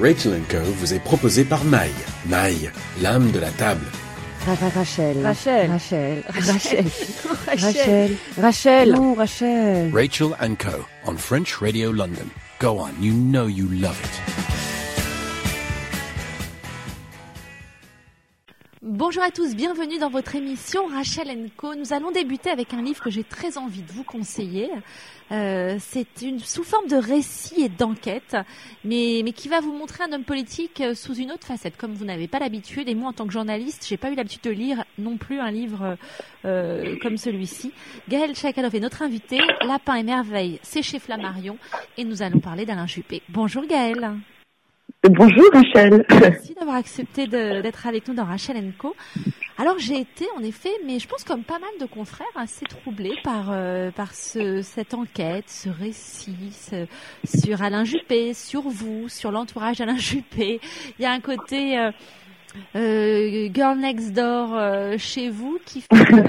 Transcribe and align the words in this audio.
Rachel 0.00 0.42
Co 0.48 0.58
vous 0.78 0.92
est 0.92 0.98
proposé 0.98 1.44
par 1.44 1.64
Maï. 1.64 1.90
Maï, 2.26 2.70
l'âme 3.00 3.30
de 3.30 3.38
la 3.38 3.50
table. 3.50 3.86
Rachel. 4.74 5.22
Rachel. 5.22 5.70
Rachel. 5.70 6.22
Rachel. 6.28 6.84
Rachel. 7.46 8.16
Rachel. 8.36 8.92
Non, 8.92 9.14
Rachel. 9.14 9.90
Rachel 9.92 10.34
Co 10.58 10.84
on 11.06 11.16
French 11.16 11.60
Radio 11.60 11.92
London. 11.92 12.30
Go 12.58 12.78
on, 12.78 12.92
you 13.00 13.12
know 13.12 13.46
you 13.46 13.68
love 13.68 13.98
it. 14.02 14.43
Bonjour 18.86 19.22
à 19.22 19.30
tous, 19.30 19.56
bienvenue 19.56 19.96
dans 19.96 20.10
votre 20.10 20.36
émission 20.36 20.86
Rachel 20.88 21.48
Co. 21.56 21.74
Nous 21.74 21.94
allons 21.94 22.10
débuter 22.10 22.50
avec 22.50 22.74
un 22.74 22.82
livre 22.82 23.02
que 23.02 23.08
j'ai 23.08 23.24
très 23.24 23.56
envie 23.56 23.80
de 23.80 23.90
vous 23.90 24.04
conseiller. 24.04 24.68
Euh, 25.32 25.78
c'est 25.80 26.20
une 26.20 26.38
sous 26.38 26.64
forme 26.64 26.86
de 26.88 26.96
récit 26.96 27.62
et 27.62 27.70
d'enquête, 27.70 28.36
mais, 28.84 29.22
mais 29.24 29.32
qui 29.32 29.48
va 29.48 29.60
vous 29.60 29.72
montrer 29.72 30.04
un 30.04 30.12
homme 30.12 30.24
politique 30.24 30.82
euh, 30.82 30.94
sous 30.94 31.14
une 31.14 31.32
autre 31.32 31.46
facette, 31.46 31.78
comme 31.78 31.94
vous 31.94 32.04
n'avez 32.04 32.28
pas 32.28 32.38
l'habitude. 32.38 32.86
Et 32.90 32.94
moi, 32.94 33.08
en 33.08 33.12
tant 33.14 33.26
que 33.26 33.32
journaliste, 33.32 33.86
j'ai 33.88 33.96
pas 33.96 34.10
eu 34.10 34.16
l'habitude 34.16 34.42
de 34.42 34.50
lire 34.50 34.84
non 34.98 35.16
plus 35.16 35.40
un 35.40 35.50
livre 35.50 35.96
euh, 36.44 36.98
comme 37.00 37.16
celui-ci. 37.16 37.72
Gaël 38.10 38.36
Chakalov 38.36 38.74
est 38.74 38.80
notre 38.80 39.00
invité. 39.00 39.38
Lapin 39.66 39.94
et 39.94 40.02
merveille, 40.02 40.60
c'est 40.62 40.82
chez 40.82 40.98
Flammarion, 40.98 41.56
et 41.96 42.04
nous 42.04 42.20
allons 42.20 42.40
parler 42.40 42.66
d'Alain 42.66 42.86
Juppé. 42.86 43.22
Bonjour 43.30 43.66
Gaël. 43.66 44.14
Bonjour 45.10 45.44
Rachel. 45.52 46.06
Merci 46.08 46.54
d'avoir 46.54 46.76
accepté 46.76 47.26
d'être 47.26 47.86
avec 47.86 48.08
nous 48.08 48.14
dans 48.14 48.24
Rachel 48.24 48.72
Co. 48.78 48.96
Alors 49.58 49.78
j'ai 49.78 50.00
été 50.00 50.24
en 50.38 50.42
effet, 50.42 50.70
mais 50.86 50.98
je 50.98 51.06
pense 51.06 51.24
comme 51.24 51.42
pas 51.44 51.58
mal 51.58 51.68
de 51.78 51.84
confrères, 51.84 52.26
assez 52.34 52.64
troublés 52.64 53.12
par 53.22 53.50
euh, 53.50 53.90
par 53.90 54.14
ce, 54.14 54.62
cette 54.62 54.94
enquête, 54.94 55.44
ce 55.48 55.68
récit 55.68 56.56
sur 57.22 57.62
Alain 57.62 57.84
Juppé, 57.84 58.32
sur 58.32 58.62
vous, 58.62 59.10
sur 59.10 59.30
l'entourage 59.30 59.76
d'Alain 59.76 59.98
Juppé. 59.98 60.58
Il 60.98 61.02
y 61.02 61.04
a 61.04 61.12
un 61.12 61.20
côté 61.20 61.78
euh, 61.78 61.90
euh, 62.74 63.50
Girl 63.52 63.78
Next 63.78 64.14
Door 64.14 64.54
euh, 64.54 64.96
chez 64.96 65.28
vous 65.28 65.58
qui 65.66 65.82
fait 65.82 66.04
que 66.06 66.22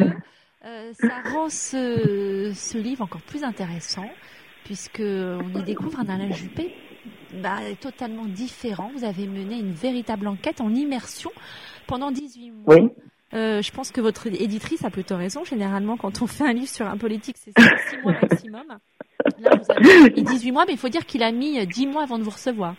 ça 1.00 1.22
rend 1.32 1.50
ce, 1.50 2.52
ce 2.54 2.78
livre 2.78 3.04
encore 3.04 3.22
plus 3.22 3.46
intéressant 3.46 4.10
puisque 4.66 5.00
on 5.02 5.60
y 5.60 5.64
découvre 5.64 6.00
un 6.02 6.10
Alain 6.10 6.32
Juppé 6.32 6.76
bah, 7.42 7.58
totalement 7.80 8.26
différent. 8.26 8.92
Vous 8.96 9.04
avez 9.04 9.28
mené 9.28 9.60
une 9.60 9.72
véritable 9.72 10.28
enquête 10.28 10.62
en 10.62 10.74
immersion 10.74 11.32
pendant 11.88 12.12
18 12.12 12.52
mois. 12.52 12.76
Oui. 12.76 12.90
Euh, 13.34 13.62
je 13.62 13.72
pense 13.72 13.92
que 13.92 14.02
votre 14.02 14.28
éditrice 14.28 14.86
a 14.86 14.90
plutôt 14.90 15.18
raison. 15.18 15.44
Généralement, 15.44 15.98
quand 15.98 16.22
on 16.22 16.28
fait 16.28 16.46
un 16.46 16.54
livre 16.54 16.70
sur 16.70 16.86
un 16.86 16.98
politique, 16.98 17.38
c'est 17.38 17.52
6 17.90 17.98
mois 18.04 18.14
maximum. 18.22 18.64
Là, 19.40 19.52
vous 19.56 19.72
avez 19.72 20.10
mis 20.16 20.24
18 20.24 20.52
mois, 20.52 20.66
mais 20.66 20.74
il 20.74 20.80
faut 20.80 20.90
dire 20.90 21.06
qu'il 21.06 21.24
a 21.24 21.32
mis 21.32 21.66
10 21.66 21.88
mois 21.88 22.04
avant 22.04 22.18
de 22.18 22.24
vous 22.24 22.30
recevoir. 22.30 22.76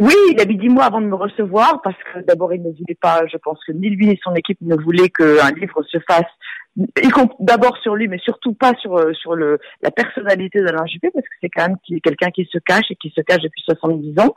Oui, 0.00 0.14
il 0.30 0.40
a 0.40 0.44
mis 0.44 0.58
10 0.58 0.68
mois 0.68 0.84
avant 0.84 1.00
de 1.00 1.06
me 1.06 1.14
recevoir 1.14 1.80
parce 1.82 1.96
que 1.96 2.20
d'abord, 2.26 2.52
il 2.52 2.62
ne 2.62 2.70
voulait 2.70 2.98
pas, 3.00 3.22
je 3.30 3.36
pense 3.38 3.58
que 3.64 3.72
ni 3.72 3.88
lui 3.90 4.06
ni 4.06 4.18
son 4.22 4.34
équipe 4.34 4.58
ne 4.60 4.76
voulaient 4.76 5.08
qu'un 5.08 5.52
livre 5.52 5.82
se 5.84 5.98
fasse 6.06 6.26
d'abord 7.40 7.76
sur 7.78 7.94
lui, 7.94 8.08
mais 8.08 8.18
surtout 8.18 8.52
pas 8.52 8.72
sur 8.80 8.96
euh, 8.96 9.12
sur 9.12 9.34
le 9.34 9.58
la 9.82 9.90
personnalité 9.90 10.60
d'Alain 10.60 10.86
Juppé, 10.86 11.10
parce 11.12 11.24
que 11.26 11.34
c'est 11.40 11.48
quand 11.48 11.68
même 11.68 11.76
quelqu'un 12.02 12.30
qui 12.30 12.48
se 12.50 12.58
cache 12.58 12.90
et 12.90 12.96
qui 12.96 13.12
se 13.14 13.20
cache 13.20 13.42
depuis 13.42 13.62
70 13.64 14.18
ans. 14.20 14.34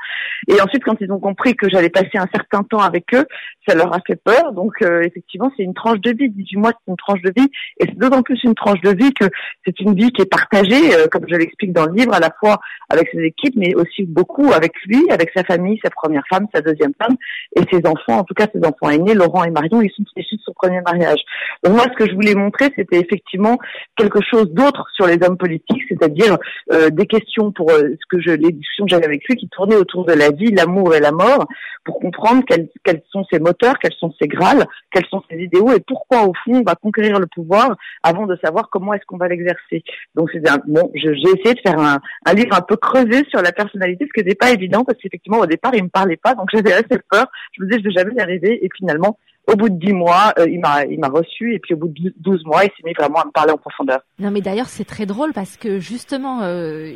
Et 0.48 0.62
ensuite, 0.62 0.84
quand 0.84 0.98
ils 1.02 1.12
ont 1.12 1.20
compris 1.20 1.56
que 1.56 1.68
j'allais 1.70 1.90
passer 1.90 2.18
un 2.18 2.28
certain 2.34 2.64
temps 2.64 2.80
avec 2.80 3.14
eux, 3.14 3.26
ça 3.68 3.76
leur 3.76 3.94
a 3.94 4.00
fait 4.06 4.16
peur. 4.16 4.54
Donc, 4.54 4.74
euh, 4.82 5.02
effectivement, 5.02 5.52
c'est 5.58 5.64
une 5.64 5.74
tranche 5.74 6.00
de 6.02 6.12
vie. 6.12 6.30
18 6.30 6.58
mois, 6.58 6.72
c'est 6.72 6.92
une 6.92 6.98
tranche 6.98 7.22
de 7.22 7.34
vie, 7.36 7.50
et 7.80 7.86
c'est 7.86 7.98
d'autant 7.98 8.22
plus 8.22 8.42
une 8.44 8.56
tranche 8.56 8.82
de 8.82 8.92
vie 8.92 9.14
que 9.14 9.26
c'est 9.66 9.80
une 9.80 9.96
vie 9.96 10.12
qui 10.12 10.22
est 10.22 10.30
partagée, 10.30 10.96
euh, 10.96 11.08
comme 11.08 11.26
je 11.28 11.36
l'explique 11.36 11.74
dans 11.74 11.86
le 11.86 11.94
livre, 11.94 12.14
à 12.14 12.20
la 12.20 12.30
fois 12.40 12.60
avec 12.90 13.10
ses 13.12 13.22
équipes, 13.22 13.56
mais 13.56 13.74
aussi 13.76 14.04
beaucoup 14.04 14.52
avec 14.54 14.74
lui, 14.86 15.10
avec 15.10 15.32
sa 15.36 15.44
famille, 15.44 15.80
sa 15.84 15.90
première 15.90 16.24
femme, 16.30 16.48
sa 16.54 16.62
deuxième 16.62 16.94
femme, 17.02 17.16
et 17.56 17.62
ses 17.72 17.86
enfants. 17.88 18.20
En 18.20 18.24
tout 18.24 18.34
cas, 18.34 18.48
ses 18.54 18.64
enfants 18.66 18.90
aînés, 18.90 19.16
Laurent 19.16 19.44
et 19.44 19.52
Marion, 19.52 19.82
ils 19.82 19.92
sont 19.92 20.04
issus 20.16 20.36
de 20.36 20.42
son 20.42 20.54
premier 20.54 20.82
mariage. 20.82 21.20
Moi, 21.68 21.84
ce 21.84 21.98
que 21.98 22.08
je 22.08 22.14
voulais 22.14 22.27
montrer, 22.36 22.72
c'était 22.76 23.00
effectivement 23.00 23.58
quelque 23.96 24.20
chose 24.22 24.52
d'autre 24.52 24.86
sur 24.96 25.08
les 25.08 25.18
hommes 25.24 25.38
politiques, 25.38 25.84
c'est-à-dire 25.90 26.38
euh, 26.72 26.90
des 26.90 27.06
questions 27.06 27.52
pour 27.52 27.72
euh, 27.72 27.90
ce 28.00 28.06
que 28.10 28.22
je, 28.22 28.32
les 28.32 28.52
discussions 28.52 28.86
que 28.86 28.92
j'avais 28.92 29.06
avec 29.06 29.28
lui 29.28 29.36
qui 29.36 29.50
tournaient 29.50 29.76
autour 29.76 30.06
de 30.06 30.14
la 30.14 30.32
vie, 30.32 30.52
l'amour 30.52 30.96
et 30.96 31.00
la 31.00 31.12
mort, 31.12 31.48
pour 31.84 32.00
comprendre 32.00 32.44
quels, 32.48 32.70
quels 32.84 33.02
sont 33.12 33.24
ses 33.32 33.40
moteurs, 33.40 33.80
quels 33.80 33.94
sont 33.94 34.14
ses 34.20 34.28
grâles, 34.28 34.66
quels 34.92 35.06
sont 35.06 35.24
ses 35.30 35.38
idéaux 35.38 35.72
et 35.72 35.80
pourquoi 35.80 36.24
au 36.24 36.34
fond 36.44 36.56
on 36.56 36.64
va 36.64 36.76
conquérir 36.76 37.20
le 37.20 37.28
pouvoir 37.28 37.76
avant 38.04 38.26
de 38.26 38.38
savoir 38.44 38.70
comment 38.70 38.94
est-ce 38.94 39.06
qu'on 39.06 39.18
va 39.18 39.28
l'exercer. 39.28 39.84
Donc 40.16 40.30
c'est 40.34 40.44
bon, 40.68 40.92
j'ai 40.96 41.12
essayé 41.12 41.54
de 41.54 41.62
faire 41.62 41.80
un, 41.80 42.00
un, 42.26 42.34
livre 42.34 42.56
un 42.56 42.62
peu 42.62 42.76
creusé 42.76 43.24
sur 43.30 43.42
la 43.42 43.52
personnalité, 43.52 44.06
ce 44.06 44.14
qui 44.14 44.26
n'était 44.26 44.36
pas 44.36 44.52
évident 44.52 44.84
parce 44.84 45.00
qu'effectivement 45.00 45.40
au 45.40 45.46
départ 45.46 45.74
il 45.76 45.84
me 45.84 45.90
parlait 45.90 46.18
pas, 46.18 46.36
donc 46.36 46.50
j'avais 46.54 46.74
assez 46.74 47.00
peur. 47.10 47.28
Je 47.54 47.64
me 47.64 47.70
disais 47.70 47.82
je 47.82 47.90
vais 47.90 47.96
jamais 47.96 48.16
y 48.16 48.20
arriver 48.20 48.66
et 48.66 48.70
finalement 48.76 49.18
au 49.48 49.56
bout 49.56 49.70
de 49.70 49.80
dix 49.80 49.94
mois, 49.94 50.34
euh, 50.38 50.48
il 50.50 50.60
m'a 50.60 50.84
il 50.84 51.00
m'a 51.00 51.08
reçu 51.08 51.54
et 51.54 51.60
puis 51.60 51.74
au 51.74 51.78
bout 51.78 51.88
de 51.88 52.14
12 52.18 52.44
mois, 52.46 52.66
il 52.66 52.68
s'est 52.68 52.84
mis 52.84 52.94
vraiment 52.94 53.22
à 53.22 53.26
me 53.26 53.32
parler 53.32 53.54
en 53.54 53.58
profondeur. 53.58 54.02
Non 54.20 54.30
mais 54.30 54.42
d'ailleurs 54.42 54.68
c'est 54.68 54.84
très 54.84 55.06
drôle 55.06 55.32
parce 55.32 55.56
que 55.56 55.80
justement 55.80 56.44
euh, 56.44 56.92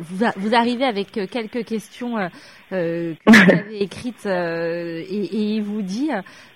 vous, 0.00 0.24
vous 0.36 0.54
arrivez 0.54 0.84
avec 0.84 1.18
euh, 1.18 1.26
quelques 1.26 1.64
questions 1.64 2.18
euh, 2.18 2.28
euh 2.72 3.14
que 3.26 3.32
vous 3.32 3.50
avez 3.60 3.82
écrites 3.82 4.26
et, 4.26 5.02
et, 5.10 5.42
il 5.56 5.62
vous 5.62 5.82
dit 5.82 6.10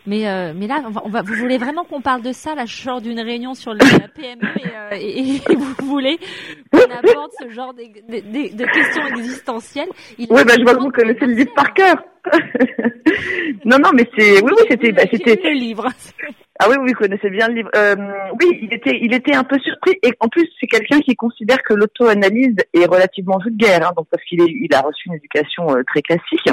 mais 0.06 0.54
mais 0.54 0.68
là 0.68 0.82
on 1.04 1.08
va, 1.08 1.22
vous 1.22 1.34
voulez 1.34 1.58
vraiment 1.58 1.84
qu'on 1.84 2.00
parle 2.00 2.22
de 2.22 2.32
ça 2.32 2.54
là 2.54 2.64
je 2.64 2.76
sors 2.76 3.00
d'une 3.00 3.20
réunion 3.20 3.54
sur 3.54 3.74
la 3.74 3.84
PME 4.14 4.46
et, 4.92 5.36
et, 5.36 5.56
vous 5.56 5.74
voulez 5.86 6.18
qu'on 6.72 6.78
aborde 6.78 7.32
ce 7.40 7.48
genre 7.50 7.74
de, 7.74 7.82
de, 7.82 8.56
de 8.56 8.64
questions 8.64 9.06
existentielles. 9.08 9.88
Il 10.18 10.28
oui, 10.30 10.42
bah, 10.46 10.54
je 10.56 10.62
vois 10.62 10.74
que 10.74 10.80
vous 10.80 10.90
connaissez 10.90 11.26
le 11.26 11.34
livre 11.34 11.52
par 11.54 11.74
cœur. 11.74 11.96
non, 13.64 13.78
non, 13.78 13.90
mais 13.94 14.08
c'est, 14.16 14.42
oui, 14.42 14.52
oui, 14.56 14.64
c'était, 14.68 14.92
bah, 14.92 15.02
c'était 15.10 15.36
le 15.42 15.58
livre. 15.58 15.88
Ah 16.58 16.68
oui, 16.70 16.76
oui, 16.80 16.92
vous 16.92 17.00
connaissez 17.00 17.28
bien 17.28 17.48
le 17.48 17.54
livre. 17.54 17.68
Euh, 17.76 17.94
oui, 18.40 18.58
il 18.62 18.72
était, 18.72 18.98
il 19.02 19.12
était 19.12 19.34
un 19.34 19.44
peu 19.44 19.58
surpris. 19.58 19.98
Et 20.02 20.10
en 20.20 20.28
plus, 20.28 20.48
c'est 20.58 20.66
quelqu'un 20.66 21.00
qui 21.00 21.14
considère 21.14 21.62
que 21.62 21.74
l'auto-analyse 21.74 22.56
est 22.72 22.86
relativement 22.86 23.36
vulgaire, 23.36 23.86
hein, 23.86 23.92
donc 23.94 24.06
parce 24.10 24.24
qu'il 24.24 24.40
est, 24.40 24.48
il 24.48 24.74
a 24.74 24.80
reçu 24.80 25.08
une 25.08 25.16
éducation 25.16 25.76
euh, 25.76 25.82
très 25.86 26.00
classique. 26.00 26.48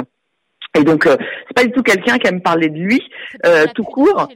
Et 0.78 0.84
donc, 0.84 1.06
euh, 1.06 1.16
c'est 1.46 1.54
pas 1.54 1.64
du 1.64 1.72
tout 1.72 1.82
quelqu'un 1.82 2.18
qui 2.18 2.26
aime 2.26 2.42
parler 2.42 2.68
de 2.68 2.76
lui 2.76 3.02
euh, 3.46 3.64
tout 3.74 3.84
court. 3.84 4.20
Hein. 4.20 4.28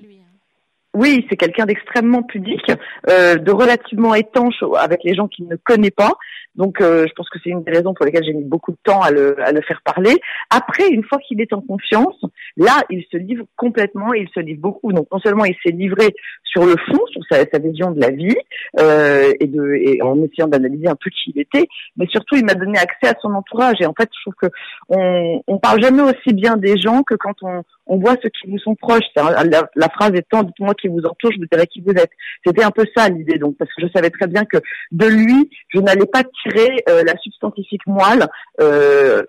Oui, 0.95 1.27
c'est 1.29 1.37
quelqu'un 1.37 1.67
d'extrêmement 1.67 2.23
pudique, 2.23 2.73
euh, 3.11 3.37
de 3.37 3.53
relativement 3.53 4.15
étanche 4.15 4.63
avec 4.79 5.05
les 5.05 5.15
gens 5.15 5.29
qu'il 5.29 5.47
ne 5.47 5.57
connaît 5.57 5.91
pas. 5.91 6.13
Donc, 6.55 6.81
euh, 6.81 7.07
je 7.07 7.13
pense 7.13 7.29
que 7.29 7.39
c'est 7.45 7.51
une 7.51 7.63
des 7.63 7.71
raisons 7.71 7.95
pour 7.95 8.05
lesquelles 8.05 8.25
j'ai 8.25 8.33
mis 8.33 8.43
beaucoup 8.43 8.73
de 8.73 8.79
temps 8.83 9.01
à 9.01 9.11
le, 9.11 9.41
à 9.41 9.53
le 9.53 9.61
faire 9.61 9.81
parler. 9.85 10.17
Après, 10.51 10.89
une 10.89 11.05
fois 11.05 11.19
qu'il 11.19 11.41
est 11.41 11.53
en 11.53 11.61
confiance, 11.61 12.21
là, 12.57 12.83
il 12.91 13.05
se 13.13 13.17
livre 13.17 13.45
complètement 13.55 14.13
et 14.15 14.21
il 14.21 14.29
se 14.35 14.41
livre 14.41 14.61
beaucoup. 14.61 14.93
Donc, 14.93 15.07
non 15.13 15.21
seulement 15.21 15.45
il 15.45 15.55
s'est 15.63 15.71
livré 15.71 16.15
sur 16.43 16.65
le 16.65 16.75
fond, 16.91 17.01
sur 17.13 17.23
sa, 17.31 17.45
sa 17.45 17.59
vision 17.59 17.93
de 17.93 18.01
la 18.01 18.11
vie, 18.11 18.37
euh, 18.81 19.33
et, 19.39 19.47
de, 19.47 19.75
et 19.75 20.03
en 20.03 20.21
essayant 20.23 20.49
d'analyser 20.49 20.89
un 20.89 20.97
peu 20.97 21.11
qui 21.11 21.33
il 21.35 21.41
était, 21.41 21.69
mais 21.97 22.07
surtout, 22.07 22.37
il 22.37 22.45
m'a 22.45 22.55
donné 22.55 22.79
accès 22.79 23.15
à 23.15 23.15
son 23.21 23.35
entourage. 23.35 23.77
Et 23.81 23.87
en 23.87 23.95
fait, 23.95 24.09
je 24.13 24.21
trouve 24.23 24.35
que 24.35 24.47
on, 24.89 25.43
on 25.47 25.59
parle 25.59 25.83
jamais 25.83 26.03
aussi 26.03 26.33
bien 26.33 26.57
des 26.57 26.77
gens 26.77 27.03
que 27.03 27.15
quand 27.15 27.35
on, 27.43 27.63
on 27.89 27.99
voit 27.99 28.17
ceux 28.23 28.29
qui 28.29 28.49
vous 28.51 28.59
sont 28.59 28.75
proches. 28.75 29.05
La, 29.17 29.89
phrase 29.89 30.13
étant, 30.15 30.43
dites-moi 30.43 30.75
qui 30.75 30.89
vous 30.89 31.01
entoure, 31.01 31.33
je 31.33 31.39
vous 31.39 31.47
dirai 31.51 31.67
qui 31.67 31.81
vous 31.81 31.93
êtes. 31.93 32.11
C'était 32.47 32.63
un 32.63 32.71
peu 32.71 32.85
ça 32.97 33.09
l'idée, 33.09 33.39
donc, 33.39 33.57
parce 33.59 33.73
que 33.75 33.83
je 33.83 33.91
savais 33.93 34.11
très 34.11 34.27
bien 34.27 34.45
que 34.45 34.59
de 34.93 35.07
lui, 35.07 35.51
je 35.75 35.81
n'allais 35.81 36.07
pas 36.07 36.23
tirer 36.43 36.85
euh, 36.89 37.03
la 37.05 37.17
substantifique 37.17 37.87
moelle 37.87 38.27
euh, 38.61 39.23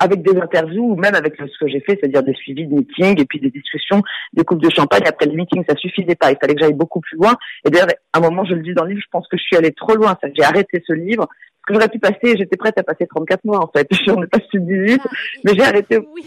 avec 0.00 0.22
des 0.22 0.38
interviews 0.40 0.92
ou 0.92 0.96
même 0.96 1.14
avec 1.14 1.34
ce 1.36 1.58
que 1.58 1.68
j'ai 1.68 1.80
fait, 1.80 1.98
c'est-à-dire 2.00 2.22
des 2.22 2.34
suivis 2.34 2.66
de 2.66 2.74
meetings 2.74 3.20
et 3.20 3.24
puis 3.24 3.40
des 3.40 3.50
discussions, 3.50 4.02
des 4.32 4.44
coupes 4.44 4.62
de 4.62 4.70
champagne 4.70 5.02
après 5.06 5.26
le 5.26 5.32
meeting, 5.32 5.64
ça 5.68 5.76
suffisait 5.76 6.14
pas. 6.14 6.30
Il 6.30 6.38
fallait 6.40 6.54
que 6.54 6.60
j'aille 6.60 6.74
beaucoup 6.74 7.00
plus 7.00 7.16
loin. 7.16 7.34
Et 7.66 7.70
d'ailleurs, 7.70 7.88
à 8.12 8.18
un 8.18 8.20
moment, 8.20 8.44
je 8.44 8.54
le 8.54 8.62
dis 8.62 8.74
dans 8.74 8.84
le 8.84 8.90
livre, 8.90 9.02
je 9.02 9.10
pense 9.10 9.26
que 9.28 9.36
je 9.36 9.42
suis 9.42 9.56
allée 9.56 9.72
trop 9.72 9.94
loin. 9.94 10.16
J'ai 10.34 10.44
arrêté 10.44 10.82
ce 10.86 10.92
livre 10.92 11.28
que 11.66 11.74
j'aurais 11.74 11.88
pu 11.88 11.98
passer, 11.98 12.36
j'étais 12.36 12.56
prête 12.56 12.76
à 12.78 12.82
passer 12.82 13.06
34 13.06 13.44
mois 13.44 13.62
en 13.62 13.68
fait. 13.68 13.86
J'en 14.06 14.22
ai 14.22 14.26
passé 14.26 14.46
18, 14.54 15.00
ah, 15.02 15.08
mais 15.44 15.54
j'ai 15.54 15.62
arrêté. 15.62 15.98
Oui, 16.14 16.26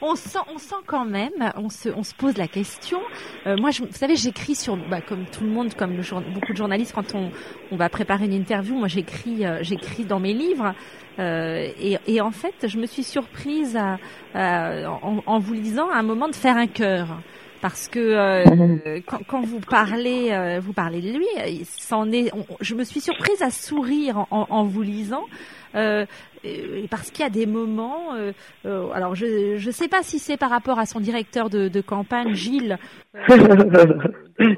on 0.00 0.14
sent, 0.14 0.38
on 0.54 0.58
sent 0.58 0.82
quand 0.86 1.04
même, 1.04 1.52
on 1.56 1.68
se, 1.68 1.88
on 1.90 2.02
se 2.02 2.14
pose 2.14 2.36
la 2.38 2.48
question. 2.48 3.00
Euh, 3.46 3.56
moi, 3.56 3.70
je, 3.70 3.82
vous 3.82 3.92
savez, 3.92 4.16
j'écris 4.16 4.54
sur, 4.54 4.76
bah, 4.76 5.00
comme 5.00 5.26
tout 5.26 5.44
le 5.44 5.50
monde, 5.50 5.74
comme 5.74 5.96
le, 5.96 6.32
beaucoup 6.32 6.52
de 6.52 6.56
journalistes, 6.56 6.92
quand 6.94 7.14
on, 7.14 7.30
on 7.70 7.76
va 7.76 7.88
préparer 7.88 8.24
une 8.24 8.32
interview, 8.32 8.74
moi 8.74 8.88
j'écris, 8.88 9.44
euh, 9.44 9.58
j'écris 9.62 10.04
dans 10.04 10.20
mes 10.20 10.32
livres. 10.32 10.74
Euh, 11.18 11.68
et, 11.78 11.98
et, 12.06 12.20
en 12.20 12.30
fait, 12.30 12.66
je 12.66 12.78
me 12.78 12.86
suis 12.86 13.02
surprise 13.02 13.76
à, 13.76 13.98
en, 14.34 15.22
en, 15.26 15.38
vous 15.38 15.52
lisant 15.52 15.90
à 15.90 15.96
un 15.96 16.02
moment 16.02 16.28
de 16.28 16.34
faire 16.34 16.56
un 16.56 16.66
cœur 16.66 17.20
parce 17.60 17.88
que 17.88 17.98
euh, 17.98 19.00
quand, 19.06 19.20
quand, 19.26 19.40
vous 19.42 19.60
parlez, 19.60 20.28
euh, 20.30 20.60
vous 20.60 20.72
parlez 20.72 21.00
de 21.00 21.10
lui, 21.12 21.26
est. 21.36 22.32
je 22.60 22.74
me 22.74 22.84
suis 22.84 23.00
surprise 23.00 23.42
à 23.42 23.50
sourire 23.50 24.26
en, 24.30 24.46
en, 24.48 24.64
vous 24.64 24.82
lisant. 24.82 25.24
Euh, 25.74 26.04
et 26.42 26.86
parce 26.90 27.10
qu'il 27.10 27.22
y 27.22 27.26
a 27.26 27.30
des 27.30 27.46
moments, 27.46 28.14
euh, 28.14 28.32
euh, 28.64 28.90
alors 28.92 29.14
je 29.14 29.64
ne 29.64 29.72
sais 29.72 29.88
pas 29.88 30.02
si 30.02 30.18
c'est 30.18 30.36
par 30.36 30.50
rapport 30.50 30.78
à 30.78 30.86
son 30.86 31.00
directeur 31.00 31.50
de, 31.50 31.68
de 31.68 31.80
campagne, 31.80 32.34
Gilles. 32.34 32.78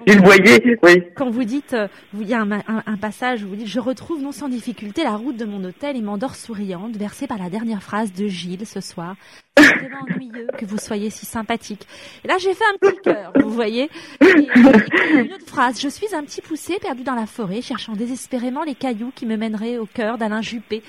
Il 0.07 0.21
voyait, 0.23 0.79
oui. 0.85 1.03
Quand 1.17 1.31
vous 1.31 1.43
dites, 1.43 1.75
il 2.15 2.29
y 2.29 2.35
a 2.35 2.41
un, 2.41 2.53
un, 2.53 2.83
un, 2.87 2.97
passage 2.97 3.43
où 3.43 3.49
vous 3.49 3.57
dites, 3.57 3.67
je 3.67 3.81
retrouve 3.81 4.23
non 4.23 4.31
sans 4.31 4.49
difficulté 4.49 5.03
la 5.03 5.17
route 5.17 5.37
de 5.37 5.45
mon 5.45 5.65
hôtel 5.65 5.97
et 5.97 6.03
m'endors 6.03 6.37
souriante, 6.37 6.97
versée 6.97 7.27
par 7.27 7.39
la 7.39 7.51
dernière 7.51 7.83
phrase 7.83 8.13
de 8.13 8.29
Gilles 8.29 8.65
ce 8.65 8.81
soir. 8.81 9.17
C'est 9.59 9.91
ennuyeux 9.93 10.47
que 10.57 10.65
vous 10.65 10.79
soyez 10.79 11.11
si 11.11 11.27
sympathique. 11.27 11.89
Et 12.25 12.29
là, 12.29 12.37
j'ai 12.39 12.55
fait 12.55 12.65
un 12.73 12.79
petit 12.79 13.01
cœur, 13.03 13.33
vous 13.43 13.51
voyez. 13.51 13.91
Et, 14.21 14.25
et, 14.25 15.19
une 15.19 15.33
autre 15.33 15.47
phrase, 15.47 15.81
je 15.81 15.89
suis 15.89 16.15
un 16.15 16.23
petit 16.23 16.43
poussé 16.43 16.79
perdu 16.81 17.03
dans 17.03 17.17
la 17.17 17.27
forêt, 17.27 17.61
cherchant 17.61 17.95
désespérément 17.95 18.63
les 18.63 18.77
cailloux 18.77 19.11
qui 19.13 19.27
me 19.27 19.37
mèneraient 19.37 19.79
au 19.79 19.87
cœur 19.87 20.17
d'Alain 20.17 20.43
Juppé. 20.43 20.83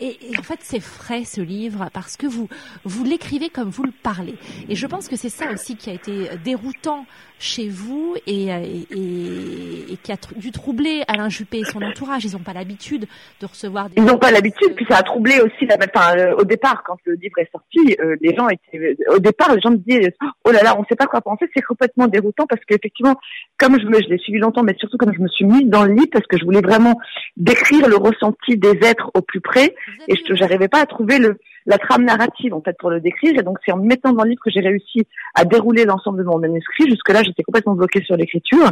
Et, 0.00 0.18
et, 0.30 0.38
en 0.38 0.42
fait, 0.42 0.58
c'est 0.62 0.80
frais 0.80 1.24
ce 1.24 1.40
livre 1.40 1.88
parce 1.92 2.16
que 2.16 2.26
vous 2.26 2.48
vous 2.84 3.04
l'écrivez 3.04 3.48
comme 3.48 3.70
vous 3.70 3.84
le 3.84 3.92
parlez. 3.92 4.34
Et 4.68 4.74
je 4.74 4.86
pense 4.86 5.08
que 5.08 5.16
c'est 5.16 5.28
ça 5.28 5.50
aussi 5.52 5.76
qui 5.76 5.90
a 5.90 5.94
été 5.94 6.30
déroutant 6.44 7.06
chez 7.38 7.68
vous 7.68 8.14
et, 8.26 8.46
et, 8.46 9.92
et 9.92 9.96
qui 10.02 10.12
a 10.12 10.16
dû 10.36 10.50
troubler 10.50 11.02
Alain 11.08 11.28
Juppé 11.28 11.58
et 11.58 11.64
son 11.64 11.82
entourage. 11.82 12.24
Ils 12.24 12.32
n'ont 12.32 12.38
pas 12.38 12.52
l'habitude 12.52 13.06
de 13.40 13.46
recevoir 13.46 13.90
des... 13.90 13.96
Ils 13.96 14.04
n'ont 14.04 14.18
pas 14.18 14.30
l'habitude, 14.30 14.74
puis 14.74 14.86
ça 14.88 14.98
a 14.98 15.02
troublé 15.02 15.40
aussi, 15.40 15.66
la, 15.66 15.76
enfin, 15.76 16.16
euh, 16.16 16.34
au 16.36 16.44
départ, 16.44 16.82
quand 16.84 16.96
le 17.04 17.14
livre 17.14 17.38
est 17.38 17.50
sorti, 17.50 17.96
euh, 18.00 18.16
les 18.20 18.34
gens 18.34 18.48
étaient... 18.48 18.96
Au 19.08 19.18
départ, 19.18 19.54
les 19.54 19.60
gens 19.60 19.70
me 19.70 19.76
disaient, 19.76 20.14
oh 20.44 20.52
là 20.52 20.62
là, 20.62 20.76
on 20.76 20.80
ne 20.80 20.86
sait 20.88 20.96
pas 20.96 21.06
quoi 21.06 21.20
penser, 21.20 21.46
c'est 21.54 21.62
complètement 21.62 22.06
déroutant 22.06 22.46
parce 22.46 22.64
qu'effectivement, 22.64 23.16
comme 23.58 23.78
je 23.78 23.86
me, 23.86 24.00
je 24.00 24.08
l'ai 24.08 24.18
suivi 24.18 24.38
longtemps, 24.38 24.62
mais 24.62 24.74
surtout 24.78 24.96
comme 24.96 25.12
je 25.12 25.20
me 25.20 25.28
suis 25.28 25.44
mise 25.44 25.68
dans 25.68 25.84
le 25.84 25.92
livre, 25.92 26.10
parce 26.12 26.26
que 26.26 26.38
je 26.38 26.44
voulais 26.44 26.62
vraiment 26.62 26.98
décrire 27.36 27.88
le 27.88 27.96
ressenti 27.96 28.56
des 28.56 28.78
êtres 28.82 29.10
au 29.14 29.20
plus 29.20 29.40
près, 29.40 29.74
et 30.08 30.14
je 30.14 30.32
n'arrivais 30.34 30.68
pas 30.68 30.80
à 30.80 30.86
trouver 30.86 31.18
le 31.18 31.38
la 31.66 31.78
trame 31.78 32.04
narrative 32.04 32.54
en 32.54 32.60
fait 32.60 32.76
pour 32.78 32.90
le 32.90 33.00
décrire. 33.00 33.32
Et 33.38 33.42
donc 33.42 33.58
c'est 33.64 33.72
en 33.72 33.78
me 33.78 33.86
mettant 33.86 34.12
dans 34.12 34.24
le 34.24 34.30
livre 34.30 34.42
que 34.44 34.50
j'ai 34.50 34.60
réussi 34.60 35.06
à 35.34 35.44
dérouler 35.44 35.84
l'ensemble 35.84 36.18
de 36.18 36.24
mon 36.24 36.38
manuscrit. 36.38 36.84
Jusque 36.88 37.08
là 37.10 37.22
j'étais 37.22 37.42
complètement 37.42 37.74
bloquée 37.74 38.02
sur 38.02 38.16
l'écriture. 38.16 38.70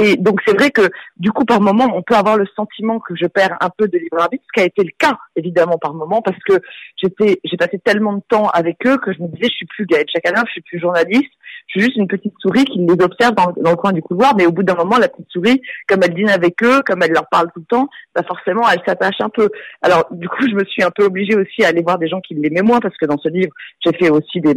Et 0.00 0.16
donc 0.16 0.40
c'est 0.46 0.56
vrai 0.56 0.70
que 0.70 0.88
du 1.16 1.30
coup 1.30 1.44
par 1.44 1.60
moment 1.60 1.92
on 1.94 2.02
peut 2.02 2.14
avoir 2.14 2.36
le 2.36 2.46
sentiment 2.54 3.00
que 3.00 3.14
je 3.16 3.26
perds 3.26 3.56
un 3.60 3.70
peu 3.70 3.88
de 3.88 3.98
libre 3.98 4.20
arbitre 4.20 4.44
ce 4.46 4.52
qui 4.52 4.60
a 4.60 4.66
été 4.66 4.82
le 4.82 4.92
cas 4.98 5.18
évidemment 5.36 5.78
par 5.78 5.94
moment 5.94 6.22
parce 6.22 6.38
que 6.48 6.60
j'étais 6.96 7.40
j'ai 7.44 7.56
passé 7.56 7.78
tellement 7.84 8.14
de 8.14 8.22
temps 8.28 8.48
avec 8.48 8.86
eux 8.86 8.98
que 8.98 9.12
je 9.12 9.22
me 9.22 9.28
disais 9.28 9.48
je 9.48 9.54
suis 9.54 9.66
plus 9.66 9.86
Gaëlle 9.86 10.06
Chacalin 10.12 10.42
je 10.46 10.52
suis 10.52 10.62
plus 10.62 10.78
journaliste 10.78 11.32
je 11.66 11.80
suis 11.80 11.86
juste 11.86 11.96
une 11.96 12.08
petite 12.08 12.34
souris 12.40 12.64
qui 12.64 12.78
les 12.78 13.04
observe 13.04 13.34
dans, 13.34 13.52
le 13.56 13.76
coin 13.76 13.92
du 13.92 14.02
couloir 14.02 14.34
mais 14.36 14.46
au 14.46 14.52
bout 14.52 14.62
d'un 14.62 14.74
moment 14.74 14.98
la 14.98 15.08
petite 15.08 15.30
souris 15.30 15.60
comme 15.88 16.00
elle 16.02 16.14
dîne 16.14 16.30
avec 16.30 16.62
eux 16.62 16.82
comme 16.86 17.02
elle 17.02 17.12
leur 17.12 17.28
parle 17.28 17.50
tout 17.52 17.60
le 17.60 17.66
temps 17.66 17.88
bah 18.14 18.22
forcément 18.26 18.62
elle 18.70 18.82
s'attache 18.86 19.20
un 19.20 19.28
peu. 19.28 19.48
Alors 19.82 20.06
du 20.10 20.28
coup 20.28 20.46
je 20.48 20.54
me 20.54 20.64
suis 20.64 20.82
un 20.82 20.90
peu 20.90 21.04
obligée 21.04 21.36
aussi 21.36 21.64
à 21.64 21.68
aller 21.68 21.82
voir 21.82 21.98
des 21.98 22.08
gens 22.08 22.20
qui 22.20 22.34
l'aimait 22.34 22.62
moins 22.62 22.80
parce 22.80 22.96
que 22.96 23.06
dans 23.06 23.18
ce 23.18 23.28
livre, 23.28 23.52
j'ai 23.84 23.92
fait 23.92 24.10
aussi 24.10 24.40
des 24.40 24.54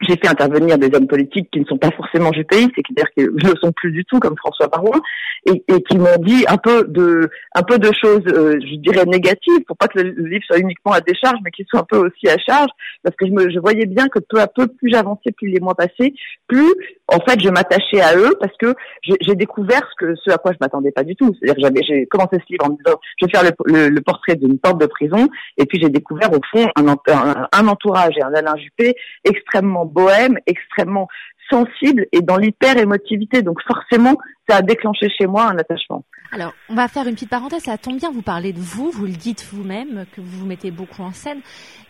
j'ai 0.00 0.16
fait 0.16 0.28
intervenir 0.28 0.78
des 0.78 0.94
hommes 0.94 1.06
politiques 1.06 1.50
qui 1.50 1.60
ne 1.60 1.64
sont 1.64 1.78
pas 1.78 1.90
forcément 1.90 2.32
jupéistes, 2.32 2.70
c'est-à-dire 2.76 3.10
qu'ils 3.12 3.24
ne 3.26 3.50
le 3.50 3.56
sont 3.60 3.72
plus 3.72 3.90
du 3.90 4.04
tout, 4.04 4.18
comme 4.20 4.36
François 4.36 4.68
Barouin, 4.68 5.00
et, 5.46 5.62
qui 5.82 5.98
m'ont 5.98 6.18
dit 6.18 6.44
un 6.48 6.56
peu 6.56 6.84
de, 6.84 7.28
un 7.54 7.62
peu 7.62 7.78
de 7.78 7.90
choses, 7.92 8.22
euh, 8.28 8.58
je 8.60 8.76
dirais 8.76 9.04
négatives, 9.06 9.62
pour 9.66 9.76
pas 9.76 9.88
que 9.88 10.00
le, 10.00 10.10
livre 10.28 10.44
soit 10.46 10.58
uniquement 10.58 10.92
à 10.92 11.00
décharge, 11.00 11.38
mais 11.44 11.50
qu'il 11.50 11.66
soit 11.68 11.80
un 11.80 11.86
peu 11.88 11.98
aussi 11.98 12.28
à 12.28 12.36
charge, 12.38 12.70
parce 13.02 13.16
que 13.16 13.26
je, 13.26 13.32
me, 13.32 13.50
je 13.50 13.58
voyais 13.58 13.86
bien 13.86 14.08
que 14.08 14.18
peu 14.20 14.40
à 14.40 14.46
peu, 14.46 14.66
plus 14.68 14.90
j'avançais, 14.90 15.32
plus 15.36 15.48
les 15.48 15.60
mois 15.60 15.74
passaient, 15.74 16.12
plus 16.46 16.72
en 17.08 17.20
fait 17.20 17.40
je 17.40 17.48
m'attachais 17.48 18.00
à 18.00 18.16
eux, 18.16 18.36
parce 18.40 18.56
que 18.58 18.74
j'ai 19.02 19.34
découvert 19.34 19.82
ce, 19.90 20.06
que, 20.06 20.14
ce 20.16 20.30
à 20.30 20.38
quoi 20.38 20.52
je 20.52 20.58
m'attendais 20.60 20.92
pas 20.92 21.02
du 21.02 21.16
tout. 21.16 21.34
C'est-à-dire 21.40 21.64
j'avais, 21.64 21.82
j'ai 21.82 22.06
commencé 22.06 22.36
ce 22.36 22.52
livre 22.52 22.66
en 22.66 22.70
me 22.70 22.76
disant, 22.76 22.98
je 23.20 23.26
vais 23.26 23.32
faire 23.32 23.42
le, 23.42 23.50
le, 23.72 23.88
le 23.88 24.00
portrait 24.00 24.36
d'une 24.36 24.58
porte 24.58 24.80
de 24.80 24.86
prison, 24.86 25.28
et 25.56 25.66
puis 25.66 25.80
j'ai 25.80 25.88
découvert 25.88 26.30
au 26.32 26.40
fond 26.52 26.68
un, 26.76 26.86
un, 26.86 27.48
un 27.52 27.68
entourage 27.68 28.14
et 28.16 28.22
un 28.22 28.34
Alain 28.34 28.56
Juppé 28.56 28.94
extrêmement 29.24 29.87
bohème, 29.88 30.38
extrêmement 30.46 31.08
sensible 31.50 32.06
et 32.12 32.20
dans 32.20 32.36
l'hyper-émotivité. 32.36 33.42
Donc 33.42 33.60
forcément, 33.66 34.16
ça 34.48 34.56
a 34.56 34.62
déclenché 34.62 35.08
chez 35.10 35.26
moi 35.26 35.50
un 35.50 35.58
attachement. 35.58 36.04
Alors, 36.30 36.52
on 36.68 36.74
va 36.74 36.88
faire 36.88 37.06
une 37.06 37.14
petite 37.14 37.30
parenthèse. 37.30 37.62
Ça 37.62 37.78
tombe 37.78 37.98
bien, 37.98 38.10
vous 38.10 38.22
parlez 38.22 38.52
de 38.52 38.60
vous, 38.60 38.90
vous 38.90 39.06
le 39.06 39.12
dites 39.12 39.46
vous-même, 39.50 40.04
que 40.14 40.20
vous 40.20 40.40
vous 40.40 40.46
mettez 40.46 40.70
beaucoup 40.70 41.02
en 41.02 41.12
scène. 41.12 41.40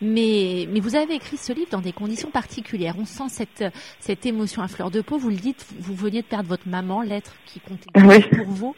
Mais, 0.01 0.69
mais 0.71 0.79
vous 0.79 0.95
avez 0.95 1.15
écrit 1.15 1.37
ce 1.37 1.53
livre 1.53 1.71
dans 1.73 1.81
des 1.81 1.93
conditions 1.93 2.31
particulières. 2.31 2.95
On 2.99 3.05
sent 3.05 3.29
cette, 3.29 3.65
cette 3.99 4.27
émotion 4.27 4.63
à 4.63 4.69
fleur 4.69 4.93
de 4.93 5.01
peau. 5.01 5.19
Vous 5.19 5.31
le 5.31 5.37
dites, 5.37 5.67
vous 5.81 5.95
veniez 5.95 6.23
de 6.23 6.27
perdre 6.27 6.49
votre 6.49 6.69
maman, 6.69 7.03
l'être 7.03 7.33
qui 7.47 7.59
comptait 7.59 7.91
oui. 7.97 8.21
pour 8.37 8.47
vous. 8.47 8.77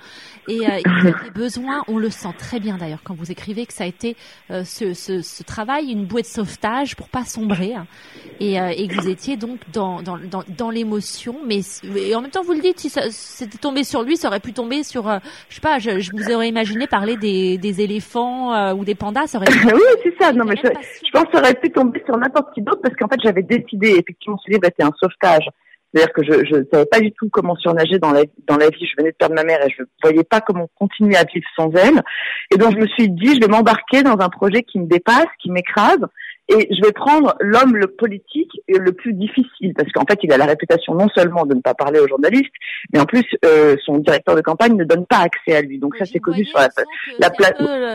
Et, 0.49 0.67
euh, 0.67 0.79
et 0.79 0.83
vous 0.87 1.09
avez 1.09 1.31
besoin, 1.35 1.83
on 1.89 1.99
le 1.99 2.09
sent 2.09 2.33
très 2.39 2.59
bien 2.59 2.79
d'ailleurs 2.79 3.03
quand 3.05 3.15
vous 3.15 3.31
écrivez, 3.31 3.67
que 3.67 3.75
ça 3.75 3.85
a 3.85 3.87
été 3.87 4.17
euh, 4.51 4.65
ce, 4.65 4.95
ce, 4.95 5.21
ce, 5.21 5.43
travail, 5.43 5.91
une 5.91 6.07
bouée 6.07 6.23
de 6.23 6.27
sauvetage 6.27 6.97
pour 6.97 7.09
pas 7.09 7.25
sombrer. 7.27 7.75
Hein. 7.75 7.87
Et, 8.41 8.59
euh, 8.59 8.73
et 8.75 8.89
que 8.89 8.95
vous 8.95 9.09
étiez 9.09 9.37
donc 9.37 9.61
dans, 9.73 10.01
dans, 10.01 10.17
dans, 10.17 10.43
dans 10.49 10.71
l'émotion. 10.71 11.37
Mais 11.47 11.61
et 11.95 12.15
en 12.15 12.23
même 12.23 12.31
temps, 12.31 12.43
vous 12.43 12.55
le 12.55 12.61
dites, 12.61 12.81
si 12.81 12.91
c'était 13.11 13.59
tombé 13.71 13.85
sur 13.85 14.03
lui, 14.03 14.17
ça 14.17 14.29
aurait 14.29 14.41
pu 14.41 14.53
tomber 14.53 14.83
sur 14.83 15.05
je 15.49 15.55
sais 15.55 15.61
pas, 15.61 15.79
je, 15.79 16.01
je, 16.01 16.11
vous 16.13 16.33
aurais 16.35 16.49
imaginé 16.49 16.89
parler 16.89 17.17
des, 17.17 17.57
des 17.57 17.83
éléphants 17.83 18.53
euh, 18.53 18.75
ou 18.75 18.85
des 18.85 18.97
pandas, 18.97 19.29
ça 19.29 19.39
aurait 19.39 19.47
pu... 19.47 19.65
oui, 19.73 19.81
c'est 20.03 20.15
ça. 20.21 20.33
Non, 20.33 20.45
mais 20.45 20.57
je, 20.57 20.69
je, 20.69 21.11
pense 21.13 21.25
que 21.25 21.33
ça 21.33 21.39
aurait 21.39 21.55
pu 21.55 21.71
tomber 21.71 22.03
sur 22.05 22.17
n'importe 22.17 22.53
qui 22.53 22.63
d'autre 22.63 22.81
parce 22.83 22.97
qu'en 22.97 23.07
fait, 23.07 23.21
j'avais 23.23 23.43
décidé, 23.43 23.91
effectivement, 23.91 24.39
ce 24.45 24.51
livre 24.51 24.65
était 24.65 24.83
un 24.83 24.93
sauvetage. 25.01 25.47
C'est-à-dire 25.93 26.13
que 26.13 26.23
je 26.25 26.57
ne 26.57 26.65
savais 26.73 26.87
pas 26.87 27.01
du 27.01 27.13
tout 27.13 27.29
comment 27.33 27.57
surnager 27.57 27.99
dans 27.99 28.13
la, 28.13 28.23
dans 28.47 28.57
la 28.57 28.69
vie. 28.69 28.87
Je 28.87 28.95
venais 28.97 29.11
de 29.11 29.17
perdre 29.17 29.35
ma 29.35 29.45
mère 29.45 29.65
et 29.65 29.71
je 29.77 29.83
ne 29.83 29.87
voyais 30.03 30.25
pas 30.25 30.41
comment 30.41 30.69
continuer 30.77 31.17
à 31.17 31.25
vivre 31.25 31.47
sans 31.57 31.71
elle. 31.73 32.03
Et 32.53 32.59
donc, 32.59 32.73
je 32.73 32.77
me 32.77 32.87
suis 32.87 33.09
dit, 33.09 33.35
je 33.35 33.41
vais 33.41 33.49
m'embarquer 33.49 34.03
dans 34.03 34.19
un 34.19 34.29
projet 34.29 34.63
qui 34.63 34.79
me 34.79 34.87
dépasse, 34.87 35.27
qui 35.41 35.51
m'écrase. 35.51 35.99
Et 36.51 36.69
je 36.75 36.85
vais 36.85 36.93
prendre 36.93 37.37
l'homme 37.41 37.77
le 37.77 37.87
politique 37.87 38.51
le 38.69 38.93
plus 38.93 39.13
difficile 39.13 39.73
parce 39.77 39.91
qu'en 39.93 40.05
fait 40.05 40.19
il 40.23 40.33
a 40.33 40.37
la 40.37 40.47
réputation 40.47 40.95
non 40.95 41.09
seulement 41.15 41.47
de 41.47 41.55
ne 41.55 41.61
pas 41.61 41.75
parler 41.75 42.01
aux 42.01 42.09
journalistes, 42.09 42.53
mais 42.93 42.99
en 42.99 43.05
plus 43.05 43.25
euh, 43.45 43.77
son 43.85 43.99
directeur 43.99 44.35
de 44.35 44.41
campagne 44.41 44.77
ne 44.77 44.85
donne 44.85 45.07
pas 45.07 45.19
accès 45.19 45.57
à 45.57 45.63
lui. 45.63 45.79
Donc 45.79 45.97
ça 45.97 46.05
c'est 46.05 46.19
connu 46.19 46.45
sur 46.45 46.59
la, 46.59 46.69
la 47.21 47.31
place. 47.31 47.55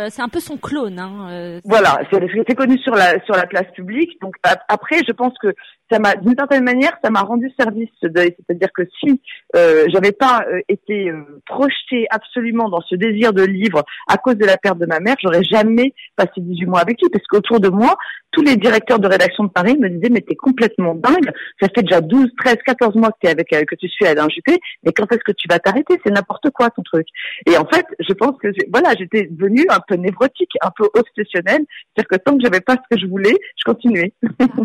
C'est 0.09 0.21
un 0.21 0.29
peu 0.29 0.39
son 0.39 0.57
clone. 0.57 0.99
Hein, 0.99 1.27
euh, 1.31 1.59
voilà, 1.65 1.99
c'est 2.11 2.55
connu 2.55 2.77
sur 2.79 2.95
la 2.95 3.19
sur 3.25 3.35
la 3.35 3.45
place 3.45 3.69
publique. 3.73 4.19
Donc 4.21 4.35
après 4.43 5.01
je 5.05 5.11
pense 5.11 5.33
que 5.41 5.53
ça 5.91 5.99
m'a 5.99 6.15
d'une 6.15 6.35
certaine 6.37 6.63
manière 6.63 6.97
ça 7.03 7.09
m'a 7.09 7.21
rendu 7.21 7.51
service 7.59 7.89
ce 8.01 8.07
deuil. 8.07 8.35
C'est-à-dire 8.37 8.69
que 8.73 8.83
si 8.99 9.21
euh, 9.55 9.85
j'avais 9.89 10.11
pas 10.11 10.45
euh, 10.49 10.61
été 10.69 11.09
euh, 11.09 11.41
projetée 11.45 12.07
absolument 12.09 12.69
dans 12.69 12.81
ce 12.81 12.95
désir 12.95 13.33
de 13.33 13.43
livre 13.43 13.83
à 14.07 14.17
cause 14.17 14.35
de 14.35 14.45
la 14.45 14.57
perte 14.57 14.77
de 14.77 14.85
ma 14.85 14.99
mère, 14.99 15.15
j'aurais 15.21 15.43
jamais 15.43 15.93
passé 16.15 16.31
18 16.37 16.65
mois 16.65 16.79
avec 16.79 17.01
lui 17.01 17.09
parce 17.09 17.25
qu'autour 17.27 17.59
de 17.59 17.69
moi 17.69 17.97
tous 18.35 18.41
les 18.41 18.57
directeurs 18.57 18.99
de 18.99 19.07
rédaction 19.07 19.45
de 19.45 19.49
Paris 19.49 19.77
me 19.79 19.89
disaient 19.89 20.09
mais 20.11 20.21
t'es 20.21 20.35
complètement 20.35 20.93
dingue, 20.93 21.31
ça 21.61 21.69
fait 21.73 21.83
déjà 21.83 22.01
12, 22.01 22.27
13, 22.37 22.57
14 22.65 22.95
mois 22.95 23.09
que 23.11 23.17
t'es 23.21 23.29
avec 23.29 23.47
que 23.47 23.75
tu 23.75 23.87
suis 23.87 24.05
Alain 24.05 24.27
Juppé, 24.27 24.59
mais 24.83 24.91
quand 24.91 25.09
est-ce 25.13 25.23
que 25.23 25.31
tu 25.31 25.47
vas 25.49 25.59
t'arrêter? 25.59 25.95
C'est 26.03 26.11
n'importe 26.11 26.49
quoi 26.49 26.69
ton 26.69 26.83
truc. 26.83 27.07
Et 27.45 27.57
en 27.57 27.65
fait, 27.65 27.85
je 27.99 28.13
pense 28.13 28.37
que 28.41 28.49
voilà, 28.71 28.93
j'étais 28.99 29.27
devenue 29.31 29.65
un 29.69 29.79
peu 29.87 29.95
névrotique, 29.95 30.51
un 30.61 30.71
peu 30.75 30.89
obsessionnelle, 30.93 31.63
c'est-à-dire 31.95 32.07
que 32.09 32.15
tant 32.17 32.37
que 32.37 32.43
j'avais 32.43 32.59
pas 32.59 32.73
ce 32.73 32.95
que 32.95 32.99
je 32.99 33.07
voulais, 33.07 33.35
je 33.55 33.63
continuais. 33.63 34.13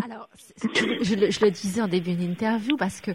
Alors, 0.03 0.27
je, 0.73 1.31
je 1.31 1.45
le 1.45 1.51
disais 1.51 1.81
en 1.81 1.87
début 1.87 2.13
d'interview 2.13 2.75
parce 2.75 2.99
que 2.99 3.11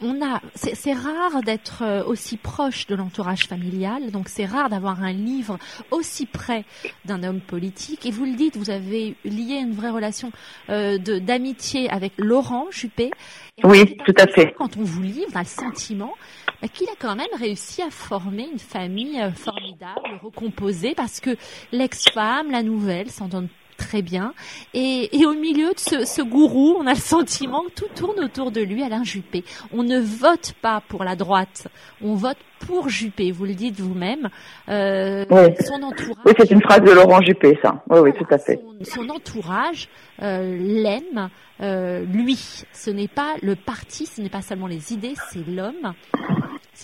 on 0.00 0.22
a, 0.22 0.40
c'est 0.54 0.92
rare 0.92 1.42
d'être 1.42 1.82
euh, 1.82 2.04
aussi 2.04 2.36
proche 2.36 2.86
de 2.86 2.94
l'entourage 2.94 3.46
familial, 3.46 4.10
donc 4.10 4.28
c'est 4.28 4.44
rare 4.44 4.68
d'avoir 4.68 5.02
un 5.02 5.12
livre 5.12 5.58
aussi 5.90 6.26
près 6.26 6.64
d'un 7.04 7.22
homme 7.22 7.40
politique. 7.40 8.04
Et 8.04 8.10
vous 8.10 8.24
le 8.24 8.34
dites, 8.34 8.56
vous 8.56 8.70
avez 8.70 9.14
lié 9.24 9.54
une 9.54 9.72
vraie 9.72 9.90
relation 9.90 10.30
euh, 10.68 10.98
d'amitié 10.98 11.88
avec 11.90 12.12
Laurent 12.18 12.66
Juppé. 12.70 13.10
Et 13.58 13.66
oui, 13.66 13.96
tout 14.04 14.14
à 14.18 14.26
fait. 14.26 14.52
Quand 14.58 14.76
on 14.76 14.82
vous 14.82 15.02
lit, 15.02 15.24
on 15.32 15.36
a 15.36 15.42
le 15.42 15.46
sentiment 15.46 16.12
bah, 16.60 16.68
qu'il 16.68 16.88
a 16.88 16.94
quand 16.98 17.16
même 17.16 17.26
réussi 17.38 17.80
à 17.82 17.90
former 17.90 18.48
une 18.52 18.58
famille 18.58 19.20
euh, 19.20 19.30
formidable, 19.32 20.20
recomposée, 20.22 20.94
parce 20.94 21.20
que 21.20 21.36
l'ex-femme, 21.72 22.50
la 22.50 22.62
nouvelle, 22.62 23.10
s'en 23.10 23.28
donne 23.28 23.48
très 23.76 24.02
bien. 24.02 24.32
Et, 24.74 25.16
et 25.18 25.26
au 25.26 25.34
milieu 25.34 25.68
de 25.72 25.78
ce, 25.78 26.04
ce, 26.04 26.22
gourou, 26.22 26.76
on 26.78 26.86
a 26.86 26.94
le 26.94 27.00
sentiment 27.00 27.62
que 27.64 27.82
tout 27.82 27.88
tourne 27.94 28.24
autour 28.24 28.50
de 28.50 28.60
lui, 28.60 28.82
Alain 28.82 29.04
Juppé. 29.04 29.44
On 29.72 29.82
ne 29.82 29.98
vote 29.98 30.54
pas 30.62 30.82
pour 30.88 31.04
la 31.04 31.16
droite, 31.16 31.68
on 32.02 32.14
vote 32.14 32.38
pour 32.66 32.88
Juppé. 32.88 33.32
Vous 33.32 33.44
le 33.44 33.54
dites 33.54 33.78
vous-même. 33.80 34.28
Euh, 34.68 35.24
oui. 35.30 35.54
Son 35.60 35.82
entourage. 35.82 36.22
Oui, 36.24 36.32
c'est 36.38 36.50
une 36.50 36.62
phrase 36.62 36.80
de 36.80 36.90
Laurent 36.90 37.20
Juppé, 37.22 37.58
ça. 37.62 37.82
Oui, 37.90 37.98
oui, 38.00 38.12
tout 38.12 38.26
à 38.30 38.38
fait. 38.38 38.60
Son, 38.82 39.02
son 39.02 39.08
entourage 39.10 39.88
euh, 40.22 40.56
l'aime. 40.58 41.28
Euh, 41.60 42.04
lui, 42.04 42.38
ce 42.72 42.90
n'est 42.90 43.08
pas 43.08 43.34
le 43.42 43.56
parti, 43.56 44.06
ce 44.06 44.20
n'est 44.20 44.28
pas 44.28 44.42
seulement 44.42 44.66
les 44.66 44.92
idées, 44.92 45.14
c'est 45.30 45.46
l'homme. 45.46 45.94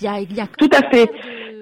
Il 0.01 0.05
y 0.05 0.09
a, 0.09 0.21
il 0.21 0.35
y 0.35 0.41
a 0.41 0.47
tout 0.47 0.71
à 0.73 0.89
fait. 0.91 1.07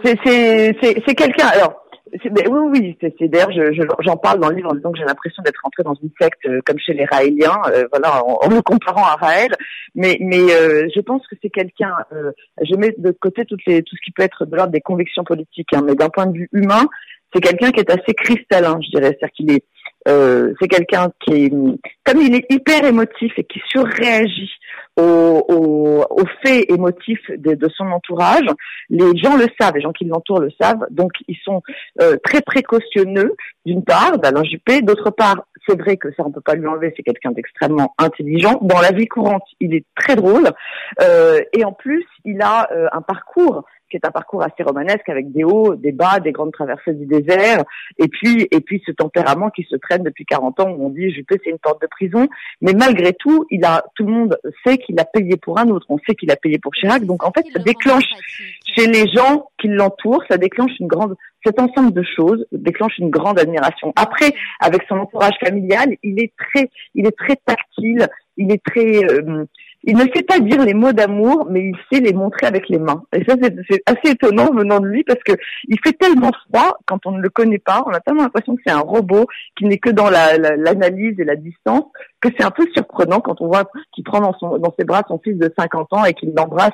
De... 0.05 0.77
C'est 1.07 1.15
quelqu'un. 1.15 1.49
Alors, 1.49 1.75
oui, 2.13 2.69
oui, 2.73 2.99
c'est 3.01 3.29
d'ailleurs, 3.29 3.51
j'en 3.53 3.73
je, 3.73 4.19
parle 4.21 4.41
dans 4.41 4.49
le 4.49 4.57
livre 4.57 4.71
en 4.71 4.75
disant 4.75 4.93
que 4.93 4.99
j'ai 4.99 5.05
l'impression 5.05 5.43
d'être 5.43 5.61
rentrée 5.63 5.83
dans 5.83 5.95
une 5.95 6.11
secte 6.21 6.45
euh, 6.47 6.61
comme 6.65 6.79
chez 6.79 6.93
les 6.93 7.05
Raéliens, 7.05 7.61
euh, 7.69 7.87
voilà, 7.91 8.25
en, 8.25 8.39
en, 8.43 8.49
me 8.51 8.61
comparant 8.63 9.05
à 9.05 9.17
Raël. 9.17 9.51
Mais, 9.95 10.19
mais 10.21 10.53
euh, 10.53 10.89
je 10.95 11.01
pense 11.01 11.27
que 11.29 11.37
c'est 11.43 11.51
quelqu'un. 11.51 11.95
Euh, 12.13 12.33
je 12.63 12.75
mets 12.77 12.95
de 12.97 13.11
côté 13.13 13.45
toutes 13.45 13.65
les, 13.67 13.83
tout 13.83 13.97
ce 13.97 14.01
qui 14.05 14.13
peut 14.13 14.23
être 14.23 14.45
de 14.45 14.57
l'ordre 14.57 14.73
des 14.73 14.81
convictions 14.81 15.25
politiques, 15.25 15.73
hein, 15.73 15.83
mais 15.85 15.95
d'un 15.95 16.09
point 16.09 16.27
de 16.27 16.37
vue 16.37 16.49
humain, 16.53 16.87
c'est 17.33 17.41
quelqu'un 17.41 17.71
qui 17.71 17.81
est 17.81 17.91
assez 17.91 18.15
cristallin, 18.15 18.79
je 18.83 18.91
dirais, 18.91 19.17
c'est-à-dire 19.19 19.33
qu'il 19.35 19.53
est 19.53 19.65
Euh, 20.09 20.55
c'est 20.61 20.69
quelqu'un 20.69 21.11
qui 21.21 21.51
comme 22.05 22.23
il 22.23 22.35
est 22.35 22.47
hyper 22.51 22.85
émotif 22.85 23.33
et 23.37 23.45
qui 23.45 23.61
surréagit 23.69 24.51
aux, 24.97 26.25
faits 26.43 26.71
émotifs 26.71 27.31
de, 27.31 27.55
de, 27.55 27.69
son 27.69 27.87
entourage, 27.87 28.47
les 28.89 29.17
gens 29.17 29.37
le 29.37 29.47
savent, 29.59 29.75
les 29.75 29.81
gens 29.81 29.93
qui 29.93 30.05
l'entourent 30.05 30.41
le 30.41 30.51
savent, 30.61 30.87
donc 30.91 31.13
ils 31.29 31.39
sont 31.45 31.63
euh, 32.01 32.17
très 32.23 32.41
précautionneux, 32.41 33.35
d'une 33.65 33.85
part, 33.85 34.19
d'Alain 34.19 34.45
Juppé, 34.45 34.83
d'autre 34.83 35.11
part, 35.11 35.43
c'est 35.69 35.79
vrai 35.79 35.97
que 35.97 36.09
ça 36.13 36.23
on 36.25 36.31
peut 36.31 36.41
pas 36.41 36.55
lui 36.55 36.67
enlever, 36.67 36.93
c'est 36.97 37.03
quelqu'un 37.03 37.33
d'extrêmement 37.33 37.95
intelligent. 37.99 38.59
Dans 38.63 38.81
la 38.81 38.93
vie 38.93 39.07
courante, 39.07 39.45
il 39.61 39.75
est 39.75 39.85
très 39.95 40.17
drôle, 40.17 40.51
euh, 41.01 41.41
et 41.53 41.65
en 41.65 41.73
plus, 41.73 42.07
il 42.25 42.41
a 42.43 42.71
euh, 42.73 42.87
un 42.93 43.03
parcours 43.03 43.65
qui 43.91 43.97
est 43.97 44.07
un 44.07 44.11
parcours 44.11 44.43
assez 44.43 44.63
romanesque 44.63 45.09
avec 45.09 45.33
des 45.33 45.45
hauts, 45.45 45.75
des 45.75 45.93
bas, 45.93 46.21
des 46.21 46.33
grandes 46.33 46.53
traversées 46.53 46.95
du 46.95 47.07
désert, 47.07 47.65
et 47.99 48.09
puis 48.09 48.49
et 48.51 48.61
puis 48.61 48.83
ce 48.87 48.93
tempérament 48.93 49.51
qui 49.51 49.65
se 49.65 49.77
traîne 49.77 50.03
depuis 50.03 50.25
40 50.25 50.61
ans 50.61 50.71
où 50.71 50.87
on 50.87 50.91
dit 50.91 51.11
Juppé 51.11 51.41
c'est 51.43 51.51
une 51.51 51.59
porte 51.59 51.83
de 51.83 51.87
prison, 51.87 52.29
mais 52.61 52.73
malgré 52.73 53.13
tout, 53.13 53.47
il 53.51 53.65
a 53.65 53.85
tout 53.95 54.07
le 54.07 54.13
monde 54.13 54.39
sait 54.65 54.79
qu'il 54.79 54.99
a 55.01 55.05
payé 55.05 55.37
pour 55.37 55.59
un 55.59 55.69
autre, 55.69 55.87
on 55.89 55.99
sait 56.07 56.15
qu'il 56.15 56.31
a 56.31 56.37
payé 56.37 56.59
pour 56.59 56.73
Chirac, 56.73 57.05
donc 57.05 57.25
en 57.25 57.33
fait 57.33 57.45
ça 57.53 57.59
déclenche 57.59 58.09
chez 58.77 58.87
les 58.87 59.09
gens 59.09 59.49
qui 59.61 59.69
l'entourent, 59.69 60.23
ça 60.31 60.37
déclenche 60.39 60.73
une 60.81 60.87
grande 60.87 61.17
cet 61.45 61.59
ensemble 61.59 61.93
de 61.93 62.03
choses 62.03 62.47
déclenche 62.53 62.99
une 62.99 63.11
grande 63.11 63.39
admiration. 63.39 63.93
Après, 63.97 64.33
avec 64.61 64.83
son 64.89 64.97
entourage 64.97 65.35
familial, 65.43 65.97
il 66.03 66.21
est 66.21 66.33
très, 66.37 66.71
il 66.95 67.07
est 67.07 67.17
très 67.17 67.37
tactile, 67.37 68.09
il 68.37 68.53
est 68.53 68.63
très, 68.63 69.05
euh, 69.05 69.45
il 69.83 69.97
ne 69.97 70.05
sait 70.15 70.23
pas 70.23 70.39
dire 70.41 70.63
les 70.63 70.75
mots 70.75 70.93
d'amour, 70.93 71.47
mais 71.51 71.71
il 71.71 71.77
sait 71.91 72.01
les 72.01 72.13
montrer 72.13 72.47
avec 72.47 72.69
les 72.69 72.79
mains. 72.79 73.03
Et 73.15 73.25
ça, 73.25 73.35
c'est 73.41 73.83
assez 73.87 74.13
étonnant 74.13 74.53
venant 74.53 74.81
de 74.81 74.87
lui 74.87 75.05
parce 75.05 75.23
que 75.23 75.33
il 75.69 75.79
fait 75.85 75.95
tellement 75.95 76.33
froid 76.47 76.79
quand 76.87 77.07
on 77.07 77.13
ne 77.13 77.21
le 77.21 77.31
connaît 77.31 77.59
pas. 77.59 77.83
On 77.87 77.91
a 77.91 78.01
tellement 78.01 78.23
l'impression 78.23 78.57
que 78.57 78.63
c'est 78.67 78.73
un 78.73 78.81
robot 78.81 79.27
qui 79.57 79.65
n'est 79.65 79.79
que 79.79 79.91
dans 79.91 80.11
l'analyse 80.11 81.17
la, 81.17 81.23
et 81.23 81.27
la 81.27 81.37
distance 81.37 81.85
que 82.21 82.29
c'est 82.37 82.45
un 82.45 82.51
peu 82.51 82.67
surprenant 82.75 83.21
quand 83.21 83.41
on 83.41 83.47
voit 83.47 83.65
qu'il 83.93 84.05
prend 84.05 84.21
dans, 84.21 84.35
son, 84.39 84.59
dans 84.59 84.75
ses 84.79 84.85
bras 84.85 85.03
son 85.09 85.19
fils 85.19 85.37
de 85.37 85.53
50 85.59 85.93
ans 85.93 86.05
et 86.05 86.15
qu'il 86.15 86.33
l'embrasse 86.37 86.73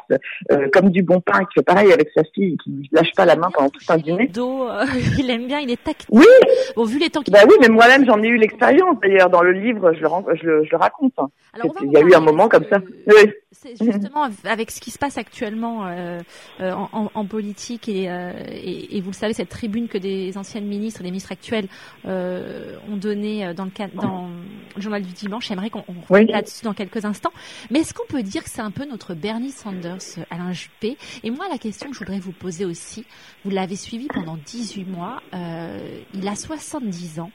euh, 0.50 0.68
comme 0.72 0.90
du 0.90 1.02
bon 1.02 1.20
pain, 1.20 1.38
qu'il 1.38 1.54
fait 1.56 1.62
pareil 1.62 1.92
avec 1.92 2.08
sa 2.14 2.22
fille 2.34 2.54
et 2.54 2.56
qu'il 2.56 2.88
lâche 2.92 3.12
pas 3.16 3.24
la 3.24 3.36
main 3.36 3.48
pendant 3.52 3.70
tout 3.70 3.80
un 3.88 3.98
dîner. 3.98 4.30
Euh, 4.36 4.84
il 5.18 5.30
aime 5.30 5.46
bien, 5.46 5.60
il 5.60 5.70
est 5.70 5.82
tactile. 5.82 6.08
Oui. 6.10 6.24
Bon, 6.74 6.84
vu 6.84 6.98
les 6.98 7.10
temps 7.10 7.22
Bah 7.30 7.40
oui, 7.48 7.54
mais 7.60 7.68
moi-même 7.68 8.04
j'en 8.06 8.22
ai 8.22 8.28
eu 8.28 8.36
l'expérience. 8.36 8.96
D'ailleurs, 9.02 9.30
dans 9.30 9.42
le 9.42 9.52
livre, 9.52 9.92
je 9.92 10.00
le, 10.00 10.08
je 10.36 10.46
le, 10.46 10.64
je 10.64 10.70
le 10.70 10.76
raconte. 10.76 11.14
Alors, 11.52 11.74
il 11.82 11.92
y 11.92 11.96
a 11.96 12.00
eu 12.00 12.14
un 12.14 12.20
moment 12.20 12.48
comme 12.48 12.64
ça. 12.70 12.78
Oui. 13.06 13.32
C'est 13.52 13.76
justement 13.82 14.28
avec 14.44 14.70
ce 14.70 14.80
qui 14.80 14.90
se 14.90 14.98
passe 14.98 15.16
actuellement 15.16 15.86
euh, 15.86 16.20
euh 16.60 16.72
en, 16.72 17.10
en, 17.14 17.24
politique 17.24 17.88
et, 17.88 18.10
euh, 18.10 18.32
et, 18.50 18.96
et, 18.96 19.00
vous 19.00 19.10
le 19.10 19.14
savez, 19.14 19.32
cette 19.32 19.48
tribune 19.48 19.88
que 19.88 19.98
des 19.98 20.36
anciennes 20.36 20.66
ministres, 20.66 21.02
des 21.02 21.08
ministres 21.10 21.32
actuels 21.32 21.68
euh, 22.06 22.76
ont 22.90 22.96
donnée 22.96 23.54
dans 23.54 23.64
le, 23.64 23.70
dans 23.94 24.28
le 24.76 24.82
journal 24.82 25.02
du 25.02 25.12
dimanche. 25.12 25.35
J'aimerais 25.40 25.70
qu'on 25.70 25.84
oui. 26.10 26.26
là-dessus 26.26 26.64
dans 26.64 26.74
quelques 26.74 27.04
instants. 27.04 27.32
Mais 27.70 27.80
est-ce 27.80 27.94
qu'on 27.94 28.06
peut 28.06 28.22
dire 28.22 28.44
que 28.44 28.50
c'est 28.50 28.60
un 28.60 28.70
peu 28.70 28.84
notre 28.84 29.14
Bernie 29.14 29.50
Sanders, 29.50 29.98
Alain 30.30 30.52
Juppé? 30.52 30.96
Et 31.22 31.30
moi, 31.30 31.46
la 31.50 31.58
question 31.58 31.88
que 31.88 31.94
je 31.94 32.00
voudrais 32.00 32.18
vous 32.18 32.32
poser 32.32 32.64
aussi, 32.64 33.04
vous 33.44 33.50
l'avez 33.50 33.76
suivi 33.76 34.06
pendant 34.08 34.36
18 34.36 34.84
mois, 34.84 35.22
il 35.32 36.28
a 36.28 36.34
70 36.34 37.20
ans. 37.20 37.30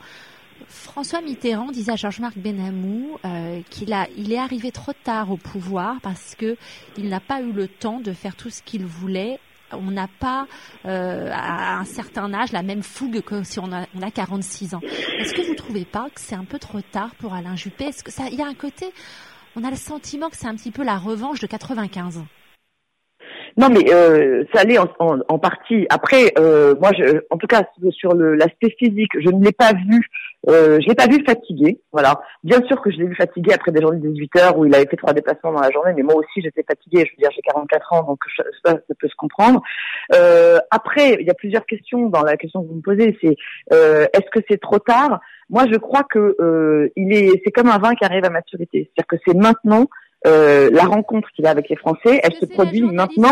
François 0.67 1.21
Mitterrand 1.21 1.71
disait 1.71 1.93
à 1.93 1.95
Georges-Marc 1.95 2.37
Benamou 2.37 3.17
euh, 3.25 3.61
qu'il 3.69 3.93
a, 3.93 4.07
il 4.17 4.31
est 4.31 4.37
arrivé 4.37 4.71
trop 4.71 4.93
tard 4.93 5.31
au 5.31 5.37
pouvoir 5.37 5.95
parce 6.01 6.35
que 6.35 6.57
il 6.97 7.09
n'a 7.09 7.19
pas 7.19 7.41
eu 7.41 7.51
le 7.51 7.67
temps 7.67 7.99
de 7.99 8.13
faire 8.13 8.35
tout 8.35 8.49
ce 8.49 8.61
qu'il 8.61 8.85
voulait. 8.85 9.39
On 9.73 9.91
n'a 9.91 10.07
pas 10.19 10.47
euh, 10.85 11.29
à 11.31 11.77
un 11.77 11.85
certain 11.85 12.33
âge 12.33 12.51
la 12.51 12.63
même 12.63 12.83
fougue 12.83 13.21
que 13.21 13.43
si 13.43 13.59
on 13.59 13.71
a, 13.71 13.85
on 13.95 14.01
a 14.01 14.11
46 14.11 14.75
ans. 14.75 14.81
Est-ce 15.19 15.33
que 15.33 15.41
vous 15.41 15.55
trouvez 15.55 15.85
pas 15.85 16.09
que 16.09 16.19
c'est 16.19 16.35
un 16.35 16.45
peu 16.45 16.59
trop 16.59 16.81
tard 16.81 17.15
pour 17.15 17.33
Alain 17.33 17.55
Juppé? 17.55 17.85
Est-ce 17.85 18.03
que 18.03 18.11
ça, 18.11 18.23
il 18.31 18.37
y 18.37 18.41
a 18.41 18.47
un 18.47 18.53
côté, 18.53 18.91
on 19.55 19.63
a 19.63 19.69
le 19.69 19.75
sentiment 19.75 20.29
que 20.29 20.37
c'est 20.37 20.47
un 20.47 20.55
petit 20.55 20.71
peu 20.71 20.83
la 20.83 20.97
revanche 20.97 21.39
de 21.39 21.47
95 21.47 22.23
non, 23.57 23.69
mais 23.69 23.93
euh, 23.93 24.43
ça 24.53 24.61
allait 24.61 24.77
en, 24.77 24.87
en, 24.99 25.19
en, 25.27 25.39
partie. 25.39 25.85
Après, 25.89 26.33
euh, 26.37 26.75
moi, 26.79 26.91
je, 26.97 27.21
en 27.29 27.37
tout 27.37 27.47
cas, 27.47 27.63
sur 27.91 28.13
l'aspect 28.13 28.75
physique, 28.77 29.11
je 29.19 29.29
ne 29.29 29.43
l'ai 29.43 29.51
pas 29.51 29.73
vu. 29.73 30.07
Euh, 30.49 30.79
je 30.81 30.87
l'ai 30.87 30.95
pas 30.95 31.07
vu 31.07 31.23
fatigué. 31.25 31.79
Voilà. 31.91 32.21
Bien 32.43 32.59
sûr 32.67 32.81
que 32.81 32.89
je 32.89 32.97
l'ai 32.97 33.05
vu 33.05 33.15
fatigué 33.15 33.53
après 33.53 33.71
des 33.71 33.81
journées 33.81 33.99
de 33.99 34.09
18 34.09 34.35
heures 34.37 34.57
où 34.57 34.65
il 34.65 34.73
avait 34.73 34.87
fait 34.87 34.97
trois 34.97 35.13
déplacements 35.13 35.51
dans 35.53 35.61
la 35.61 35.69
journée, 35.69 35.93
mais 35.95 36.01
moi 36.01 36.15
aussi 36.15 36.41
j'étais 36.41 36.63
fatiguée. 36.63 37.05
Je 37.05 37.11
veux 37.11 37.21
dire, 37.21 37.29
j'ai 37.35 37.41
44 37.41 37.93
ans, 37.93 38.03
donc 38.03 38.19
ça, 38.35 38.71
ça 38.71 38.95
peut 38.99 39.07
se 39.07 39.15
comprendre. 39.15 39.61
Euh, 40.13 40.57
après, 40.71 41.17
il 41.19 41.27
y 41.27 41.29
a 41.29 41.35
plusieurs 41.35 41.65
questions 41.65 42.09
dans 42.09 42.23
la 42.23 42.37
question 42.37 42.63
que 42.63 42.67
vous 42.69 42.75
me 42.75 42.81
posez. 42.81 43.17
C'est 43.21 43.35
euh, 43.71 44.05
est-ce 44.13 44.29
que 44.31 44.43
c'est 44.49 44.59
trop 44.59 44.79
tard? 44.79 45.19
Moi, 45.49 45.65
je 45.71 45.77
crois 45.77 46.03
que 46.03 46.35
euh, 46.39 46.89
il 46.95 47.13
est. 47.13 47.41
C'est 47.43 47.51
comme 47.51 47.69
un 47.69 47.77
vin 47.77 47.93
qui 47.93 48.05
arrive 48.05 48.25
à 48.25 48.29
maturité. 48.29 48.89
C'est-à-dire 48.95 49.07
que 49.07 49.17
c'est 49.27 49.37
maintenant 49.37 49.85
euh, 50.27 50.69
la 50.71 50.83
rencontre 50.83 51.29
qu'il 51.31 51.47
a 51.47 51.49
avec 51.49 51.69
les 51.69 51.75
Français, 51.75 52.21
elle 52.23 52.33
se 52.33 52.45
produit 52.45 52.83
maintenant. 52.83 53.29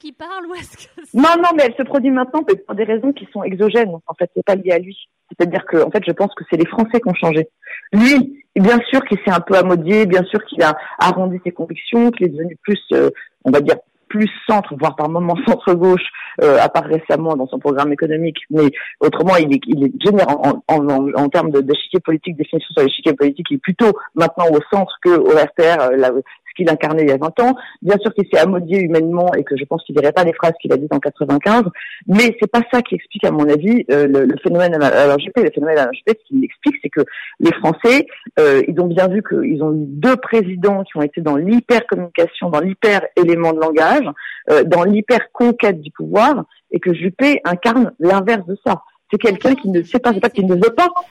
Qui 0.00 0.12
parle, 0.12 0.46
ou 0.46 0.54
est-ce 0.54 0.76
que 0.76 1.02
non, 1.14 1.28
non, 1.38 1.50
mais 1.56 1.64
elle 1.66 1.74
se 1.74 1.82
produit 1.82 2.10
maintenant 2.10 2.42
pour 2.42 2.74
des 2.74 2.84
raisons 2.84 3.12
qui 3.12 3.28
sont 3.32 3.42
exogènes. 3.42 3.94
En 4.06 4.14
fait, 4.14 4.30
c'est 4.34 4.44
pas 4.44 4.54
lié 4.54 4.72
à 4.72 4.78
lui. 4.78 4.96
C'est-à-dire 5.28 5.64
que, 5.66 5.76
en 5.82 5.90
fait, 5.90 6.02
je 6.06 6.12
pense 6.12 6.34
que 6.34 6.44
c'est 6.50 6.56
les 6.56 6.66
Français 6.66 7.00
qui 7.00 7.08
ont 7.08 7.14
changé. 7.14 7.48
Lui, 7.92 8.44
bien 8.56 8.78
sûr 8.90 9.04
qu'il 9.04 9.18
s'est 9.18 9.30
un 9.30 9.40
peu 9.40 9.56
amodié, 9.56 10.06
bien 10.06 10.24
sûr 10.24 10.42
qu'il 10.44 10.62
a 10.62 10.76
arrondi 10.98 11.38
ses 11.44 11.52
convictions, 11.52 12.10
qu'il 12.10 12.26
est 12.26 12.30
devenu 12.30 12.56
plus, 12.62 12.80
euh, 12.92 13.10
on 13.44 13.50
va 13.50 13.60
dire, 13.60 13.76
plus 14.12 14.30
centre, 14.48 14.74
voire 14.78 14.94
par 14.94 15.08
moments 15.08 15.36
centre-gauche, 15.48 16.04
euh, 16.42 16.58
à 16.60 16.68
part 16.68 16.84
récemment 16.84 17.34
dans 17.34 17.46
son 17.46 17.58
programme 17.58 17.92
économique, 17.92 18.38
mais 18.50 18.70
autrement, 19.00 19.36
il 19.36 19.52
est, 19.54 19.60
il 19.66 19.84
est 19.84 19.92
général 20.02 20.36
en, 20.38 20.62
en, 20.68 21.12
en, 21.14 21.28
termes 21.28 21.50
d'échiquier 21.50 22.00
politique, 22.00 22.36
définition 22.36 22.72
sur 22.74 22.82
l'échiquier 22.84 23.14
politique, 23.14 23.46
il 23.50 23.54
est 23.54 23.58
plutôt 23.58 23.92
maintenant 24.14 24.46
au 24.50 24.60
centre 24.70 24.94
que 25.02 25.16
au 25.16 25.30
RPR, 25.30 25.80
euh, 25.80 26.20
ce 26.52 26.62
qu'il 26.62 26.70
incarnait 26.70 27.02
il 27.02 27.08
y 27.08 27.12
a 27.12 27.16
20 27.16 27.40
ans. 27.40 27.56
Bien 27.80 27.96
sûr 27.98 28.12
qu'il 28.14 28.26
s'est 28.32 28.40
amodié 28.40 28.80
humainement 28.80 29.32
et 29.34 29.44
que 29.44 29.56
je 29.56 29.64
pense 29.64 29.82
qu'il 29.84 29.94
dirait 29.94 30.12
pas 30.12 30.24
les 30.24 30.32
phrases 30.32 30.52
qu'il 30.60 30.72
a 30.72 30.76
dites 30.76 30.92
en 30.92 31.00
95, 31.00 31.64
mais 32.06 32.36
c'est 32.40 32.50
pas 32.50 32.62
ça 32.72 32.82
qui 32.82 32.94
explique, 32.94 33.24
à 33.24 33.30
mon 33.30 33.48
avis, 33.48 33.84
euh, 33.90 34.06
le, 34.06 34.36
phénomène 34.42 34.74
alors 34.82 35.16
Le 35.18 35.50
phénomène 35.50 35.78
à 35.78 35.88
ce 35.92 36.12
qui 36.26 36.40
l'explique, 36.40 36.76
c'est 36.82 36.90
que 36.90 37.02
les 37.40 37.52
Français, 37.52 38.06
euh, 38.38 38.62
ils 38.68 38.78
ont 38.80 38.86
bien 38.86 39.08
vu 39.08 39.22
qu'ils 39.22 39.62
ont 39.62 39.72
eu 39.72 39.84
deux 39.86 40.16
présidents 40.16 40.84
qui 40.84 40.96
ont 40.96 41.02
été 41.02 41.20
dans 41.20 41.36
l'hyper-communication, 41.36 42.50
dans 42.50 42.60
l'hyper-élément 42.60 43.52
de 43.52 43.60
langage, 43.60 44.06
euh, 44.50 44.64
dans 44.64 44.84
l'hyper-conquête 44.84 45.80
du 45.80 45.90
pouvoir, 45.90 46.44
et 46.70 46.80
que 46.80 46.94
Juppé 46.94 47.40
incarne 47.44 47.92
l'inverse 47.98 48.46
de 48.46 48.56
ça 48.66 48.82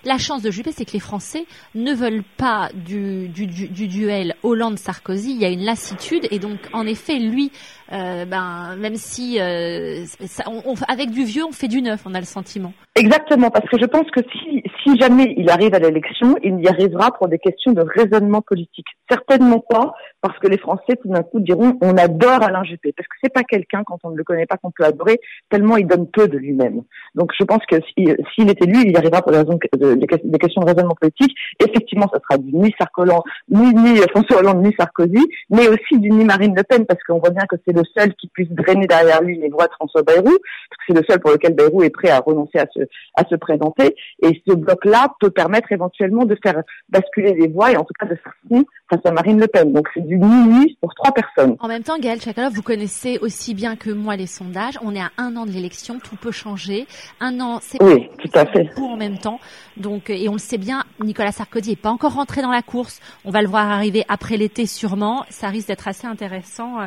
La 0.05 0.17
chance 0.17 0.41
de 0.41 0.50
Juppé, 0.51 0.72
c'est 0.72 0.86
que 0.86 0.93
les 0.93 1.00
Français 1.00 1.46
ne 1.75 1.93
veulent 1.93 2.24
pas 2.38 2.70
du, 2.74 3.27
du 3.27 3.88
duel 3.88 4.36
Hollande-Sarkozy. 4.43 5.31
Il 5.31 5.38
y 5.38 5.46
a 5.46 5.50
une 5.50 5.63
lassitude 5.63 6.27
et 6.31 6.39
donc, 6.39 6.60
en 6.74 6.88
effet, 6.88 7.20
lui, 7.20 7.51
euh, 7.91 8.25
ben, 8.25 8.75
même 8.77 8.95
si 8.95 9.39
euh, 9.39 10.05
avec 10.88 11.12
du 11.12 11.24
vieux, 11.24 11.43
on 11.45 11.51
fait 11.51 11.67
du 11.67 11.81
neuf, 11.81 12.03
on 12.05 12.13
a 12.13 12.19
le 12.19 12.25
sentiment. 12.25 12.74
Exactement, 12.95 13.50
parce 13.50 13.67
que 13.69 13.77
je 13.79 13.86
pense 13.86 14.10
que 14.12 14.21
si, 14.31 14.63
si 14.83 14.98
jamais 14.98 15.33
il 15.38 15.50
arrive 15.50 15.74
à 15.74 15.79
l'élection, 15.79 16.36
il 16.43 16.60
y 16.60 16.67
arrivera 16.67 17.12
pour 17.12 17.27
des 17.27 17.39
questions 17.39 17.71
de 17.71 17.81
raisonnement 17.81 18.41
politique. 18.41 18.88
Certainement 19.10 19.60
pas 19.60 19.93
parce 20.21 20.38
que 20.39 20.48
les 20.48 20.57
Français 20.57 20.95
tout 21.01 21.10
d'un 21.10 21.24
coup 21.24 21.39
diront 21.39 21.77
on 21.81 21.98
adore 21.98 22.43
Alain 22.43 22.63
Juppé, 22.63 22.93
parce 22.95 23.07
que 23.07 23.15
c'est 23.24 23.33
pas 23.33 23.43
quelqu'un 23.43 23.83
quand 23.86 23.98
on 24.03 24.12
ne 24.12 24.17
le 24.17 24.24
connaît 24.24 24.45
pas 24.45 24.57
qu'on 24.57 24.71
peut 24.71 24.86
adorer 24.86 25.19
tellement 25.50 25.77
il 25.77 25.88
donne 25.88 26.07
peu 26.07 26.27
de 26.27 26.38
lui-même. 26.38 26.83
Donc 27.15 27.31
je 27.38 27.43
pense 27.43 27.65
que 27.69 27.77
s'il 27.95 28.50
était 28.50 28.65
lui, 28.65 28.83
il 28.86 28.91
y 28.91 28.98
arrivera 28.98 29.21
pour 29.21 29.31
des, 29.31 30.07
questions 30.38 30.62
de 30.62 30.67
raisonnement 30.67 30.95
politique. 31.00 31.36
Effectivement, 31.60 32.10
ça 32.13 32.19
sera 32.19 32.38
du 32.38 32.53
ni 32.53 32.74
Sarkozy, 32.77 33.12
ni, 33.50 33.74
ni 33.74 33.98
François 34.13 34.39
Hollande, 34.39 34.63
ni 34.63 34.74
Sarkozy, 34.77 35.25
mais 35.50 35.67
aussi 35.67 36.00
du 36.00 36.10
ni 36.10 36.24
Marine 36.24 36.55
Le 36.55 36.63
Pen, 36.63 36.86
parce 36.86 37.01
qu'on 37.03 37.19
voit 37.19 37.31
bien 37.31 37.45
que 37.50 37.55
c'est 37.65 37.75
le 37.75 37.81
seul 37.84 38.14
qui 38.16 38.28
puisse 38.28 38.50
drainer 38.50 38.88
derrière 38.88 39.22
lui 39.22 39.38
les 39.38 39.50
voix 39.50 39.68
de 39.68 39.74
François 39.74 40.04
Bayrou, 40.04 40.24
parce 40.24 40.78
que 40.78 40.84
c'est 40.88 40.94
le 40.94 41.04
seul 41.08 41.20
pour 41.20 41.32
lequel 41.32 41.54
Bayrou 41.54 41.84
est 41.84 41.90
prêt 41.90 42.10
à 42.10 42.20
renoncer 42.20 42.60
à 42.60 42.68
se, 42.74 42.82
à 43.16 43.26
se 43.26 43.36
présenter. 43.36 43.96
Et 44.22 44.42
ce 44.48 44.54
bloc-là 44.54 45.14
peut 45.20 45.32
permettre 45.32 45.72
éventuellement 45.72 46.26
de 46.26 46.38
faire 46.44 46.62
basculer 46.90 47.34
les 47.34 47.48
voix 47.48 47.72
et 47.72 47.78
en 47.78 47.84
tout 47.84 47.94
cas 48.00 48.06
de 48.06 48.16
faire 48.16 48.34
front 48.48 48.66
face 48.90 49.06
à 49.06 49.12
Marine 49.12 49.40
Le 49.40 49.48
Pen. 49.48 49.72
Donc 49.72 49.88
c'est 49.94 50.06
du 50.06 50.18
ni 50.18 50.78
pour 50.82 50.94
trois 50.96 51.14
personnes. 51.14 51.56
En 51.60 51.68
même 51.68 51.84
temps, 51.84 51.98
Gaël 51.98 52.20
Chakalov, 52.22 52.54
vous 52.54 52.62
connaissez 52.62 53.18
aussi 53.20 53.54
bien 53.54 53.76
que 53.76 53.90
moi 53.90 54.16
les 54.16 54.28
sondages. 54.28 54.78
On 54.84 54.96
est 54.96 55.02
à 55.02 55.12
un 55.18 55.36
an 55.36 55.46
de 55.46 55.52
l'élection, 55.52 56.00
tout 56.00 56.16
peut 56.16 56.32
changer. 56.32 56.88
Un 57.20 57.40
an, 57.40 57.60
c'est 57.62 57.82
oui, 57.82 58.10
tout 58.20 58.30
à 58.34 58.46
fait. 58.46 58.70
Pour 58.76 58.92
en 58.92 58.98
même 58.98 59.18
temps. 59.18 59.40
Donc, 59.78 60.10
et 60.10 60.28
on 60.30 60.34
le 60.34 60.40
sait 60.40 60.58
bien, 60.58 60.84
Nicolas 61.04 61.32
Sarkozy 61.32 61.72
est 61.72 61.82
pas 61.82 61.90
encore 61.90 62.14
rentré 62.14 62.42
dans 62.42 62.52
la 62.52 62.62
course. 62.62 63.00
On 63.26 63.32
va 63.32 63.42
le 63.42 63.48
voir 63.48 63.70
arriver 63.70 64.04
après 64.08 64.38
l'été 64.38 64.66
sûrement. 64.66 65.26
Ça 65.30 65.48
risque 65.48 65.68
d'être 65.68 65.88
assez 65.88 66.08
intéressant 66.08 66.78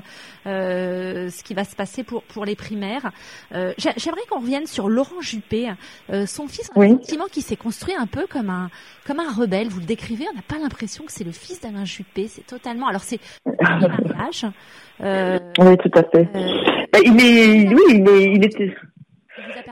euh, 0.46 0.83
ce 1.30 1.42
qui 1.42 1.54
va 1.54 1.64
se 1.64 1.74
passer 1.76 2.02
pour 2.02 2.22
pour 2.22 2.44
les 2.44 2.56
primaires. 2.56 3.10
Euh, 3.54 3.72
J'aimerais 3.78 4.22
qu'on 4.28 4.40
revienne 4.40 4.66
sur 4.66 4.88
Laurent 4.88 5.20
Juppé, 5.20 5.70
euh, 6.10 6.26
son 6.26 6.46
fils, 6.48 6.70
oui. 6.76 6.98
qui 7.32 7.42
s'est 7.42 7.56
construit 7.56 7.94
un 7.98 8.06
peu 8.06 8.26
comme 8.26 8.50
un 8.50 8.70
comme 9.06 9.20
un 9.20 9.32
rebelle. 9.32 9.68
Vous 9.68 9.80
le 9.80 9.86
décrivez, 9.86 10.26
on 10.30 10.34
n'a 10.34 10.42
pas 10.42 10.58
l'impression 10.58 11.04
que 11.04 11.12
c'est 11.12 11.24
le 11.24 11.32
fils 11.32 11.60
d'Alain 11.60 11.84
Juppé. 11.84 12.28
C'est 12.28 12.46
totalement. 12.46 12.88
Alors 12.88 13.02
c'est 13.02 13.20
mariage. 13.60 14.46
Euh, 15.00 15.38
oui, 15.58 15.76
tout 15.78 15.98
à 15.98 16.02
fait. 16.04 16.28
Euh, 16.34 16.84
bah, 16.92 16.98
il 17.04 17.20
est, 17.20 17.74
oui, 17.74 17.82
il 17.88 18.08
est, 18.08 18.34
il 18.34 18.44
était. 18.44 18.74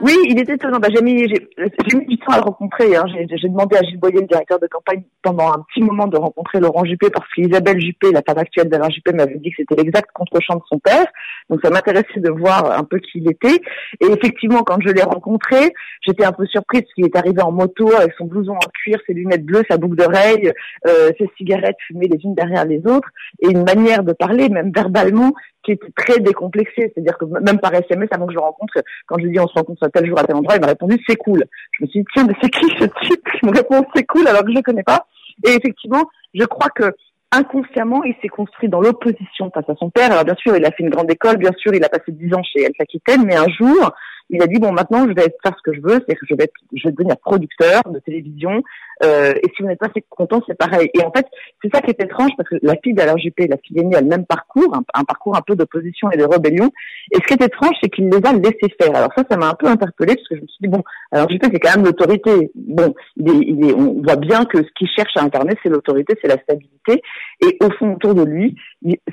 Oui, 0.01 0.15
il 0.27 0.39
était 0.39 0.55
étonnant. 0.55 0.79
Bah, 0.79 0.89
j'ai 0.93 1.01
mis, 1.01 1.27
j'ai, 1.27 1.97
mis 1.97 2.05
du 2.05 2.17
temps 2.17 2.33
à 2.33 2.37
le 2.37 2.43
rencontrer. 2.43 2.95
Hein. 2.95 3.05
J'ai, 3.13 3.27
j'ai 3.37 3.49
demandé 3.49 3.77
à 3.77 3.83
Gilles 3.83 3.99
Boyer, 3.99 4.21
le 4.21 4.27
directeur 4.27 4.59
de 4.59 4.67
campagne, 4.67 5.03
pendant 5.21 5.51
un 5.51 5.65
petit 5.69 5.83
moment 5.83 6.07
de 6.07 6.17
rencontrer 6.17 6.59
Laurent 6.59 6.85
Juppé 6.85 7.09
parce 7.09 7.27
qu'Isabelle 7.33 7.79
Juppé, 7.79 8.11
la 8.11 8.21
femme 8.21 8.37
actuelle 8.37 8.69
d'Alain 8.69 8.89
Juppé, 8.89 9.13
m'avait 9.13 9.37
dit 9.37 9.49
que 9.51 9.57
c'était 9.59 9.75
l'exact 9.75 10.09
contre-champ 10.13 10.55
de 10.55 10.63
son 10.67 10.79
père. 10.79 11.05
Donc 11.49 11.59
ça 11.63 11.69
m'intéressait 11.69 12.19
de 12.19 12.31
voir 12.31 12.77
un 12.77 12.83
peu 12.83 12.99
qui 12.99 13.19
il 13.19 13.29
était. 13.29 13.61
Et 14.01 14.05
effectivement, 14.05 14.63
quand 14.63 14.79
je 14.81 14.89
l'ai 14.89 15.03
rencontré, 15.03 15.73
j'étais 16.01 16.25
un 16.25 16.31
peu 16.31 16.45
surprise 16.45 16.81
parce 16.81 16.93
qu'il 16.93 17.05
est 17.05 17.15
arrivé 17.15 17.41
en 17.41 17.51
moto 17.51 17.91
avec 17.95 18.13
son 18.17 18.25
blouson 18.25 18.53
en 18.53 18.69
cuir, 18.73 18.99
ses 19.07 19.13
lunettes 19.13 19.45
bleues, 19.45 19.63
sa 19.69 19.77
boucle 19.77 19.95
d'oreille, 19.95 20.51
euh, 20.87 21.11
ses 21.17 21.29
cigarettes 21.37 21.77
fumées 21.87 22.07
les 22.07 22.19
unes 22.23 22.35
derrière 22.35 22.65
les 22.65 22.81
autres 22.85 23.09
et 23.41 23.47
une 23.47 23.63
manière 23.63 24.03
de 24.03 24.13
parler, 24.13 24.49
même 24.49 24.71
verbalement, 24.73 25.33
qui 25.63 25.71
était 25.71 25.91
très 25.95 26.19
décomplexée. 26.19 26.91
C'est-à-dire 26.93 27.17
que 27.17 27.25
même 27.25 27.59
par 27.59 27.73
SMS, 27.73 28.09
avant 28.11 28.27
que 28.27 28.33
je 28.33 28.37
le 28.37 28.43
rencontre, 28.43 28.73
quand 29.07 29.17
je 29.17 29.25
lui 29.25 29.31
dis 29.31 29.39
on 29.39 29.47
se 29.47 29.53
rencontre 29.53 29.83
à 29.83 29.89
tel 29.89 30.05
jour 30.07 30.19
à 30.19 30.23
tel 30.23 30.35
endroit, 30.35 30.55
il 30.55 30.61
m'a 30.61 30.67
répondu 30.67 31.01
c'est 31.07 31.15
cool. 31.15 31.45
Je 31.71 31.83
me 31.83 31.89
suis 31.89 31.99
dit 32.01 32.05
tiens 32.13 32.25
mais 32.25 32.33
c'est 32.41 32.49
qui 32.49 32.65
ce 32.79 32.85
type 33.05 33.23
qui 33.39 33.45
me 33.45 33.51
répond 33.51 33.85
c'est 33.95 34.05
cool 34.05 34.27
alors 34.27 34.43
que 34.43 34.51
je 34.51 34.57
ne 34.57 34.61
connais 34.61 34.83
pas. 34.83 35.07
Et 35.45 35.49
effectivement, 35.49 36.03
je 36.33 36.45
crois 36.45 36.69
que 36.69 36.93
inconsciemment, 37.31 38.03
il 38.03 38.15
s'est 38.21 38.29
construit 38.29 38.69
dans 38.69 38.79
l'opposition 38.79 39.49
face 39.51 39.67
à 39.67 39.75
son 39.75 39.89
père. 39.89 40.11
Alors 40.11 40.23
bien 40.23 40.35
sûr, 40.35 40.55
il 40.55 40.65
a 40.65 40.71
fait 40.71 40.83
une 40.83 40.89
grande 40.89 41.11
école, 41.11 41.37
bien 41.37 41.51
sûr, 41.57 41.73
il 41.73 41.83
a 41.83 41.89
passé 41.89 42.11
dix 42.11 42.33
ans 42.33 42.43
chez 42.43 42.61
Elsa 42.61 42.83
Aquitaine, 42.83 43.25
mais 43.25 43.35
un 43.35 43.47
jour, 43.47 43.91
il 44.29 44.41
a 44.41 44.47
dit 44.47 44.59
bon 44.59 44.71
maintenant 44.71 45.07
je 45.07 45.13
vais 45.13 45.33
faire 45.43 45.55
ce 45.57 45.61
que 45.63 45.73
je 45.75 45.81
veux, 45.81 46.03
c'est 46.07 46.15
que 46.15 46.25
je 46.27 46.35
vais 46.35 46.45
être, 46.45 46.53
je 46.73 46.87
vais 46.87 46.91
devenir 46.91 47.17
producteur 47.17 47.81
de 47.85 47.99
télévision. 47.99 48.63
Euh, 49.03 49.33
et 49.41 49.49
si 49.55 49.61
vous 49.61 49.67
n'êtes 49.67 49.79
pas 49.79 49.87
assez 49.87 50.03
content, 50.09 50.41
c'est 50.47 50.57
pareil. 50.57 50.89
Et 50.93 51.03
en 51.03 51.11
fait, 51.11 51.25
c'est 51.61 51.73
ça 51.73 51.81
qui 51.81 51.91
est 51.91 52.01
étrange 52.01 52.31
parce 52.37 52.49
que 52.49 52.55
la 52.61 52.75
fille 52.83 52.93
d'Alain 52.93 53.17
Juppé 53.17 53.47
la 53.47 53.57
fille 53.57 53.79
aînée 53.79 53.95
a 53.95 54.01
le 54.01 54.07
même 54.07 54.25
parcours, 54.25 54.73
un, 54.93 55.03
parcours 55.03 55.35
un 55.35 55.41
peu 55.41 55.55
d'opposition 55.55 56.09
et 56.11 56.17
de 56.17 56.23
rébellion. 56.23 56.71
Et 57.11 57.17
ce 57.17 57.21
qui 57.21 57.33
est 57.33 57.45
étrange, 57.45 57.75
c'est 57.81 57.89
qu'il 57.89 58.09
les 58.09 58.25
a 58.25 58.33
laissés 58.33 58.73
faire. 58.79 58.95
Alors 58.95 59.09
ça, 59.15 59.23
ça 59.29 59.37
m'a 59.37 59.49
un 59.49 59.55
peu 59.55 59.67
interpellée 59.67 60.15
parce 60.15 60.27
que 60.27 60.35
je 60.35 60.41
me 60.41 60.47
suis 60.47 60.61
dit 60.61 60.67
bon, 60.67 60.83
alors 61.11 61.29
Juppé 61.29 61.47
c'est 61.51 61.59
quand 61.59 61.75
même 61.75 61.85
l'autorité. 61.85 62.51
Bon, 62.55 62.93
il 63.17 63.29
est, 63.29 63.45
il 63.47 63.69
est, 63.69 63.73
on 63.73 64.01
voit 64.01 64.15
bien 64.15 64.45
que 64.45 64.59
ce 64.59 64.69
qu'il 64.75 64.87
cherche 64.87 65.15
à 65.17 65.23
incarner, 65.23 65.53
c'est 65.63 65.69
l'autorité, 65.69 66.15
c'est 66.21 66.29
la 66.29 66.37
stabilité. 66.41 67.01
Et 67.41 67.57
au 67.61 67.69
fond, 67.71 67.93
autour 67.93 68.15
de 68.15 68.23
lui, 68.23 68.55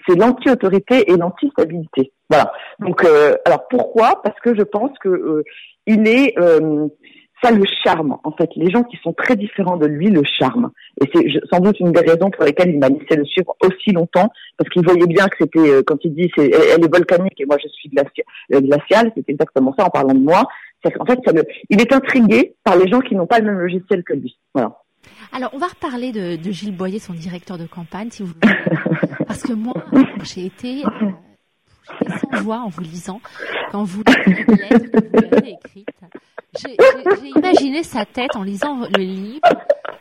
c'est 0.08 0.16
l'anti-autorité 0.16 1.10
et 1.10 1.16
l'anti-stabilité. 1.16 2.12
Voilà. 2.30 2.52
Donc, 2.78 3.04
euh, 3.04 3.34
alors 3.44 3.66
pourquoi? 3.68 4.22
Parce 4.22 4.38
que 4.40 4.54
je 4.54 4.62
pense 4.62 4.96
que 5.00 5.08
euh, 5.08 5.44
il 5.86 6.06
est 6.06 6.38
euh, 6.38 6.86
ça 7.42 7.50
le 7.50 7.64
charme. 7.82 8.16
En 8.22 8.30
fait, 8.32 8.48
les 8.54 8.70
gens 8.70 8.84
qui 8.84 8.96
sont 9.02 9.12
très 9.12 9.34
différents 9.34 9.76
de 9.76 9.86
lui 9.86 10.10
le 10.10 10.22
charme. 10.38 10.70
Et 11.02 11.10
c'est 11.12 11.24
sans 11.52 11.60
doute 11.60 11.80
une 11.80 11.90
des 11.90 12.08
raisons 12.08 12.30
pour 12.30 12.44
lesquelles 12.44 12.70
il 12.70 12.78
m'a 12.78 12.88
laissé 12.88 13.16
le 13.16 13.24
suivre 13.24 13.56
aussi 13.62 13.90
longtemps, 13.92 14.30
parce 14.56 14.70
qu'il 14.70 14.84
voyait 14.84 15.06
bien 15.06 15.26
que 15.26 15.36
c'était 15.40 15.82
quand 15.84 15.96
il 16.04 16.14
dit 16.14 16.30
c'est 16.36 16.50
elle 16.50 16.84
est 16.84 16.92
volcanique 16.92 17.40
et 17.40 17.46
moi 17.46 17.56
je 17.62 17.68
suis 17.68 17.88
glaciale, 17.88 19.10
c'est 19.16 19.28
exactement 19.28 19.74
ça 19.76 19.86
en 19.86 19.90
parlant 19.90 20.14
de 20.14 20.20
moi. 20.20 20.44
Qu'en 20.82 21.04
fait, 21.04 21.18
ça 21.26 21.32
le, 21.32 21.44
il 21.68 21.80
est 21.80 21.92
intrigué 21.92 22.54
par 22.64 22.76
les 22.76 22.88
gens 22.88 23.00
qui 23.00 23.14
n'ont 23.14 23.26
pas 23.26 23.38
le 23.40 23.46
même 23.46 23.58
logiciel 23.58 24.02
que 24.02 24.14
lui. 24.14 24.38
Voilà. 24.54 24.78
Alors, 25.32 25.50
on 25.52 25.58
va 25.58 25.66
reparler 25.66 26.10
de, 26.10 26.36
de 26.36 26.50
Gilles 26.50 26.76
Boyer, 26.76 26.98
son 26.98 27.12
directeur 27.12 27.58
de 27.58 27.66
campagne, 27.66 28.08
si 28.10 28.22
vous 28.22 28.32
voulez. 28.40 28.54
Parce 29.26 29.42
que 29.42 29.52
moi, 29.52 29.74
j'ai 30.24 30.46
été 30.46 30.82
sans 32.32 32.42
voix 32.42 32.58
en 32.60 32.68
vous 32.68 32.80
lisant, 32.82 33.20
quand 33.72 33.84
vous 33.84 34.02
lisez 34.06 34.44
les 34.48 34.56
lettres 34.56 34.90
que 34.90 35.08
vous 35.08 35.36
avez. 35.36 35.56
J'ai 36.58 36.76
imaginé 37.36 37.82
sa 37.84 38.04
tête 38.04 38.34
en 38.34 38.42
lisant 38.42 38.80
le 38.96 39.02
livre. 39.02 39.40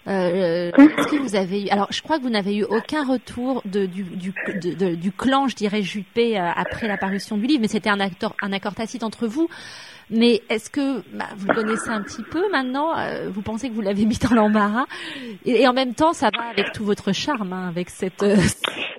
Euh, 0.08 0.72
Est-ce 0.75 1.08
que 1.08 1.17
vous 1.17 1.36
avez 1.36 1.65
eu 1.65 1.69
Alors, 1.69 1.88
je 1.91 2.01
crois 2.01 2.17
que 2.17 2.24
vous 2.24 2.29
n'avez 2.31 2.55
eu 2.55 2.63
aucun 2.63 3.05
retour 3.05 3.62
de, 3.65 3.86
du, 3.86 4.03
du, 4.03 4.34
de, 4.55 4.96
du 4.96 5.12
clan, 5.12 5.48
je 5.48 5.55
dirais, 5.55 5.84
Juppé 5.84 6.39
euh, 6.39 6.50
après 6.55 6.88
la 6.88 6.98
parution 6.98 7.38
du 7.38 7.46
livre, 7.46 7.62
mais 7.62 7.67
c'était 7.67 7.89
un, 7.91 8.00
acteur, 8.00 8.34
un 8.41 8.51
accord 8.51 8.74
tacite 8.74 9.03
entre 9.03 9.27
vous. 9.27 9.48
Mais 10.12 10.42
est-ce 10.50 10.70
que 10.70 11.00
bah, 11.16 11.25
vous 11.38 11.48
le 11.48 11.54
connaissez 11.54 11.89
un 11.89 12.01
petit 12.01 12.24
peu 12.24 12.50
maintenant 12.51 12.98
euh, 12.98 13.30
Vous 13.32 13.42
pensez 13.42 13.70
que 13.70 13.74
vous 13.74 13.82
l'avez 13.82 14.06
mis 14.06 14.18
dans 14.18 14.36
l'embarras 14.36 14.86
et, 15.46 15.68
en 15.68 15.74
même 15.74 15.94
temps, 15.94 16.13
ça 16.13 16.30
va 16.36 16.44
avec 16.50 16.72
tout 16.74 16.84
votre 16.84 17.13
charme, 17.13 17.54
hein, 17.54 17.68
avec 17.68 17.89
cette. 17.89 18.24
Euh, 18.24 18.36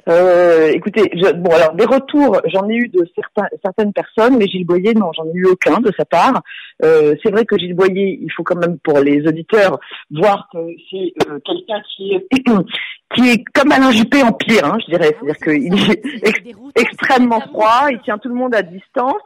euh, 0.09 0.69
écoutez, 0.73 1.11
je, 1.13 1.33
bon 1.33 1.51
alors 1.51 1.75
des 1.75 1.85
retours, 1.85 2.41
j'en 2.47 2.69
ai 2.69 2.75
eu 2.75 2.89
de 2.89 3.07
certains, 3.15 3.49
certaines 3.63 3.93
personnes, 3.93 4.37
mais 4.39 4.47
Gilles 4.47 4.67
Boyer, 4.67 4.95
non, 4.95 5.11
j'en 5.13 5.27
ai 5.27 5.35
eu 5.35 5.47
aucun 5.47 5.81
de 5.81 5.91
sa 5.97 6.05
part. 6.05 6.43
Euh, 6.83 7.15
c'est 7.23 7.31
vrai 7.31 7.45
que 7.45 7.59
Gilles 7.59 7.75
Boyer, 7.75 8.19
il 8.21 8.31
faut 8.33 8.43
quand 8.43 8.59
même 8.59 8.79
pour 8.79 9.01
les 9.01 9.27
auditeurs 9.27 9.79
voir 10.11 10.49
que 10.53 10.59
c'est 10.91 11.13
quelqu'un 11.45 11.83
qui 11.97 12.15
est 12.15 12.27
qui 13.15 13.29
est 13.29 13.45
comme 13.55 13.73
Alain 13.73 13.91
Juppé 13.91 14.23
en 14.23 14.33
pire, 14.33 14.65
hein, 14.65 14.79
je 14.81 14.93
dirais. 14.93 15.17
C'est-à-dire 15.21 15.37
qu'il 15.37 15.75
est 15.75 16.81
extrêmement 16.81 17.41
froid, 17.41 17.89
il 17.91 18.01
tient 18.01 18.19
tout 18.19 18.29
le 18.29 18.35
monde 18.35 18.55
à 18.55 18.63
distance. 18.63 19.23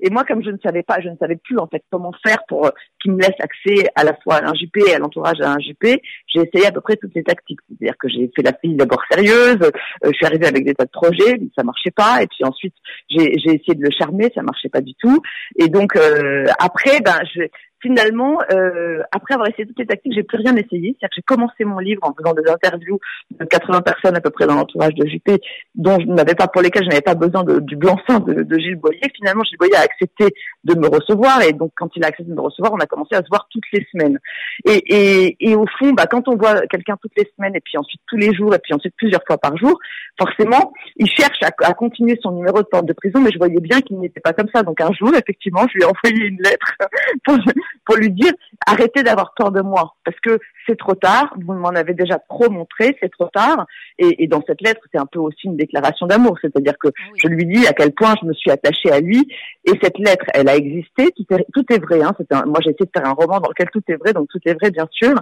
Et 0.00 0.10
moi, 0.10 0.24
comme 0.24 0.44
je 0.44 0.50
ne 0.50 0.58
savais 0.58 0.82
pas, 0.82 1.00
je 1.00 1.08
ne 1.08 1.16
savais 1.16 1.36
plus 1.36 1.58
en 1.58 1.66
fait 1.66 1.82
comment 1.90 2.12
faire 2.24 2.38
pour 2.48 2.66
euh, 2.66 2.70
qu'il 3.00 3.12
me 3.12 3.20
laisse 3.20 3.34
accès 3.40 3.88
à 3.96 4.04
la 4.04 4.14
fois 4.14 4.36
à 4.36 4.38
Alain 4.38 4.54
Juppé 4.54 4.80
et 4.88 4.94
à 4.94 4.98
l'entourage 4.98 5.38
d'Alain 5.38 5.58
Juppé, 5.58 6.00
j'ai 6.26 6.40
essayé 6.40 6.66
à 6.66 6.72
peu 6.72 6.80
près 6.80 6.96
toutes 6.96 7.14
les 7.14 7.24
tactiques. 7.24 7.58
C'est-à-dire 7.68 7.96
que 7.98 8.08
j'ai 8.08 8.30
fait 8.34 8.42
la 8.42 8.52
fille 8.52 8.76
d'abord 8.76 9.02
sérieuse, 9.10 9.58
euh, 9.62 9.70
je 10.04 10.12
suis 10.12 10.26
arrivée 10.26 10.46
avec 10.46 10.64
des 10.64 10.74
tas 10.74 10.84
de 10.84 10.90
projets, 10.90 11.40
ça 11.56 11.64
marchait 11.64 11.90
pas, 11.90 12.22
et 12.22 12.26
puis 12.26 12.44
ensuite 12.44 12.74
j'ai 13.08 13.32
essayé 13.34 13.74
de 13.74 13.82
le 13.82 13.90
charmer, 13.90 14.30
ça 14.34 14.42
marchait 14.42 14.68
pas 14.68 14.80
du 14.80 14.94
tout. 14.94 15.20
Et 15.56 15.68
donc 15.68 15.96
euh, 15.96 16.44
après, 16.60 17.00
ben 17.00 17.18
je, 17.34 17.42
finalement, 17.80 18.38
euh, 18.52 19.02
après 19.12 19.34
avoir 19.34 19.48
essayé 19.48 19.66
toutes 19.66 19.78
les 19.78 19.86
tactiques, 19.86 20.12
j'ai 20.14 20.22
plus 20.22 20.38
rien 20.38 20.54
essayé. 20.56 20.96
C'est-à-dire 20.98 21.08
que 21.08 21.14
j'ai 21.16 21.22
commencé 21.22 21.64
mon 21.64 21.78
livre 21.78 22.02
en 22.02 22.14
faisant 22.14 22.34
des 22.34 22.48
interviews 22.48 22.98
de 23.38 23.44
80 23.44 23.82
personnes 23.82 24.16
à 24.16 24.20
peu 24.20 24.30
près 24.30 24.46
dans 24.46 24.54
l'entourage 24.54 24.94
de 24.94 25.06
JP, 25.06 25.40
dont 25.74 25.98
je 26.00 26.06
n'avais 26.06 26.34
pas 26.34 26.48
pour 26.48 26.62
lesquelles 26.62 26.84
je 26.84 26.88
n'avais 26.88 27.02
pas 27.02 27.14
besoin 27.14 27.44
du 27.44 27.76
blanc-seing 27.76 28.20
de, 28.20 28.42
de, 28.42 28.58
Gilles 28.58 28.76
Boyer. 28.76 29.00
Finalement, 29.16 29.44
Gilles 29.44 29.58
Boyer 29.58 29.76
a 29.76 29.80
accepté 29.80 30.34
de 30.64 30.74
me 30.74 30.88
recevoir, 30.88 31.42
et 31.42 31.52
donc 31.52 31.72
quand 31.76 31.90
il 31.96 32.04
a 32.04 32.08
accepté 32.08 32.30
de 32.30 32.36
me 32.36 32.40
recevoir, 32.40 32.72
on 32.72 32.78
a 32.78 32.86
commencé 32.86 33.14
à 33.14 33.22
se 33.22 33.28
voir 33.28 33.46
toutes 33.50 33.64
les 33.72 33.86
semaines. 33.92 34.18
Et, 34.64 34.82
et, 34.86 35.36
et 35.40 35.54
au 35.54 35.66
fond, 35.78 35.92
bah, 35.92 36.06
quand 36.06 36.28
on 36.28 36.36
voit 36.36 36.66
quelqu'un 36.66 36.96
toutes 37.00 37.16
les 37.16 37.30
semaines, 37.36 37.54
et 37.54 37.60
puis 37.60 37.78
ensuite 37.78 38.00
tous 38.06 38.16
les 38.16 38.34
jours, 38.34 38.54
et 38.54 38.58
puis 38.58 38.74
ensuite 38.74 38.94
plusieurs 38.96 39.22
fois 39.26 39.38
par 39.38 39.56
jour, 39.56 39.78
forcément, 40.18 40.72
il 40.96 41.08
cherche 41.08 41.42
à, 41.42 41.50
à 41.64 41.74
continuer 41.74 42.18
son 42.22 42.32
numéro 42.32 42.58
de 42.58 42.66
porte 42.66 42.86
de 42.86 42.92
prison, 42.92 43.20
mais 43.20 43.30
je 43.30 43.38
voyais 43.38 43.60
bien 43.60 43.80
qu'il 43.80 43.98
n'était 43.98 44.20
pas 44.20 44.32
comme 44.32 44.48
ça. 44.54 44.62
Donc 44.62 44.80
un 44.80 44.92
jour, 44.92 45.14
effectivement, 45.14 45.66
je 45.68 45.74
lui 45.74 45.82
ai 45.82 45.86
envoyé 45.86 46.26
une 46.26 46.42
lettre 46.42 46.74
pour, 47.24 47.36
pour 47.88 47.96
lui 47.96 48.10
dire 48.10 48.32
arrêtez 48.66 49.02
d'avoir 49.02 49.32
peur 49.34 49.50
de 49.50 49.62
moi 49.62 49.94
parce 50.04 50.20
que 50.20 50.38
c'est 50.68 50.76
trop 50.76 50.94
tard, 50.94 51.34
vous 51.42 51.54
m'en 51.54 51.70
avez 51.70 51.94
déjà 51.94 52.18
trop 52.28 52.50
montré, 52.50 52.96
c'est 53.00 53.10
trop 53.10 53.28
tard. 53.28 53.66
Et, 53.98 54.22
et, 54.22 54.26
dans 54.26 54.42
cette 54.46 54.60
lettre, 54.60 54.82
c'est 54.92 54.98
un 54.98 55.06
peu 55.06 55.18
aussi 55.18 55.46
une 55.46 55.56
déclaration 55.56 56.06
d'amour, 56.06 56.36
c'est-à-dire 56.42 56.74
que 56.78 56.88
ah 56.88 57.02
je 57.16 57.28
lui 57.28 57.46
dis 57.46 57.66
à 57.66 57.72
quel 57.72 57.92
point 57.92 58.14
je 58.20 58.26
me 58.26 58.34
suis 58.34 58.50
attachée 58.50 58.90
à 58.90 59.00
lui. 59.00 59.26
Et 59.64 59.72
cette 59.82 59.98
lettre, 59.98 60.26
elle 60.34 60.48
a 60.48 60.56
existé, 60.56 61.10
tout 61.16 61.24
est, 61.30 61.46
tout 61.54 61.64
est 61.72 61.78
vrai. 61.78 62.02
Hein, 62.02 62.12
un, 62.30 62.44
moi, 62.44 62.58
j'ai 62.62 62.70
essayé 62.70 62.84
de 62.84 62.90
faire 62.94 63.08
un 63.08 63.14
roman 63.14 63.40
dans 63.40 63.48
lequel 63.48 63.68
tout 63.72 63.82
est 63.88 63.96
vrai, 63.96 64.12
donc 64.12 64.28
tout 64.28 64.40
est 64.44 64.54
vrai, 64.54 64.70
bien 64.70 64.86
sûr. 64.90 65.14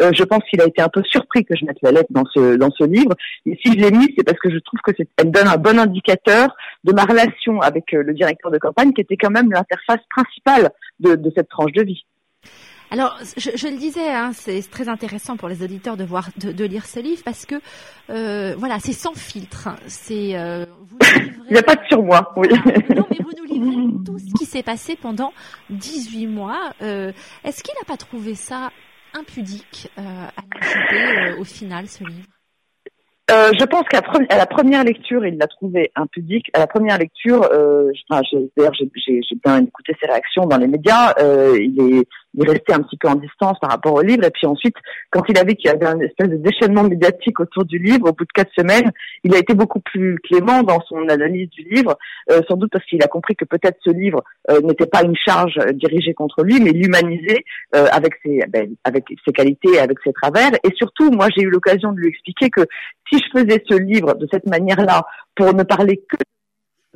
Euh, 0.00 0.10
je 0.14 0.22
pense 0.24 0.42
qu'il 0.48 0.60
a 0.62 0.66
été 0.66 0.80
un 0.80 0.88
peu 0.88 1.02
surpris 1.04 1.44
que 1.44 1.54
je 1.54 1.66
mette 1.66 1.78
la 1.82 1.92
lettre 1.92 2.10
dans 2.10 2.24
ce 2.32 2.56
dans 2.56 2.70
ce 2.70 2.84
livre. 2.84 3.12
Et 3.44 3.58
si 3.62 3.72
je 3.72 3.78
l'ai 3.78 3.90
mis, 3.90 4.12
c'est 4.16 4.24
parce 4.24 4.38
que 4.38 4.50
je 4.50 4.58
trouve 4.58 4.80
que 4.80 4.92
elle 5.18 5.30
donne 5.30 5.48
un 5.48 5.56
bon 5.56 5.78
indicateur 5.78 6.56
de 6.84 6.92
ma 6.92 7.04
relation 7.04 7.60
avec 7.60 7.92
euh, 7.92 8.02
le 8.02 8.14
directeur 8.14 8.50
de 8.50 8.58
campagne, 8.58 8.92
qui 8.92 9.02
était 9.02 9.16
quand 9.16 9.30
même 9.30 9.50
l'interface 9.52 10.00
principale 10.10 10.70
de, 11.00 11.14
de 11.14 11.32
cette 11.36 11.48
tranche 11.48 11.72
de 11.72 11.82
vie. 11.82 12.04
Alors, 12.90 13.18
je, 13.36 13.50
je, 13.56 13.66
le 13.66 13.76
disais, 13.76 14.08
hein, 14.08 14.30
c'est 14.32 14.70
très 14.70 14.88
intéressant 14.88 15.36
pour 15.36 15.48
les 15.48 15.62
auditeurs 15.64 15.96
de 15.96 16.04
voir, 16.04 16.28
de, 16.36 16.52
de 16.52 16.64
lire 16.64 16.86
ce 16.86 17.00
livre 17.00 17.22
parce 17.24 17.44
que, 17.44 17.56
euh, 18.10 18.54
voilà, 18.56 18.78
c'est 18.78 18.92
sans 18.92 19.14
filtre. 19.14 19.68
C'est. 19.86 20.36
Euh, 20.36 20.66
Il 21.48 21.52
n'y 21.52 21.58
a 21.58 21.62
pas 21.62 21.74
de 21.74 21.84
sur 21.88 22.02
moi, 22.02 22.32
oui. 22.36 22.48
non, 22.94 23.04
mais 23.10 23.18
vous 23.18 23.32
nous 23.36 23.44
livrez 23.44 24.04
tout 24.06 24.18
ce 24.18 24.32
qui 24.38 24.46
s'est 24.46 24.62
passé 24.62 24.96
pendant 24.96 25.32
18 25.70 26.26
mois. 26.26 26.72
Euh, 26.82 27.12
Est-ce 27.42 27.62
qu'il 27.62 27.74
n'a 27.74 27.84
pas 27.86 27.96
trouvé 27.96 28.34
ça 28.34 28.70
impudique 29.12 29.90
à 29.96 31.36
au 31.38 31.44
final, 31.44 31.88
ce 31.88 32.04
livre? 32.04 32.28
Euh, 33.30 33.52
je 33.58 33.64
pense 33.64 33.84
qu'à 33.88 34.02
la 34.36 34.46
première 34.46 34.84
lecture, 34.84 35.24
il 35.24 35.38
l'a 35.38 35.46
trouvé 35.46 35.90
impudique. 35.96 36.50
À 36.52 36.58
la 36.58 36.66
première 36.66 36.98
lecture, 36.98 37.42
euh, 37.52 37.90
d'ailleurs, 38.10 38.74
j'ai 38.74 38.90
bien 39.44 39.62
écouté 39.62 39.94
ses 39.98 40.06
réactions 40.06 40.44
dans 40.44 40.58
les 40.58 40.66
médias. 40.66 41.14
Euh, 41.18 41.56
il 41.58 41.80
est 41.80 42.06
il 42.34 42.46
est 42.46 42.52
resté 42.52 42.72
un 42.72 42.82
petit 42.82 42.96
peu 42.96 43.08
en 43.08 43.14
distance 43.14 43.58
par 43.60 43.70
rapport 43.70 43.94
au 43.94 44.02
livre. 44.02 44.24
Et 44.24 44.30
puis 44.30 44.46
ensuite, 44.46 44.76
quand 45.10 45.22
il 45.28 45.38
a 45.38 45.44
vu 45.44 45.54
qu'il 45.54 45.70
y 45.70 45.74
avait 45.74 45.86
un 45.86 46.00
espèce 46.00 46.28
de 46.28 46.36
déchaînement 46.36 46.84
médiatique 46.84 47.40
autour 47.40 47.64
du 47.64 47.78
livre, 47.78 48.08
au 48.08 48.12
bout 48.12 48.24
de 48.24 48.32
quatre 48.34 48.52
semaines, 48.56 48.90
il 49.22 49.34
a 49.34 49.38
été 49.38 49.54
beaucoup 49.54 49.80
plus 49.80 50.18
clément 50.24 50.62
dans 50.62 50.80
son 50.82 51.08
analyse 51.08 51.48
du 51.50 51.62
livre, 51.62 51.96
euh, 52.30 52.40
sans 52.48 52.56
doute 52.56 52.70
parce 52.72 52.84
qu'il 52.86 53.02
a 53.02 53.08
compris 53.08 53.36
que 53.36 53.44
peut-être 53.44 53.78
ce 53.84 53.90
livre 53.90 54.22
euh, 54.50 54.60
n'était 54.60 54.86
pas 54.86 55.02
une 55.02 55.16
charge 55.16 55.58
euh, 55.58 55.72
dirigée 55.72 56.14
contre 56.14 56.42
lui, 56.42 56.60
mais 56.60 56.72
l'humaniser 56.72 57.44
euh, 57.74 57.86
avec 57.90 58.14
ses 58.22 58.40
ben, 58.48 58.74
avec 58.84 59.04
ses 59.24 59.32
qualités, 59.32 59.78
avec 59.78 59.98
ses 60.04 60.12
travers. 60.12 60.50
Et 60.64 60.70
surtout, 60.76 61.10
moi, 61.10 61.28
j'ai 61.34 61.42
eu 61.42 61.50
l'occasion 61.50 61.92
de 61.92 61.98
lui 61.98 62.08
expliquer 62.08 62.50
que 62.50 62.62
si 63.10 63.18
je 63.18 63.38
faisais 63.38 63.62
ce 63.68 63.76
livre 63.76 64.14
de 64.14 64.26
cette 64.30 64.46
manière-là 64.46 65.06
pour 65.34 65.54
ne 65.54 65.62
parler 65.62 66.02
que 66.08 66.16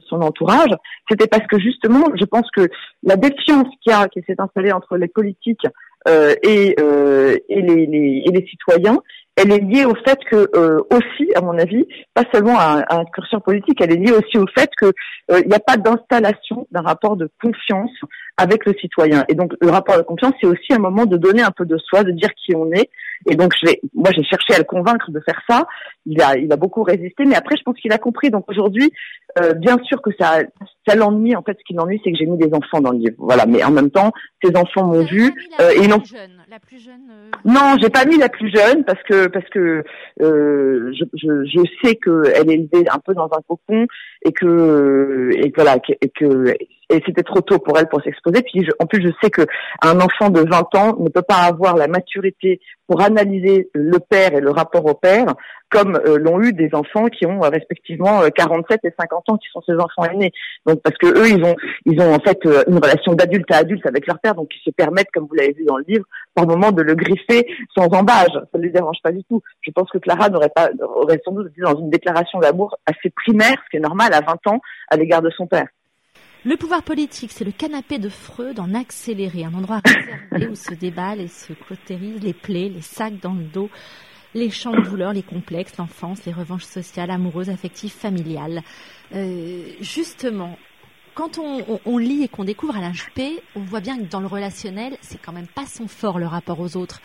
son 0.08 0.22
entourage, 0.22 0.70
c'était 1.08 1.26
parce 1.26 1.46
que 1.46 1.58
justement, 1.58 2.04
je 2.14 2.24
pense 2.24 2.48
que 2.56 2.68
la 3.02 3.16
défiance 3.16 3.68
qui 3.82 3.90
a 3.90 4.08
qui 4.08 4.22
s'est 4.26 4.40
installée 4.40 4.72
entre 4.72 4.96
les 4.96 5.08
politiques 5.08 5.66
euh, 6.08 6.34
et, 6.42 6.74
euh, 6.80 7.36
et, 7.48 7.60
les, 7.60 7.86
les, 7.86 8.22
et 8.24 8.30
les 8.30 8.46
citoyens 8.46 8.98
elle 9.38 9.52
est 9.52 9.60
liée 9.60 9.84
au 9.84 9.94
fait 9.94 10.18
que 10.28 10.48
euh, 10.56 10.80
aussi, 10.90 11.32
à 11.36 11.40
mon 11.40 11.56
avis, 11.58 11.86
pas 12.12 12.24
seulement 12.32 12.58
à, 12.58 12.84
un 12.90 13.04
curseur 13.04 13.40
politique, 13.40 13.80
elle 13.80 13.92
est 13.92 13.96
liée 13.96 14.12
aussi 14.12 14.36
au 14.36 14.46
fait 14.56 14.68
que 14.76 14.86
euh, 15.30 15.40
il 15.40 15.48
n'y 15.48 15.54
a 15.54 15.60
pas 15.60 15.76
d'installation 15.76 16.66
d'un 16.72 16.80
rapport 16.80 17.16
de 17.16 17.30
confiance 17.40 17.92
avec 18.36 18.66
le 18.66 18.74
citoyen. 18.80 19.24
Et 19.28 19.34
donc 19.34 19.52
le 19.60 19.70
rapport 19.70 19.96
de 19.96 20.02
confiance, 20.02 20.32
c'est 20.40 20.48
aussi 20.48 20.72
un 20.72 20.78
moment 20.78 21.06
de 21.06 21.16
donner 21.16 21.42
un 21.42 21.52
peu 21.52 21.64
de 21.64 21.78
soi, 21.78 22.02
de 22.02 22.10
dire 22.10 22.30
qui 22.34 22.54
on 22.56 22.70
est. 22.72 22.90
Et 23.26 23.34
donc 23.34 23.52
je 23.60 23.66
vais, 23.66 23.80
moi 23.94 24.10
j'ai 24.14 24.24
cherché 24.24 24.54
à 24.54 24.58
le 24.58 24.64
convaincre 24.64 25.10
de 25.10 25.20
faire 25.20 25.40
ça. 25.48 25.66
Il 26.06 26.22
a, 26.22 26.36
il 26.36 26.50
a 26.52 26.56
beaucoup 26.56 26.82
résisté, 26.82 27.24
mais 27.24 27.34
après 27.34 27.56
je 27.56 27.62
pense 27.62 27.76
qu'il 27.76 27.92
a 27.92 27.98
compris. 27.98 28.30
Donc 28.30 28.44
aujourd'hui, 28.48 28.90
euh, 29.38 29.52
bien 29.54 29.78
sûr 29.84 30.00
que 30.00 30.10
ça, 30.18 30.40
ça 30.86 30.94
l'ennuie. 30.94 31.36
En 31.36 31.42
fait, 31.42 31.56
ce 31.58 31.64
qui 31.64 31.74
l'ennuie, 31.74 32.00
c'est 32.04 32.12
que 32.12 32.18
j'ai 32.18 32.26
mis 32.26 32.38
des 32.38 32.52
enfants 32.54 32.80
dans 32.80 32.92
le 32.92 32.98
livre. 32.98 33.16
Voilà, 33.18 33.46
mais 33.46 33.62
en 33.64 33.70
même 33.70 33.90
temps, 33.90 34.12
ces 34.42 34.54
enfants 34.56 34.84
m'ont 34.84 35.04
vu. 35.04 35.32
Euh, 35.60 35.70
et 35.70 35.86
non. 35.86 36.02
La 36.50 36.58
plus 36.58 36.82
jeune. 36.82 37.10
Euh, 37.10 37.30
non, 37.44 37.76
j'ai 37.80 37.90
pas 37.90 38.04
mis 38.06 38.16
la 38.16 38.28
plus 38.28 38.50
jeune 38.50 38.84
parce 38.84 39.02
que 39.02 39.26
parce 39.26 39.48
que 39.50 39.84
euh, 40.22 40.92
je, 40.92 41.04
je, 41.14 41.44
je 41.44 41.60
sais 41.82 41.96
qu'elle 41.96 42.50
est 42.50 42.54
élevée 42.54 42.88
un 42.90 42.98
peu 42.98 43.12
dans 43.14 43.26
un 43.26 43.42
cocon 43.46 43.86
et 44.24 44.32
que 44.32 45.30
et 45.34 45.52
voilà 45.54 45.76
et 45.88 46.08
que 46.10 46.54
et 46.90 47.02
c'était 47.04 47.22
trop 47.22 47.40
tôt 47.40 47.58
pour 47.58 47.78
elle 47.78 47.88
pour 47.88 48.02
s'exposer. 48.02 48.42
Puis 48.42 48.66
en 48.78 48.86
plus, 48.86 49.02
je 49.02 49.12
sais 49.22 49.30
que 49.30 49.42
un 49.82 50.00
enfant 50.00 50.30
de 50.30 50.40
20 50.40 50.74
ans 50.74 50.96
ne 50.98 51.08
peut 51.08 51.22
pas 51.22 51.42
avoir 51.42 51.76
la 51.76 51.86
maturité 51.86 52.60
pour 52.86 53.02
analyser 53.02 53.68
le 53.74 53.98
père 53.98 54.34
et 54.34 54.40
le 54.40 54.50
rapport 54.50 54.86
au 54.86 54.94
père 54.94 55.34
comme 55.70 56.00
euh, 56.06 56.16
l'ont 56.18 56.40
eu 56.40 56.54
des 56.54 56.70
enfants 56.72 57.06
qui 57.06 57.26
ont 57.26 57.44
euh, 57.44 57.50
respectivement 57.50 58.22
47 58.34 58.80
euh, 58.84 58.88
et 58.88 58.94
50 58.98 59.28
ans, 59.28 59.36
qui 59.36 59.48
sont 59.52 59.60
ces 59.66 59.74
enfants 59.74 60.10
aînés. 60.10 60.32
Donc 60.64 60.80
parce 60.82 60.96
que 60.96 61.06
eux, 61.06 61.28
ils 61.28 61.44
ont, 61.44 61.54
ils 61.84 62.00
ont 62.00 62.14
en 62.14 62.20
fait 62.20 62.38
une 62.44 62.78
relation 62.78 63.12
d'adulte 63.12 63.50
à 63.52 63.58
adulte 63.58 63.84
avec 63.86 64.06
leur 64.06 64.18
père, 64.18 64.34
donc 64.34 64.48
ils 64.56 64.64
se 64.64 64.70
permettent, 64.70 65.10
comme 65.12 65.26
vous 65.26 65.34
l'avez 65.34 65.52
vu 65.52 65.64
dans 65.66 65.76
le 65.76 65.84
livre, 65.86 66.06
par 66.38 66.46
moment 66.46 66.70
de 66.70 66.82
le 66.82 66.94
griffer 66.94 67.46
sans 67.76 67.86
embâge. 67.86 68.32
Ça 68.52 68.58
ne 68.58 68.62
les 68.62 68.70
dérange 68.70 68.98
pas 69.02 69.10
du 69.10 69.24
tout. 69.24 69.42
Je 69.60 69.70
pense 69.72 69.90
que 69.90 69.98
Clara 69.98 70.28
n'aurait 70.28 70.50
pas, 70.50 70.70
aurait 70.94 71.20
sans 71.24 71.32
doute 71.32 71.48
été 71.50 71.62
dans 71.62 71.76
une 71.78 71.90
déclaration 71.90 72.38
d'amour 72.38 72.76
assez 72.86 73.10
primaire, 73.10 73.56
ce 73.64 73.70
qui 73.70 73.76
est 73.78 73.80
normal 73.80 74.12
à 74.14 74.20
20 74.20 74.46
ans, 74.46 74.60
à 74.88 74.96
l'égard 74.96 75.22
de 75.22 75.30
son 75.30 75.46
père. 75.46 75.66
Le 76.44 76.56
pouvoir 76.56 76.84
politique, 76.84 77.32
c'est 77.32 77.44
le 77.44 77.50
canapé 77.50 77.98
de 77.98 78.08
Freud 78.08 78.60
en 78.60 78.72
accéléré, 78.72 79.44
un 79.44 79.54
endroit 79.54 79.80
réservé 79.84 80.52
où 80.52 80.54
se 80.54 80.74
déballent 80.74 81.20
et 81.20 81.26
se 81.26 81.52
cautérisent 81.52 82.22
les 82.22 82.32
plaies, 82.32 82.68
les 82.68 82.82
sacs 82.82 83.18
dans 83.20 83.34
le 83.34 83.42
dos, 83.42 83.68
les 84.34 84.50
champs 84.50 84.70
de 84.70 84.82
douleur, 84.82 85.12
les 85.12 85.24
complexes, 85.24 85.76
l'enfance, 85.76 86.24
les 86.24 86.32
revanches 86.32 86.64
sociales, 86.64 87.10
amoureuses, 87.10 87.50
affectives, 87.50 87.90
familiales. 87.90 88.62
Euh, 89.14 89.64
justement, 89.80 90.56
quand 91.18 91.40
on, 91.40 91.98
lit 91.98 92.22
et 92.22 92.28
qu'on 92.28 92.44
découvre 92.44 92.76
Alain 92.76 92.92
Juppé, 92.92 93.42
on 93.56 93.60
voit 93.60 93.80
bien 93.80 93.98
que 93.98 94.04
dans 94.04 94.20
le 94.20 94.28
relationnel, 94.28 94.96
c'est 95.00 95.20
quand 95.20 95.32
même 95.32 95.48
pas 95.48 95.66
son 95.66 95.88
fort 95.88 96.20
le 96.20 96.26
rapport 96.26 96.60
aux 96.60 96.76
autres. 96.76 97.00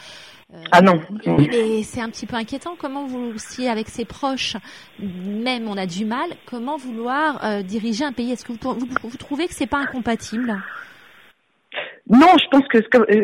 Euh, 0.53 0.57
ah 0.71 0.83
non. 0.83 1.01
Et, 1.25 1.81
c'est 1.81 1.99
un 1.99 2.09
petit 2.09 2.27
peu 2.27 2.35
inquiétant. 2.35 2.75
Comment 2.77 3.07
vous, 3.07 3.33
si 3.37 3.67
avec 3.67 3.89
ses 3.89 4.05
proches, 4.05 4.55
même 4.99 5.67
on 5.67 5.77
a 5.77 5.87
du 5.87 6.05
mal, 6.05 6.29
comment 6.45 6.77
vouloir 6.77 7.43
euh, 7.43 7.63
diriger 7.63 8.05
un 8.05 8.11
pays? 8.11 8.31
Est-ce 8.31 8.45
que 8.45 8.51
vous, 8.51 8.87
vous, 9.01 9.17
trouvez 9.17 9.47
que 9.47 9.55
c'est 9.55 9.65
pas 9.65 9.79
incompatible? 9.79 10.61
Non, 12.07 12.37
je 12.37 12.47
pense 12.51 12.67
que 12.67 12.77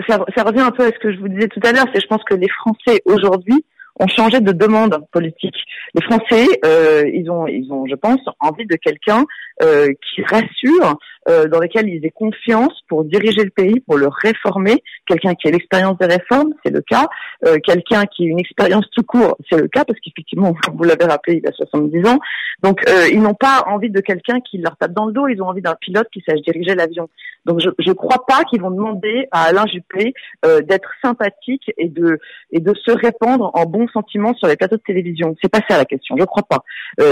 ça, 0.08 0.26
ça, 0.36 0.44
revient 0.44 0.62
un 0.62 0.72
peu 0.72 0.86
à 0.86 0.92
ce 0.92 0.98
que 0.98 1.14
je 1.14 1.20
vous 1.20 1.28
disais 1.28 1.50
tout 1.50 1.62
à 1.62 1.72
l'heure. 1.72 1.86
C'est 1.94 2.02
je 2.02 2.08
pense 2.08 2.24
que 2.24 2.34
les 2.34 2.50
Français 2.50 3.04
aujourd'hui 3.06 3.64
ont 4.00 4.08
changé 4.08 4.40
de 4.40 4.52
demande 4.52 4.98
politique. 5.12 5.56
Les 5.94 6.02
Français, 6.02 6.48
euh, 6.66 7.04
ils 7.14 7.30
ont, 7.30 7.48
ils 7.48 7.72
ont, 7.72 7.86
je 7.86 7.96
pense, 7.96 8.22
envie 8.40 8.66
de 8.66 8.76
quelqu'un 8.76 9.26
euh, 9.62 9.88
qui 9.88 10.24
rassure, 10.24 10.98
euh, 11.28 11.48
dans 11.48 11.60
lequel 11.60 11.88
ils 11.90 12.06
aient 12.06 12.12
confiance 12.12 12.74
pour 12.88 13.04
diriger 13.04 13.44
le 13.44 13.50
pays, 13.50 13.80
pour 13.82 13.98
le 13.98 14.08
réformer. 14.08 14.84
Quelqu'un 15.06 15.36
qui 15.36 15.48
a 15.48 15.52
l'expérience 15.52 15.98
des 15.98 16.06
réformes, 16.06 16.54
c'est 16.64 16.72
le 16.72 16.82
cas. 16.82 17.08
Euh, 17.46 17.58
quelqu'un 17.64 18.06
qui 18.06 18.24
a 18.24 18.28
une 18.28 18.40
expérience 18.40 18.86
tout 18.96 19.04
court, 19.04 19.38
c'est 19.50 19.60
le 19.60 19.68
cas, 19.68 19.86
parce 19.86 20.00
qu'effectivement, 20.00 20.56
vous 20.74 20.84
l'avez 20.84 21.06
rappelé, 21.06 21.42
il 21.44 21.48
a 21.48 21.52
70 21.52 22.08
ans. 22.08 22.20
Donc, 22.64 22.88
euh, 22.88 23.08
ils 23.12 23.22
n'ont 23.22 23.34
pas 23.34 23.64
envie 23.68 23.90
de 23.90 24.00
quelqu'un 24.00 24.40
qui 24.40 24.58
leur 24.58 24.78
tape 24.78 24.94
dans 24.94 25.06
le 25.06 25.14
dos. 25.14 25.28
Ils 25.28 25.42
ont 25.42 25.48
envie 25.48 25.62
d'un 25.62 25.76
pilote 25.76 26.08
qui 26.12 26.24
sache 26.28 26.42
diriger 26.42 26.76
l'avion. 26.76 27.10
Donc, 27.46 27.60
je 27.62 27.70
ne 27.90 27.94
crois 27.94 28.26
pas 28.28 28.44
qu'ils 28.44 28.62
vont 28.62 28.72
demander 28.72 29.28
à 29.32 29.44
Alain 29.44 29.66
Juppé 29.66 30.14
euh, 30.46 30.62
d'être 30.62 30.90
sympathique 31.04 31.72
et 31.78 31.88
de 31.88 32.20
et 32.52 32.60
de 32.60 32.74
se 32.74 32.92
répandre 32.92 33.52
en 33.54 33.66
bons 33.66 33.88
sentiments 33.90 34.34
sur 34.36 34.48
les 34.48 34.56
plateaux 34.56 34.76
de 34.76 34.82
télévision. 34.86 35.36
C'est 35.42 35.52
pas 35.52 35.62
ça 35.70 35.78
la 35.78 35.86
question. 35.86 36.16
Je 36.18 36.26
crois 36.26 36.44
pas. 36.44 36.64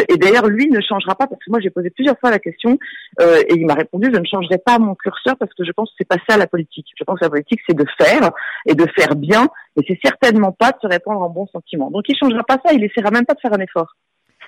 et 0.10 0.18
d'ailleurs, 0.18 0.48
lui 0.48 0.68
ne 0.70 0.82
changera 0.82 1.16
pas 1.16 1.28
parce 1.28 1.44
que 1.44 1.50
moi, 1.50 1.60
j'ai 1.60 1.70
posé 1.70 1.90
plusieurs 1.90 2.20
fois 2.20 2.30
la 2.30 2.40
question 2.40 2.78
euh, 3.22 3.42
et 3.48 3.56
il 3.56 3.66
m'a 3.66 3.74
répondu 3.74 3.97
je 4.06 4.20
ne 4.20 4.26
changerai 4.26 4.58
pas 4.58 4.80
mon 4.80 4.96
curseur 4.96 5.36
parce 5.38 5.54
que 5.54 5.64
je 5.64 5.72
pense 5.72 5.90
que 5.90 5.96
c'est 6.00 6.08
pas 6.08 6.18
ça 6.30 6.38
la 6.38 6.48
politique. 6.48 6.88
Je 6.98 7.04
pense 7.04 7.20
que 7.20 7.26
la 7.26 7.30
politique 7.30 7.62
c'est 7.68 7.76
de 7.76 7.86
faire 8.00 8.32
et 8.66 8.76
de 8.76 8.86
faire 8.96 9.16
bien 9.16 9.50
et 9.76 9.84
c'est 9.88 10.00
certainement 10.04 10.52
pas 10.52 10.72
de 10.72 10.78
se 10.82 10.88
répandre 10.88 11.22
en 11.22 11.30
bons 11.30 11.48
sentiments. 11.48 11.92
Donc 11.92 12.06
il 12.08 12.18
changera 12.18 12.44
pas 12.44 12.58
ça, 12.66 12.74
il 12.74 12.84
essaiera 12.84 13.12
même 13.12 13.26
pas 13.26 13.34
de 13.34 13.40
faire 13.40 13.54
un 13.54 13.60
effort. 13.60 13.96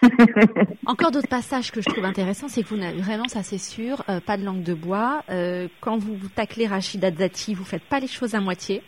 Encore 0.85 1.11
d'autres 1.11 1.27
passages 1.27 1.71
que 1.71 1.81
je 1.81 1.89
trouve 1.89 2.05
intéressants, 2.05 2.47
c'est 2.47 2.63
que 2.63 2.69
vous 2.69 2.77
n'avez 2.77 3.01
vraiment, 3.01 3.27
ça 3.27 3.43
c'est 3.43 3.57
sûr, 3.57 4.03
euh, 4.09 4.19
pas 4.19 4.37
de 4.37 4.45
langue 4.45 4.63
de 4.63 4.73
bois. 4.73 5.23
Euh, 5.29 5.67
quand 5.81 5.97
vous, 5.97 6.15
vous 6.15 6.29
taclez 6.29 6.67
Rachida 6.67 7.11
Dati, 7.11 7.53
vous 7.53 7.65
faites 7.65 7.83
pas 7.83 7.99
les 7.99 8.07
choses 8.07 8.35
à 8.35 8.39
moitié. 8.39 8.81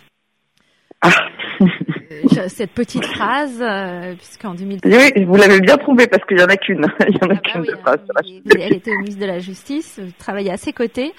Ah. 1.02 1.10
cette 2.48 2.72
petite 2.72 3.06
phrase, 3.06 3.60
euh, 3.62 4.16
puisqu'en 4.16 4.54
2000... 4.54 4.80
Oui, 4.86 5.26
vous 5.26 5.36
l'avez 5.36 5.60
bien 5.60 5.78
trouvé 5.78 6.08
parce 6.08 6.24
qu'il 6.26 6.40
y 6.40 6.44
en 6.44 6.48
a 6.48 6.58
qu'une. 6.58 6.86
Il 7.08 7.16
y 7.16 7.26
en 7.26 7.30
a 7.30 7.34
ah 7.34 7.36
bah 7.36 7.38
qu'une 7.44 7.78
phrase. 7.82 8.00
Hein, 8.16 8.42
elle 8.60 8.74
était 8.74 8.96
ministre 8.98 9.22
de 9.22 9.26
la 9.26 9.40
Justice, 9.40 10.00
vous 10.02 10.12
travaillez 10.18 10.52
à 10.52 10.58
ses 10.58 10.74
côtés. 10.74 11.14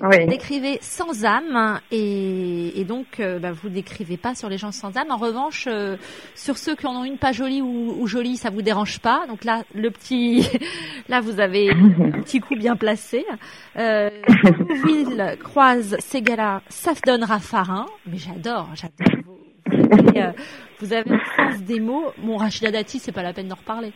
Vous 0.00 0.26
décrivez 0.28 0.78
sans 0.82 1.24
âme 1.24 1.80
et, 1.90 2.84
donc 2.86 3.20
euh, 3.20 3.38
bah, 3.38 3.52
vous 3.52 3.68
décrivez 3.68 4.16
pas 4.16 4.34
sur 4.34 4.48
les 4.48 4.58
gens 4.58 4.72
sans 4.72 4.96
âme. 4.96 5.10
En 5.10 5.16
revanche, 5.16 5.66
euh, 5.66 5.96
sur 6.34 6.58
ceux 6.58 6.74
qui 6.74 6.86
en 6.86 6.94
ont 6.94 7.04
une 7.04 7.16
pas 7.16 7.32
jolie 7.32 7.62
ou, 7.62 8.06
jolie, 8.06 8.36
ça 8.36 8.50
vous 8.50 8.60
dérange 8.60 9.00
pas. 9.00 9.24
Donc 9.28 9.44
là, 9.44 9.62
le 9.74 9.90
petit, 9.90 10.46
là 11.08 11.20
vous 11.20 11.40
avez 11.40 11.70
un 11.70 12.20
petit 12.22 12.40
coup 12.40 12.54
bien 12.54 12.76
placé. 12.76 13.24
Euh, 13.76 14.10
Ville 14.84 15.36
croise 15.42 15.96
Ségala, 16.00 16.62
donne 17.06 17.24
Raffarin. 17.24 17.86
Mais 18.06 18.18
j'adore, 18.18 18.68
j'adore. 18.74 19.24
Vous, 19.74 20.18
euh, 20.18 20.32
vous, 20.80 20.92
avez 20.92 21.10
un 21.10 21.20
sens 21.36 21.62
des 21.62 21.80
mots. 21.80 22.12
Mon 22.18 22.36
Rachida 22.36 22.70
Dati, 22.70 22.98
c'est 22.98 23.12
pas 23.12 23.22
la 23.22 23.32
peine 23.32 23.48
d'en 23.48 23.56
reparler. 23.56 23.92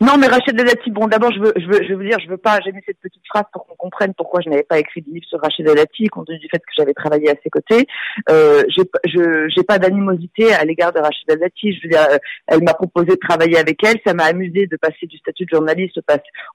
Non, 0.00 0.18
mais 0.18 0.26
Rachid 0.26 0.54
Dati, 0.54 0.90
bon, 0.90 1.06
d'abord, 1.06 1.32
je 1.32 1.40
veux, 1.40 1.52
je 1.56 1.66
veux, 1.66 1.82
je 1.82 1.88
veux 1.88 1.96
vous 1.96 2.08
dire, 2.08 2.18
je 2.20 2.28
veux 2.28 2.36
pas, 2.36 2.60
j'ai 2.64 2.72
cette 2.86 2.98
petite 3.00 3.22
phrase 3.26 3.44
pour 3.52 3.66
qu'on 3.66 3.76
comprenne 3.76 4.12
pourquoi 4.14 4.40
je 4.44 4.50
n'avais 4.50 4.64
pas 4.64 4.78
écrit 4.78 5.02
de 5.02 5.10
livre 5.10 5.24
sur 5.26 5.40
Rachid 5.40 5.64
Dati, 5.64 6.08
compte 6.08 6.26
tenu 6.26 6.38
du 6.38 6.48
fait 6.50 6.58
que 6.58 6.72
j'avais 6.76 6.92
travaillé 6.92 7.30
à 7.30 7.34
ses 7.42 7.50
côtés. 7.50 7.86
Euh, 8.28 8.62
je, 8.68 9.48
j'ai 9.48 9.62
pas 9.62 9.78
d'animosité 9.78 10.52
à 10.52 10.64
l'égard 10.64 10.92
de 10.92 10.98
Rachid 10.98 11.26
Dati. 11.28 11.72
Je 11.72 11.82
veux 11.82 11.88
dire, 11.88 12.04
euh, 12.10 12.18
elle 12.48 12.62
m'a 12.62 12.74
proposé 12.74 13.12
de 13.12 13.20
travailler 13.20 13.56
avec 13.56 13.82
elle. 13.84 13.96
Ça 14.06 14.14
m'a 14.14 14.24
amusé 14.24 14.66
de 14.66 14.76
passer 14.76 15.06
du 15.06 15.16
statut 15.18 15.44
de 15.44 15.50
journaliste 15.50 15.98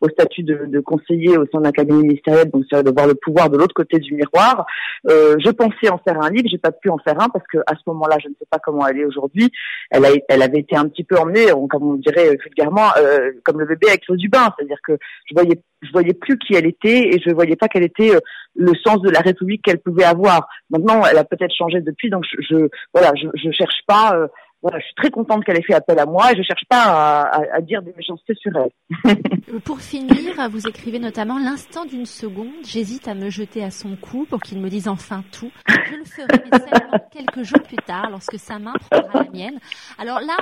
au 0.01 0.09
statut 0.09 0.43
de, 0.43 0.79
conseiller 0.81 1.37
au 1.37 1.45
sein 1.51 1.61
d'un 1.61 1.71
cabinet 1.71 2.03
ministériel, 2.03 2.49
donc 2.49 2.63
c'est 2.71 2.83
de 2.83 2.91
voir 2.91 3.05
le 3.05 3.15
pouvoir 3.15 3.49
de 3.49 3.57
l'autre 3.57 3.73
côté 3.73 3.99
du 3.99 4.13
miroir. 4.13 4.65
Euh, 5.09 5.35
je 5.43 5.49
pensais 5.51 5.89
en 5.89 5.97
faire 5.97 6.21
un 6.21 6.29
livre, 6.29 6.47
j'ai 6.49 6.57
pas 6.57 6.71
pu 6.71 6.89
en 6.89 6.97
faire 6.97 7.19
un 7.19 7.29
parce 7.29 7.45
que 7.51 7.57
à 7.67 7.75
ce 7.75 7.81
moment-là, 7.87 8.17
je 8.21 8.29
ne 8.29 8.33
sais 8.39 8.45
pas 8.49 8.59
comment 8.59 8.87
elle 8.87 8.99
est 8.99 9.05
aujourd'hui. 9.05 9.51
Elle 9.91 10.05
a, 10.05 10.09
elle 10.29 10.41
avait 10.41 10.59
été 10.59 10.75
un 10.75 10.87
petit 10.87 11.03
peu 11.03 11.17
emmenée, 11.17 11.47
comme 11.69 11.83
on 11.83 11.93
dirait 11.95 12.37
euh, 12.67 13.31
comme 13.43 13.59
le 13.59 13.65
bébé 13.65 13.87
avec 13.89 14.07
l'eau 14.07 14.15
du 14.15 14.29
bain, 14.29 14.53
c'est-à-dire 14.57 14.77
que 14.85 14.97
je 15.25 15.33
voyais 15.33 15.61
je 15.81 15.91
voyais 15.91 16.13
plus 16.13 16.37
qui 16.37 16.55
elle 16.55 16.65
était 16.65 17.07
et 17.07 17.21
je 17.25 17.31
voyais 17.31 17.55
pas 17.55 17.67
quel 17.67 17.83
était 17.83 18.13
euh, 18.13 18.19
le 18.55 18.73
sens 18.83 19.01
de 19.01 19.09
la 19.09 19.21
République 19.21 19.61
qu'elle 19.63 19.79
pouvait 19.79 20.03
avoir. 20.03 20.47
Maintenant, 20.69 21.03
elle 21.09 21.17
a 21.17 21.23
peut-être 21.23 21.55
changé 21.55 21.79
depuis, 21.81 22.09
donc 22.09 22.25
je, 22.37 22.67
voilà, 22.93 23.13
je, 23.15 23.27
je 23.33 23.51
cherche 23.51 23.81
pas 23.87 24.13
euh, 24.15 24.27
voilà, 24.61 24.79
je 24.79 24.85
suis 24.85 24.95
très 24.95 25.09
contente 25.09 25.45
qu'elle 25.45 25.57
ait 25.57 25.63
fait 25.63 25.73
appel 25.73 25.97
à 25.99 26.05
moi 26.05 26.31
et 26.31 26.35
je 26.35 26.43
cherche 26.43 26.65
pas 26.67 26.83
à, 26.83 27.55
à, 27.55 27.61
dire 27.61 27.81
des 27.81 27.93
méchancetés 27.95 28.33
sur 28.35 28.51
elle. 28.57 29.61
pour 29.63 29.79
finir, 29.79 30.49
vous 30.49 30.67
écrivez 30.67 30.99
notamment 30.99 31.39
l'instant 31.39 31.85
d'une 31.85 32.05
seconde, 32.05 32.51
j'hésite 32.63 33.07
à 33.07 33.13
me 33.13 33.29
jeter 33.29 33.63
à 33.63 33.71
son 33.71 33.95
cou 33.95 34.25
pour 34.29 34.41
qu'il 34.41 34.59
me 34.59 34.69
dise 34.69 34.87
enfin 34.87 35.23
tout. 35.31 35.51
Je 35.67 35.95
le 35.95 36.03
ferai 36.03 36.27
mais 36.51 36.57
seulement 36.57 36.99
quelques 37.11 37.43
jours 37.43 37.61
plus 37.63 37.77
tard 37.77 38.09
lorsque 38.09 38.37
sa 38.37 38.59
main 38.59 38.73
prendra 38.89 39.23
la 39.23 39.31
mienne. 39.31 39.59
Alors 39.97 40.19
là, 40.19 40.37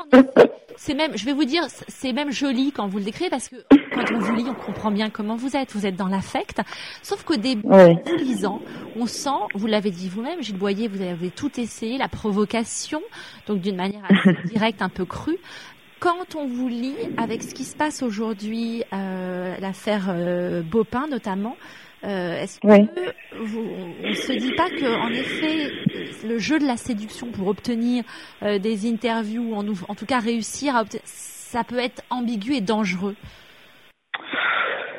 c'est 0.77 0.93
même, 0.93 1.15
je 1.15 1.25
vais 1.25 1.33
vous 1.33 1.45
dire, 1.45 1.63
c'est 1.87 2.13
même 2.13 2.31
joli 2.31 2.71
quand 2.71 2.87
vous 2.87 2.97
le 2.97 3.03
décrivez 3.03 3.29
parce 3.29 3.49
que 3.49 3.55
quand 3.97 4.13
on 4.13 4.19
vous 4.19 4.35
lit, 4.35 4.45
on 4.47 4.53
comprend 4.53 4.91
bien 4.91 5.09
comment 5.09 5.35
vous 5.35 5.55
êtes. 5.55 5.73
Vous 5.73 5.85
êtes 5.85 5.95
dans 5.95 6.07
l'affect. 6.07 6.61
Sauf 7.01 7.23
qu'au 7.23 7.35
début, 7.35 7.63
en 7.69 7.95
vous 7.95 8.15
lisant, 8.17 8.61
on 8.95 9.05
sent, 9.05 9.29
vous 9.55 9.67
l'avez 9.67 9.91
dit 9.91 10.09
vous-même, 10.09 10.41
Gilles 10.41 10.57
Boyer, 10.57 10.87
vous 10.87 11.01
avez 11.01 11.29
tout 11.29 11.59
essayé, 11.59 11.97
la 11.97 12.07
provocation, 12.07 13.01
donc 13.47 13.61
d'une 13.61 13.75
manière 13.75 14.07
direct, 14.45 14.81
un 14.81 14.89
peu 14.89 15.05
cru. 15.05 15.37
Quand 15.99 16.35
on 16.35 16.47
vous 16.47 16.67
lit 16.67 16.95
avec 17.17 17.41
ce 17.41 17.55
qui 17.55 17.63
se 17.63 17.75
passe 17.75 18.03
aujourd'hui, 18.03 18.83
euh, 18.93 19.55
l'affaire 19.59 20.07
euh, 20.09 20.61
Bopin 20.61 21.07
notamment, 21.09 21.57
euh, 22.03 22.39
est-ce 22.39 22.59
que 22.59 22.67
vous, 23.43 23.65
on 24.03 24.13
se 24.13 24.33
dit 24.33 24.51
pas 24.51 24.69
que, 24.69 24.85
en 24.85 25.09
effet, 25.09 25.71
le 26.23 26.37
jeu 26.37 26.59
de 26.59 26.67
la 26.67 26.77
séduction 26.77 27.31
pour 27.31 27.47
obtenir 27.47 28.03
euh, 28.43 28.59
des 28.59 28.87
interviews, 28.87 29.55
en, 29.55 29.65
en 29.67 29.95
tout 29.95 30.05
cas 30.05 30.19
réussir 30.19 30.75
à 30.75 30.81
obtenir, 30.81 31.01
ça 31.05 31.63
peut 31.63 31.79
être 31.79 32.03
ambigu 32.11 32.53
et 32.53 32.61
dangereux? 32.61 33.15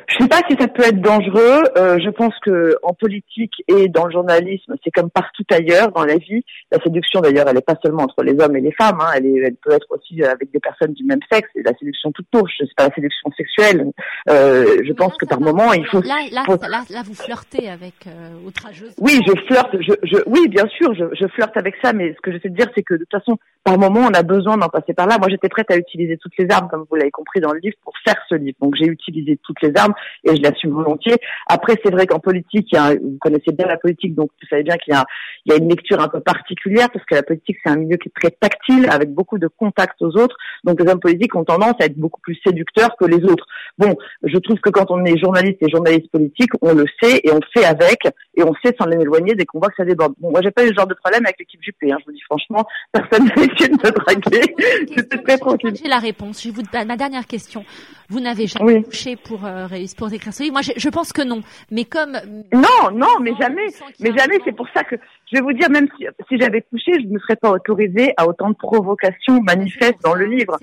Je 0.09 0.23
sais 0.23 0.27
pas 0.27 0.41
si 0.49 0.55
ça 0.59 0.67
peut 0.67 0.83
être 0.83 1.01
dangereux. 1.01 1.63
Euh, 1.77 1.99
je 1.99 2.09
pense 2.09 2.33
que 2.41 2.75
en 2.81 2.93
politique 2.93 3.53
et 3.67 3.87
dans 3.87 4.05
le 4.07 4.11
journalisme, 4.11 4.75
c'est 4.83 4.89
comme 4.89 5.11
partout 5.11 5.43
ailleurs 5.51 5.91
dans 5.91 6.03
la 6.03 6.17
vie. 6.17 6.43
La 6.71 6.79
séduction, 6.79 7.21
d'ailleurs, 7.21 7.47
elle 7.47 7.55
n'est 7.55 7.61
pas 7.61 7.77
seulement 7.83 8.03
entre 8.03 8.23
les 8.23 8.33
hommes 8.39 8.55
et 8.55 8.61
les 8.61 8.71
femmes. 8.71 8.97
Hein. 9.01 9.11
Elle, 9.15 9.27
est, 9.27 9.37
elle 9.37 9.55
peut 9.55 9.71
être 9.71 9.85
aussi 9.91 10.23
avec 10.23 10.51
des 10.51 10.59
personnes 10.59 10.93
du 10.93 11.03
même 11.03 11.19
sexe. 11.31 11.49
Et 11.55 11.61
la 11.61 11.73
séduction 11.77 12.11
toute 12.11 12.25
touche. 12.31 12.51
C'est 12.57 12.73
pas 12.75 12.87
la 12.87 12.95
séduction 12.95 13.31
sexuelle. 13.37 13.91
Euh, 14.29 14.81
je 14.83 14.93
pense 14.93 15.15
que 15.15 15.25
par 15.25 15.39
moment, 15.41 15.73
il 15.73 15.85
faut. 15.85 16.01
Là, 16.01 16.17
là, 16.31 16.43
là, 16.47 16.83
là, 16.89 17.01
vous 17.05 17.13
flirtez 17.13 17.69
avec 17.69 18.07
euh, 18.07 18.47
outrageuse. 18.47 18.95
Oui, 18.99 19.21
je 19.27 19.33
flirte. 19.45 19.75
Je, 19.79 19.93
je, 20.03 20.17
oui, 20.25 20.47
bien 20.47 20.67
sûr, 20.69 20.93
je, 20.95 21.05
je 21.13 21.27
flirte 21.27 21.55
avec 21.55 21.75
ça. 21.83 21.93
Mais 21.93 22.13
ce 22.13 22.21
que 22.21 22.31
j'essaie 22.31 22.49
de 22.49 22.55
dire, 22.55 22.69
c'est 22.75 22.83
que 22.83 22.95
de 22.95 22.99
toute 22.99 23.11
façon, 23.11 23.37
par 23.63 23.77
moment, 23.77 24.07
on 24.09 24.13
a 24.13 24.23
besoin 24.23 24.57
d'en 24.57 24.69
passer 24.69 24.93
par 24.93 25.05
là. 25.05 25.17
Moi, 25.19 25.27
j'étais 25.29 25.49
prête 25.49 25.69
à 25.69 25.77
utiliser 25.77 26.17
toutes 26.17 26.37
les 26.39 26.47
armes, 26.49 26.67
comme 26.67 26.85
vous 26.89 26.95
l'avez 26.95 27.11
compris 27.11 27.41
dans 27.41 27.51
le 27.51 27.59
livre, 27.59 27.75
pour 27.83 27.93
faire 28.03 28.19
ce 28.27 28.35
livre. 28.35 28.57
Donc, 28.59 28.73
j'ai 28.75 28.87
utilisé 28.87 29.37
toutes 29.43 29.61
les 29.61 29.71
armes 29.75 29.93
et 30.23 30.35
je 30.35 30.41
l'assume 30.41 30.71
volontiers. 30.71 31.17
Après, 31.47 31.75
c'est 31.83 31.91
vrai 31.91 32.05
qu'en 32.05 32.19
politique, 32.19 32.67
il 32.71 32.75
y 32.75 32.77
a, 32.77 32.93
vous 32.93 33.17
connaissez 33.19 33.51
bien 33.51 33.67
la 33.67 33.77
politique, 33.77 34.15
donc 34.15 34.29
vous 34.41 34.47
savez 34.49 34.63
bien 34.63 34.77
qu'il 34.77 34.93
y 34.93 34.97
a, 34.97 35.05
il 35.45 35.51
y 35.51 35.55
a 35.55 35.57
une 35.57 35.69
lecture 35.69 35.99
un 36.01 36.07
peu 36.07 36.19
particulière 36.19 36.89
parce 36.91 37.05
que 37.05 37.15
la 37.15 37.23
politique, 37.23 37.57
c'est 37.63 37.71
un 37.71 37.77
milieu 37.77 37.97
qui 37.97 38.09
est 38.09 38.19
très 38.19 38.31
tactile, 38.31 38.87
avec 38.89 39.13
beaucoup 39.13 39.37
de 39.37 39.47
contacts 39.47 40.01
aux 40.01 40.15
autres. 40.17 40.35
Donc, 40.63 40.81
les 40.81 40.89
hommes 40.89 40.99
politiques 40.99 41.35
ont 41.35 41.43
tendance 41.43 41.75
à 41.79 41.85
être 41.85 41.97
beaucoup 41.97 42.21
plus 42.21 42.39
séducteurs 42.45 42.95
que 42.97 43.05
les 43.05 43.23
autres. 43.23 43.45
Bon, 43.77 43.95
je 44.23 44.37
trouve 44.37 44.59
que 44.59 44.69
quand 44.69 44.91
on 44.91 45.03
est 45.05 45.17
journaliste 45.17 45.57
et 45.61 45.69
journaliste 45.69 46.11
politique, 46.11 46.51
on 46.61 46.73
le 46.73 46.85
sait 47.01 47.21
et 47.23 47.31
on 47.31 47.39
fait 47.53 47.65
avec 47.65 47.99
et 48.35 48.43
on 48.43 48.53
sait 48.63 48.75
sans 48.79 48.85
l'éloigner 48.87 49.35
dès 49.35 49.45
qu'on 49.45 49.59
voit 49.59 49.69
que 49.69 49.75
ça 49.77 49.85
déborde. 49.85 50.13
Bon, 50.19 50.31
moi, 50.31 50.41
j'ai 50.41 50.51
pas 50.51 50.63
eu 50.65 50.69
ce 50.69 50.73
genre 50.73 50.87
de 50.87 50.93
problème 50.93 51.25
avec 51.25 51.39
l'équipe 51.39 51.61
Juppé. 51.61 51.91
Hein, 51.91 51.97
je 51.99 52.05
vous 52.05 52.11
dis 52.11 52.21
franchement, 52.21 52.65
personne 52.91 53.25
n'a 53.35 53.43
essayé 53.43 53.69
de 53.69 53.73
me 53.73 53.91
draguer. 53.91 54.55
C'était 54.95 55.17
très 55.17 55.37
tranquille. 55.37 55.73
J'ai 55.81 55.89
la 55.89 55.99
réponse. 55.99 56.43
Je 56.43 56.49
vous 56.49 56.61
ma 56.85 56.97
dernière 56.97 57.25
question. 57.25 57.65
Vous 58.09 58.19
n'avez 58.19 58.47
jamais 58.47 58.75
oui. 58.75 58.83
couché 58.83 59.15
pour 59.15 59.45
euh, 59.45 59.67
pour 59.95 60.11
écrire 60.11 60.33
ce 60.33 60.43
livre. 60.43 60.53
Moi, 60.53 60.61
je, 60.61 60.71
je, 60.75 60.89
pense 60.89 61.13
que 61.13 61.21
non. 61.21 61.41
Mais 61.71 61.85
comme 61.85 62.17
non, 62.53 62.91
non, 62.93 63.19
mais 63.21 63.31
jamais, 63.39 63.67
mais 63.99 64.11
jamais. 64.17 64.39
C'est 64.45 64.55
pour 64.55 64.67
ça 64.73 64.83
que 64.83 64.95
je 65.31 65.37
vais 65.37 65.41
vous 65.41 65.53
dire, 65.53 65.69
même 65.69 65.87
si, 65.97 66.05
si 66.27 66.37
j'avais 66.39 66.61
couché, 66.61 66.93
je 66.95 67.07
ne 67.07 67.19
serais 67.19 67.35
pas 67.35 67.51
autorisée 67.51 68.13
à 68.17 68.27
autant 68.27 68.49
de 68.49 68.55
provocations 68.55 69.41
manifestes 69.41 70.01
dans 70.03 70.15
le 70.15 70.25
livre. 70.25 70.57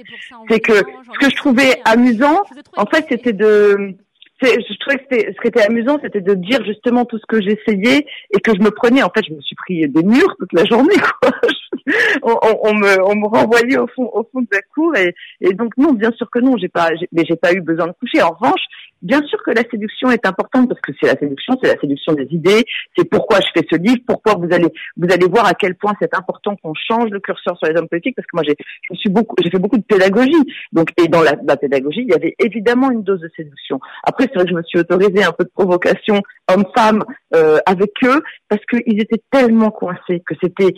C'est 0.48 0.60
que 0.60 0.74
ce 0.74 1.18
que 1.20 1.30
je 1.30 1.36
trouvais 1.36 1.80
amusant, 1.84 2.42
en 2.76 2.86
fait, 2.86 3.06
c'était 3.08 3.32
de 3.32 3.96
je 4.42 4.78
trouvais 4.78 4.98
que 4.98 5.32
ce 5.32 5.40
qui 5.40 5.48
était 5.48 5.62
amusant, 5.62 5.98
c'était 6.02 6.20
de 6.20 6.34
dire 6.34 6.64
justement 6.64 7.04
tout 7.04 7.18
ce 7.18 7.26
que 7.26 7.40
j'essayais 7.40 8.06
et 8.34 8.40
que 8.40 8.54
je 8.54 8.60
me 8.60 8.70
prenais. 8.70 9.02
En 9.02 9.10
fait, 9.10 9.24
je 9.28 9.32
me 9.32 9.40
suis 9.40 9.56
pris 9.56 9.88
des 9.88 10.02
murs 10.02 10.36
toute 10.38 10.52
la 10.52 10.64
journée. 10.64 10.96
Quoi. 11.20 11.30
on, 12.22 12.36
on, 12.62 12.74
me, 12.74 13.02
on 13.04 13.16
me 13.16 13.26
renvoyait 13.26 13.78
au 13.78 13.86
fond, 13.88 14.10
au 14.12 14.28
fond 14.30 14.40
de 14.40 14.48
la 14.52 14.60
cour 14.74 14.94
et, 14.96 15.14
et 15.40 15.52
donc 15.54 15.76
non, 15.76 15.92
bien 15.92 16.12
sûr 16.12 16.28
que 16.30 16.38
non, 16.38 16.56
j'ai 16.58 16.68
pas, 16.68 16.90
mais 17.12 17.24
j'ai 17.26 17.36
pas 17.36 17.52
eu 17.52 17.60
besoin 17.60 17.86
de 17.86 17.92
coucher. 17.92 18.22
En 18.22 18.30
revanche, 18.30 18.62
Bien 19.06 19.22
sûr 19.22 19.40
que 19.44 19.52
la 19.52 19.62
séduction 19.70 20.10
est 20.10 20.26
importante 20.26 20.68
parce 20.68 20.80
que 20.80 20.90
c'est 21.00 21.06
la 21.06 21.16
séduction, 21.16 21.56
c'est 21.62 21.72
la 21.72 21.80
séduction 21.80 22.12
des 22.14 22.26
idées, 22.32 22.64
c'est 22.96 23.08
pourquoi 23.08 23.38
je 23.38 23.46
fais 23.54 23.64
ce 23.70 23.78
livre, 23.78 24.00
pourquoi 24.04 24.34
vous 24.34 24.52
allez 24.52 24.66
vous 24.96 25.06
allez 25.12 25.28
voir 25.28 25.46
à 25.46 25.54
quel 25.54 25.76
point 25.76 25.92
c'est 26.00 26.12
important 26.12 26.56
qu'on 26.56 26.74
change 26.74 27.10
le 27.10 27.20
curseur 27.20 27.56
sur 27.56 27.72
les 27.72 27.78
hommes 27.78 27.88
politiques 27.88 28.16
parce 28.16 28.26
que 28.26 28.34
moi 28.34 28.42
j'ai 28.44 28.56
je 28.90 28.96
suis 28.96 29.08
beaucoup 29.08 29.36
j'ai 29.40 29.48
fait 29.48 29.60
beaucoup 29.60 29.78
de 29.78 29.84
pédagogie. 29.84 30.42
Donc 30.72 30.88
et 31.00 31.06
dans 31.06 31.22
la, 31.22 31.36
pédagogie, 31.56 32.00
il 32.00 32.08
y 32.08 32.14
avait 32.14 32.34
évidemment 32.40 32.90
une 32.90 33.04
dose 33.04 33.20
de 33.20 33.30
séduction. 33.36 33.78
Après 34.02 34.24
c'est 34.24 34.34
vrai 34.34 34.44
que 34.44 34.50
je 34.50 34.56
me 34.56 34.62
suis 34.64 34.80
autorisée 34.80 35.22
un 35.22 35.30
peu 35.30 35.44
de 35.44 35.50
provocation 35.54 36.20
homme-femme 36.50 37.04
euh, 37.36 37.58
avec 37.64 37.92
eux 38.02 38.24
parce 38.48 38.64
qu'ils 38.66 39.00
étaient 39.00 39.22
tellement 39.30 39.70
coincés 39.70 40.20
que 40.26 40.34
c'était 40.42 40.74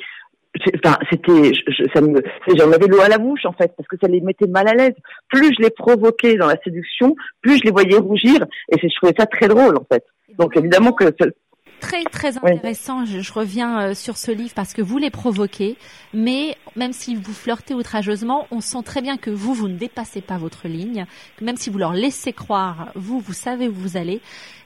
enfin 0.77 0.99
c'était 1.11 1.53
ça 1.94 2.01
me 2.01 2.23
j'en 2.57 2.73
avais 2.73 2.87
l'eau 2.87 3.01
à 3.01 3.09
la 3.09 3.18
bouche 3.18 3.44
en 3.44 3.53
fait 3.53 3.73
parce 3.77 3.88
que 3.88 3.97
ça 4.01 4.09
les 4.09 4.21
mettait 4.21 4.47
mal 4.47 4.68
à 4.68 4.75
l'aise. 4.75 4.94
Plus 5.29 5.55
je 5.57 5.62
les 5.62 5.71
provoquais 5.71 6.37
dans 6.37 6.47
la 6.47 6.59
séduction 6.62 7.14
plus 7.40 7.59
je 7.59 7.64
les 7.64 7.71
voyais 7.71 7.97
rougir 7.97 8.44
et 8.73 8.79
je 8.79 8.94
trouvais 8.97 9.14
ça 9.18 9.27
très 9.27 9.49
drôle 9.49 9.77
en 9.77 9.87
fait. 9.90 10.05
Donc 10.38 10.57
évidemment 10.57 10.92
que 10.92 11.05
très 11.81 12.05
très 12.05 12.37
intéressant. 12.37 13.05
Je, 13.05 13.21
je, 13.21 13.33
reviens 13.33 13.81
euh, 13.81 13.95
sur 13.95 14.17
ce 14.17 14.31
livre 14.31 14.53
parce 14.55 14.75
que 14.75 14.83
vous 14.83 14.99
les 14.99 15.11
provoquez, 15.11 15.77
mais 16.12 16.57
même 16.77 16.93
si 16.93 17.14
vous 17.14 17.33
flirtez 17.33 17.75
outrageusement, 17.75 18.47
on 18.51 18.61
sent 18.61 18.83
très 18.85 19.01
bien 19.01 19.17
que 19.17 19.31
vous 19.31 19.55
vous 19.55 19.69
ne 19.69 19.77
dépassez 19.77 20.21
pas 20.21 20.38
votre 20.38 20.69
ligne. 20.69 21.07
Que 21.37 21.45
même 21.45 21.57
si 21.57 21.71
vous 21.71 21.79
leur 21.79 21.93
laissez 21.93 22.33
croire, 22.33 22.93
vous 22.95 23.21
vous 23.21 23.33
savez 23.33 23.69
où 23.69 23.73
vous 23.73 23.97
allez. 23.97 24.21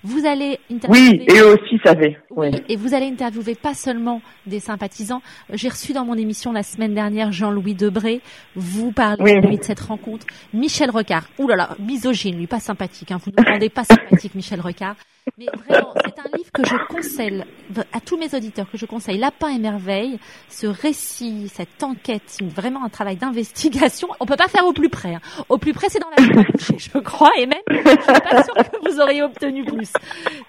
Vous 0.05 0.27
allez 0.27 0.59
interviewer. 0.71 1.21
Oui, 1.21 1.27
et 1.29 1.39
eux 1.41 1.55
aussi 1.55 1.79
savaient. 1.85 2.19
Oui. 2.31 2.51
Et 2.69 2.77
vous 2.77 2.93
allez 2.93 3.07
interviewer 3.07 3.55
pas 3.55 3.75
seulement 3.75 4.21
des 4.47 4.59
sympathisants. 4.59 5.23
J'ai 5.53 5.69
reçu 5.69 5.93
dans 5.93 6.05
mon 6.05 6.15
émission 6.15 6.51
la 6.51 6.65
semaine 6.65 6.93
dernière 6.93 7.31
Jean-Louis 7.31 7.75
Debré. 7.75 8.21
Vous 8.57 8.91
parlez 8.91 9.41
oui. 9.45 9.59
de 9.59 9.63
cette 9.63 9.81
rencontre. 9.81 10.27
Michel 10.53 10.91
Recard. 10.91 11.29
Ouh 11.39 11.47
là 11.47 11.55
là, 11.55 11.77
misogyne, 11.79 12.37
lui, 12.37 12.49
pas 12.49 12.59
sympathique. 12.61 13.13
Hein. 13.13 13.19
Vous 13.25 13.31
ne 13.31 13.49
rendez 13.49 13.69
pas 13.69 13.85
sympathique, 13.85 14.35
Michel 14.35 14.61
Recard. 14.61 14.97
Mais 15.39 15.47
vraiment, 15.47 15.95
c'est 16.05 16.19
un 16.19 16.37
livre 16.37 16.51
que 16.53 16.65
je 16.65 16.77
conseille 16.89 17.45
à 17.93 18.01
tous 18.01 18.17
mes 18.17 18.35
auditeurs, 18.35 18.69
que 18.71 18.77
je 18.77 18.87
conseille. 18.87 19.19
Lapin 19.19 19.49
et 19.49 19.59
merveille, 19.59 20.19
ce 20.49 20.67
récit, 20.67 21.51
cette 21.53 21.83
enquête, 21.83 22.39
vraiment 22.43 22.85
un 22.85 22.89
travail 22.89 23.17
d'investigation. 23.17 24.09
On 24.21 24.27
peut 24.27 24.37
pas 24.37 24.49
faire 24.49 24.67
au 24.67 24.73
plus 24.73 24.89
près. 24.89 25.15
Hein. 25.15 25.21
Au 25.49 25.59
plus 25.59 25.73
près, 25.73 25.89
c'est 25.89 26.01
dans 26.01 26.11
la 26.11 26.17
je 26.77 26.99
crois, 26.99 27.31
et 27.39 27.47
même, 27.47 27.59
je 27.71 27.77
suis 27.77 28.21
pas 28.21 28.43
sûre 28.43 28.55
que 28.55 28.91
vous 28.91 29.01
auriez 29.01 29.23
obtenu 29.23 29.65
plus. 29.65 29.93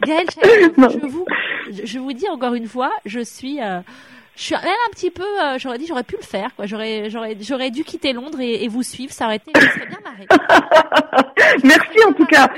Gaëlle, 0.05 0.27
je 0.31 1.07
vous, 1.07 1.25
je 1.83 1.99
vous 1.99 2.13
dis 2.13 2.27
encore 2.29 2.55
une 2.55 2.67
fois, 2.67 2.91
je 3.05 3.19
suis, 3.19 3.61
euh, 3.61 3.79
je 4.35 4.43
suis 4.43 4.55
même 4.55 4.65
un 4.65 4.91
petit 4.91 5.11
peu, 5.11 5.23
euh, 5.23 5.57
j'aurais 5.59 5.77
dit, 5.77 5.85
j'aurais 5.85 6.03
pu 6.03 6.15
le 6.15 6.23
faire, 6.23 6.55
quoi. 6.55 6.65
J'aurais, 6.65 7.09
j'aurais, 7.09 7.37
j'aurais 7.39 7.69
dû 7.69 7.83
quitter 7.83 8.13
Londres 8.13 8.39
et, 8.41 8.63
et, 8.63 8.67
vous 8.67 8.83
suivre. 8.83 9.13
Ça 9.13 9.25
aurait 9.25 9.37
été, 9.37 9.51
je 9.55 9.61
serais 9.61 9.87
bien 9.87 9.99
marré. 10.03 10.27
Merci 11.63 12.03
en 12.07 12.13
tout 12.13 12.25
cas. 12.25 12.49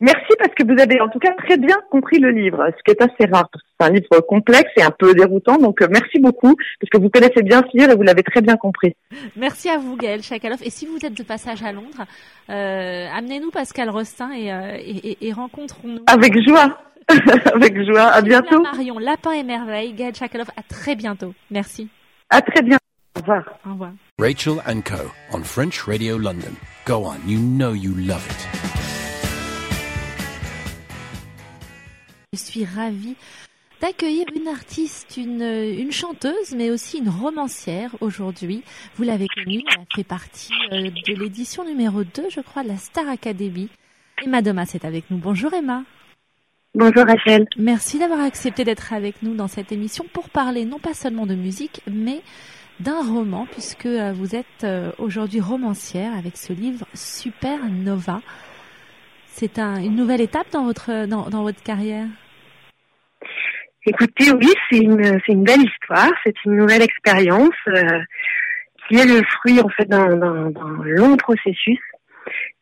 Merci 0.00 0.32
parce 0.38 0.54
que 0.54 0.64
vous 0.64 0.80
avez 0.80 1.00
en 1.00 1.08
tout 1.08 1.18
cas 1.18 1.32
très 1.32 1.56
bien 1.56 1.76
compris 1.90 2.18
le 2.18 2.30
livre, 2.30 2.66
ce 2.76 2.82
qui 2.82 2.90
est 2.90 3.02
assez 3.02 3.30
rare 3.30 3.48
parce 3.50 3.62
que 3.62 3.68
c'est 3.80 3.86
un 3.86 3.90
livre 3.90 4.20
complexe 4.20 4.70
et 4.76 4.82
un 4.82 4.90
peu 4.90 5.14
déroutant. 5.14 5.56
Donc 5.58 5.80
euh, 5.80 5.88
merci 5.90 6.18
beaucoup 6.18 6.54
parce 6.80 6.90
que 6.90 6.98
vous 6.98 7.08
connaissez 7.08 7.42
bien 7.42 7.62
ce 7.70 7.76
livre 7.78 7.92
et 7.92 7.96
vous 7.96 8.02
l'avez 8.02 8.22
très 8.22 8.42
bien 8.42 8.56
compris. 8.56 8.94
Merci 9.36 9.68
à 9.68 9.78
vous 9.78 9.96
Gaël 9.96 10.22
Chakaloff. 10.22 10.60
Et 10.62 10.70
si 10.70 10.86
vous 10.86 11.04
êtes 11.04 11.16
de 11.16 11.22
passage 11.22 11.62
à 11.62 11.72
Londres, 11.72 12.04
euh, 12.50 13.06
amenez-nous 13.14 13.50
Pascal 13.50 13.88
Rostin 13.90 14.32
et, 14.32 14.52
euh, 14.52 14.76
et, 14.78 15.10
et, 15.10 15.28
et 15.28 15.32
rencontrons-nous. 15.32 16.04
Avec 16.06 16.34
joie. 16.46 16.78
Avec 17.54 17.82
joie. 17.84 18.06
À 18.08 18.20
bientôt. 18.20 18.60
Marion, 18.62 18.98
Lapin 18.98 19.32
et 19.32 19.44
Merveille, 19.44 19.92
Gaël 19.92 20.14
Chakaloff. 20.14 20.50
À 20.56 20.62
très 20.68 20.96
bientôt. 20.96 21.34
Merci. 21.50 21.88
À 22.30 22.42
très 22.42 22.62
bientôt. 22.62 22.80
Au 23.16 23.20
revoir. 23.20 23.44
Au 23.66 23.70
revoir. 23.70 23.92
Rachel 24.18 24.60
and 24.66 24.82
Co. 24.82 25.10
on 25.32 25.42
French 25.42 25.82
Radio 25.86 26.18
London. 26.18 26.54
Go 26.84 27.04
on, 27.04 27.16
you 27.26 27.38
know 27.38 27.72
you 27.72 27.94
love 27.94 28.26
it. 28.28 28.75
Je 32.36 32.42
suis 32.42 32.66
ravie 32.66 33.16
d'accueillir 33.80 34.26
une 34.34 34.46
artiste, 34.48 35.16
une, 35.16 35.40
une, 35.40 35.90
chanteuse, 35.90 36.54
mais 36.54 36.70
aussi 36.70 36.98
une 36.98 37.08
romancière 37.08 37.96
aujourd'hui. 38.02 38.62
Vous 38.96 39.04
l'avez 39.04 39.26
connue, 39.26 39.62
elle 39.66 39.80
a 39.80 39.84
fait 39.94 40.04
partie 40.04 40.52
euh, 40.70 40.90
de 40.90 41.14
l'édition 41.14 41.64
numéro 41.64 42.04
2, 42.04 42.24
je 42.30 42.40
crois, 42.40 42.62
de 42.62 42.68
la 42.68 42.76
Star 42.76 43.08
Academy. 43.08 43.70
Emma 44.22 44.42
Domas 44.42 44.70
est 44.74 44.84
avec 44.84 45.10
nous. 45.10 45.16
Bonjour 45.16 45.54
Emma. 45.54 45.82
Bonjour 46.74 47.06
Rachel. 47.06 47.46
Merci 47.56 47.98
d'avoir 47.98 48.20
accepté 48.20 48.64
d'être 48.64 48.92
avec 48.92 49.22
nous 49.22 49.34
dans 49.34 49.48
cette 49.48 49.72
émission 49.72 50.04
pour 50.12 50.28
parler 50.28 50.66
non 50.66 50.78
pas 50.78 50.92
seulement 50.92 51.24
de 51.24 51.34
musique, 51.34 51.80
mais 51.90 52.20
d'un 52.80 53.02
roman, 53.02 53.46
puisque 53.50 53.86
euh, 53.86 54.12
vous 54.12 54.36
êtes 54.36 54.64
euh, 54.64 54.92
aujourd'hui 54.98 55.40
romancière 55.40 56.14
avec 56.14 56.36
ce 56.36 56.52
livre 56.52 56.86
Supernova. 56.92 58.20
C'est 59.28 59.58
un, 59.58 59.76
une 59.76 59.96
nouvelle 59.96 60.20
étape 60.20 60.50
dans 60.52 60.64
votre, 60.64 61.06
dans, 61.06 61.30
dans 61.30 61.42
votre 61.42 61.62
carrière? 61.62 62.06
Écoutez, 63.88 64.32
oui, 64.32 64.52
c'est 64.68 64.78
une, 64.78 65.20
c'est 65.24 65.32
une 65.32 65.44
belle 65.44 65.62
histoire, 65.62 66.10
c'est 66.24 66.34
une 66.44 66.56
nouvelle 66.56 66.82
expérience 66.82 67.54
euh, 67.68 68.00
qui 68.88 68.96
est 68.96 69.06
le 69.06 69.22
fruit 69.22 69.60
en 69.60 69.68
fait 69.68 69.84
d'un, 69.84 70.50
long 70.82 71.16
processus 71.16 71.78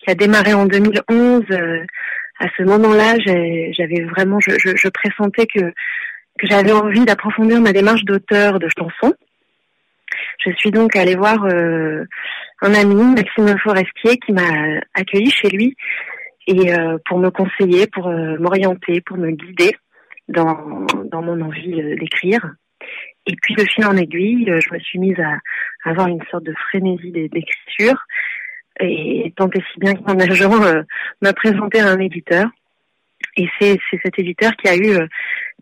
qui 0.01 0.11
a 0.11 0.15
démarré 0.15 0.53
en 0.53 0.67
2011. 0.67 1.45
Euh, 1.51 1.83
à 2.41 2.47
ce 2.59 2.63
moment-là, 2.65 3.17
j'avais 3.25 4.03
vraiment, 4.05 4.39
je, 4.39 4.89
pressentais 4.91 5.47
que 5.47 5.73
j'avais 6.43 6.73
envie 6.73 7.07
d'approfondir 7.07 7.59
ma 7.59 7.73
démarche 7.73 8.05
d'auteur 8.05 8.59
de 8.59 8.69
chansons. 8.77 9.15
Je 10.45 10.51
suis 10.59 10.73
donc 10.73 10.95
allée 10.95 11.15
voir 11.15 11.43
euh, 11.47 12.05
un 12.61 12.75
ami, 12.75 13.15
Maxime 13.15 13.57
Forestier, 13.61 14.19
qui 14.19 14.33
m'a 14.33 14.81
accueilli 14.93 15.31
chez 15.31 15.49
lui 15.49 15.75
et 16.47 16.71
pour 17.07 17.19
me 17.19 17.31
conseiller, 17.31 17.87
pour 17.87 18.11
m'orienter, 18.11 19.01
pour 19.01 19.17
me 19.17 19.31
guider 19.31 19.75
dans, 20.29 20.87
dans 21.05 21.23
mon 21.23 21.41
envie 21.41 21.81
euh, 21.81 21.97
d'écrire. 21.97 22.55
Et 23.27 23.35
puis 23.41 23.55
de 23.55 23.65
fil 23.65 23.87
en 23.87 23.97
aiguille, 23.97 24.45
je 24.47 24.75
me 24.75 24.79
suis 24.81 24.99
mise 24.99 25.19
à, 25.19 25.39
avoir 25.89 26.09
une 26.09 26.23
sorte 26.31 26.45
de 26.45 26.55
frénésie 26.69 27.11
d'écriture. 27.11 28.05
Et 28.81 29.33
tant 29.37 29.49
et 29.51 29.63
si 29.73 29.79
bien 29.79 29.95
que 29.95 30.03
mon 30.03 30.19
agent 30.19 30.51
m'a 31.23 31.33
présenté 31.33 31.81
à 31.81 31.89
un 31.89 31.99
éditeur. 31.99 32.47
Et 33.37 33.49
c'est 33.61 33.79
cet 34.03 34.19
éditeur 34.19 34.53
qui 34.57 34.69
a 34.69 34.77
eu 34.77 34.99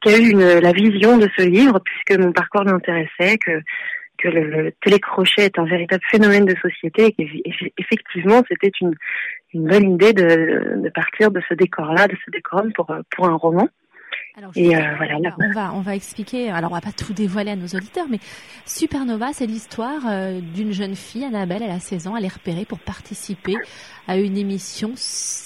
qui 0.03 0.13
a 0.13 0.19
eu 0.19 0.31
une, 0.31 0.59
la 0.59 0.73
vision 0.73 1.17
de 1.19 1.29
ce 1.37 1.45
livre 1.45 1.79
puisque 1.81 2.21
mon 2.21 2.33
parcours 2.33 2.65
m'intéressait, 2.65 3.39
que 3.39 3.61
que 4.19 4.29
le, 4.29 4.45
le 4.45 4.73
télécrochet 4.83 5.45
est 5.45 5.59
un 5.59 5.65
véritable 5.65 6.03
phénomène 6.11 6.45
de 6.45 6.57
société 6.57 7.07
et 7.07 7.13
qu'effectivement 7.13 8.43
c'était 8.49 8.73
une 8.81 8.95
une 9.55 9.69
bonne 9.69 9.93
idée 9.93 10.13
de, 10.13 10.81
de 10.83 10.89
partir 10.91 11.31
de 11.31 11.41
ce 11.49 11.55
décor-là, 11.55 12.09
de 12.09 12.17
ce 12.25 12.31
décorum 12.31 12.73
pour 12.73 12.93
pour 13.15 13.27
un 13.27 13.37
roman. 13.37 13.69
Alors, 14.35 14.51
Et, 14.55 14.75
euh, 14.75 14.95
voilà, 14.97 15.19
là- 15.19 15.37
on 15.39 15.53
va 15.53 15.75
on 15.75 15.81
va 15.83 15.95
expliquer. 15.95 16.51
Alors 16.51 16.71
on 16.71 16.75
va 16.75 16.81
pas 16.81 16.93
tout 16.93 17.13
dévoiler 17.13 17.51
à 17.51 17.57
nos 17.57 17.67
auditeurs, 17.67 18.07
mais 18.09 18.19
Supernova, 18.65 19.35
c'est 19.35 19.45
l'histoire 19.45 20.01
euh, 20.09 20.41
d'une 20.41 20.73
jeune 20.73 20.97
fille, 20.97 21.25
Annabelle, 21.25 21.63
elle 21.63 21.71
a 21.71 21.81
16 21.81 22.07
ans, 22.07 22.17
elle 22.17 22.25
est 22.25 22.33
repérée 22.33 22.65
pour 22.65 22.79
participer 22.79 23.57
à 24.09 24.17
une 24.17 24.39
émission. 24.39 24.95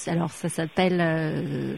Alors 0.07 0.31
ça 0.31 0.49
s'appelle 0.49 0.99
euh, 1.01 1.75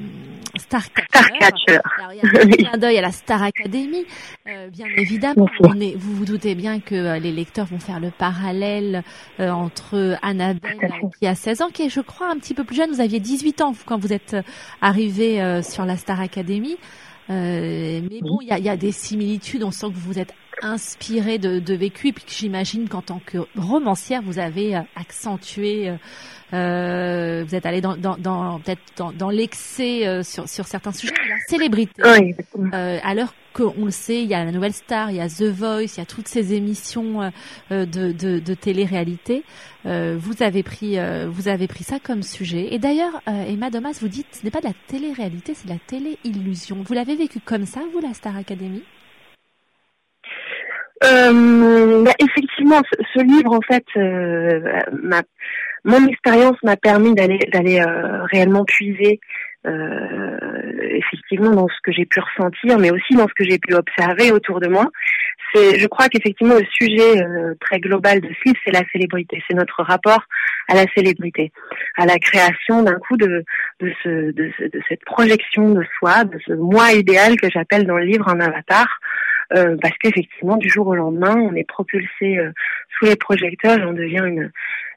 Starcatcher. 0.59 1.79
Alors 1.99 2.13
il 2.13 2.19
y 2.19 2.21
a 2.21 2.43
un 2.43 2.49
clin 2.51 2.77
d'œil 2.79 2.99
à 2.99 3.03
la 3.03 3.13
Star 3.13 3.43
Academy, 3.43 4.05
euh, 4.47 4.69
bien 4.69 4.87
évidemment. 4.99 5.47
On 5.61 5.81
est, 5.81 5.95
vous 5.97 6.15
vous 6.15 6.25
doutez 6.27 6.55
bien 6.55 6.79
que 6.79 7.19
les 7.19 7.33
lecteurs 7.33 7.67
vont 7.67 7.79
faire 7.81 8.01
le 8.01 8.11
parallèle 8.11 9.03
euh, 9.41 9.49
entre 9.49 10.19
Annabelle 10.21 10.79
qui 11.19 11.27
a 11.27 11.35
16 11.35 11.63
ans, 11.63 11.69
qui 11.73 11.85
est, 11.85 11.89
je 11.89 12.01
crois, 12.01 12.31
un 12.31 12.37
petit 12.37 12.53
peu 12.53 12.65
plus 12.65 12.77
jeune. 12.77 12.91
Vous 12.91 13.01
aviez 13.01 13.19
18 13.19 13.63
ans 13.63 13.73
quand 13.87 13.97
vous 13.99 14.13
êtes 14.13 14.37
arrivé 14.83 15.41
euh, 15.41 15.63
sur 15.63 15.87
la 15.87 15.97
Star 15.97 16.21
Academy. 16.21 16.77
Euh, 17.31 18.01
mais 18.11 18.21
bon, 18.21 18.39
il 18.41 18.49
y 18.49 18.53
a, 18.53 18.59
y 18.59 18.69
a 18.69 18.77
des 18.77 18.93
similitudes. 18.93 19.63
On 19.63 19.71
sent 19.71 19.89
que 19.89 19.95
vous 19.95 20.13
vous 20.13 20.19
êtes 20.19 20.33
inspiré 20.63 21.39
de, 21.39 21.61
de 21.61 21.75
vécu, 21.75 22.09
et 22.09 22.13
puis 22.13 22.25
que 22.25 22.33
j'imagine 22.33 22.89
qu'en 22.89 23.03
tant 23.03 23.21
que 23.25 23.39
romancière, 23.57 24.23
vous 24.23 24.39
avez 24.39 24.77
euh, 24.77 24.81
accentué. 24.97 25.91
euh, 25.91 25.97
euh, 26.55 27.45
vous 27.47 27.55
êtes 27.55 27.67
allé 27.67 27.81
dans, 27.83 27.97
dans, 27.97 28.17
dans 28.17 28.59
peut-être 28.61 28.81
dans, 28.97 29.13
dans 29.13 29.29
l'excès 29.29 30.07
euh, 30.07 30.23
sur, 30.23 30.49
sur 30.49 30.67
certains 30.67 30.93
sujets. 30.93 31.13
La 31.29 31.37
célébrité. 31.47 32.03
Oui, 32.03 32.31
exactement. 32.31 32.71
Euh, 32.73 32.99
alors 33.05 33.35
qu'on 33.59 33.87
le 33.87 33.91
sait, 33.91 34.23
il 34.23 34.29
y 34.29 34.35
a 34.35 34.45
la 34.45 34.53
Nouvelle 34.53 34.73
Star, 34.73 35.11
il 35.11 35.17
y 35.17 35.21
a 35.21 35.29
The 35.29 35.51
Voice, 35.51 35.97
il 35.97 35.99
y 35.99 36.01
a 36.01 36.07
toutes 36.07 36.29
ces 36.29 36.55
émissions 36.55 37.23
euh, 37.23 37.31
euh, 37.73 37.87
de, 37.87 38.55
télé-réalité. 38.55 39.43
Euh, 39.87 40.17
vous 40.19 40.43
avez 40.43 40.63
pris, 40.63 40.97
vous 41.27 41.49
avez 41.49 41.67
pris 41.67 41.83
ça 41.83 41.97
comme 41.99 42.23
sujet. 42.23 42.73
Et 42.73 42.79
d'ailleurs, 42.79 43.21
Emma 43.27 43.71
Domas, 43.71 43.99
vous 44.01 44.09
dites, 44.09 44.27
ce 44.31 44.45
n'est 44.45 44.51
pas 44.51 44.61
de 44.61 44.67
la 44.67 44.75
télé-réalité, 44.87 45.55
c'est 45.55 45.67
de 45.67 45.73
la 45.73 45.79
télé-illusion. 45.87 46.79
Vous 46.87 46.95
l'avez 46.95 47.17
vécu 47.17 47.41
comme 47.41 47.67
ça, 47.67 47.81
vous, 47.93 48.01
la 48.01 48.15
Star 48.15 48.37
Academy? 48.37 48.83
Bah, 51.01 52.13
effectivement, 52.19 52.83
ce, 53.15 53.23
livre, 53.23 53.53
en 53.53 53.61
fait, 53.61 53.85
mon 55.85 56.07
expérience 56.07 56.57
m'a 56.63 56.77
permis 56.77 57.15
d'aller 57.15 57.83
réellement 58.31 58.65
puiser 58.65 59.21
effectivement 59.65 61.51
dans 61.51 61.69
ce 61.69 61.81
que 61.83 61.93
j'ai 61.93 62.07
pu 62.07 62.21
ressentir, 62.21 62.79
mais 62.79 62.91
aussi 62.91 63.15
dans 63.15 63.29
ce 63.29 63.35
que 63.35 63.45
j'ai 63.45 63.59
pu 63.59 63.75
observer 63.75 64.31
autour 64.33 64.61
de 64.61 64.69
moi. 64.69 64.87
C'est, 65.55 65.79
je 65.79 65.87
crois 65.87 66.09
qu'effectivement 66.09 66.57
le 66.57 66.67
sujet 66.71 67.23
euh, 67.23 67.55
très 67.61 67.81
global 67.81 68.21
de 68.21 68.29
livre, 68.29 68.59
c'est 68.65 68.73
la 68.73 68.85
célébrité, 68.93 69.43
c'est 69.49 69.55
notre 69.57 69.83
rapport 69.83 70.23
à 70.69 70.75
la 70.75 70.85
célébrité, 70.95 71.53
à 71.97 72.05
la 72.05 72.19
création 72.19 72.83
d'un 72.83 72.99
coup 72.99 73.17
de 73.17 73.45
de, 73.81 73.93
ce, 74.03 74.31
de, 74.33 74.51
ce- 74.59 74.65
de 74.65 74.81
cette 74.89 75.05
projection 75.05 75.71
de 75.73 75.85
soi, 75.99 76.25
de 76.25 76.39
ce 76.47 76.53
moi 76.53 76.93
idéal 76.93 77.37
que 77.37 77.49
j'appelle 77.51 77.87
dans 77.87 77.97
le 77.97 78.05
livre 78.05 78.29
un 78.29 78.41
avatar. 78.41 78.87
Euh, 79.57 79.79
parce 79.81 79.97
qu'effectivement, 79.97 80.59
du 80.59 80.69
jour 80.69 80.89
au 80.89 80.95
lendemain, 80.95 81.35
on 81.37 81.55
est 81.55 81.67
propulsé 81.67 82.37
euh, 82.39 82.53
sous 82.99 83.07
les 83.07 83.17
projecteurs 83.17 83.79
et 83.79 83.85
on 83.85 83.95
devient 83.95 84.23
une, 84.27 84.51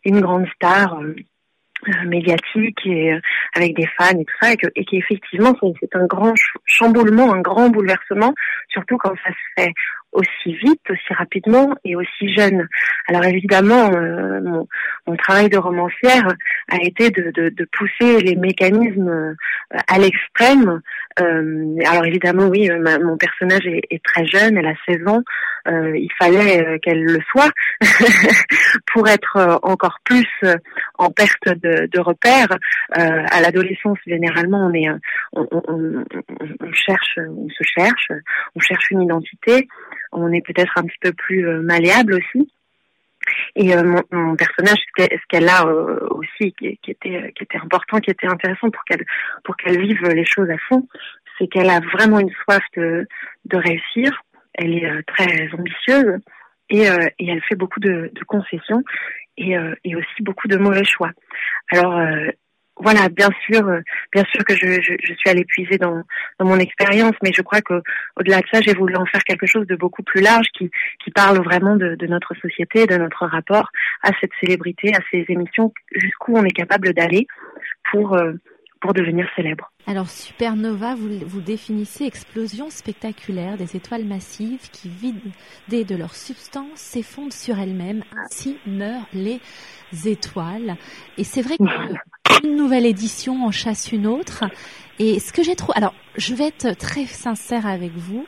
une 0.04 0.20
grande 0.20 0.46
star 0.56 1.00
euh, 1.00 1.16
euh, 1.16 1.16
médiatique 2.06 2.80
et 2.86 3.14
euh, 3.14 3.20
avec 3.56 3.76
des 3.76 3.88
fans 3.98 4.18
et 4.18 4.26
tout 4.26 4.36
ça, 4.42 4.52
et 4.54 4.58
que 4.58 4.68
et 4.76 4.86
qu'effectivement, 4.86 5.54
c'est, 5.62 5.74
c'est 5.80 5.96
un 5.96 6.06
grand 6.06 6.36
ch- 6.36 6.54
chamboulement, 6.66 7.34
un 7.34 7.42
grand 7.42 7.70
bouleversement, 7.70 8.34
surtout 8.70 8.98
quand 8.98 9.14
ça 9.24 9.32
se 9.32 9.64
fait 9.64 9.74
aussi 10.12 10.54
vite, 10.56 10.82
aussi 10.90 11.14
rapidement 11.14 11.76
et 11.86 11.96
aussi 11.96 12.34
jeune. 12.36 12.68
Alors 13.08 13.24
évidemment, 13.26 13.90
euh, 13.94 14.42
mon, 14.42 14.68
mon 15.08 15.16
travail 15.16 15.50
de 15.50 15.58
romancière 15.58 16.28
a 16.70 16.78
été 16.82 17.10
de, 17.12 17.32
de, 17.32 17.50
de 17.50 17.68
pousser 17.72 18.20
les 18.22 18.36
mécanismes 18.36 19.08
euh, 19.10 19.34
à 19.88 19.98
l'extrême. 20.00 20.82
Euh, 21.20 21.76
alors 21.86 22.06
évidemment, 22.06 22.48
oui, 22.48 22.70
euh, 22.70 22.80
ma- 22.80 23.00
mon 23.00 23.18
personnage 23.18 23.66
est, 23.66 23.82
est 23.90 24.04
très 24.04 24.26
jeune, 24.26 24.58
elle 24.58 24.68
a 24.68 24.74
16 24.88 25.08
ans. 25.08 25.22
Euh, 25.68 25.96
il 25.98 26.10
fallait 26.18 26.66
euh, 26.68 26.78
qu'elle 26.82 27.04
le 27.04 27.20
soit 27.32 27.52
pour 28.94 29.08
être 29.08 29.60
encore 29.64 29.98
plus 30.04 30.28
en 30.98 31.10
perte 31.12 31.48
de, 31.48 31.88
de 31.88 32.00
repères. 32.00 32.58
À 32.92 33.42
l'adolescence, 33.42 33.98
généralement, 34.06 34.68
on 34.68 34.74
est, 34.74 34.90
on- 35.34 35.48
on- 35.52 36.04
on 36.60 36.72
cherche, 36.74 37.18
on 37.18 37.48
se 37.50 37.64
cherche, 37.64 38.08
on 38.56 38.60
cherche 38.60 38.90
une 38.92 39.02
identité. 39.04 39.68
On 40.12 40.32
est 40.32 40.46
peut-être 40.46 40.74
un 40.78 40.84
petit 40.84 40.98
peu 41.02 41.14
plus 41.14 41.48
euh, 41.48 41.62
malléable 41.62 42.16
aussi. 42.16 42.52
Et 43.56 43.76
euh, 43.76 43.84
mon, 43.84 44.02
mon 44.12 44.36
personnage, 44.36 44.80
ce 44.98 45.06
qu'elle- 45.30 45.48
a 45.50 45.66
euh, 45.66 46.00
aussi, 46.10 46.54
qui, 46.54 46.78
qui 46.82 46.92
était 46.92 47.32
qui 47.36 47.44
était 47.44 47.58
important, 47.60 48.00
qui 48.00 48.10
était 48.12 48.28
intéressant 48.28 48.70
pour 48.72 48.84
qu'elle 48.84 49.06
pour 49.44 49.56
qu'elle 49.58 49.80
vive 49.80 50.02
les 50.10 50.26
choses 50.26 50.50
à 50.50 50.58
fond, 50.68 50.88
c'est 51.38 51.48
qu'elle 51.48 51.70
a 51.70 51.80
vraiment 51.80 52.20
une 52.20 52.34
soif 52.44 52.64
de 52.76 53.08
de 53.46 53.58
réussir. 53.58 54.12
Elle 54.56 54.74
est 54.74 54.86
euh, 54.86 55.02
très 55.08 55.50
ambitieuse 55.54 56.20
et, 56.70 56.90
euh, 56.90 57.08
et 57.20 57.30
elle 57.30 57.42
fait 57.44 57.56
beaucoup 57.56 57.80
de, 57.80 58.12
de 58.14 58.24
concessions 58.26 58.84
et, 59.38 59.58
euh, 59.58 59.74
et 59.86 59.96
aussi 59.96 60.22
beaucoup 60.22 60.48
de 60.48 60.58
mauvais 60.58 60.84
choix. 60.84 61.12
Alors 61.72 61.98
euh, 61.98 62.28
voilà, 62.82 63.10
bien 63.10 63.30
sûr, 63.46 63.68
euh, 63.68 63.80
bien 64.12 64.24
sûr 64.32 64.44
que 64.44 64.56
je, 64.56 64.82
je, 64.82 64.94
je 65.02 65.14
suis 65.14 65.30
allée 65.30 65.46
puiser 65.46 65.78
dans, 65.78 66.04
dans 66.40 66.46
mon 66.46 66.60
expérience, 66.60 67.16
mais 67.24 67.32
je 67.34 67.42
crois 67.42 67.62
que 67.62 67.82
au-delà 68.18 68.42
de 68.42 68.48
ça, 68.52 68.60
j'ai 68.62 68.74
voulu 68.74 68.96
en 68.96 69.06
faire 69.06 69.24
quelque 69.24 69.46
chose 69.46 69.68
de 69.68 69.76
beaucoup 69.76 70.04
plus 70.04 70.22
large 70.22 70.48
qui, 70.58 70.70
qui 71.04 71.12
parle 71.12 71.44
vraiment 71.44 71.76
de, 71.76 71.96
de 71.96 72.08
notre 72.08 72.34
société, 72.36 72.88
de 72.88 72.98
notre 72.98 73.26
rapport 73.26 73.70
à 74.04 74.12
cette 74.20 74.32
célébrité, 74.42 74.94
à 74.96 75.00
ces 75.12 75.26
émissions, 75.30 75.74
jusqu'où 75.96 76.36
on 76.36 76.44
est 76.44 76.52
capable 76.52 76.94
d'aller 76.94 77.28
pour 77.92 78.16
euh, 78.16 78.34
pour 78.82 78.94
devenir 78.94 79.28
célèbre. 79.36 79.72
Alors, 79.88 80.10
supernova, 80.10 80.96
vous, 80.96 81.10
vous 81.26 81.42
définissez 81.42 82.06
explosion 82.06 82.70
spectaculaire 82.70 83.58
des 83.58 83.76
étoiles 83.76 84.06
massives 84.06 84.70
qui, 84.72 84.90
vidées 84.90 85.86
de 85.86 85.96
leur 85.96 86.16
substance, 86.16 86.68
s'effondrent 86.76 87.34
sur 87.34 87.60
elles-mêmes. 87.60 88.04
Ainsi 88.26 88.58
meurent 88.66 89.08
les 89.14 89.40
étoiles. 90.06 90.76
Et 91.18 91.24
c'est 91.24 91.42
vrai 91.42 91.58
qu'une 91.58 92.56
nouvelle 92.56 92.86
édition 92.86 93.46
en 93.46 93.52
chasse 93.52 93.92
une 93.92 94.08
autre. 94.08 94.44
Et 95.00 95.20
ce 95.20 95.32
que 95.34 95.44
j'ai 95.44 95.56
trouvé... 95.56 95.74
Alors, 95.78 95.94
je 96.18 96.34
vais 96.34 96.48
être 96.48 96.76
très 96.78 97.06
sincère 97.06 97.66
avec 97.66 97.92
vous. 97.96 98.26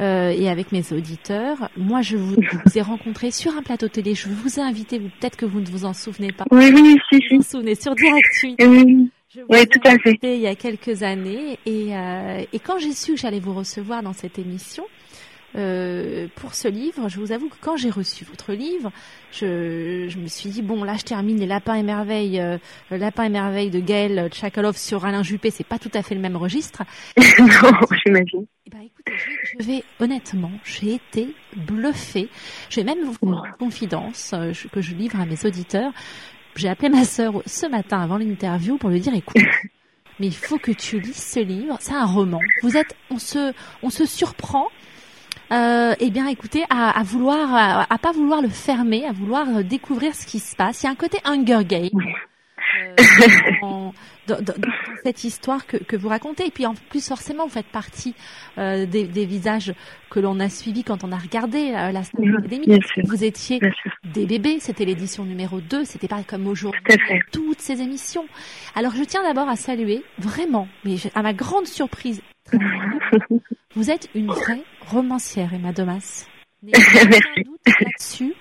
Euh, 0.00 0.30
et 0.30 0.48
avec 0.50 0.72
mes 0.72 0.92
auditeurs. 0.92 1.70
Moi, 1.76 2.02
je 2.02 2.16
vous, 2.16 2.34
je 2.42 2.56
vous 2.56 2.62
ai 2.78 2.82
rencontré 2.82 3.30
sur 3.30 3.56
un 3.56 3.62
plateau 3.62 3.86
télé. 3.86 4.16
Je 4.16 4.28
vous 4.28 4.58
ai 4.58 4.62
invité. 4.62 4.98
vous- 4.98 5.08
Peut-être 5.20 5.36
que 5.36 5.46
vous 5.46 5.60
ne 5.60 5.66
vous 5.66 5.84
en 5.84 5.92
souvenez 5.92 6.32
pas. 6.32 6.42
Oui, 6.50 6.72
oui, 6.74 6.96
si, 7.12 7.20
Vous 7.30 7.36
vous 7.36 7.42
si. 7.44 7.48
souvenez 7.48 7.76
sur 7.76 7.94
Direct 7.94 8.26
8. 8.42 8.56
Oui, 8.60 9.10
Je 9.34 9.40
vous 9.40 9.46
Oui, 9.50 9.66
tout 9.66 9.80
à 9.84 9.98
fait. 9.98 10.18
il 10.22 10.40
y 10.40 10.46
a 10.46 10.54
quelques 10.54 11.02
années 11.02 11.58
et, 11.66 11.96
euh, 11.96 12.44
et 12.52 12.58
quand 12.60 12.78
j'ai 12.78 12.92
su 12.92 13.14
que 13.14 13.18
j'allais 13.20 13.40
vous 13.40 13.54
recevoir 13.54 14.02
dans 14.02 14.12
cette 14.12 14.38
émission 14.38 14.84
euh, 15.56 16.26
pour 16.36 16.54
ce 16.54 16.68
livre, 16.68 17.08
je 17.08 17.18
vous 17.18 17.32
avoue 17.32 17.48
que 17.48 17.56
quand 17.60 17.76
j'ai 17.76 17.90
reçu 17.90 18.24
votre 18.24 18.52
livre, 18.52 18.90
je, 19.32 20.06
je 20.08 20.18
me 20.18 20.26
suis 20.26 20.50
dit 20.50 20.62
bon 20.62 20.82
là 20.84 20.96
je 20.96 21.04
termine 21.04 21.38
les 21.38 21.46
lapins 21.46 21.74
et 21.74 21.82
merveilles, 21.82 22.40
euh, 22.40 22.58
le 22.90 22.96
lapin 22.96 23.24
et 23.24 23.28
merveille 23.28 23.70
de 23.70 23.80
Gaël 23.80 24.28
Tchakalov 24.30 24.76
sur 24.76 25.04
Alain 25.04 25.22
Juppé, 25.22 25.50
c'est 25.50 25.66
pas 25.66 25.78
tout 25.78 25.90
à 25.94 26.02
fait 26.02 26.14
le 26.14 26.20
même 26.20 26.36
registre. 26.36 26.82
non, 27.38 27.70
j'imagine. 28.04 28.46
Ben, 28.70 28.80
écoutez, 28.80 29.12
je, 29.16 29.62
je 29.62 29.66
vais 29.66 29.84
honnêtement, 30.00 30.50
j'ai 30.64 30.94
été 30.94 31.28
bluffée. 31.54 32.28
Je 32.70 32.80
vais 32.80 32.84
même 32.84 33.04
vous 33.04 33.12
faire 33.12 33.44
une 33.44 33.52
confidence 33.58 34.32
euh, 34.32 34.52
que 34.72 34.80
je 34.80 34.94
livre 34.94 35.20
à 35.20 35.26
mes 35.26 35.44
auditeurs. 35.44 35.92
J'ai 36.56 36.68
appelé 36.68 36.88
ma 36.88 37.04
sœur 37.04 37.42
ce 37.46 37.66
matin 37.66 38.00
avant 38.00 38.16
l'interview 38.16 38.76
pour 38.78 38.90
lui 38.90 39.00
dire 39.00 39.14
écoute, 39.14 39.42
mais 40.20 40.26
il 40.26 40.34
faut 40.34 40.58
que 40.58 40.70
tu 40.72 41.00
lises 41.00 41.16
ce 41.16 41.40
livre. 41.40 41.76
C'est 41.80 41.94
un 41.94 42.06
roman. 42.06 42.40
Vous 42.62 42.76
êtes, 42.76 42.94
on 43.10 43.18
se, 43.18 43.52
on 43.82 43.90
se 43.90 44.06
surprend. 44.06 44.66
Euh, 45.52 45.94
eh 46.00 46.10
bien, 46.10 46.26
écoutez, 46.28 46.64
à, 46.70 46.98
à 46.98 47.02
vouloir, 47.02 47.54
à, 47.54 47.92
à 47.92 47.98
pas 47.98 48.12
vouloir 48.12 48.40
le 48.40 48.48
fermer, 48.48 49.04
à 49.04 49.12
vouloir 49.12 49.46
euh, 49.48 49.62
découvrir 49.62 50.14
ce 50.14 50.26
qui 50.26 50.38
se 50.38 50.56
passe. 50.56 50.82
Il 50.82 50.86
y 50.86 50.88
a 50.88 50.92
un 50.92 50.96
côté 50.96 51.18
Hunger 51.24 51.64
Game 51.64 51.90
dans, 53.62 53.92
dans- 54.26 54.36
dans- 54.42 54.58
dans 54.58 54.72
cette 55.02 55.24
histoire 55.24 55.66
que, 55.66 55.76
que 55.76 55.96
vous 55.96 56.08
racontez. 56.08 56.46
Et 56.46 56.50
puis 56.50 56.66
en 56.66 56.74
plus, 56.74 57.06
forcément, 57.08 57.44
vous 57.44 57.50
faites 57.52 57.66
partie 57.66 58.14
euh, 58.58 58.86
des, 58.86 59.04
des 59.04 59.26
visages 59.26 59.74
que 60.10 60.20
l'on 60.20 60.38
a 60.40 60.48
suivis 60.48 60.84
quand 60.84 61.04
on 61.04 61.12
a 61.12 61.16
regardé 61.18 61.72
euh, 61.74 61.92
la 61.92 62.02
Star 62.04 62.20
Academy. 62.38 62.66
Vous 63.04 63.24
étiez 63.24 63.60
des 64.12 64.26
bébés, 64.26 64.58
c'était 64.60 64.84
l'édition 64.84 65.24
numéro 65.24 65.60
2, 65.60 65.84
c'était 65.84 66.08
pas 66.08 66.22
comme 66.22 66.46
aujourd'hui, 66.46 66.80
Tout 67.32 67.40
toutes 67.44 67.60
ces 67.60 67.80
émissions. 67.82 68.26
Alors 68.74 68.92
je 68.94 69.04
tiens 69.04 69.22
d'abord 69.22 69.48
à 69.48 69.56
saluer, 69.56 70.02
vraiment, 70.18 70.68
mais 70.84 70.96
à 71.14 71.22
ma 71.22 71.32
grande 71.32 71.66
surprise, 71.66 72.22
vous 73.76 73.90
êtes 73.90 74.08
une 74.14 74.28
vraie 74.28 74.62
romancière, 74.88 75.52
Emma 75.52 75.72
Domas. 75.72 76.26
Merci. 76.62 77.44
là-dessus. 77.66 78.34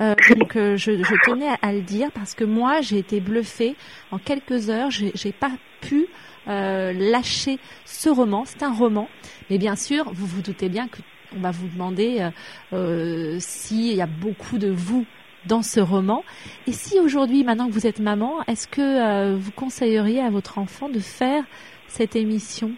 Euh, 0.00 0.14
donc 0.36 0.56
euh, 0.56 0.76
je, 0.76 1.02
je 1.02 1.14
tenais 1.24 1.48
à, 1.48 1.58
à 1.62 1.72
le 1.72 1.80
dire 1.80 2.10
parce 2.12 2.34
que 2.34 2.44
moi 2.44 2.80
j'ai 2.80 2.98
été 2.98 3.20
bluffée 3.20 3.74
en 4.10 4.18
quelques 4.18 4.70
heures, 4.70 4.90
j'ai 4.90 5.32
pas 5.32 5.52
pu 5.80 6.06
euh, 6.48 6.92
lâcher 6.92 7.58
ce 7.84 8.08
roman. 8.08 8.44
C'est 8.44 8.62
un 8.62 8.72
roman, 8.72 9.08
mais 9.50 9.58
bien 9.58 9.76
sûr 9.76 10.10
vous 10.12 10.26
vous 10.26 10.42
doutez 10.42 10.68
bien 10.68 10.88
que 10.88 10.98
on 11.36 11.40
va 11.40 11.50
vous 11.50 11.68
demander 11.68 12.20
euh, 12.20 12.30
euh, 12.72 13.36
s'il 13.40 13.94
y 13.94 14.00
a 14.00 14.06
beaucoup 14.06 14.58
de 14.58 14.70
vous 14.70 15.04
dans 15.46 15.62
ce 15.62 15.80
roman. 15.80 16.24
Et 16.66 16.72
si 16.72 16.98
aujourd'hui, 16.98 17.44
maintenant 17.44 17.68
que 17.68 17.72
vous 17.72 17.86
êtes 17.86 18.00
maman, 18.00 18.42
est-ce 18.46 18.66
que 18.66 18.80
euh, 18.80 19.36
vous 19.36 19.52
conseilleriez 19.52 20.20
à 20.20 20.30
votre 20.30 20.58
enfant 20.58 20.88
de 20.88 21.00
faire 21.00 21.44
cette 21.86 22.16
émission 22.16 22.72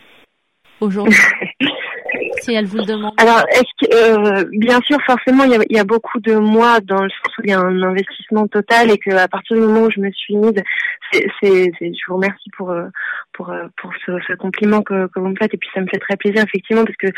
aujourd'hui? 0.80 1.18
Alors, 3.16 3.45
est-ce 3.51 3.86
que, 3.86 3.95
euh, 3.95 4.45
bien 4.53 4.80
sûr, 4.82 4.99
forcément, 5.07 5.45
il 5.45 5.53
y, 5.53 5.55
a, 5.55 5.61
y, 5.68 5.78
a, 5.78 5.84
beaucoup 5.84 6.20
de 6.20 6.34
moi 6.34 6.80
dans 6.80 7.03
le 7.03 7.11
sens 7.11 7.38
où 7.38 7.43
il 7.45 7.51
y 7.51 7.53
a 7.53 7.61
un 7.61 7.82
investissement 7.82 8.47
total 8.49 8.91
et 8.91 8.99
que 8.99 9.11
à 9.14 9.28
partir 9.28 9.57
du 9.57 9.62
moment 9.62 9.82
où 9.82 9.91
je 9.91 10.01
me 10.01 10.11
suis 10.12 10.36
mise, 10.36 10.62
c'est, 11.12 11.24
c'est, 11.43 11.72
je 11.80 12.01
vous 12.09 12.16
remercie 12.16 12.51
pour 12.57 12.70
euh, 12.70 12.86
pour 13.32 13.51
euh, 13.51 13.66
pour 13.76 13.93
ce, 14.07 14.12
ce 14.28 14.34
compliment 14.34 14.82
que, 14.82 15.07
que, 15.09 15.20
vous 15.20 15.28
me 15.28 15.36
faites 15.36 15.53
et 15.55 15.57
puis 15.57 15.68
ça 15.74 15.80
me 15.80 15.86
fait 15.86 15.99
très 15.99 16.16
plaisir 16.16 16.43
effectivement 16.45 16.84
parce 16.84 16.97
que 16.97 17.09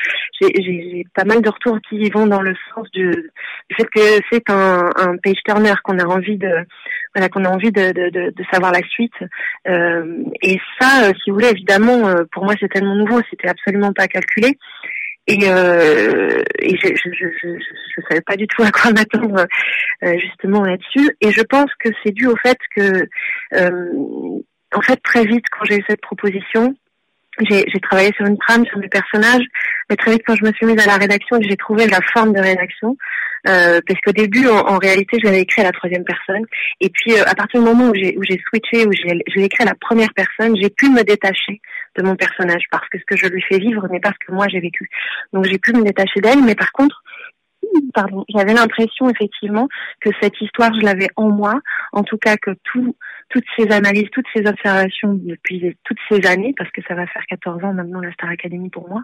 j'ai, 0.41 0.51
j'ai, 0.63 1.07
pas 1.15 1.25
mal 1.25 1.43
de 1.43 1.49
retours 1.49 1.79
qui 1.89 2.09
vont 2.11 2.27
dans 2.27 2.41
le 2.41 2.55
sens 2.75 2.91
du, 2.93 3.11
du 3.11 3.77
fait 3.77 3.87
que 3.95 4.01
c'est 4.31 4.49
un, 4.51 4.91
un 4.97 5.17
page 5.19 5.43
turner 5.45 5.75
qu'on 5.85 5.99
a 5.99 6.05
envie 6.05 6.39
de 6.39 6.53
voilà 7.15 7.29
qu'on 7.29 7.45
a 7.45 7.51
envie 7.51 7.73
de, 7.73 7.93
de, 7.93 8.11
de, 8.11 8.31
de, 8.31 8.45
savoir 8.51 8.73
la 8.73 8.83
suite 8.89 9.13
euh, 9.69 10.25
et 10.43 10.59
ça, 10.81 11.13
si 11.23 11.31
vous 11.31 11.37
voulez, 11.37 11.51
évidemment, 11.51 12.15
pour 12.33 12.45
moi 12.45 12.55
c'est 12.59 12.69
tellement 12.69 12.97
nouveau, 12.97 13.21
c'était 13.31 13.49
absolument 13.49 13.93
pas 13.93 14.09
calculé. 14.09 14.57
Et, 15.29 15.49
euh, 15.49 16.43
et 16.59 16.77
je, 16.77 16.89
je, 16.89 17.11
je, 17.13 17.27
je, 17.43 17.49
je 17.97 18.03
savais 18.09 18.21
pas 18.23 18.37
du 18.37 18.47
tout 18.49 18.63
à 18.63 18.71
quoi 18.71 18.91
m'attendre 18.97 19.47
euh, 20.03 20.19
justement 20.19 20.65
là-dessus. 20.65 21.17
Et 21.21 21.31
je 21.31 21.43
pense 21.43 21.71
que 21.79 21.91
c'est 22.03 22.13
dû 22.13 22.27
au 22.27 22.37
fait 22.37 22.59
que, 22.75 23.07
euh, 23.55 24.43
en 24.75 24.81
fait, 24.81 25.01
très 25.03 25.25
vite 25.25 25.45
quand 25.51 25.65
j'ai 25.65 25.79
eu 25.79 25.85
cette 25.89 26.01
proposition, 26.01 26.75
j'ai 27.41 27.81
travaillé 27.81 28.13
sur 28.17 28.27
une 28.27 28.39
trame, 28.39 28.65
sur 28.67 28.79
mes 28.79 28.89
personnages, 28.89 29.45
mais 29.89 29.97
très 29.97 30.13
vite 30.13 30.23
quand 30.27 30.37
je 30.37 30.45
me 30.45 30.53
suis 30.53 30.67
mise 30.67 30.79
à 30.81 30.87
la 30.87 30.97
rédaction, 30.97 31.39
j'ai 31.41 31.57
trouvé 31.57 31.87
la 31.87 32.01
forme 32.13 32.33
de 32.33 32.41
rédaction, 32.41 32.97
euh, 33.49 33.81
parce 33.87 34.01
qu'au 34.01 34.13
début, 34.13 34.47
en, 34.49 34.59
en 34.59 34.79
réalité, 34.79 35.19
j'avais 35.23 35.41
écrit 35.41 35.63
à 35.63 35.65
la 35.65 35.73
troisième 35.73 36.05
personne, 36.05 36.45
et 36.81 36.91
puis 36.91 37.15
euh, 37.15 37.25
à 37.27 37.35
partir 37.35 37.61
du 37.61 37.67
moment 37.67 37.89
où 37.89 37.95
j'ai 37.95 38.41
switché, 38.49 38.87
où 38.87 38.93
j'ai 38.93 39.45
écrit 39.45 39.63
à 39.63 39.67
la 39.67 39.75
première 39.75 40.13
personne, 40.15 40.57
j'ai 40.61 40.71
pu 40.71 40.91
me 40.91 41.03
détacher 41.03 41.61
de 41.97 42.03
mon 42.03 42.17
personnage, 42.17 42.65
parce 42.71 42.89
que 42.89 42.99
ce 42.99 43.05
que 43.05 43.17
je 43.17 43.27
lui 43.27 43.43
fais 43.43 43.59
vivre 43.59 43.87
n'est 43.89 44.01
pas 44.01 44.11
ce 44.11 44.27
que 44.27 44.33
moi 44.33 44.47
j'ai 44.49 44.61
vécu. 44.61 44.89
Donc 45.33 45.45
j'ai 45.47 45.59
pu 45.59 45.73
me 45.73 45.83
détacher 45.83 46.21
d'elle, 46.21 46.43
mais 46.43 46.55
par 46.55 46.73
contre, 46.73 47.03
pardon, 47.95 48.25
j'avais 48.29 48.55
l'impression 48.55 49.09
effectivement 49.09 49.69
que 50.01 50.11
cette 50.21 50.41
histoire, 50.41 50.73
je 50.75 50.85
l'avais 50.85 51.09
en 51.17 51.31
moi, 51.31 51.61
en 51.93 52.03
tout 52.03 52.19
cas 52.19 52.37
que 52.37 52.51
tout, 52.65 52.97
toutes 53.29 53.45
ces 53.57 53.71
analyses, 53.73 54.09
toutes 54.13 54.27
ces 54.35 54.47
observations 54.47 55.15
depuis 55.15 55.77
toutes 55.85 55.99
ces 56.11 56.27
années, 56.27 56.55
parce 56.57 56.71
que 56.71 56.83
ça 56.87 56.95
va 56.95 57.07
faire 57.07 57.25
14 57.29 57.65
ans 57.65 57.73
maintenant 57.73 58.01
la 58.01 58.13
Star 58.13 58.31
Academy 58.31 58.71
pour 58.71 58.89
moi, 58.89 59.03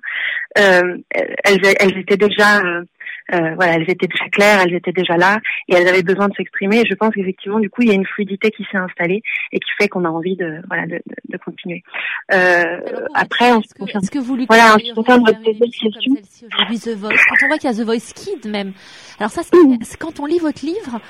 euh, 0.58 0.98
elles, 1.10 1.60
elles 1.80 1.98
étaient 1.98 2.16
déjà 2.16 2.60
euh, 2.60 2.84
euh, 3.34 3.54
voilà, 3.54 3.74
elles 3.74 3.90
étaient 3.90 4.06
déjà 4.06 4.28
claires, 4.30 4.60
elles 4.60 4.74
étaient 4.74 4.92
déjà 4.92 5.16
là 5.16 5.38
et 5.68 5.74
elles 5.74 5.88
avaient 5.88 6.02
besoin 6.02 6.28
de 6.28 6.34
s'exprimer. 6.34 6.80
Et 6.80 6.86
je 6.86 6.94
pense 6.94 7.14
qu'effectivement, 7.14 7.60
du 7.60 7.70
coup, 7.70 7.82
il 7.82 7.88
y 7.88 7.90
a 7.90 7.94
une 7.94 8.06
fluidité 8.06 8.50
qui 8.50 8.64
s'est 8.70 8.78
installée 8.78 9.22
et 9.52 9.58
qui 9.60 9.70
fait 9.78 9.88
qu'on 9.88 10.04
a 10.04 10.08
envie 10.08 10.36
de 10.36 10.60
voilà 10.68 10.86
de, 10.86 10.96
de, 11.06 11.14
de 11.28 11.36
continuer. 11.38 11.82
Euh, 12.32 12.80
après, 13.14 13.50
que, 13.50 13.84
est 13.84 14.10
que, 14.10 14.18
vous 14.18 14.36
lui 14.36 14.46
voilà, 14.46 14.74
en 14.74 14.78
ce 14.78 14.84
qui 14.84 14.92
concerne 14.92 15.24
votre 15.24 15.42
question, 15.42 15.88
aujourd'hui 16.52 16.78
The 16.78 16.96
Voice, 16.96 17.10
quand 17.28 17.44
on 17.44 17.48
voit 17.48 17.58
qu'il 17.58 17.70
y 17.70 17.72
a 17.72 17.76
The 17.76 17.86
Voice 17.86 18.12
Kid 18.14 18.50
même. 18.50 18.72
Alors 19.18 19.30
ça, 19.30 19.42
c'est 19.42 19.98
quand 19.98 20.20
on 20.20 20.26
lit 20.26 20.38
votre 20.38 20.64
livre, 20.64 21.00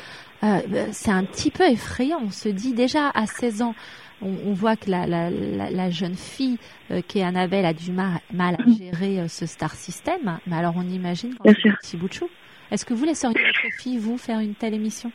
euh, 0.44 0.60
c'est 0.92 1.10
un 1.10 1.24
petit 1.24 1.50
peu 1.50 1.64
effrayant. 1.64 2.20
On 2.24 2.30
se 2.30 2.48
dit 2.48 2.72
déjà 2.72 3.10
à 3.14 3.26
16 3.26 3.62
ans 3.62 3.74
on, 4.22 4.34
on 4.46 4.52
voit 4.52 4.76
que 4.76 4.90
la, 4.90 5.06
la, 5.06 5.30
la, 5.30 5.70
la 5.70 5.90
jeune 5.90 6.14
fille 6.14 6.58
euh, 6.90 7.00
qui 7.06 7.18
est 7.18 7.24
Annabelle 7.24 7.64
a 7.64 7.72
du 7.72 7.92
mal, 7.92 8.20
mal 8.32 8.56
à 8.56 8.70
gérer 8.70 9.20
euh, 9.20 9.28
ce 9.28 9.46
star 9.46 9.72
system. 9.72 10.38
Mais 10.46 10.56
alors 10.56 10.74
on 10.76 10.82
imagine 10.82 11.34
quand 11.34 11.52
c'est 11.62 11.68
un 11.68 11.74
petit 11.80 11.96
bout 11.96 12.08
de 12.08 12.14
chou. 12.14 12.28
Est-ce 12.70 12.84
que 12.84 12.94
vous 12.94 13.04
laisseriez 13.04 13.34
votre 13.34 13.74
fille, 13.80 13.98
vous, 13.98 14.18
faire 14.18 14.40
une 14.40 14.54
telle 14.54 14.74
émission? 14.74 15.10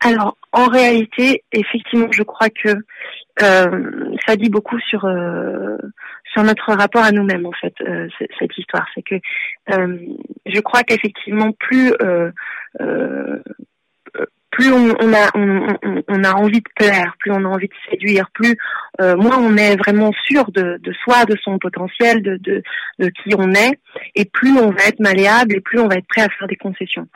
Alors, 0.00 0.36
en 0.52 0.66
réalité, 0.66 1.42
effectivement, 1.52 2.06
je 2.12 2.22
crois 2.22 2.50
que 2.50 2.68
euh, 3.42 4.16
ça 4.26 4.36
dit 4.36 4.48
beaucoup 4.48 4.78
sur 4.80 5.04
euh, 5.04 5.76
sur 6.32 6.44
notre 6.44 6.72
rapport 6.72 7.02
à 7.02 7.10
nous-mêmes, 7.10 7.46
en 7.46 7.52
fait, 7.52 7.74
euh, 7.80 8.08
cette 8.38 8.56
histoire. 8.56 8.86
C'est 8.94 9.02
que 9.02 9.16
je 9.68 10.60
crois 10.60 10.82
qu'effectivement, 10.82 11.50
plus 11.52 11.92
plus 14.50 14.72
on, 14.72 14.94
on 15.00 15.12
a 15.12 15.30
on, 15.34 15.76
on, 16.08 16.24
a 16.24 16.32
envie 16.32 16.60
de 16.60 16.70
plaire, 16.74 17.14
plus 17.18 17.30
on 17.32 17.44
a 17.44 17.48
envie 17.48 17.68
de 17.68 17.74
séduire, 17.90 18.30
plus 18.32 18.56
euh, 19.00 19.16
moins 19.16 19.38
on 19.38 19.56
est 19.56 19.76
vraiment 19.76 20.12
sûr 20.26 20.50
de, 20.52 20.78
de 20.82 20.92
soi, 21.04 21.24
de 21.24 21.36
son 21.42 21.58
potentiel, 21.58 22.22
de, 22.22 22.36
de, 22.38 22.62
de 22.98 23.08
qui 23.08 23.34
on 23.36 23.52
est, 23.52 23.78
et 24.14 24.24
plus 24.24 24.58
on 24.58 24.70
va 24.70 24.84
être 24.86 25.00
malléable 25.00 25.56
et 25.56 25.60
plus 25.60 25.78
on 25.78 25.88
va 25.88 25.96
être 25.96 26.08
prêt 26.08 26.22
à 26.22 26.28
faire 26.28 26.48
des 26.48 26.56
concessions. 26.56 27.06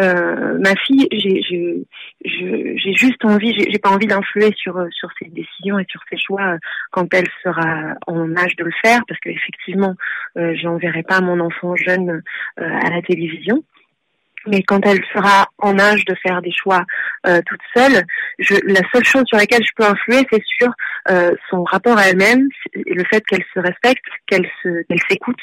Euh, 0.00 0.58
ma 0.58 0.74
fille, 0.76 1.06
j'ai 1.12 1.84
j'ai 2.24 2.94
juste 2.94 3.24
envie, 3.24 3.54
j'ai 3.54 3.78
pas 3.78 3.90
envie 3.90 4.06
d'influer 4.06 4.52
sur 4.56 4.86
sur 4.90 5.10
ses 5.18 5.28
décisions 5.28 5.78
et 5.78 5.86
sur 5.88 6.00
ses 6.10 6.18
choix 6.18 6.56
quand 6.90 7.12
elle 7.14 7.28
sera 7.42 7.94
en 8.06 8.36
âge 8.36 8.56
de 8.56 8.64
le 8.64 8.72
faire, 8.82 9.00
parce 9.06 9.20
qu'effectivement, 9.20 9.94
euh, 10.36 10.54
j'enverrai 10.60 11.02
pas 11.02 11.20
mon 11.20 11.40
enfant 11.40 11.76
jeune 11.76 12.22
euh, 12.58 12.62
à 12.62 12.90
la 12.90 13.02
télévision 13.02 13.64
mais 14.46 14.62
quand 14.62 14.84
elle 14.86 15.04
sera 15.12 15.48
en 15.58 15.78
âge 15.78 16.04
de 16.04 16.14
faire 16.22 16.40
des 16.42 16.52
choix 16.52 16.84
euh, 17.26 17.40
toute 17.46 17.60
seule, 17.76 18.04
je, 18.38 18.54
la 18.66 18.80
seule 18.92 19.04
chose 19.04 19.24
sur 19.26 19.36
laquelle 19.36 19.62
je 19.62 19.72
peux 19.76 19.84
influer, 19.84 20.26
c'est 20.30 20.42
sur 20.58 20.72
euh, 21.10 21.32
son 21.50 21.64
rapport 21.64 21.98
à 21.98 22.08
elle-même, 22.08 22.48
le 22.74 23.04
fait 23.04 23.24
qu'elle 23.26 23.44
se 23.54 23.60
respecte, 23.60 24.04
qu'elle 24.26 24.48
se, 24.62 24.82
qu'elle 24.88 25.00
s'écoute 25.08 25.40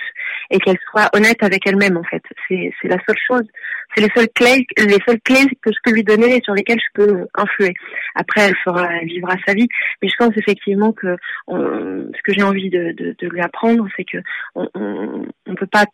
et 0.50 0.60
qu'elle 0.60 0.78
soit 0.90 1.10
honnête 1.14 1.44
avec 1.44 1.68
elle-même 1.68 1.98
en 1.98 2.04
fait. 2.04 2.24
C'est, 2.48 2.72
c'est 2.82 2.88
la 2.88 2.98
seule 3.08 3.18
chose, 3.28 3.48
c'est 3.96 4.02
les 4.02 4.12
seules 4.16 4.30
clés, 4.34 4.66
les 4.78 5.00
seules 5.08 5.22
clés 5.24 5.46
que 5.62 5.72
je 5.72 5.78
peux 5.84 5.92
lui 5.92 6.04
donner 6.04 6.38
et 6.38 6.42
sur 6.44 6.54
lesquelles 6.54 6.80
je 6.80 7.02
peux 7.02 7.28
influer. 7.36 7.74
Après, 8.16 8.42
elle 8.42 8.58
fera, 8.64 8.88
elle 9.02 9.08
vivra 9.08 9.36
sa 9.46 9.54
vie, 9.54 9.68
mais 10.02 10.10
je 10.10 10.16
pense 10.18 10.36
effectivement 10.38 10.92
que 10.92 11.16
ce 11.50 12.22
que 12.24 12.34
j'ai 12.34 12.44
envie 12.44 12.70
de, 12.70 12.94
de, 12.98 13.16
de 13.18 13.28
lui 13.28 13.42
apprendre, 13.42 13.88
c'est 13.96 14.06
que 14.06 14.18
on, 14.56 14.68
on, 14.74 15.26
on 15.46 15.56
peut 15.56 15.68
pas 15.68 15.86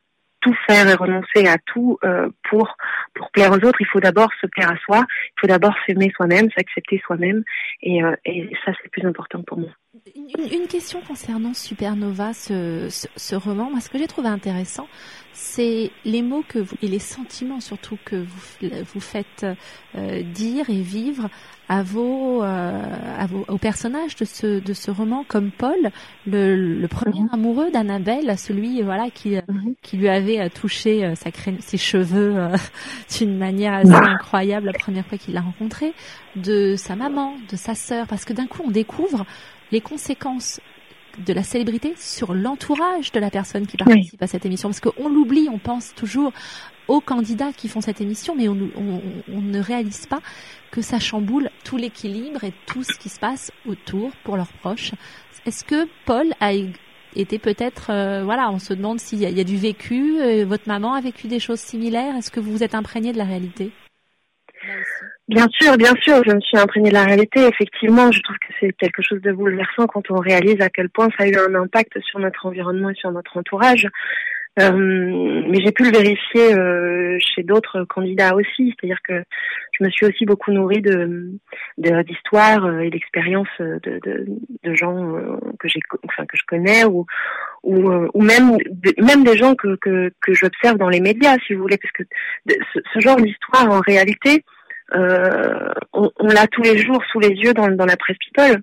tout 0.43 0.55
faire 0.67 0.87
et 0.87 0.93
renoncer 0.93 1.47
à 1.47 1.57
tout 1.57 1.97
euh, 2.03 2.29
pour 2.49 2.75
pour 3.13 3.31
plaire 3.31 3.51
aux 3.51 3.65
autres. 3.65 3.79
Il 3.79 3.87
faut 3.87 3.99
d'abord 3.99 4.29
se 4.41 4.47
plaire 4.47 4.71
à 4.71 4.77
soi. 4.77 5.05
Il 5.07 5.41
faut 5.41 5.47
d'abord 5.47 5.73
s'aimer 5.85 6.11
soi-même, 6.15 6.49
s'accepter 6.55 7.01
soi-même, 7.05 7.43
et, 7.81 8.03
euh, 8.03 8.15
et 8.25 8.49
ça 8.65 8.71
c'est 8.73 8.83
le 8.83 8.89
plus 8.89 9.07
important 9.07 9.41
pour 9.43 9.57
moi. 9.57 9.69
Une, 10.15 10.61
une 10.61 10.67
question 10.67 11.01
concernant 11.01 11.53
Supernova, 11.53 12.33
ce, 12.33 12.87
ce, 12.89 13.07
ce 13.15 13.35
roman. 13.35 13.69
Moi, 13.69 13.79
ce 13.79 13.89
que 13.89 13.99
j'ai 13.99 14.07
trouvé 14.07 14.27
intéressant, 14.27 14.87
c'est 15.33 15.91
les 16.03 16.23
mots 16.23 16.43
que 16.47 16.57
vous, 16.57 16.75
et 16.81 16.87
les 16.87 16.99
sentiments 16.99 17.59
surtout 17.59 17.97
que 18.03 18.15
vous, 18.15 18.69
vous 18.93 18.99
faites 18.99 19.45
euh, 19.95 20.23
dire 20.23 20.69
et 20.69 20.81
vivre 20.81 21.29
à 21.69 21.81
vos, 21.81 22.43
euh, 22.43 22.81
à 23.17 23.25
vos 23.25 23.45
aux 23.47 23.57
personnages 23.57 24.15
de 24.15 24.25
ce 24.25 24.59
de 24.59 24.73
ce 24.73 24.91
roman 24.91 25.23
comme 25.27 25.51
Paul 25.51 25.91
le, 26.27 26.55
le 26.55 26.87
premier 26.87 27.21
mhm. 27.21 27.29
amoureux 27.31 27.71
d'Annabelle 27.71 28.37
celui 28.37 28.81
voilà 28.81 29.09
qui 29.09 29.35
mhm. 29.35 29.75
qui 29.81 29.97
lui 29.97 30.09
avait 30.09 30.39
euh, 30.39 30.49
touché 30.49 31.05
euh, 31.05 31.15
sa 31.15 31.29
ses 31.59 31.77
cheveux 31.77 32.37
euh, 32.37 32.55
d'une 33.17 33.37
manière 33.37 33.73
assez 33.73 33.93
incroyable 33.93 34.67
la 34.67 34.73
première 34.73 35.05
fois 35.05 35.17
qu'il 35.17 35.33
l'a 35.33 35.41
rencontré 35.41 35.93
de 36.35 36.75
sa 36.75 36.95
maman 36.95 37.33
de 37.49 37.55
sa 37.55 37.75
sœur 37.75 38.07
parce 38.07 38.25
que 38.25 38.33
d'un 38.33 38.47
coup 38.47 38.61
on 38.65 38.71
découvre 38.71 39.25
les 39.72 39.82
conséquences 39.82 40.59
de 41.20 41.34
la 41.34 41.43
célébrité 41.43 41.93
sur 41.97 42.34
l'entourage 42.34 43.11
de 43.11 43.20
la 43.20 43.30
personne 43.30 43.68
qui 43.68 43.78
participe 43.78 44.22
à 44.22 44.28
cette 44.28 44.45
émission. 44.45 44.70
Parce 44.70 44.80
qu'on 44.80 45.09
l'oublie, 45.09 45.47
on 45.51 45.59
pense 45.59 45.93
toujours 45.95 46.34
aux 46.88 47.01
candidats 47.01 47.53
qui 47.53 47.68
font 47.68 47.82
cette 47.82 48.01
émission, 48.01 48.36
mais 48.36 48.47
on, 48.47 48.57
on, 48.76 49.01
on 49.32 49.41
ne 49.41 49.59
réalise 49.59 50.05
pas 50.07 50.22
que 50.72 50.82
ça 50.82 50.99
chamboule 50.99 51.49
tout 51.64 51.78
l'équilibre 51.78 52.43
et 52.43 52.53
tout 52.66 52.84
ce 52.84 52.97
qui 52.97 53.09
se 53.09 53.20
passe 53.20 53.51
autour 53.68 54.11
pour 54.24 54.38
leurs 54.38 54.51
proches. 54.53 54.91
Est-ce 55.45 55.64
que 55.64 55.88
Paul 56.05 56.34
a 56.39 56.53
été 57.16 57.38
peut-être, 57.38 57.91
euh, 57.91 58.24
voilà, 58.24 58.49
on 58.49 58.59
se 58.59 58.74
demande 58.74 58.99
s'il 58.99 59.20
y, 59.20 59.32
y, 59.32 59.39
a 59.39 59.43
du 59.43 59.57
vécu, 59.57 60.20
euh, 60.20 60.45
votre 60.45 60.68
maman 60.68 60.93
a 60.93 61.01
vécu 61.01 61.28
des 61.28 61.39
choses 61.39 61.59
similaires, 61.59 62.16
est-ce 62.16 62.32
que 62.32 62.39
vous 62.39 62.51
vous 62.51 62.64
êtes 62.64 62.76
imprégné 62.76 63.14
de 63.14 63.18
la 63.18 63.26
réalité? 63.26 63.72
Bien 65.30 65.47
sûr, 65.57 65.78
bien 65.78 65.93
sûr, 66.01 66.21
je 66.26 66.36
me 66.36 66.41
suis 66.41 66.57
imprégnée 66.57 66.89
de 66.89 66.95
la 66.95 67.05
réalité. 67.05 67.47
Effectivement, 67.47 68.11
je 68.11 68.21
trouve 68.21 68.36
que 68.38 68.53
c'est 68.59 68.74
quelque 68.74 69.01
chose 69.01 69.21
de 69.21 69.32
bouleversant 69.32 69.88
quand 69.88 70.11
on 70.11 70.19
réalise 70.19 70.59
à 70.59 70.69
quel 70.69 70.89
point 70.89 71.07
ça 71.17 71.24
a 71.24 71.28
eu 71.28 71.38
un 71.38 71.55
impact 71.55 71.97
sur 72.01 72.19
notre 72.19 72.45
environnement 72.45 72.89
et 72.89 72.95
sur 72.95 73.11
notre 73.11 73.38
entourage. 73.38 73.88
Euh, 74.59 74.71
mais 75.49 75.59
j'ai 75.65 75.71
pu 75.71 75.84
le 75.84 75.97
vérifier 75.97 76.53
euh, 76.53 77.17
chez 77.19 77.41
d'autres 77.41 77.86
candidats 77.86 78.36
aussi, 78.36 78.76
c'est-à-dire 78.76 78.99
que 79.03 79.24
je 79.71 79.84
me 79.84 79.89
suis 79.89 80.05
aussi 80.05 80.26
beaucoup 80.26 80.51
nourrie 80.51 80.82
de 80.82 81.32
d'histoires 81.78 82.65
euh, 82.65 82.82
et 82.82 82.91
d'expériences 82.91 83.47
de, 83.59 83.80
de, 83.84 84.26
de, 84.63 84.76
gens 84.76 85.15
euh, 85.15 85.38
que 85.59 85.67
j'ai, 85.67 85.80
enfin 86.05 86.28
que 86.28 86.38
je 86.38 86.43
connais 86.47 86.86
ou 86.86 87.07
ou, 87.63 87.89
ou 88.13 88.21
même 88.21 88.57
même 88.99 89.24
des 89.24 89.38
gens 89.38 89.55
que 89.55 89.76
que, 89.78 90.11
que 90.21 90.34
j'observe 90.34 90.78
dans 90.78 90.89
les 90.89 91.01
médias, 91.01 91.36
si 91.47 91.55
vous 91.55 91.63
voulez, 91.63 91.78
parce 91.78 91.93
que 91.93 92.03
ce, 92.93 92.99
genre 92.99 93.17
d'histoire 93.17 93.71
en 93.71 93.80
réalité 93.80 94.30
euh, 94.36 94.62
on, 94.91 96.11
on 96.19 96.27
l'a 96.27 96.47
tous 96.47 96.61
les 96.61 96.77
jours 96.77 97.03
sous 97.11 97.19
les 97.19 97.29
yeux 97.29 97.53
dans, 97.53 97.69
dans 97.69 97.86
la 97.86 97.97
presse 97.97 98.17
people. 98.17 98.61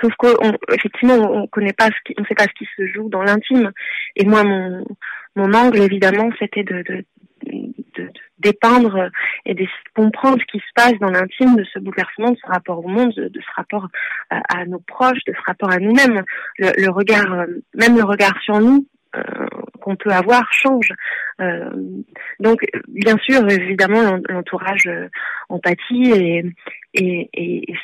Sauf 0.00 0.12
qu'effectivement, 0.18 1.14
on, 1.14 1.42
on 1.42 1.46
connaît 1.46 1.72
pas 1.72 1.86
ce 1.86 2.02
qui, 2.04 2.14
on 2.18 2.24
sait 2.24 2.34
pas 2.34 2.44
ce 2.44 2.58
qui 2.58 2.68
se 2.76 2.86
joue 2.86 3.08
dans 3.08 3.22
l'intime. 3.22 3.70
Et 4.16 4.24
moi, 4.24 4.42
mon, 4.42 4.84
mon 5.36 5.52
angle, 5.52 5.80
évidemment, 5.80 6.30
c'était 6.38 6.64
de, 6.64 6.82
de 6.82 7.04
de, 7.96 8.10
dépeindre 8.38 9.10
et 9.46 9.54
de 9.54 9.66
comprendre 9.94 10.38
ce 10.40 10.44
qui 10.46 10.58
se 10.58 10.72
passe 10.74 10.98
dans 11.00 11.10
l'intime 11.10 11.56
de 11.56 11.64
ce 11.64 11.78
bouleversement, 11.78 12.30
de 12.30 12.36
ce 12.36 12.46
rapport 12.46 12.84
au 12.84 12.88
monde, 12.88 13.14
de, 13.14 13.40
ce 13.40 13.54
rapport 13.56 13.88
à, 14.30 14.66
nos 14.66 14.80
proches, 14.80 15.24
de 15.26 15.32
ce 15.32 15.42
rapport 15.46 15.70
à 15.70 15.78
nous-mêmes. 15.78 16.22
Le, 16.58 16.90
regard, 16.90 17.46
même 17.74 17.96
le 17.96 18.04
regard 18.04 18.34
sur 18.42 18.60
nous, 18.60 18.86
qu'on 19.84 19.96
peut 19.96 20.10
avoir 20.10 20.50
change. 20.50 20.88
Euh, 21.42 21.68
donc, 22.40 22.64
bien 22.88 23.16
sûr, 23.18 23.46
évidemment, 23.50 24.18
l'entourage 24.30 24.86
euh, 24.86 25.08
empathie 25.50 26.10
et, 26.12 26.44
et 26.94 27.74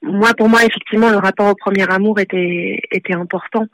moi, 0.00 0.30
pour 0.36 0.48
moi, 0.48 0.60
effectivement, 0.64 1.10
le 1.10 1.18
rapport 1.18 1.50
au 1.50 1.54
premier 1.54 1.84
amour 1.90 2.18
était 2.18 2.80
important. 3.12 3.66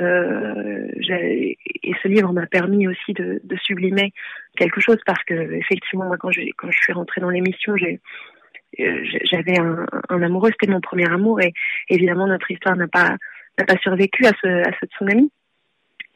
Euh, 0.00 0.86
et 1.10 1.92
ce 2.02 2.08
livre 2.08 2.32
m'a 2.32 2.46
permis 2.46 2.86
aussi 2.86 3.12
de, 3.12 3.40
sublimer 3.62 4.12
quelque 4.56 4.80
chose 4.80 4.98
parce 5.04 5.22
que 5.24 5.34
effectivement, 5.34 6.04
moi, 6.06 6.16
quand 6.16 6.30
je 6.30 6.42
suis 6.70 6.92
rentrée 6.92 7.20
dans 7.20 7.30
l'émission, 7.30 7.74
euh, 7.74 9.04
j'avais 9.24 9.58
un, 9.58 9.84
un, 10.08 10.22
amoureux, 10.22 10.50
c'était 10.52 10.72
mon 10.72 10.80
premier 10.80 11.08
amour 11.10 11.40
et 11.40 11.52
évidemment 11.88 12.26
notre 12.26 12.50
histoire 12.50 12.76
n'a 12.76 12.88
pas 12.88 13.16
n'a 13.58 13.66
pas 13.66 13.76
survécu 13.82 14.24
à 14.24 14.32
ce 14.40 14.48
à 14.48 14.72
ce 14.80 14.86
tsunami. 14.86 15.30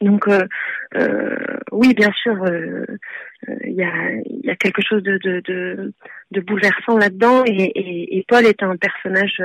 Donc 0.01 0.27
euh, 0.27 0.45
euh, 0.95 1.35
oui, 1.71 1.93
bien 1.93 2.11
sûr, 2.21 2.43
euh, 2.43 2.85
il 3.65 3.73
y, 3.73 3.83
a, 3.83 4.13
y, 4.43 4.49
a, 4.49 4.55
quelque 4.55 4.81
chose 4.87 5.01
de, 5.01 5.17
de, 5.17 5.41
de, 5.47 5.93
de 6.31 6.41
bouleversant 6.41 6.97
là-dedans 6.97 7.43
et, 7.45 7.63
et, 7.63 8.17
et, 8.17 8.25
Paul 8.27 8.45
est 8.45 8.61
un 8.61 8.75
personnage 8.77 9.41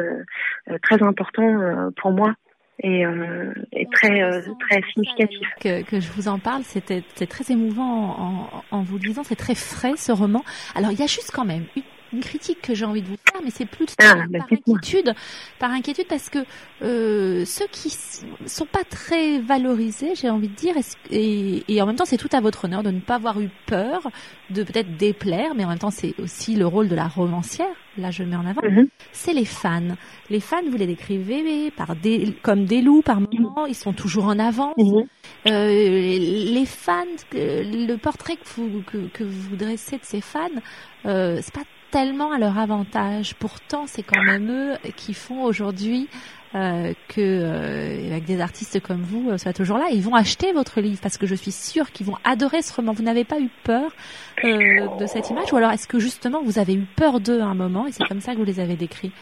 très 0.82 1.02
important 1.02 1.90
pour 1.96 2.12
moi 2.12 2.34
et, 2.80 3.06
euh, 3.06 3.52
et 3.72 3.86
très 3.92 4.42
très 4.60 4.82
significatif. 4.92 5.48
Que, 5.60 5.82
que, 5.82 6.00
je 6.00 6.10
vous 6.12 6.28
en 6.28 6.38
parle, 6.38 6.62
c'était 6.64 7.02
très 7.26 7.52
émouvant 7.52 8.16
en, 8.18 8.64
en, 8.70 8.82
vous 8.82 8.98
lisant, 8.98 9.24
c'est 9.24 9.36
très 9.36 9.54
frais 9.54 9.94
ce 9.96 10.12
roman. 10.12 10.44
Alors 10.74 10.90
il 10.92 10.98
y 10.98 11.02
a 11.02 11.06
juste 11.06 11.30
quand 11.32 11.44
même 11.44 11.64
une 11.76 11.82
une 12.12 12.20
critique 12.20 12.60
que 12.62 12.74
j'ai 12.74 12.84
envie 12.84 13.02
de 13.02 13.08
vous 13.08 13.16
faire, 13.16 13.40
mais 13.42 13.50
c'est 13.50 13.66
plus 13.66 13.86
ah, 13.98 14.14
par, 14.14 14.28
bah, 14.28 14.38
inquiétude, 14.50 15.14
par 15.58 15.70
inquiétude 15.70 16.06
parce 16.08 16.28
que 16.28 16.38
euh, 16.82 17.44
ceux 17.44 17.66
qui 17.70 17.90
sont 18.46 18.66
pas 18.66 18.84
très 18.84 19.38
valorisés, 19.40 20.14
j'ai 20.14 20.30
envie 20.30 20.48
de 20.48 20.54
dire, 20.54 20.74
et, 21.10 21.62
et 21.68 21.82
en 21.82 21.86
même 21.86 21.96
temps 21.96 22.04
c'est 22.04 22.16
tout 22.16 22.30
à 22.32 22.40
votre 22.40 22.64
honneur 22.64 22.82
de 22.82 22.90
ne 22.90 23.00
pas 23.00 23.16
avoir 23.16 23.40
eu 23.40 23.50
peur 23.66 24.10
de 24.50 24.62
peut-être 24.62 24.96
déplaire, 24.96 25.54
mais 25.54 25.64
en 25.64 25.68
même 25.68 25.78
temps 25.78 25.90
c'est 25.90 26.14
aussi 26.20 26.56
le 26.56 26.66
rôle 26.66 26.88
de 26.88 26.94
la 26.94 27.08
romancière. 27.08 27.66
Là, 27.98 28.10
je 28.10 28.22
mets 28.22 28.36
en 28.36 28.46
avant. 28.46 28.62
Mhm. 28.62 28.88
C'est 29.12 29.34
les 29.34 29.44
fans. 29.44 29.96
Les 30.30 30.40
fans, 30.40 30.62
vous 30.66 30.76
les 30.78 30.86
décrivez 30.86 31.70
par 31.70 31.94
des, 31.94 32.34
comme 32.42 32.64
des 32.64 32.80
loups 32.80 33.02
par 33.02 33.20
moment. 33.20 33.66
Ils 33.66 33.74
sont 33.74 33.92
toujours 33.92 34.24
en 34.24 34.38
avance. 34.38 34.74
Mhm. 34.78 35.04
euh, 35.48 35.68
les 35.68 36.64
fans, 36.66 37.04
le 37.32 37.96
portrait 37.96 38.36
que 38.36 38.48
vous, 38.56 38.82
que, 38.86 39.08
que 39.08 39.24
vous 39.24 39.56
dressez 39.56 39.98
de 39.98 40.04
ces 40.04 40.22
fans, 40.22 40.48
euh, 41.04 41.40
c'est 41.42 41.52
pas 41.54 41.64
tellement 41.92 42.32
à 42.32 42.38
leur 42.38 42.58
avantage. 42.58 43.34
Pourtant, 43.34 43.86
c'est 43.86 44.02
quand 44.02 44.22
même 44.22 44.50
eux 44.50 44.76
qui 44.96 45.14
font 45.14 45.44
aujourd'hui 45.44 46.08
euh, 46.54 46.92
que 47.08 47.20
euh, 47.20 48.10
avec 48.10 48.24
des 48.24 48.40
artistes 48.40 48.80
comme 48.80 49.02
vous 49.02 49.30
euh, 49.30 49.38
soient 49.38 49.52
toujours 49.52 49.78
là. 49.78 49.86
Ils 49.92 50.02
vont 50.02 50.14
acheter 50.14 50.52
votre 50.52 50.80
livre 50.80 51.00
parce 51.02 51.16
que 51.18 51.26
je 51.26 51.34
suis 51.34 51.52
sûre 51.52 51.90
qu'ils 51.92 52.06
vont 52.06 52.16
adorer 52.24 52.62
ce 52.62 52.74
roman. 52.74 52.92
Vous 52.92 53.02
n'avez 53.02 53.24
pas 53.24 53.38
eu 53.38 53.48
peur 53.62 53.90
de 54.42 55.06
cette 55.06 55.30
image 55.30 55.52
ou 55.52 55.56
alors 55.56 55.70
est-ce 55.70 55.86
que 55.86 55.98
justement 55.98 56.42
vous 56.42 56.58
avez 56.58 56.74
eu 56.74 56.84
peur 56.96 57.20
d'eux 57.20 57.40
à 57.40 57.46
un 57.46 57.54
moment 57.54 57.86
et 57.86 57.92
c'est 57.92 58.04
comme 58.04 58.20
ça 58.20 58.32
que 58.32 58.38
vous 58.38 58.44
les 58.44 58.60
avez 58.60 58.76
décrits? 58.76 59.12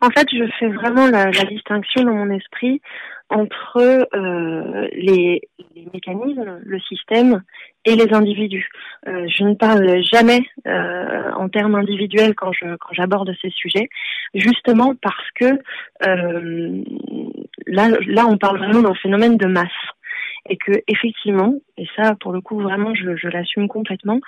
En 0.00 0.10
fait, 0.10 0.28
je 0.30 0.44
fais 0.60 0.68
vraiment 0.68 1.08
la, 1.08 1.30
distinction 1.30 2.04
dans 2.04 2.14
mon 2.14 2.30
esprit 2.30 2.80
entre 3.30 4.08
les, 4.94 5.42
mécanismes, 5.92 6.60
le 6.62 6.80
système 6.80 7.42
et 7.88 7.96
les 7.96 8.12
individus. 8.12 8.68
Euh, 9.06 9.26
je 9.28 9.44
ne 9.44 9.54
parle 9.54 10.02
jamais 10.02 10.40
euh, 10.66 11.32
en 11.36 11.48
termes 11.48 11.74
individuels 11.74 12.34
quand 12.34 12.52
je 12.52 12.76
quand 12.76 12.92
j'aborde 12.92 13.32
ces 13.40 13.50
sujets, 13.50 13.88
justement 14.34 14.94
parce 15.00 15.30
que 15.34 15.58
euh, 16.06 16.82
là 17.66 17.88
là 18.06 18.26
on 18.28 18.36
parle 18.36 18.58
vraiment 18.58 18.82
d'un 18.82 18.94
phénomène 18.94 19.36
de 19.36 19.46
masse 19.46 19.68
et 20.50 20.56
que 20.56 20.72
effectivement, 20.86 21.54
et 21.76 21.86
ça 21.96 22.14
pour 22.20 22.32
le 22.32 22.40
coup 22.40 22.60
vraiment 22.60 22.94
je, 22.94 23.16
je 23.16 23.28
l'assume 23.28 23.68
complètement, 23.68 24.20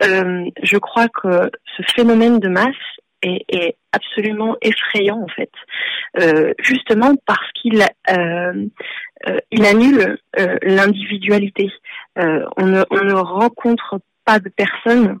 je 0.00 0.78
crois 0.78 1.08
que 1.08 1.50
ce 1.76 1.82
phénomène 1.94 2.38
de 2.38 2.48
masse 2.48 2.66
est, 3.22 3.44
est 3.48 3.76
absolument 3.92 4.56
effrayant 4.62 5.20
en 5.20 5.28
fait, 5.28 5.50
euh, 6.20 6.52
justement 6.60 7.14
parce 7.26 7.50
qu'il 7.52 7.82
euh, 8.10 8.66
euh, 9.28 9.38
il 9.50 9.64
annule 9.66 10.18
euh, 10.38 10.56
l'individualité. 10.62 11.70
Euh, 12.18 12.44
on 12.56 12.66
ne, 12.66 12.82
on, 12.90 13.04
ne, 13.04 13.12
rencontre 13.12 14.00
pas 14.24 14.38
de 14.38 14.48
personne 14.48 15.18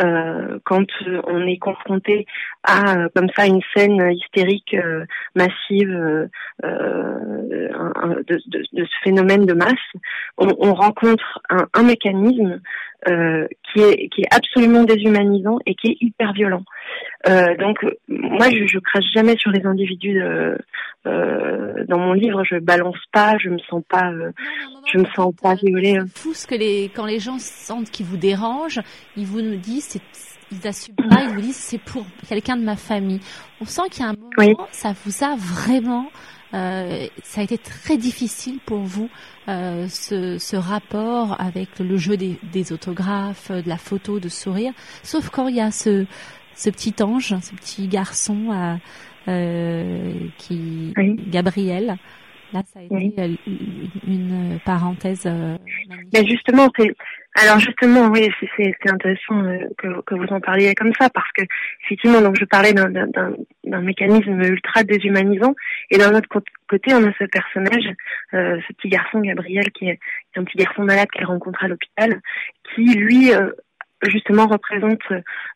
euh, 0.00 0.58
quand 0.64 0.86
on 1.04 1.46
est 1.46 1.58
confronté 1.58 2.26
à 2.64 2.96
comme 3.14 3.28
ça 3.36 3.46
une 3.46 3.60
scène 3.76 4.10
hystérique 4.10 4.76
massive 5.34 6.28
un, 6.62 8.08
de, 8.26 8.40
de, 8.46 8.64
de, 8.72 8.84
ce 8.84 8.96
phénomène 9.04 9.46
de 9.46 9.54
masse, 9.54 9.74
on, 10.38 10.48
on 10.58 10.74
rencontre 10.74 11.40
un, 11.50 11.66
un 11.74 11.82
mécanisme 11.82 12.60
euh, 13.08 13.46
qui 13.62 13.80
est 13.80 14.08
qui 14.08 14.22
est 14.22 14.34
absolument 14.34 14.84
déshumanisant 14.84 15.58
et 15.66 15.74
qui 15.74 15.88
est 15.88 15.96
hyper 16.00 16.32
violent. 16.32 16.62
Euh, 17.28 17.56
donc 17.56 17.84
moi 18.08 18.50
je, 18.50 18.66
je 18.66 18.78
crache 18.78 19.04
jamais 19.14 19.36
sur 19.36 19.50
les 19.50 19.64
individus 19.66 20.22
euh, 20.22 20.56
euh 21.06 21.84
dans 21.88 21.98
mon 21.98 22.12
livre, 22.12 22.44
je 22.44 22.56
balance 22.56 22.98
pas, 23.12 23.36
je 23.38 23.50
me 23.50 23.58
sens 23.58 23.82
pas 23.88 24.10
je 24.92 24.98
me 24.98 25.04
sens 25.14 25.34
pas 25.40 25.54
violée. 25.54 25.98
Fou 26.14 26.34
ce 26.34 26.46
que 26.46 26.54
les 26.54 26.90
quand 26.94 27.06
les 27.06 27.18
gens 27.18 27.38
sentent 27.38 27.90
qu'ils 27.90 28.06
vous 28.06 28.16
dérangent, 28.16 28.80
ils 29.16 29.26
vous 29.26 29.40
disent 29.56 30.00
pas, 30.60 31.22
ils 31.22 31.34
vous 31.34 31.40
disent 31.40 31.56
c'est 31.56 31.78
pour 31.78 32.04
quelqu'un 32.28 32.56
de 32.56 32.64
ma 32.64 32.76
famille. 32.76 33.20
On 33.60 33.64
sent 33.64 33.82
qu'il 33.90 34.04
y 34.04 34.06
a 34.06 34.10
un 34.10 34.14
moment, 34.14 34.68
ça 34.72 34.94
vous 35.04 35.24
a 35.24 35.36
vraiment 35.36 36.08
euh, 36.54 37.08
ça 37.24 37.40
a 37.40 37.44
été 37.44 37.58
très 37.58 37.96
difficile 37.96 38.60
pour 38.64 38.78
vous 38.78 39.10
euh, 39.48 39.88
ce, 39.88 40.38
ce, 40.38 40.54
rapport 40.54 41.40
avec 41.40 41.80
le 41.80 41.96
jeu 41.96 42.16
des, 42.16 42.38
des, 42.52 42.72
autographes, 42.72 43.50
de 43.50 43.68
la 43.68 43.76
photo, 43.76 44.20
de 44.20 44.28
sourire. 44.28 44.72
Sauf 45.02 45.30
quand 45.30 45.48
il 45.48 45.56
y 45.56 45.60
a 45.60 45.72
ce, 45.72 46.06
ce 46.54 46.70
petit 46.70 46.94
ange, 47.02 47.34
ce 47.40 47.54
petit 47.56 47.88
garçon 47.88 48.52
euh, 48.52 48.76
euh 49.28 50.12
qui, 50.38 50.92
Gabriel. 51.28 51.96
Là, 52.54 52.62
ça 52.72 52.78
a 52.78 52.82
été 52.82 53.38
une, 54.06 54.60
parenthèse. 54.64 55.26
Euh, 55.26 55.58
Mais 56.12 56.24
justement, 56.24 56.68
c'est 56.78 56.94
alors 57.36 57.58
justement, 57.58 58.10
oui, 58.10 58.30
c'est 58.56 58.72
intéressant 58.88 59.42
euh, 59.42 59.58
que, 59.76 60.02
que, 60.02 60.14
vous 60.14 60.32
en 60.32 60.40
parliez 60.40 60.72
comme 60.76 60.92
ça, 60.98 61.10
parce 61.10 61.30
que 61.32 61.42
effectivement, 61.84 62.20
donc 62.20 62.36
je 62.38 62.44
parlais 62.44 62.72
d'un 62.72 63.80
mécanisme 63.80 64.40
ultra 64.40 64.84
déshumanisant, 64.84 65.54
et 65.90 65.98
d'un 65.98 66.14
autre 66.14 66.28
côté, 66.28 66.94
on 66.94 67.02
a 67.04 67.12
ce 67.18 67.24
personnage, 67.24 67.92
euh, 68.34 68.60
ce 68.68 68.72
petit 68.74 68.88
garçon 68.88 69.20
Gabriel, 69.20 69.68
qui 69.72 69.88
est, 69.88 69.98
un 70.36 70.44
petit 70.44 70.58
garçon 70.58 70.84
malade 70.84 71.08
qu'elle 71.12 71.26
rencontre 71.26 71.64
à 71.64 71.68
l'hôpital, 71.68 72.20
qui 72.74 72.94
lui 72.94 73.34
euh, 73.34 73.50
justement 74.02 74.46
représente 74.46 75.02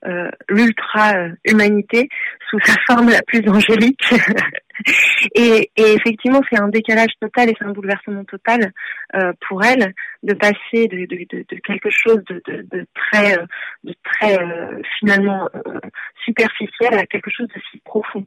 euh, 0.06 0.30
l'ultra-humanité 0.48 2.08
sous 2.50 2.58
sa 2.60 2.74
forme 2.86 3.10
la 3.10 3.22
plus 3.22 3.46
angélique. 3.48 4.04
et, 5.34 5.70
effectivement, 5.76 6.40
c'est 6.50 6.60
un 6.60 6.68
décalage 6.68 7.12
total 7.20 7.50
et 7.50 7.56
c'est 7.58 7.64
un 7.64 7.72
bouleversement 7.72 8.24
total 8.24 8.72
euh, 9.14 9.32
pour 9.48 9.64
elle 9.64 9.92
de 10.22 10.34
passer 10.34 10.88
de, 10.88 11.58
quelque 11.58 11.90
chose 11.90 12.22
de, 12.28 12.86
très, 12.94 13.36
de 13.84 13.94
très 14.04 14.38
euh, 14.40 14.80
finalement 14.98 15.48
euh, 15.54 15.80
superficiel 16.24 16.94
à 16.94 17.06
quelque 17.06 17.30
chose 17.30 17.48
de 17.48 17.60
si 17.70 17.80
profond. 17.80 18.24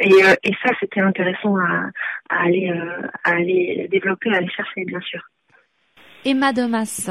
Et, 0.00 0.10
et 0.44 0.52
ça, 0.64 0.70
c'était 0.80 1.00
intéressant 1.00 1.56
à, 1.56 1.90
à 2.30 2.44
aller, 2.44 2.72
à 3.24 3.30
aller 3.30 3.88
développer, 3.90 4.30
à 4.32 4.36
aller 4.36 4.50
chercher, 4.50 4.84
bien 4.84 5.00
sûr. 5.00 5.20
Emma 6.24 6.52
Domas, 6.52 7.10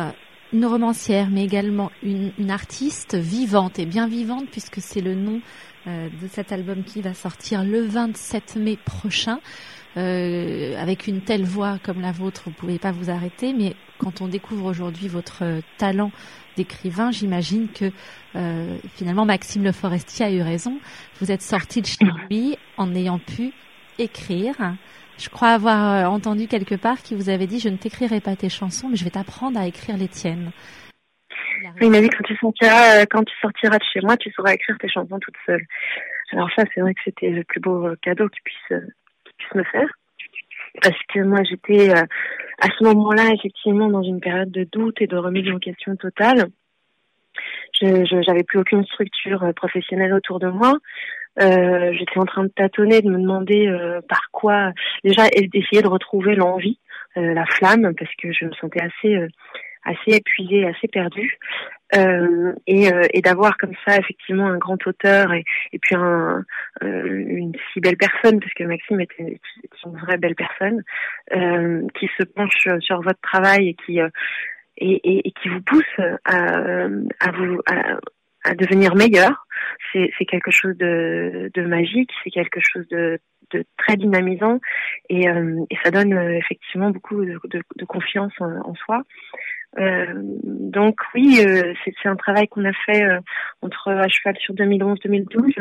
une 0.54 0.66
romancière, 0.66 1.30
mais 1.30 1.43
également 1.43 1.91
une, 2.04 2.32
une, 2.38 2.52
artiste 2.52 3.16
vivante 3.16 3.80
et 3.80 3.86
bien 3.86 4.08
vivante, 4.08 4.48
puisque 4.50 4.80
c'est 4.80 5.02
le 5.02 5.16
nom 5.16 5.41
euh, 5.88 6.10
de 6.22 6.28
cet 6.28 6.52
album 6.52 6.84
qui 6.84 7.02
va 7.02 7.14
sortir 7.14 7.64
le 7.64 7.82
27 7.82 8.58
mai 8.58 8.78
prochain. 8.84 9.39
Euh, 9.95 10.80
avec 10.80 11.08
une 11.08 11.22
telle 11.22 11.43
voix 11.43 11.80
comme 11.82 12.02
la 12.02 12.12
vôtre, 12.12 12.43
vous 12.45 12.52
pouvez 12.52 12.78
pas 12.78 12.91
vous 12.91 13.10
arrêter. 13.10 13.54
Mais 13.54 13.76
quand 13.98 14.22
on 14.22 14.28
découvre 14.28 14.66
aujourd'hui 14.66 15.08
votre 15.08 15.62
talent 15.78 16.12
d'écrivain, 16.56 17.12
j'imagine 17.12 17.68
que 17.70 17.91
euh, 18.36 18.78
finalement 18.95 19.26
Maxime 19.26 19.64
Le 19.64 19.72
Forestier 19.72 20.26
a 20.26 20.32
eu 20.32 20.41
raison. 20.41 20.78
Vous 21.20 21.32
êtes 21.32 21.41
sorti 21.41 21.82
de 21.82 21.88
chez 21.88 22.06
lui 22.30 22.58
en 22.78 22.93
ayant 22.93 23.20
pu 23.20 23.54
écrire 23.98 24.56
je 25.18 25.30
crois 25.30 25.49
avoir 25.49 25.93
euh, 25.93 26.05
entendu 26.05 26.47
quelque 26.47 26.76
part 26.76 26.97
qui 26.97 27.15
vous 27.15 27.30
avait 27.30 27.47
dit 27.47 27.59
je 27.59 27.70
ne 27.70 27.78
t'écrirai 27.78 28.22
pas 28.22 28.36
tes 28.36 28.49
chansons, 28.49 28.89
mais 28.89 28.95
je 28.95 29.03
vais 29.03 29.09
t'apprendre 29.09 29.59
à 29.59 29.68
écrire 29.68 29.97
les 29.97 30.07
tiennes. 30.07 30.51
Il 31.82 31.89
m'a 31.89 32.01
dit 32.01 32.09
quand 32.09 32.24
tu 32.24 32.36
sortiras, 32.38 33.01
euh, 33.01 33.05
quand 33.09 33.24
tu 33.24 33.36
sortiras 33.41 33.78
de 33.78 33.84
chez 33.91 34.01
moi, 34.01 34.15
tu 34.18 34.32
sauras 34.32 34.53
écrire 34.53 34.78
tes 34.80 34.89
chansons 34.89 35.20
toute 35.20 35.36
seule. 35.45 35.63
Alors 36.32 36.49
ça, 36.55 36.63
c'est 36.74 36.82
vrai 36.82 36.93
que 36.93 37.01
c'était 37.03 37.30
le 37.30 37.43
plus 37.43 37.59
beau 37.59 37.88
euh, 37.88 37.95
cadeau 38.01 38.30
qu'il 38.30 38.41
puisse, 38.43 38.80
puisse 39.38 39.55
me 39.55 39.63
faire. 39.63 39.89
parce 40.84 40.99
que 41.13 41.22
moi 41.22 41.43
j'étais 41.43 41.91
à 41.91 42.68
ce 42.78 42.84
moment-là 42.84 43.34
effectivement 43.34 43.89
dans 43.89 44.03
une 44.03 44.20
période 44.20 44.51
de 44.51 44.68
doute 44.72 45.01
et 45.01 45.07
de 45.07 45.18
remise 45.18 45.51
en 45.51 45.57
question 45.57 45.95
totale. 45.95 46.49
Je 47.80 48.05
j'avais 48.26 48.43
plus 48.43 48.59
aucune 48.59 48.86
structure 48.86 49.43
professionnelle 49.55 50.13
autour 50.13 50.39
de 50.39 50.47
moi. 50.47 50.74
Euh, 51.40 51.94
j'étais 51.94 52.18
en 52.18 52.26
train 52.26 52.44
de 52.44 52.50
tâtonner, 52.50 53.02
de 53.02 53.10
me 53.10 53.20
demander 53.20 53.68
euh, 53.68 54.02
par 54.08 54.32
quoi 54.32 54.72
déjà 55.04 55.28
d'essayer 55.30 55.82
de 55.82 55.88
retrouver 55.88 56.36
l'envie, 56.36 56.80
la 57.16 57.46
flamme, 57.46 57.94
parce 57.98 58.14
que 58.22 58.32
je 58.32 58.46
me 58.46 58.52
sentais 58.54 58.82
assez 58.82 59.28
assez 59.88 60.18
épuisée, 60.18 60.68
assez 60.68 60.88
perdue. 60.88 61.40
Euh, 61.96 62.52
et, 62.68 62.92
euh, 62.92 63.04
et 63.14 63.22
d'avoir 63.22 63.58
comme 63.58 63.74
ça 63.86 63.98
effectivement 63.98 64.48
un 64.48 64.58
grand 64.58 64.86
auteur 64.86 65.32
et, 65.32 65.46
et 65.72 65.80
puis 65.80 65.96
un, 65.96 66.44
euh, 66.84 67.24
une 67.30 67.54
si 67.72 67.80
belle 67.80 67.96
personne 67.96 68.42
parce 68.42 68.54
que 68.54 68.66
Maxime 68.66 69.00
une, 69.20 69.38
une 69.86 69.98
vraie 69.98 70.18
belle 70.18 70.36
personne 70.36 70.84
qui 71.98 72.10
se 72.20 72.26
penche 72.26 72.68
sur 72.82 73.02
votre 73.02 73.22
travail 73.22 73.70
et 73.70 73.74
qui 73.86 74.00
et, 74.00 74.10
et, 74.80 75.28
et, 75.30 75.32
qui 75.32 75.48
vous 75.48 75.62
pousse 75.62 76.00
à, 76.26 76.88
à 77.22 77.32
vous 77.32 77.62
à, 77.68 77.98
devenir 78.56 78.95
meilleur. 78.95 79.48
C'est 79.93 80.26
quelque 80.26 80.52
chose 80.52 80.78
de, 80.78 81.50
magique 81.66 82.12
c'est 82.24 82.30
quelque 82.30 82.60
chose 82.62 82.88
de 82.89 83.20
très 83.78 83.95
dynamisant. 83.98 84.60
Et, 85.10 85.26
et 85.26 85.78
ça 85.84 85.91
donne 85.91 86.14
effectivement 86.14 86.91
beaucoup 86.91 87.24
de, 87.26 87.86
confiance 87.88 88.34
en, 88.39 88.76
soi. 88.76 89.04
Euh, 89.80 90.14
donc 90.16 91.00
oui, 91.14 91.43
euh, 91.45 91.74
c'est 91.84 92.10
un 92.10 92.16
travail 92.16 92.48
qu'on 92.48 92.66
a 92.66 92.74
fait 92.74 93.04
euh, 93.04 93.20
entre 93.62 93.91
à 93.91 94.08
cheval 94.08 94.36
sur 94.39 94.56
2011-2012 94.56 95.54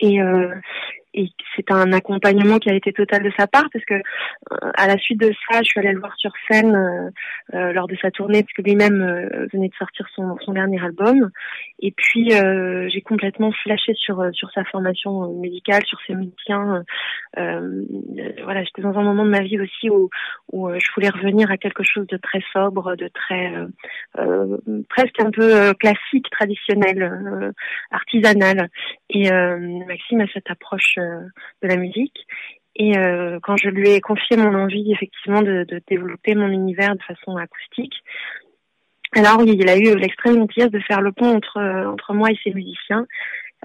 et 0.00 0.20
et 1.14 1.30
c'est 1.56 1.70
un 1.70 1.92
accompagnement 1.92 2.58
qui 2.58 2.70
a 2.70 2.74
été 2.74 2.92
total 2.92 3.22
de 3.22 3.32
sa 3.36 3.46
part 3.46 3.68
parce 3.72 3.84
que 3.84 3.94
euh, 3.94 4.70
à 4.76 4.86
la 4.86 4.98
suite 4.98 5.20
de 5.20 5.32
ça, 5.48 5.62
je 5.62 5.68
suis 5.68 5.80
allée 5.80 5.92
le 5.92 6.00
voir 6.00 6.14
sur 6.16 6.32
scène 6.50 6.74
euh, 6.74 7.10
euh 7.54 7.72
lors 7.72 7.88
de 7.88 7.96
sa 8.00 8.10
tournée 8.10 8.42
parce 8.42 8.52
que 8.52 8.62
lui-même 8.62 9.00
euh, 9.00 9.46
venait 9.52 9.68
de 9.68 9.74
sortir 9.74 10.06
son, 10.14 10.36
son, 10.44 10.52
dernier 10.52 10.82
album. 10.82 11.30
Et 11.80 11.92
puis 11.92 12.30
j'ai 12.30 13.00
complètement 13.02 13.52
flashé 13.62 13.94
sur 13.94 14.22
sur 14.32 14.50
sa 14.50 14.64
formation 14.64 15.32
musicale, 15.34 15.84
sur 15.86 15.98
ses 16.06 16.14
musiciens. 16.14 16.84
voilà, 17.36 18.64
j'étais 18.64 18.82
dans 18.82 18.98
un 18.98 19.02
moment 19.02 19.24
de 19.24 19.30
ma 19.30 19.42
vie 19.42 19.60
aussi 19.60 19.88
où 19.88 20.10
où 20.52 20.68
je 20.70 20.92
voulais 20.94 21.08
revenir 21.08 21.50
à 21.50 21.56
quelque 21.56 21.84
chose 21.84 22.06
de 22.08 22.16
très 22.16 22.42
sobre, 22.52 22.96
de 22.96 23.08
très 23.08 23.52
presque 24.88 25.20
un 25.20 25.30
peu 25.30 25.72
classique, 25.74 26.28
traditionnel, 26.30 27.52
artisanal. 27.90 28.68
Et 29.10 29.30
Maxime 29.30 30.20
a 30.20 30.26
cette 30.34 30.50
approche 30.50 30.97
de 30.98 31.68
la 31.68 31.76
musique. 31.76 32.26
Et 32.76 32.96
euh, 32.96 33.38
quand 33.42 33.56
je 33.56 33.68
lui 33.68 33.90
ai 33.90 34.00
confié 34.00 34.36
mon 34.36 34.54
envie 34.54 34.92
effectivement 34.92 35.42
de, 35.42 35.66
développer 35.88 36.34
mon 36.34 36.48
univers 36.48 36.94
de 36.94 37.02
façon 37.02 37.36
acoustique, 37.36 37.94
alors 39.16 39.42
il 39.42 39.68
a 39.68 39.76
eu 39.76 39.96
l'extrême 39.96 40.36
gentillesse 40.36 40.70
de 40.70 40.80
faire 40.80 41.00
le 41.00 41.12
pont 41.12 41.34
entre 41.34 41.58
entre 41.86 42.14
moi 42.14 42.30
et 42.30 42.38
ses 42.44 42.52
musiciens. 42.52 43.06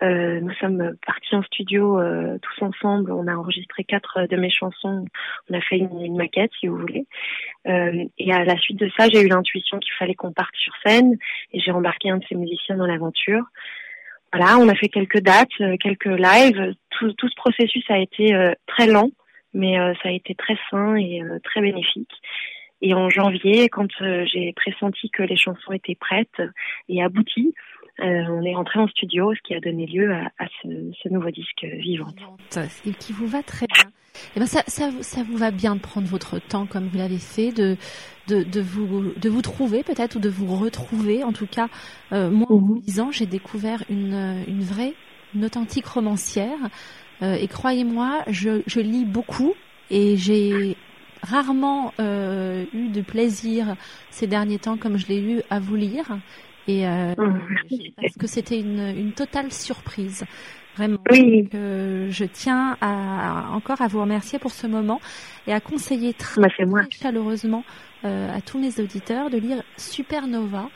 Euh, 0.02 0.40
nous 0.40 0.54
sommes 0.56 0.96
partis 1.06 1.36
en 1.36 1.44
studio 1.44 2.00
euh, 2.00 2.38
tous 2.42 2.66
ensemble. 2.66 3.12
On 3.12 3.28
a 3.28 3.36
enregistré 3.36 3.84
quatre 3.84 4.26
de 4.26 4.36
mes 4.36 4.50
chansons. 4.50 5.06
On 5.50 5.54
a 5.54 5.62
fait 5.62 5.78
une, 5.78 6.18
maquette, 6.18 6.52
si 6.60 6.68
vous 6.68 6.78
voulez. 6.78 7.06
Euh, 7.68 8.06
et 8.18 8.34
à 8.34 8.44
la 8.44 8.58
suite 8.58 8.80
de 8.80 8.90
ça, 8.98 9.08
j'ai 9.10 9.22
eu 9.22 9.28
l'intuition 9.28 9.80
qu'il 9.80 9.94
fallait 9.94 10.16
qu'on 10.16 10.34
parte 10.34 10.56
sur 10.56 10.74
scène. 10.84 11.18
Et 11.52 11.60
j'ai 11.60 11.72
embarqué 11.72 12.10
un 12.10 12.18
de 12.18 12.26
ces 12.28 12.36
musiciens 12.36 12.78
dans 12.78 12.88
l'aventure. 12.88 13.44
Voilà, 14.34 14.58
on 14.58 14.68
a 14.68 14.74
fait 14.74 14.90
quelques 14.90 15.20
dates, 15.20 15.50
euh, 15.62 15.78
quelques 15.78 16.06
lives. 16.06 16.74
Tout, 16.90 17.14
ce 17.22 17.36
processus 17.36 17.84
a 17.90 18.00
été 18.00 18.34
euh, 18.34 18.54
très 18.66 18.88
lent, 18.88 19.12
mais 19.54 19.80
euh, 19.80 19.94
ça 20.02 20.10
a 20.10 20.12
été 20.12 20.34
très 20.34 20.58
sain 20.72 20.96
et 20.96 21.22
très 21.44 21.62
bénéfique. 21.62 22.12
Et 22.82 22.94
en 22.94 23.10
janvier, 23.10 23.70
quand 23.70 23.88
j'ai 24.26 24.52
pressenti 24.54 25.10
que 25.10 25.24
les 25.24 25.38
chansons 25.38 25.72
étaient 25.72 25.96
prêtes 25.96 26.42
et 26.90 27.02
abouties, 27.02 27.54
on 28.00 28.42
est 28.44 28.56
rentré 28.56 28.80
en 28.80 28.88
studio, 28.88 29.34
ce 29.34 29.40
qui 29.42 29.56
a 29.56 29.62
donné 29.62 29.86
lieu 29.86 30.12
à, 30.12 30.48
ce, 30.62 31.10
nouveau 31.10 31.30
disque 31.30 31.64
Vivante. 31.64 32.18
Qui 33.00 33.14
vous 33.14 33.28
va 33.28 33.42
très 33.42 33.68
bien. 33.68 33.90
Eh 34.36 34.40
ben 34.40 34.46
ça, 34.46 34.64
ça, 34.68 34.90
ça, 35.02 35.24
vous 35.24 35.38
va 35.38 35.52
bien 35.52 35.76
de 35.76 35.82
prendre 35.82 36.08
votre 36.08 36.40
temps 36.40 36.66
comme 36.66 36.88
vous 36.88 36.98
l'avez 36.98 37.18
fait, 37.18 37.52
de, 37.52 37.78
de, 38.28 38.44
de, 38.44 38.62
vous, 38.62 39.12
de 39.16 39.30
vous 39.30 39.42
trouver 39.42 39.84
peut-être 39.84 40.16
ou 40.16 40.20
de 40.20 40.30
vous 40.30 40.56
retrouver. 40.56 41.24
En 41.24 41.34
tout 41.34 41.48
cas, 41.48 41.68
euh, 42.12 42.30
moi, 42.30 42.48
en 42.50 42.58
vous 42.58 42.82
lisant, 42.86 43.12
j'ai 43.12 43.26
découvert 43.26 43.84
une, 43.90 44.44
une 44.48 44.64
vraie, 44.64 44.94
une 45.36 45.46
authentique 45.46 45.86
romancière. 45.86 46.70
Euh, 47.22 47.36
et 47.36 47.48
croyez-moi, 47.48 48.24
je, 48.28 48.62
je 48.68 48.80
lis 48.80 49.06
beaucoup 49.06 49.54
et 49.90 50.18
j'ai 50.18 50.78
rarement 51.22 51.94
euh, 52.00 52.66
eu 52.74 52.90
de 52.90 53.02
plaisir 53.02 53.76
ces 54.10 54.28
derniers 54.28 54.60
temps 54.60 54.78
comme 54.78 54.98
je 54.98 55.08
l'ai 55.08 55.22
eu 55.22 55.42
à 55.50 55.60
vous 55.60 55.76
lire. 55.76 56.18
Et 56.68 56.88
euh, 56.88 57.14
parce 58.02 58.16
que 58.18 58.28
c'était 58.28 58.60
une, 58.60 58.94
une 58.98 59.14
totale 59.14 59.52
surprise. 59.52 60.24
Vraiment. 60.76 60.98
Oui. 61.12 61.48
je 61.52 62.26
tiens 62.26 62.78
à, 62.82 63.52
encore 63.52 63.82
à 63.82 63.88
vous 63.88 64.02
remercier 64.02 64.40
pour 64.40 64.52
ce 64.52 64.66
moment 64.66 65.00
et 65.46 65.54
à 65.54 65.60
conseiller 65.60 66.14
très, 66.14 66.42
bah, 66.42 66.48
très 66.50 66.90
chaleureusement 66.90 67.64
euh, 68.06 68.36
à 68.36 68.42
tous 68.42 68.60
mes 68.60 68.80
auditeurs 68.80 69.30
de 69.30 69.38
lire 69.38 69.64
Supernova. 69.78 70.70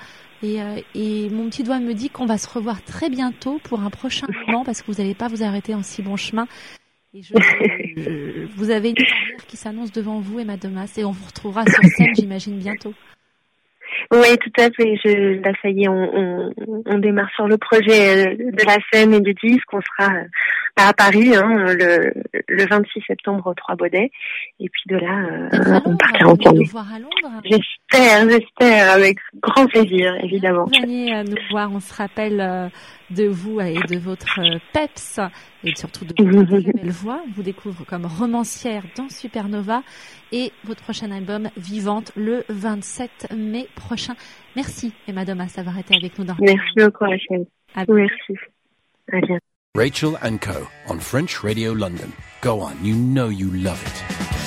Et, 0.43 0.61
euh, 0.61 0.79
et, 0.93 1.29
mon 1.31 1.49
petit 1.49 1.63
doigt 1.63 1.79
me 1.79 1.93
dit 1.93 2.11
qu'on 2.11 2.27
va 2.27 2.37
se 2.37 2.47
revoir 2.47 2.83
très 2.83 3.09
bientôt 3.09 3.59
pour 3.63 3.81
un 3.81 3.89
prochain 3.89 4.27
moment 4.45 4.63
parce 4.63 4.83
que 4.83 4.91
vous 4.91 5.01
n'allez 5.01 5.15
pas 5.15 5.27
vous 5.27 5.41
arrêter 5.41 5.73
en 5.73 5.81
si 5.81 6.03
bon 6.03 6.15
chemin. 6.15 6.47
Et 7.13 7.23
je, 7.23 7.33
je, 7.97 8.45
vous 8.55 8.69
avez 8.69 8.89
une 8.89 8.95
carrière 8.95 9.45
qui 9.47 9.57
s'annonce 9.57 9.91
devant 9.91 10.19
vous, 10.19 10.39
Emma 10.39 10.57
Domas, 10.57 10.93
et 10.97 11.05
on 11.05 11.11
vous 11.11 11.25
retrouvera 11.25 11.65
sur 11.65 11.83
scène, 11.97 12.13
j'imagine, 12.15 12.59
bientôt. 12.59 12.93
Oui, 14.11 14.37
tout 14.37 14.61
à 14.61 14.69
fait. 14.71 14.95
Je, 15.03 15.41
là, 15.41 15.51
ça 15.61 15.69
y 15.69 15.83
est, 15.83 15.87
on, 15.87 15.93
on, 15.93 16.53
on, 16.85 16.97
démarre 16.99 17.29
sur 17.35 17.47
le 17.47 17.57
projet 17.57 18.27
euh, 18.27 18.35
de 18.37 18.65
la 18.65 18.77
scène 18.91 19.13
et 19.13 19.21
du 19.21 19.33
disque. 19.33 19.73
On 19.73 19.81
sera 19.81 20.13
euh, 20.13 20.23
à 20.77 20.93
Paris 20.93 21.35
hein, 21.35 21.73
le, 21.73 22.13
le 22.47 22.65
26 22.65 23.01
septembre 23.07 23.47
au 23.47 23.53
Trois 23.53 23.75
Baudets. 23.75 24.11
Et 24.59 24.69
puis 24.69 24.83
de 24.87 24.97
là, 24.97 25.25
euh, 25.53 25.79
on 25.85 25.97
partira 25.97 26.29
en 26.29 26.37
tournée. 26.37 26.69
J'espère, 27.43 28.29
j'espère, 28.29 28.91
avec 28.91 29.17
grand 29.41 29.65
plaisir, 29.67 30.15
évidemment. 30.23 30.65
Venez 30.65 31.23
nous 31.23 31.37
voir. 31.49 31.71
On 31.71 31.79
se 31.79 31.93
rappelle 31.93 32.71
de 33.09 33.27
vous 33.27 33.59
et 33.61 33.75
de 33.75 33.97
votre 33.97 34.39
peps 34.73 35.19
et 35.63 35.75
surtout 35.75 36.05
de 36.05 36.13
votre 36.23 36.71
belle 36.71 36.91
voix. 36.91 37.21
On 37.27 37.31
vous 37.31 37.43
découvre 37.43 37.85
comme 37.85 38.05
romancière 38.05 38.83
dans 38.95 39.09
Supernova 39.09 39.83
et 40.31 40.51
votre 40.63 40.83
prochain 40.83 41.11
album 41.11 41.49
Vivante 41.57 42.11
le 42.15 42.43
27 42.49 43.33
mai 43.35 43.67
prochain. 43.75 44.13
Merci 44.55 44.93
Emma 45.07 45.25
Domas 45.25 45.53
d'avoir 45.55 45.77
été 45.77 45.95
avec 45.95 46.17
nous 46.17 46.25
dans 46.25 46.35
Merci 46.39 46.73
beaucoup 46.77 47.05
Rachel. 47.05 47.45
Merci. 47.87 48.33
À 49.11 49.19
bientôt. 49.21 49.56
Rachel 49.77 50.15
and 50.23 50.41
Co. 50.41 50.67
on 50.87 50.99
French 50.99 51.43
Radio 51.43 51.71
London. 51.71 52.11
Go 52.41 52.61
on, 52.61 52.83
you 52.83 52.95
know 52.95 53.29
you 53.29 53.51
love 53.51 53.79
it. 53.85 54.46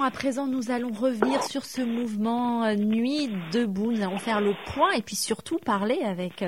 À 0.00 0.12
présent, 0.12 0.46
nous 0.46 0.70
allons 0.70 0.92
revenir 0.92 1.42
sur 1.42 1.64
ce 1.64 1.82
mouvement 1.82 2.64
euh, 2.64 2.76
Nuit 2.76 3.30
debout. 3.52 3.90
Nous 3.90 4.00
allons 4.00 4.18
faire 4.18 4.40
le 4.40 4.52
point 4.72 4.92
et 4.92 5.02
puis 5.02 5.16
surtout 5.16 5.58
parler 5.58 5.98
avec, 6.04 6.44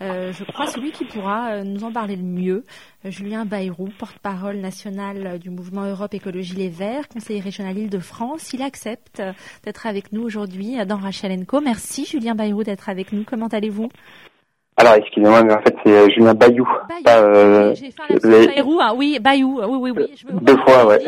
euh, 0.00 0.32
je 0.32 0.44
crois, 0.44 0.66
celui 0.66 0.92
qui 0.92 1.04
pourra 1.04 1.50
euh, 1.50 1.62
nous 1.62 1.84
en 1.84 1.92
parler 1.92 2.16
le 2.16 2.22
mieux, 2.22 2.64
Julien 3.04 3.44
Bayrou, 3.44 3.90
porte-parole 3.98 4.56
national 4.56 5.38
du 5.38 5.50
mouvement 5.50 5.84
Europe 5.84 6.14
Écologie 6.14 6.54
Les 6.54 6.70
Verts, 6.70 7.06
conseiller 7.08 7.40
régional 7.40 7.76
Île-de-France. 7.76 8.52
Il 8.54 8.62
accepte 8.62 9.22
d'être 9.62 9.86
avec 9.86 10.12
nous 10.12 10.22
aujourd'hui 10.22 10.84
dans 10.86 10.96
Rachel 10.96 11.44
Co. 11.44 11.60
Merci 11.60 12.06
Julien 12.06 12.34
Bayrou 12.34 12.64
d'être 12.64 12.88
avec 12.88 13.12
nous. 13.12 13.24
Comment 13.24 13.48
allez-vous? 13.48 13.90
Alors, 14.78 14.92
excusez-moi, 14.92 15.42
mais 15.42 15.54
en 15.54 15.62
fait, 15.62 15.74
c'est 15.82 15.90
euh, 15.90 16.08
Julien 16.10 16.34
Bayou. 16.34 16.68
Bayou. 16.86 17.02
Pas, 17.02 17.18
euh, 17.18 17.74
J'ai 17.74 17.90
fait 17.90 18.02
un 18.10 18.28
les... 18.28 18.46
Bayrou, 18.46 18.78
hein. 18.78 18.92
oui, 18.94 19.18
Bayou, 19.18 19.58
oui, 19.62 19.78
oui, 19.80 19.92
oui. 19.96 20.14
Je 20.14 20.26
me 20.26 20.38
Deux 20.38 20.58
fois, 20.58 20.84
ouais. 20.84 21.02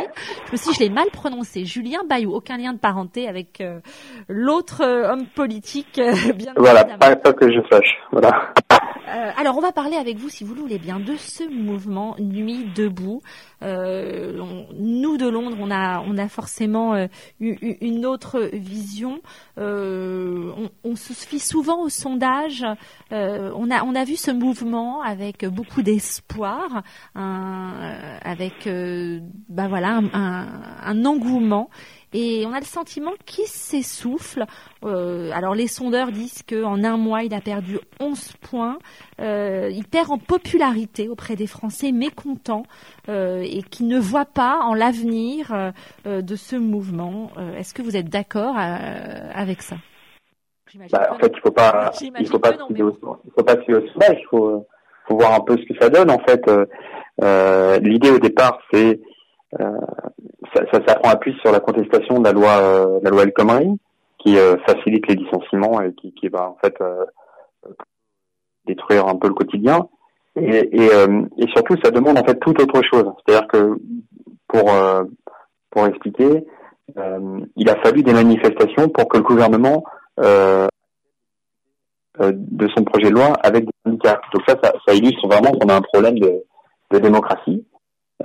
Je 0.46 0.52
me 0.52 0.56
suis 0.56 0.72
je 0.72 0.80
l'ai 0.80 0.88
mal 0.88 1.08
prononcé. 1.12 1.66
Julien 1.66 2.00
Bayou, 2.08 2.32
aucun 2.32 2.56
lien 2.56 2.72
de 2.72 2.78
parenté 2.78 3.28
avec 3.28 3.60
euh, 3.60 3.80
l'autre 4.26 4.82
euh, 4.82 5.12
homme 5.12 5.26
politique, 5.26 5.98
euh, 5.98 6.14
bien 6.34 6.54
Voilà, 6.56 6.86
pas, 6.86 7.14
pas, 7.16 7.34
que 7.34 7.52
je 7.52 7.60
sache, 7.70 7.98
voilà. 8.10 8.54
alors, 9.36 9.58
on 9.58 9.60
va 9.60 9.72
parler 9.72 9.96
avec 9.96 10.16
vous, 10.16 10.30
si 10.30 10.44
vous 10.44 10.54
le 10.54 10.62
voulez 10.62 10.78
bien, 10.78 10.98
de 10.98 11.16
ce 11.16 11.44
mouvement 11.44 12.16
Nuit 12.18 12.70
debout. 12.74 13.20
On, 13.60 14.66
nous 14.78 15.18
de 15.18 15.28
Londres, 15.28 15.58
on 15.60 15.70
a, 15.70 16.00
on 16.00 16.16
a 16.16 16.28
forcément 16.28 16.96
eu, 17.40 17.76
une 17.82 18.06
autre 18.06 18.48
vision. 18.52 19.20
On, 19.58 20.70
on, 20.84 20.96
se 20.96 21.12
fie 21.12 21.40
souvent 21.40 21.82
au 21.82 21.88
sondage 21.88 22.64
on 23.58 23.70
a 23.70 23.82
on 23.84 23.94
a 23.94 24.04
vu 24.04 24.16
ce 24.16 24.30
mouvement 24.30 25.02
avec 25.02 25.44
beaucoup 25.44 25.82
d'espoir, 25.82 26.82
avec 27.14 28.66
euh, 28.66 29.20
bah 29.48 29.68
voilà 29.68 30.00
un, 30.12 31.04
engouement. 31.04 31.70
et 32.12 32.44
on 32.46 32.52
a 32.52 32.60
le 32.60 32.64
sentiment 32.64 33.12
qu'il 33.26 33.46
s'essouffle. 33.46 34.44
Euh, 34.84 35.30
alors 35.32 35.54
les 35.54 35.66
sondeurs 35.66 36.12
disent 36.12 36.42
qu'en 36.48 36.82
un 36.84 36.96
mois, 36.96 37.24
il 37.24 37.34
a 37.34 37.40
perdu 37.40 37.78
11 38.00 38.32
points. 38.40 38.78
Euh, 39.20 39.70
il 39.72 39.84
perd 39.84 40.10
en 40.10 40.18
popularité 40.18 41.08
auprès 41.08 41.36
des 41.36 41.46
Français 41.46 41.92
mécontents 41.92 42.64
euh, 43.08 43.42
et 43.42 43.62
qui 43.62 43.84
ne 43.84 43.98
voient 43.98 44.24
pas 44.24 44.60
en 44.62 44.74
l'avenir 44.74 45.72
de 46.04 46.36
ce 46.36 46.56
mouvement. 46.56 47.30
Est-ce 47.56 47.74
que 47.74 47.82
vous 47.82 47.96
êtes 47.96 48.08
d'accord 48.08 48.56
avec 48.56 49.62
ça? 49.62 49.76
Bah, 50.90 51.08
en 51.12 51.18
fait, 51.18 51.32
il 51.34 51.40
faut 51.40 51.50
pas, 51.50 51.90
il 52.20 52.26
faut 52.26 52.38
pas 52.38 52.52
non, 52.52 52.68
se 52.68 52.72
mais 52.72 52.78
il 52.80 53.32
faut 53.34 53.42
pas 53.44 53.54
se. 53.54 53.62
Il 53.68 54.26
faut, 54.30 54.66
faut 55.06 55.16
voir 55.16 55.34
un 55.34 55.40
peu 55.40 55.56
ce 55.56 55.64
que 55.64 55.78
ça 55.80 55.88
donne. 55.88 56.10
En 56.10 56.18
fait, 56.18 56.46
euh, 56.48 56.66
euh, 57.22 57.78
l'idée 57.78 58.10
au 58.10 58.18
départ, 58.18 58.60
c'est 58.72 59.00
euh, 59.60 59.80
ça, 60.54 60.62
ça, 60.72 60.80
ça 60.86 60.94
prend 60.96 61.10
appui 61.10 61.34
sur 61.40 61.52
la 61.52 61.60
contestation 61.60 62.18
de 62.18 62.24
la 62.24 62.32
loi, 62.32 62.58
euh, 62.58 63.00
la 63.02 63.10
loi 63.10 63.22
El 63.22 63.32
Khomri, 63.32 63.78
qui 64.18 64.36
euh, 64.38 64.56
facilite 64.66 65.06
les 65.08 65.14
licenciements 65.16 65.80
et 65.80 65.92
qui, 65.94 66.12
qui 66.12 66.28
va 66.28 66.50
en 66.50 66.56
fait 66.62 66.74
euh, 66.80 67.04
détruire 68.66 69.06
un 69.06 69.16
peu 69.16 69.28
le 69.28 69.34
quotidien. 69.34 69.88
Et, 70.36 70.84
et, 70.84 70.92
euh, 70.92 71.22
et 71.38 71.46
surtout, 71.48 71.76
ça 71.82 71.90
demande 71.90 72.18
en 72.18 72.24
fait 72.24 72.38
tout 72.40 72.60
autre 72.60 72.82
chose. 72.82 73.10
C'est-à-dire 73.26 73.48
que 73.48 73.78
pour 74.46 74.72
euh, 74.72 75.04
pour 75.70 75.86
expliquer, 75.86 76.46
euh, 76.96 77.40
il 77.56 77.68
a 77.68 77.76
fallu 77.82 78.02
des 78.02 78.12
manifestations 78.12 78.88
pour 78.88 79.08
que 79.08 79.18
le 79.18 79.22
gouvernement 79.22 79.84
de 82.20 82.68
son 82.76 82.84
projet 82.84 83.08
de 83.10 83.14
loi 83.14 83.32
avec 83.42 83.64
des 83.64 83.72
syndicats. 83.84 84.20
Donc 84.32 84.42
ça, 84.48 84.56
ça, 84.62 84.72
ça 84.86 84.94
illustre 84.94 85.26
vraiment 85.28 85.52
qu'on 85.52 85.68
a 85.68 85.76
un 85.76 85.80
problème 85.82 86.18
de, 86.18 86.42
de 86.90 86.98
démocratie. 86.98 87.64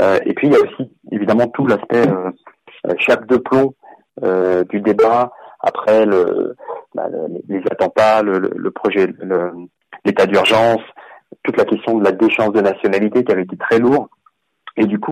Euh, 0.01 0.17
et 0.25 0.33
puis 0.33 0.47
il 0.47 0.53
y 0.53 0.55
a 0.55 0.59
aussi 0.59 0.91
évidemment 1.11 1.47
tout 1.47 1.67
l'aspect 1.67 2.07
euh, 2.07 2.31
euh, 2.87 2.93
chape 2.97 3.27
de 3.27 3.37
plomb 3.37 3.75
euh, 4.23 4.63
du 4.65 4.81
débat 4.81 5.31
après 5.59 6.05
le, 6.05 6.55
bah, 6.95 7.07
le- 7.09 7.41
les 7.47 7.61
attentats, 7.69 8.23
le, 8.23 8.39
le- 8.39 8.71
projet, 8.71 9.07
l'état 10.03 10.25
d'urgence, 10.25 10.81
toute 11.43 11.57
la 11.57 11.65
question 11.65 11.99
de 11.99 12.03
la 12.03 12.11
déchéance 12.11 12.51
de 12.53 12.61
nationalité 12.61 13.23
qui 13.23 13.31
avait 13.31 13.43
été 13.43 13.55
très 13.57 13.77
lourd. 13.79 14.09
Et 14.75 14.85
du 14.87 14.99
coup, 14.99 15.11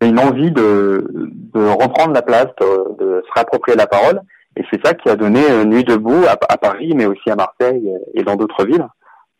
une 0.00 0.18
envie 0.18 0.50
de, 0.50 1.06
de 1.54 1.66
reprendre 1.68 2.14
la 2.14 2.22
place, 2.22 2.48
de, 2.60 2.96
de 2.98 3.22
se 3.26 3.32
réapproprier 3.34 3.76
la 3.76 3.86
parole. 3.86 4.20
Et 4.56 4.64
c'est 4.72 4.84
ça 4.84 4.94
qui 4.94 5.08
a 5.08 5.16
donné 5.16 5.40
euh, 5.50 5.64
Nuit 5.64 5.84
debout 5.84 6.24
à, 6.26 6.36
à 6.52 6.56
Paris, 6.56 6.92
mais 6.94 7.06
aussi 7.06 7.30
à 7.30 7.36
Marseille 7.36 7.92
et 8.14 8.22
dans 8.22 8.36
d'autres 8.36 8.64
villes, 8.64 8.86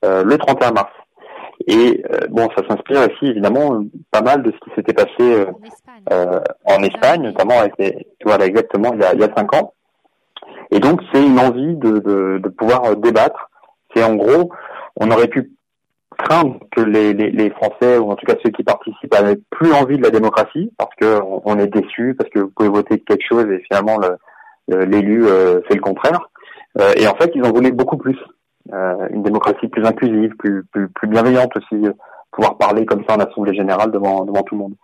euh, 0.04 0.22
le 0.24 0.36
31 0.38 0.72
mars. 0.72 0.92
Et 1.66 2.04
euh, 2.12 2.26
bon, 2.28 2.48
ça 2.56 2.62
s'inspire 2.68 3.00
aussi 3.00 3.30
évidemment 3.30 3.80
pas 4.10 4.20
mal 4.20 4.42
de 4.42 4.52
ce 4.52 4.56
qui 4.58 4.74
s'était 4.76 4.92
passé 4.92 5.08
euh, 5.20 5.46
En 5.46 5.62
Espagne. 5.64 6.02
euh, 6.12 6.40
en 6.66 6.82
Espagne, 6.82 7.22
notamment 7.22 7.58
avec 7.60 7.72
les, 7.78 8.06
voilà 8.24 8.44
exactement 8.44 8.92
il 8.92 9.00
y 9.00 9.04
a, 9.04 9.14
il 9.14 9.20
y 9.20 9.24
a 9.24 9.34
cinq 9.34 9.54
ans. 9.56 9.72
Et 10.70 10.80
donc 10.80 11.00
c'est 11.12 11.24
une 11.24 11.38
envie 11.40 11.76
de, 11.76 11.98
de, 11.98 12.38
de 12.42 12.48
pouvoir 12.50 12.84
euh, 12.84 12.94
débattre. 12.96 13.50
C'est 13.94 14.04
en 14.04 14.14
gros, 14.16 14.50
on 14.96 15.10
aurait 15.10 15.28
pu 15.28 15.52
craindre 16.18 16.58
que 16.74 16.80
les, 16.82 17.14
les, 17.14 17.30
les 17.30 17.50
Français 17.50 17.96
ou 17.98 18.10
en 18.10 18.16
tout 18.16 18.26
cas 18.26 18.34
ceux 18.44 18.50
qui 18.50 18.62
participent 18.62 19.14
avaient 19.14 19.38
plus 19.50 19.72
envie 19.72 19.96
de 19.96 20.02
la 20.02 20.10
démocratie 20.10 20.72
parce 20.78 20.94
que 21.00 21.20
on, 21.22 21.40
on 21.46 21.58
est 21.58 21.66
déçu 21.68 22.14
parce 22.18 22.28
que 22.30 22.40
vous 22.40 22.50
pouvez 22.54 22.68
voter 22.68 23.00
quelque 23.00 23.24
chose 23.26 23.46
et 23.50 23.60
finalement 23.60 23.96
le- 23.98 24.08
le- 24.08 24.16
l'élu 24.68 25.26
euh, 25.26 25.60
fait 25.68 25.74
le 25.74 25.80
contraire. 25.80 26.28
Euh, 26.80 26.92
et 26.96 27.06
en 27.06 27.14
fait 27.14 27.30
ils 27.34 27.44
en 27.44 27.52
voulaient 27.52 27.72
beaucoup 27.72 27.96
plus. 27.96 28.18
Euh, 28.72 29.08
une 29.10 29.22
démocratie 29.22 29.68
plus 29.68 29.84
inclusive, 29.86 30.32
plus, 30.38 30.64
plus, 30.72 30.88
plus 30.88 31.08
bienveillante 31.08 31.56
aussi, 31.56 31.86
euh, 31.86 31.92
pouvoir 32.32 32.58
parler 32.58 32.84
comme 32.84 33.04
ça 33.08 33.14
en 33.14 33.20
assemblée 33.20 33.54
générale 33.54 33.92
devant, 33.92 34.24
devant 34.24 34.42
tout 34.42 34.56
le 34.56 34.62
monde. 34.62 34.74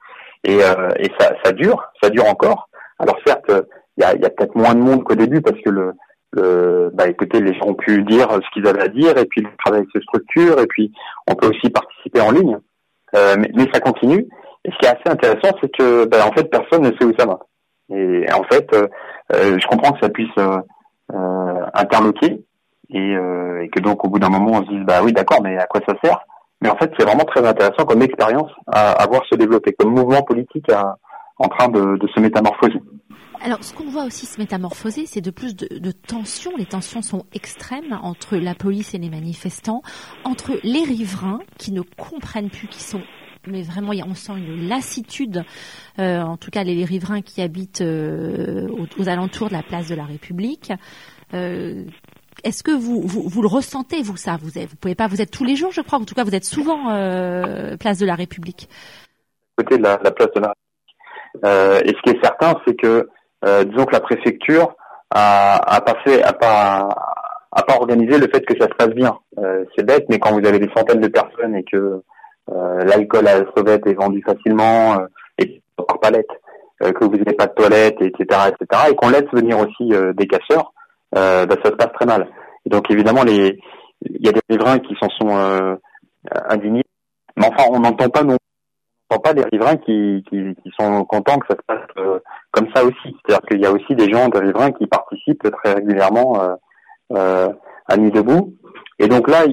Et, 0.44 0.62
euh, 0.62 0.88
et 0.98 1.10
ça, 1.18 1.32
ça 1.44 1.52
dure, 1.52 1.82
ça 2.00 2.08
dure 2.08 2.26
encore. 2.26 2.68
Alors 2.98 3.16
certes, 3.26 3.50
euh, 3.50 3.62
il 3.96 4.04
y 4.04 4.06
a, 4.06 4.14
y 4.14 4.24
a 4.24 4.30
peut-être 4.30 4.54
moins 4.54 4.74
de 4.74 4.80
monde 4.80 5.02
qu'au 5.02 5.16
début 5.16 5.40
parce 5.40 5.60
que 5.62 5.70
le, 5.70 5.92
le, 6.32 6.90
bah 6.94 7.08
écoutez, 7.08 7.40
les 7.40 7.54
gens 7.54 7.66
ont 7.66 7.74
pu 7.74 8.02
dire 8.04 8.28
ce 8.30 8.50
qu'ils 8.52 8.66
avaient 8.66 8.82
à 8.82 8.88
dire 8.88 9.18
et 9.18 9.26
puis 9.26 9.42
le 9.42 9.50
travail 9.64 9.84
se 9.92 10.00
structure 10.00 10.60
et 10.60 10.66
puis 10.66 10.92
on 11.28 11.34
peut 11.34 11.48
aussi 11.48 11.70
participer 11.70 12.20
en 12.20 12.30
ligne. 12.30 12.58
Euh, 13.14 13.34
mais, 13.38 13.50
mais 13.54 13.68
ça 13.72 13.80
continue. 13.80 14.28
Et 14.64 14.70
ce 14.70 14.78
qui 14.78 14.86
est 14.86 14.90
assez 14.90 15.08
intéressant, 15.08 15.56
c'est 15.60 15.76
que 15.76 16.06
bah, 16.06 16.26
en 16.26 16.32
fait 16.32 16.48
personne 16.48 16.82
ne 16.82 16.92
sait 16.96 17.04
où 17.04 17.12
ça 17.18 17.26
va. 17.26 17.40
Et 17.94 18.26
en 18.32 18.42
fait, 18.44 18.66
euh, 18.74 18.88
euh, 19.34 19.58
je 19.58 19.66
comprends 19.66 19.92
que 19.92 20.00
ça 20.00 20.08
puisse 20.08 20.30
euh, 20.38 21.66
interloquer 21.74 22.42
et, 22.90 23.16
que 23.72 23.80
donc 23.80 24.04
au 24.04 24.08
bout 24.08 24.18
d'un 24.18 24.28
moment 24.28 24.58
on 24.58 24.64
se 24.64 24.70
dise 24.70 24.84
bah 24.84 25.00
oui 25.02 25.12
d'accord, 25.12 25.40
mais 25.42 25.56
à 25.56 25.66
quoi 25.66 25.80
ça 25.86 25.94
sert? 26.02 26.20
Mais 26.60 26.68
en 26.68 26.76
fait, 26.76 26.92
c'est 26.96 27.04
vraiment 27.04 27.24
très 27.24 27.46
intéressant 27.46 27.84
comme 27.84 28.02
expérience 28.02 28.50
à, 28.66 28.92
à 28.92 29.06
voir 29.06 29.22
se 29.30 29.34
développer, 29.34 29.72
comme 29.72 29.94
mouvement 29.94 30.22
politique 30.22 30.70
en 31.38 31.48
train 31.48 31.68
de, 31.68 31.96
de 31.96 32.08
se 32.08 32.20
métamorphoser. 32.20 32.80
Alors, 33.44 33.64
ce 33.64 33.74
qu'on 33.74 33.90
voit 33.90 34.04
aussi 34.04 34.26
se 34.26 34.40
métamorphoser, 34.40 35.06
c'est 35.06 35.20
de 35.20 35.32
plus 35.32 35.56
de, 35.56 35.78
de 35.78 35.90
tensions. 35.90 36.52
Les 36.56 36.66
tensions 36.66 37.02
sont 37.02 37.24
extrêmes 37.34 37.98
entre 38.02 38.36
la 38.36 38.54
police 38.54 38.94
et 38.94 38.98
les 38.98 39.10
manifestants, 39.10 39.82
entre 40.24 40.52
les 40.62 40.84
riverains 40.84 41.40
qui 41.58 41.72
ne 41.72 41.82
comprennent 41.82 42.50
plus, 42.50 42.68
qui 42.68 42.82
sont 42.82 43.02
mais 43.46 43.62
vraiment, 43.62 43.92
on 44.06 44.14
sent 44.14 44.32
une 44.36 44.68
lassitude. 44.68 45.44
euh, 45.98 46.20
en 46.20 46.36
tout 46.36 46.50
cas, 46.50 46.64
les, 46.64 46.84
riverains 46.84 47.22
qui 47.22 47.42
habitent 47.42 47.80
euh, 47.80 48.68
aux, 48.98 49.08
alentours 49.08 49.48
de 49.48 49.54
la 49.54 49.62
place 49.62 49.88
de 49.88 49.94
la 49.94 50.04
République. 50.04 50.72
Euh, 51.34 51.84
Est-ce 52.44 52.62
que 52.62 52.70
vous, 52.70 53.42
le 53.42 53.48
ressentez, 53.48 54.02
vous, 54.02 54.16
ça? 54.16 54.36
Vous, 54.40 54.58
êtes, 54.58 54.74
pouvez 54.76 54.94
pas, 54.94 55.06
vous 55.06 55.20
êtes 55.20 55.30
tous 55.30 55.44
les 55.44 55.56
jours, 55.56 55.72
je 55.72 55.80
crois. 55.80 55.98
En 55.98 56.04
tout 56.04 56.14
cas, 56.14 56.24
vous 56.24 56.34
êtes 56.34 56.44
souvent 56.44 56.86
place 57.78 57.98
de 57.98 58.06
la 58.06 58.14
République. 58.14 58.68
côté 59.56 59.78
de 59.78 59.82
la, 59.82 59.98
la 60.02 60.10
place 60.10 60.30
de 60.34 60.40
la 60.40 60.54
euh, 61.46 61.80
et 61.84 61.88
ce 61.88 62.02
qui 62.02 62.10
est 62.10 62.22
certain, 62.22 62.54
c'est 62.66 62.76
que 62.76 63.08
disons 63.64 63.86
que 63.86 63.92
la 63.92 64.00
préfecture 64.00 64.74
a, 65.10 65.56
a 65.74 65.80
pas 66.32 67.76
organisé 67.80 68.18
le 68.18 68.28
fait 68.28 68.44
que 68.44 68.56
ça 68.58 68.66
se 68.66 68.74
passe 68.74 68.94
bien. 68.94 69.18
C'est 69.74 69.84
bête, 69.84 70.04
mais 70.08 70.18
quand 70.18 70.32
vous 70.32 70.46
avez 70.46 70.58
des 70.58 70.70
centaines 70.76 71.00
de 71.00 71.08
personnes 71.08 71.56
et 71.56 71.64
que 71.64 72.02
l'alcool 72.84 73.26
à 73.28 73.40
la 73.40 73.46
sauvette 73.56 73.86
est 73.86 73.94
vendu 73.94 74.22
facilement 74.22 74.94
euh, 74.94 75.06
et 75.38 75.62
par 75.76 75.98
palette, 76.00 76.30
euh, 76.82 76.92
que 76.92 77.04
vous 77.04 77.16
n'avez 77.16 77.34
pas 77.34 77.46
de 77.46 77.54
toilette, 77.54 78.00
etc., 78.00 78.24
etc., 78.48 78.82
et 78.90 78.94
qu'on 78.94 79.10
laisse 79.10 79.30
venir 79.32 79.58
aussi 79.58 79.92
euh, 79.92 80.12
des 80.12 80.26
casseurs, 80.26 80.72
euh, 81.16 81.46
bah, 81.46 81.56
ça 81.62 81.70
se 81.70 81.76
passe 81.76 81.92
très 81.94 82.06
mal. 82.06 82.28
Donc 82.66 82.90
évidemment, 82.90 83.24
les, 83.24 83.58
il 84.02 84.24
y 84.24 84.28
a 84.28 84.32
des 84.32 84.40
riverains 84.48 84.78
qui 84.78 84.94
s'en 85.00 85.08
sont 85.10 85.36
euh, 85.36 85.76
indignés, 86.48 86.84
mais 87.36 87.46
enfin, 87.46 87.70
on 87.70 87.80
n'entend 87.80 88.08
pas 88.08 88.22
non 88.22 88.36
pas 89.18 89.34
des 89.34 89.44
riverains 89.44 89.76
qui, 89.76 90.24
qui, 90.28 90.54
qui 90.62 90.70
sont 90.78 91.04
contents 91.04 91.38
que 91.38 91.46
ça 91.48 91.56
se 91.56 91.62
passe 91.66 91.86
euh, 91.98 92.18
comme 92.50 92.68
ça 92.74 92.84
aussi. 92.84 92.96
C'est-à-dire 93.04 93.46
qu'il 93.48 93.60
y 93.60 93.66
a 93.66 93.72
aussi 93.72 93.94
des 93.94 94.10
gens, 94.10 94.28
des 94.28 94.38
riverains 94.38 94.72
qui 94.72 94.86
participent 94.86 95.50
très 95.62 95.74
régulièrement 95.74 96.40
euh, 96.40 96.54
euh, 97.12 97.48
à 97.86 97.96
Nuit 97.96 98.10
debout. 98.10 98.54
Et 98.98 99.08
donc 99.08 99.28
là, 99.28 99.44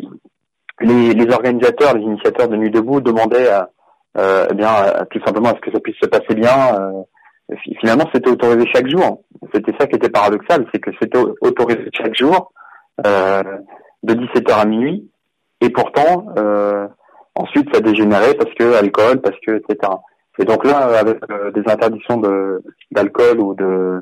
les, 0.82 1.14
les 1.14 1.34
organisateurs, 1.34 1.96
les 1.96 2.04
initiateurs 2.04 2.48
de 2.48 2.56
Nuit 2.56 2.72
debout 2.72 3.02
demandaient 3.02 3.50
à, 3.50 3.70
euh, 4.18 4.48
eh 4.50 4.54
bien, 4.54 4.68
à- 4.70 5.06
tout 5.06 5.20
simplement 5.26 5.50
à 5.50 5.56
ce 5.56 5.60
que 5.62 5.72
ça 5.72 5.80
puisse 5.80 5.98
se 6.02 6.08
passer 6.08 6.34
bien. 6.36 6.76
euh, 6.80 7.56
fi- 7.64 7.76
finalement, 7.80 8.06
c'était 8.14 8.30
autorisé 8.30 8.68
chaque 8.74 8.88
jour. 8.90 9.24
C'était 9.54 9.74
ça 9.80 9.88
qui 9.88 9.96
était 9.96 10.10
paradoxal, 10.10 10.66
c'est 10.74 10.80
que 10.80 10.92
c'était 11.02 11.18
au- 11.18 11.36
autorisé 11.42 11.90
chaque 11.94 12.16
jour, 12.16 12.52
euh, 13.06 13.44
de 14.04 14.14
17h 14.14 14.60
à 14.60 14.66
minuit. 14.66 15.10
Et 15.62 15.70
pourtant, 15.70 16.28
euh, 16.38 16.88
ensuite, 17.36 17.74
ça 17.74 17.82
dégénérait 17.82 18.34
parce 18.36 18.54
que 18.56 18.74
alcool, 18.76 19.20
parce 19.22 19.36
que 19.46 19.58
etc. 19.58 19.92
Et 20.42 20.46
donc 20.46 20.64
là, 20.66 20.78
avec 21.00 21.18
euh, 21.30 21.52
des 21.52 21.64
interdictions 21.70 22.18
de 22.18 22.64
d'alcool 22.92 23.40
ou 23.42 23.54
de 23.56 24.02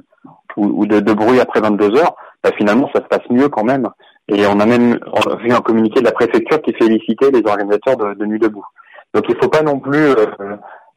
ou, 0.55 0.82
ou 0.82 0.86
de, 0.86 0.99
de 0.99 1.13
bruit 1.13 1.39
après 1.39 1.61
22 1.61 1.97
heures, 1.97 2.15
bah, 2.43 2.51
finalement, 2.57 2.89
ça 2.93 3.01
se 3.01 3.07
passe 3.07 3.28
mieux 3.32 3.49
quand 3.49 3.63
même. 3.63 3.88
Et 4.30 4.45
on 4.45 4.59
a 4.59 4.65
même 4.65 4.99
vu 5.41 5.51
un 5.51 5.61
communiqué 5.61 5.99
de 6.01 6.05
la 6.05 6.11
préfecture 6.11 6.61
qui 6.61 6.73
félicitait 6.73 7.32
les 7.32 7.43
organisateurs 7.49 7.95
de, 7.97 8.13
de 8.13 8.25
Nuit 8.25 8.39
debout. 8.39 8.65
Donc 9.13 9.23
il 9.30 9.38
faut 9.41 9.47
pas 9.49 9.61
non 9.61 9.80
plus 9.80 9.95
euh, 10.09 10.25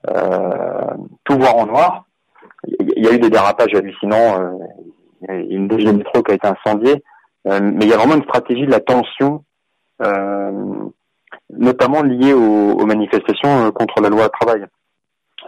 euh, 0.09 0.91
tout 1.25 1.37
voir 1.39 1.57
en 1.57 1.67
noir. 1.67 2.05
Il 2.67 3.05
y 3.05 3.09
a 3.09 3.13
eu 3.13 3.19
des 3.19 3.31
dérapages 3.31 3.75
hallucinants. 3.75 4.41
euh, 4.41 4.53
il 5.29 5.53
y 5.53 5.55
a 5.55 5.57
une 5.57 5.69
DG 5.69 5.93
métro 5.93 6.23
qui 6.23 6.33
a 6.33 6.35
été 6.35 6.49
incendiée. 6.49 7.03
Euh, 7.47 7.61
mais 7.63 7.85
il 7.85 7.89
y 7.89 7.93
a 7.93 7.97
vraiment 7.97 8.17
une 8.17 8.25
stratégie 8.25 8.67
de 8.67 8.71
la 8.71 8.81
tension, 8.81 9.45
euh, 10.03 10.53
notamment 11.51 12.03
liée 12.03 12.33
aux, 12.33 12.73
aux 12.73 12.87
manifestations 12.87 13.67
euh, 13.67 13.71
contre 13.71 14.01
la 14.03 14.09
loi 14.09 14.29
travail. 14.29 14.67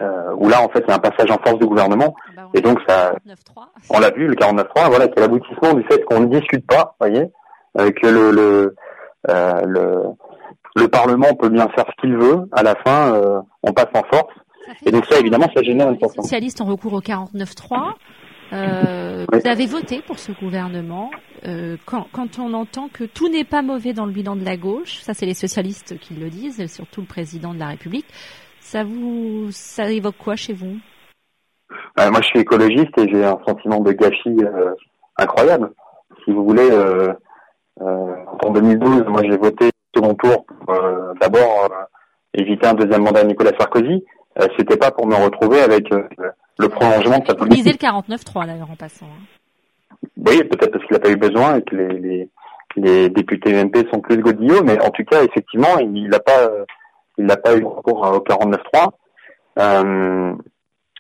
Euh, 0.01 0.33
où 0.37 0.49
là, 0.49 0.62
en 0.62 0.68
fait, 0.70 0.80
il 0.87 0.89
y 0.89 0.93
a 0.93 0.97
un 0.97 0.99
passage 0.99 1.30
en 1.30 1.37
force 1.45 1.59
du 1.59 1.66
gouvernement. 1.66 2.14
Bah, 2.35 2.49
Et 2.55 2.61
donc, 2.62 2.78
ça, 2.89 3.12
9-3. 3.26 3.66
on 3.91 4.01
l'a 4.01 4.11
vu, 4.11 4.26
le 4.26 4.35
49.3, 4.35 4.89
voilà, 4.89 5.05
c'est 5.07 5.20
l'aboutissement 5.20 5.74
du 5.74 5.83
fait 5.85 6.03
qu'on 6.05 6.20
ne 6.20 6.26
discute 6.26 6.66
pas, 6.66 6.97
voyez, 6.99 7.26
que 7.77 8.07
le, 8.07 8.31
le, 8.31 8.75
euh, 9.29 9.61
le, 9.66 10.03
le 10.77 10.89
Parlement 10.89 11.35
peut 11.35 11.49
bien 11.49 11.68
faire 11.70 11.87
ce 11.89 12.01
qu'il 12.01 12.16
veut. 12.16 12.49
À 12.53 12.62
la 12.62 12.75
fin, 12.77 13.14
euh, 13.14 13.41
on 13.62 13.73
passe 13.73 13.89
en 13.95 14.03
force. 14.12 14.33
Et 14.87 14.91
donc 14.91 15.05
ça, 15.07 15.18
évidemment, 15.18 15.49
ça 15.55 15.62
génère 15.62 15.89
une 15.89 15.95
Les 15.95 15.99
tension. 16.01 16.23
socialistes 16.23 16.61
ont 16.61 16.66
recours 16.66 16.93
au 16.95 17.01
49.3. 17.01 17.95
Euh, 18.53 19.27
Oui. 19.33 19.39
Vous 19.41 19.49
avez 19.49 19.66
voté 19.66 20.03
pour 20.07 20.18
ce 20.18 20.33
gouvernement. 20.33 21.11
Euh, 21.47 21.77
quand, 21.87 22.07
quand 22.12 22.39
on 22.39 22.53
entend 22.55 22.89
que 22.93 23.05
tout 23.05 23.29
n'est 23.29 23.45
pas 23.45 23.62
mauvais 23.62 23.93
dans 23.93 24.07
le 24.07 24.12
bilan 24.12 24.37
de 24.37 24.45
la 24.45 24.57
gauche, 24.57 25.01
ça 25.01 25.14
c'est 25.14 25.27
les 25.27 25.35
socialistes 25.35 25.99
qui 25.99 26.14
le 26.14 26.29
disent, 26.29 26.61
et 26.61 26.68
surtout 26.68 27.01
le 27.01 27.07
président 27.07 27.55
de 27.55 27.59
la 27.59 27.68
République, 27.68 28.07
ça 28.61 28.85
vous, 28.85 29.49
ça 29.51 29.91
évoque 29.91 30.16
quoi 30.18 30.37
chez 30.37 30.53
vous? 30.53 30.77
Euh, 31.99 32.11
moi, 32.11 32.20
je 32.20 32.27
suis 32.29 32.41
écologiste 32.41 32.97
et 32.99 33.09
j'ai 33.09 33.25
un 33.25 33.39
sentiment 33.47 33.81
de 33.81 33.93
gâchis 33.93 34.37
euh, 34.45 34.73
incroyable. 35.16 35.70
Si 36.25 36.31
vous 36.31 36.45
voulez, 36.45 36.70
euh, 36.70 37.09
euh, 37.09 37.12
en 38.45 38.51
2012, 38.51 39.05
moi, 39.09 39.22
j'ai 39.24 39.37
voté 39.37 39.66
au 39.66 39.99
second 39.99 40.14
tour 40.14 40.45
pour 40.47 40.74
euh, 40.74 41.12
d'abord 41.20 41.68
euh, 41.70 41.85
éviter 42.35 42.66
un 42.66 42.74
deuxième 42.74 43.03
mandat 43.03 43.20
à 43.20 43.24
Nicolas 43.24 43.53
Sarkozy. 43.59 44.05
Euh, 44.41 44.47
C'était 44.59 44.76
pas 44.76 44.91
pour 44.91 45.07
me 45.07 45.14
retrouver 45.14 45.61
avec 45.61 45.93
euh, 45.93 46.03
le 46.59 46.68
prolongement 46.68 47.18
de 47.18 47.26
sa 47.26 47.35
politique. 47.35 47.64
le 47.83 47.89
49-3 47.89 48.47
d'ailleurs 48.47 48.70
en 48.70 48.76
passant. 48.76 49.07
hein. 49.07 49.99
Oui, 50.16 50.43
peut-être 50.45 50.72
parce 50.72 50.85
qu'il 50.85 50.95
n'a 50.95 51.01
pas 51.01 51.11
eu 51.11 51.16
besoin 51.16 51.57
et 51.57 51.62
que 51.62 51.76
les, 51.76 51.99
les, 51.99 52.30
les 52.76 53.09
députés 53.11 53.62
MP 53.64 53.87
sont 53.93 54.01
plus 54.01 54.16
godillots, 54.18 54.62
mais 54.64 54.80
en 54.80 54.91
tout 54.91 55.05
cas, 55.05 55.22
effectivement, 55.22 55.78
il 55.78 56.09
n'a 56.09 56.18
pas, 56.20 56.41
euh, 56.47 56.64
il 57.18 57.26
n'a 57.26 57.37
pas 57.37 57.55
eu 57.57 57.64
recours 57.64 58.01
au 58.01 58.18
49.3. 58.20 58.89
Euh, 59.59 60.35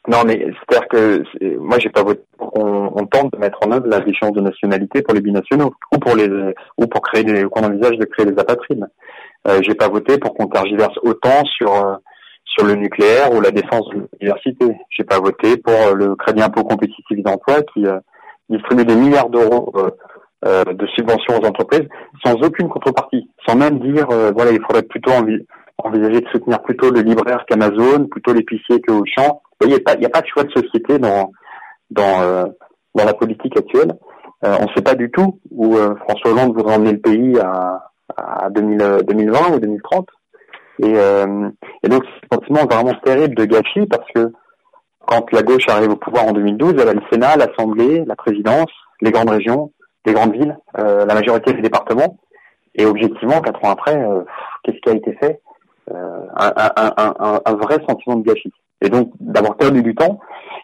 non, 0.08 0.24
mais 0.26 0.36
c'est-à-dire 0.38 0.88
que 0.88 1.22
moi, 1.58 1.78
j'ai 1.78 1.88
pas 1.88 2.02
voté 2.02 2.22
pour 2.36 2.50
qu'on 2.52 2.90
on 2.96 3.06
tente 3.06 3.32
de 3.32 3.38
mettre 3.38 3.58
en 3.64 3.70
œuvre 3.70 3.86
la 3.86 4.00
déchéance 4.00 4.32
de 4.32 4.40
nationalité 4.40 5.00
pour 5.00 5.14
les 5.14 5.20
binationaux 5.20 5.72
ou 5.94 5.98
pour 5.98 6.16
les 6.16 6.28
ou 6.76 6.86
pour 6.88 7.02
créer 7.02 7.22
des 7.22 7.44
qu'on 7.44 7.62
envisage 7.64 7.96
de 7.98 8.04
créer 8.06 8.26
des 8.26 8.38
apatrides. 8.40 8.84
Euh, 9.46 9.60
j'ai 9.62 9.74
pas 9.74 9.88
voté 9.88 10.18
pour 10.18 10.34
qu'on 10.34 10.48
tergiverse 10.48 10.96
autant 11.02 11.44
sur 11.44 12.00
sur 12.44 12.66
le 12.66 12.74
nucléaire 12.74 13.32
ou 13.32 13.40
la 13.40 13.52
défense 13.52 13.88
de 13.90 14.08
l'université. 14.20 14.76
J'ai 14.90 15.04
pas 15.04 15.20
voté 15.20 15.56
pour 15.56 15.94
le 15.94 16.16
crédit 16.16 16.42
impôt 16.42 16.64
compétitif 16.64 17.22
d'emploi 17.22 17.62
qui 17.72 17.86
euh, 17.86 18.00
distribue 18.48 18.84
des 18.84 18.96
milliards 18.96 19.30
d'euros 19.30 19.72
euh, 19.76 19.90
euh, 20.44 20.64
de 20.64 20.86
subventions 20.88 21.38
aux 21.40 21.46
entreprises 21.46 21.88
sans 22.26 22.34
aucune 22.42 22.68
contrepartie, 22.68 23.30
sans 23.46 23.54
même 23.54 23.78
dire 23.78 24.08
voilà 24.34 24.50
il 24.50 24.60
faudrait 24.62 24.82
plutôt 24.82 25.12
envi- 25.12 25.46
envisager 25.86 26.20
de 26.20 26.28
soutenir 26.28 26.62
plutôt 26.62 26.90
le 26.90 27.00
libraire 27.00 27.44
qu'Amazon, 27.46 28.06
plutôt 28.10 28.32
l'épicier 28.32 28.80
que 28.80 28.92
Auchan. 28.92 29.42
Il 29.62 29.68
n'y 29.68 29.76
a 29.76 30.08
pas 30.10 30.20
de 30.20 30.26
choix 30.26 30.44
de 30.44 30.50
société 30.50 30.98
dans 30.98 31.32
dans 31.90 32.22
euh, 32.22 32.46
dans 32.94 33.04
la 33.04 33.14
politique 33.14 33.56
actuelle. 33.56 33.92
Euh, 34.44 34.56
on 34.60 34.64
ne 34.64 34.74
sait 34.74 34.82
pas 34.82 34.94
du 34.94 35.10
tout 35.10 35.38
où 35.50 35.76
euh, 35.76 35.94
François 36.08 36.32
Hollande 36.32 36.54
voudrait 36.54 36.74
emmener 36.74 36.92
le 36.92 36.98
pays 36.98 37.38
à, 37.38 37.90
à 38.16 38.50
2000, 38.50 38.82
euh, 38.82 39.02
2020 39.02 39.54
ou 39.54 39.60
2030. 39.60 40.08
Et, 40.82 40.92
euh, 40.96 41.48
et 41.82 41.88
donc 41.88 42.02
c'est 42.04 42.34
un 42.34 42.40
sentiment 42.40 42.64
vraiment 42.64 42.94
terrible 43.04 43.34
de 43.36 43.44
gâchis 43.44 43.86
parce 43.86 44.06
que 44.14 44.32
quand 45.06 45.30
la 45.32 45.42
gauche 45.42 45.68
arrive 45.68 45.90
au 45.90 45.96
pouvoir 45.96 46.26
en 46.26 46.32
2012, 46.32 46.74
elle 46.80 46.88
a 46.88 46.94
le 46.94 47.02
Sénat, 47.10 47.36
l'Assemblée, 47.36 48.04
la 48.06 48.16
présidence, 48.16 48.70
les 49.00 49.10
grandes 49.10 49.30
régions, 49.30 49.72
les 50.06 50.12
grandes 50.12 50.32
villes, 50.32 50.56
euh, 50.78 51.04
la 51.04 51.14
majorité 51.14 51.52
des 51.52 51.62
départements. 51.62 52.18
Et 52.74 52.86
objectivement, 52.86 53.40
quatre 53.42 53.62
ans 53.64 53.70
après, 53.70 54.02
qu'est-ce 54.64 54.78
qui 54.78 54.88
a 54.88 54.94
été 54.94 55.12
fait? 55.20 55.42
Un, 56.36 57.40
un, 57.44 57.54
vrai 57.54 57.78
sentiment 57.88 58.16
de 58.16 58.24
gâchis. 58.24 58.52
Et 58.80 58.88
donc 58.88 59.12
d'avoir 59.20 59.56
perdu 59.56 59.82
du 59.82 59.94
temps. 59.94 60.18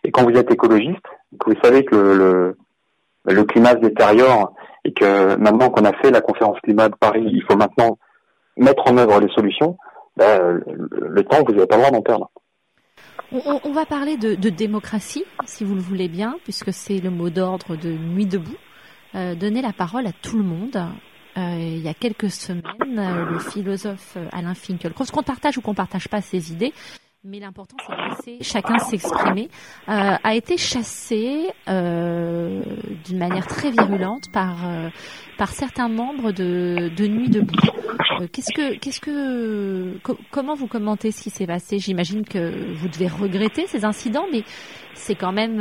Et 0.05 0.11
quand 0.11 0.25
vous 0.25 0.37
êtes 0.37 0.51
écologiste, 0.51 1.03
que 1.39 1.51
vous 1.51 1.61
savez 1.63 1.85
que 1.85 1.95
le, 1.95 2.57
le, 3.25 3.45
climat 3.45 3.71
se 3.71 3.77
détériore 3.77 4.55
et 4.85 4.93
que 4.93 5.37
maintenant 5.37 5.71
qu'on 5.71 5.85
a 5.85 5.93
fait 5.95 6.11
la 6.11 6.21
conférence 6.21 6.59
climat 6.61 6.89
de 6.89 6.97
Paris, 6.97 7.29
il 7.31 7.43
faut 7.45 7.57
maintenant 7.57 7.99
mettre 8.57 8.91
en 8.91 8.97
œuvre 8.97 9.21
les 9.21 9.33
solutions, 9.35 9.77
ben, 10.17 10.61
le, 10.67 11.23
temps, 11.25 11.45
vous 11.47 11.53
n'avez 11.53 11.67
pas 11.67 11.77
le 11.77 11.83
droit 11.83 11.93
d'en 11.93 12.03
perdre. 12.03 12.31
On, 13.31 13.73
va 13.73 13.85
parler 13.85 14.17
de, 14.17 14.35
de 14.35 14.49
démocratie, 14.49 15.25
si 15.45 15.63
vous 15.63 15.75
le 15.75 15.81
voulez 15.81 16.09
bien, 16.09 16.37
puisque 16.45 16.73
c'est 16.73 16.99
le 16.99 17.11
mot 17.11 17.29
d'ordre 17.29 17.77
de 17.77 17.91
Nuit 17.91 18.27
debout. 18.27 18.57
Euh, 19.15 19.35
donner 19.35 19.63
la 19.63 19.73
parole 19.73 20.07
à 20.07 20.13
tout 20.13 20.37
le 20.37 20.45
monde. 20.45 20.77
Euh, 21.39 21.57
il 21.59 21.79
y 21.83 21.89
a 21.89 21.95
quelques 21.95 22.31
semaines, 22.31 22.99
euh, 22.99 23.25
le 23.27 23.39
philosophe 23.39 24.15
euh, 24.17 24.27
Alain 24.33 24.55
Finkielkraut, 24.55 25.05
qu'on 25.13 25.23
partage 25.23 25.57
ou 25.57 25.61
qu'on 25.61 25.75
partage 25.75 26.09
pas 26.09 26.21
ses 26.21 26.51
idées, 26.51 26.73
mais 27.23 27.39
l'important 27.39 27.77
c'est 27.87 27.95
de 27.95 28.09
laisser 28.37 28.45
chacun 28.45 28.79
s'exprimer, 28.79 29.49
a 29.87 30.35
été 30.35 30.57
chassé 30.57 31.49
d'une 31.67 33.19
manière 33.19 33.47
très 33.47 33.71
virulente 33.71 34.33
par 34.33 34.57
par 35.37 35.51
certains 35.51 35.89
membres 35.89 36.33
de, 36.33 36.91
de 36.97 37.07
Nuit 37.07 37.29
debout. 37.29 37.55
Qu'est-ce 38.33 38.53
que 38.55 38.79
qu'est-ce 38.79 39.01
que 39.01 39.99
co- 39.99 40.19
comment 40.31 40.55
vous 40.55 40.69
commentez 40.69 41.11
ce 41.13 41.23
qui 41.25 41.31
s'est 41.31 41.47
passé? 41.47 41.79
J'imagine 41.79 42.25
que 42.25 42.73
vous 42.75 42.89
devez 42.89 43.09
regretter 43.09 43.67
ces 43.67 43.85
incidents, 43.85 44.27
mais 44.33 44.43
c'est 44.95 45.15
quand 45.17 45.33
même 45.33 45.59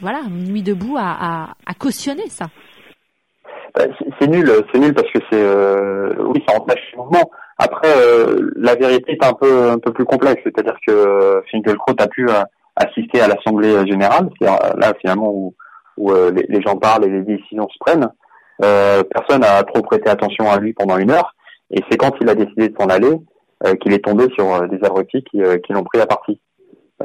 voilà 0.00 0.22
Nuit 0.30 0.62
debout 0.62 0.96
à, 0.98 1.10
à, 1.44 1.54
à 1.66 1.74
cautionner 1.74 2.28
ça. 2.28 2.48
Ben, 3.76 3.92
c'est- 4.18 4.26
nul, 4.26 4.50
c'est 4.72 4.78
nul 4.80 4.94
parce 4.94 5.10
que 5.10 5.18
c'est 5.30 5.42
euh, 5.42 6.14
oui, 6.18 6.42
ça 6.48 6.56
entache 6.56 6.80
le 6.92 6.98
mouvement. 7.02 7.30
Après, 7.58 7.88
euh, 7.96 8.50
la 8.56 8.74
vérité 8.74 9.12
est 9.12 9.24
un 9.24 9.32
peu 9.34 9.70
un 9.70 9.78
peu 9.78 9.92
plus 9.92 10.04
complexe, 10.04 10.40
c'est-à-dire 10.44 10.76
que 10.86 10.92
euh, 10.92 11.40
Finkielkraut 11.50 11.94
a 11.98 12.08
pu 12.08 12.28
euh, 12.28 12.42
assister 12.76 13.20
à 13.20 13.28
l'assemblée 13.28 13.86
générale, 13.86 14.28
c'est 14.40 14.46
là 14.46 14.92
finalement 15.00 15.30
où, 15.30 15.54
où 15.96 16.10
euh, 16.12 16.30
les, 16.30 16.46
les 16.48 16.62
gens 16.62 16.76
parlent 16.76 17.04
et 17.04 17.10
les 17.10 17.22
décisions 17.22 17.68
se 17.68 17.76
prennent. 17.80 18.08
Euh, 18.64 19.02
personne 19.04 19.40
n'a 19.42 19.62
trop 19.64 19.82
prêté 19.82 20.08
attention 20.08 20.50
à 20.50 20.58
lui 20.58 20.72
pendant 20.72 20.96
une 20.96 21.10
heure, 21.10 21.34
et 21.70 21.82
c'est 21.90 21.98
quand 21.98 22.12
il 22.20 22.28
a 22.28 22.34
décidé 22.34 22.68
de 22.70 22.76
s'en 22.78 22.86
aller 22.86 23.14
euh, 23.66 23.74
qu'il 23.76 23.92
est 23.92 24.04
tombé 24.04 24.26
sur 24.34 24.54
euh, 24.54 24.66
des 24.68 24.82
abrutis 24.84 25.22
qui, 25.30 25.42
euh, 25.42 25.58
qui 25.58 25.72
l'ont 25.72 25.84
pris 25.84 26.00
à 26.00 26.06
partie. 26.06 26.40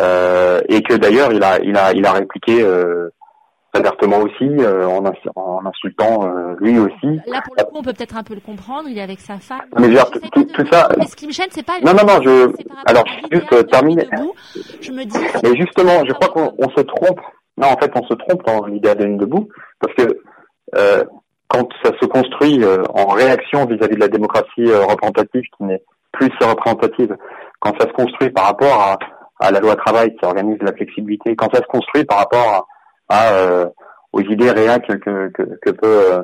Euh, 0.01 0.61
et 0.69 0.81
que 0.83 0.93
d'ailleurs 0.95 1.33
il 1.33 1.43
a 1.43 1.59
il 1.59 1.75
a 1.75 1.91
il 1.91 2.05
a 2.05 2.13
répliqué 2.13 2.63
euh, 2.63 3.09
très 3.73 3.81
vertement 3.83 4.17
aussi 4.19 4.43
euh, 4.59 4.85
en, 4.87 5.05
ins- 5.05 5.13
en 5.35 5.65
insultant 5.65 6.25
euh, 6.25 6.55
lui 6.59 6.77
aussi. 6.79 7.19
Là 7.27 7.41
pour 7.45 7.55
le 7.57 7.63
coup 7.63 7.75
on 7.75 7.81
peut 7.83 7.93
peut-être 7.93 8.17
un 8.17 8.23
peu 8.23 8.33
le 8.35 8.41
comprendre. 8.41 8.89
Il 8.89 8.97
est 8.97 9.01
avec 9.01 9.19
sa 9.19 9.37
femme. 9.37 9.61
Mais 9.77 9.83
je 9.83 9.87
veux 9.89 9.93
dire, 9.95 10.05
J'essaie 10.13 10.29
tout- 10.31 10.43
de- 10.43 10.51
tout 10.51 10.65
ça- 10.71 10.89
Mais 10.97 11.05
ce 11.05 11.15
qui 11.15 11.27
me 11.27 11.31
gêne 11.31 11.47
c'est 11.51 11.65
pas. 11.65 11.79
Non, 11.83 11.93
non, 11.93 12.03
non, 12.05 12.21
je- 12.21 12.51
alors, 12.85 13.05
juste, 13.31 13.43
l'idéal 13.51 13.53
euh, 13.53 13.63
terminer. 13.63 14.07
Je 14.81 14.91
me 14.91 15.03
dis. 15.05 15.17
Mais 15.43 15.55
justement, 15.55 16.03
je 16.07 16.13
crois 16.13 16.29
qu'on 16.29 16.53
on 16.57 16.69
se 16.69 16.81
trompe. 16.81 17.19
Non, 17.57 17.67
en 17.67 17.77
fait, 17.77 17.91
on 17.95 18.03
se 18.07 18.13
trompe 18.15 18.45
dans 18.45 18.65
l'idée 18.65 18.95
de 18.95 19.03
ligne 19.03 19.17
debout, 19.17 19.47
parce 19.79 19.93
que 19.95 20.17
euh, 20.75 21.03
quand 21.49 21.67
ça 21.83 21.91
se 22.01 22.05
construit 22.07 22.63
euh, 22.63 22.83
en 22.93 23.07
réaction 23.07 23.65
vis-à-vis 23.65 23.95
de 23.95 23.99
la 23.99 24.07
démocratie 24.07 24.65
euh, 24.65 24.85
représentative, 24.85 25.43
qui 25.57 25.63
n'est 25.63 25.81
plus 26.13 26.29
si 26.39 26.47
représentative, 26.47 27.15
quand 27.59 27.73
ça 27.79 27.87
se 27.87 27.93
construit 27.93 28.29
par 28.31 28.45
rapport 28.45 28.73
à, 28.81 28.97
à 29.39 29.51
la 29.51 29.59
loi 29.59 29.75
travail 29.75 30.15
qui 30.15 30.25
organise 30.25 30.57
la 30.61 30.71
flexibilité, 30.73 31.35
quand 31.35 31.53
ça 31.53 31.61
se 31.61 31.67
construit 31.67 32.05
par 32.05 32.19
rapport 32.19 32.47
à, 32.47 32.65
à, 33.11 33.33
euh, 33.33 33.65
aux 34.13 34.21
idées 34.21 34.51
réac 34.51 34.87
que, 34.87 35.71
peut 35.71 35.73
euh, 35.83 36.21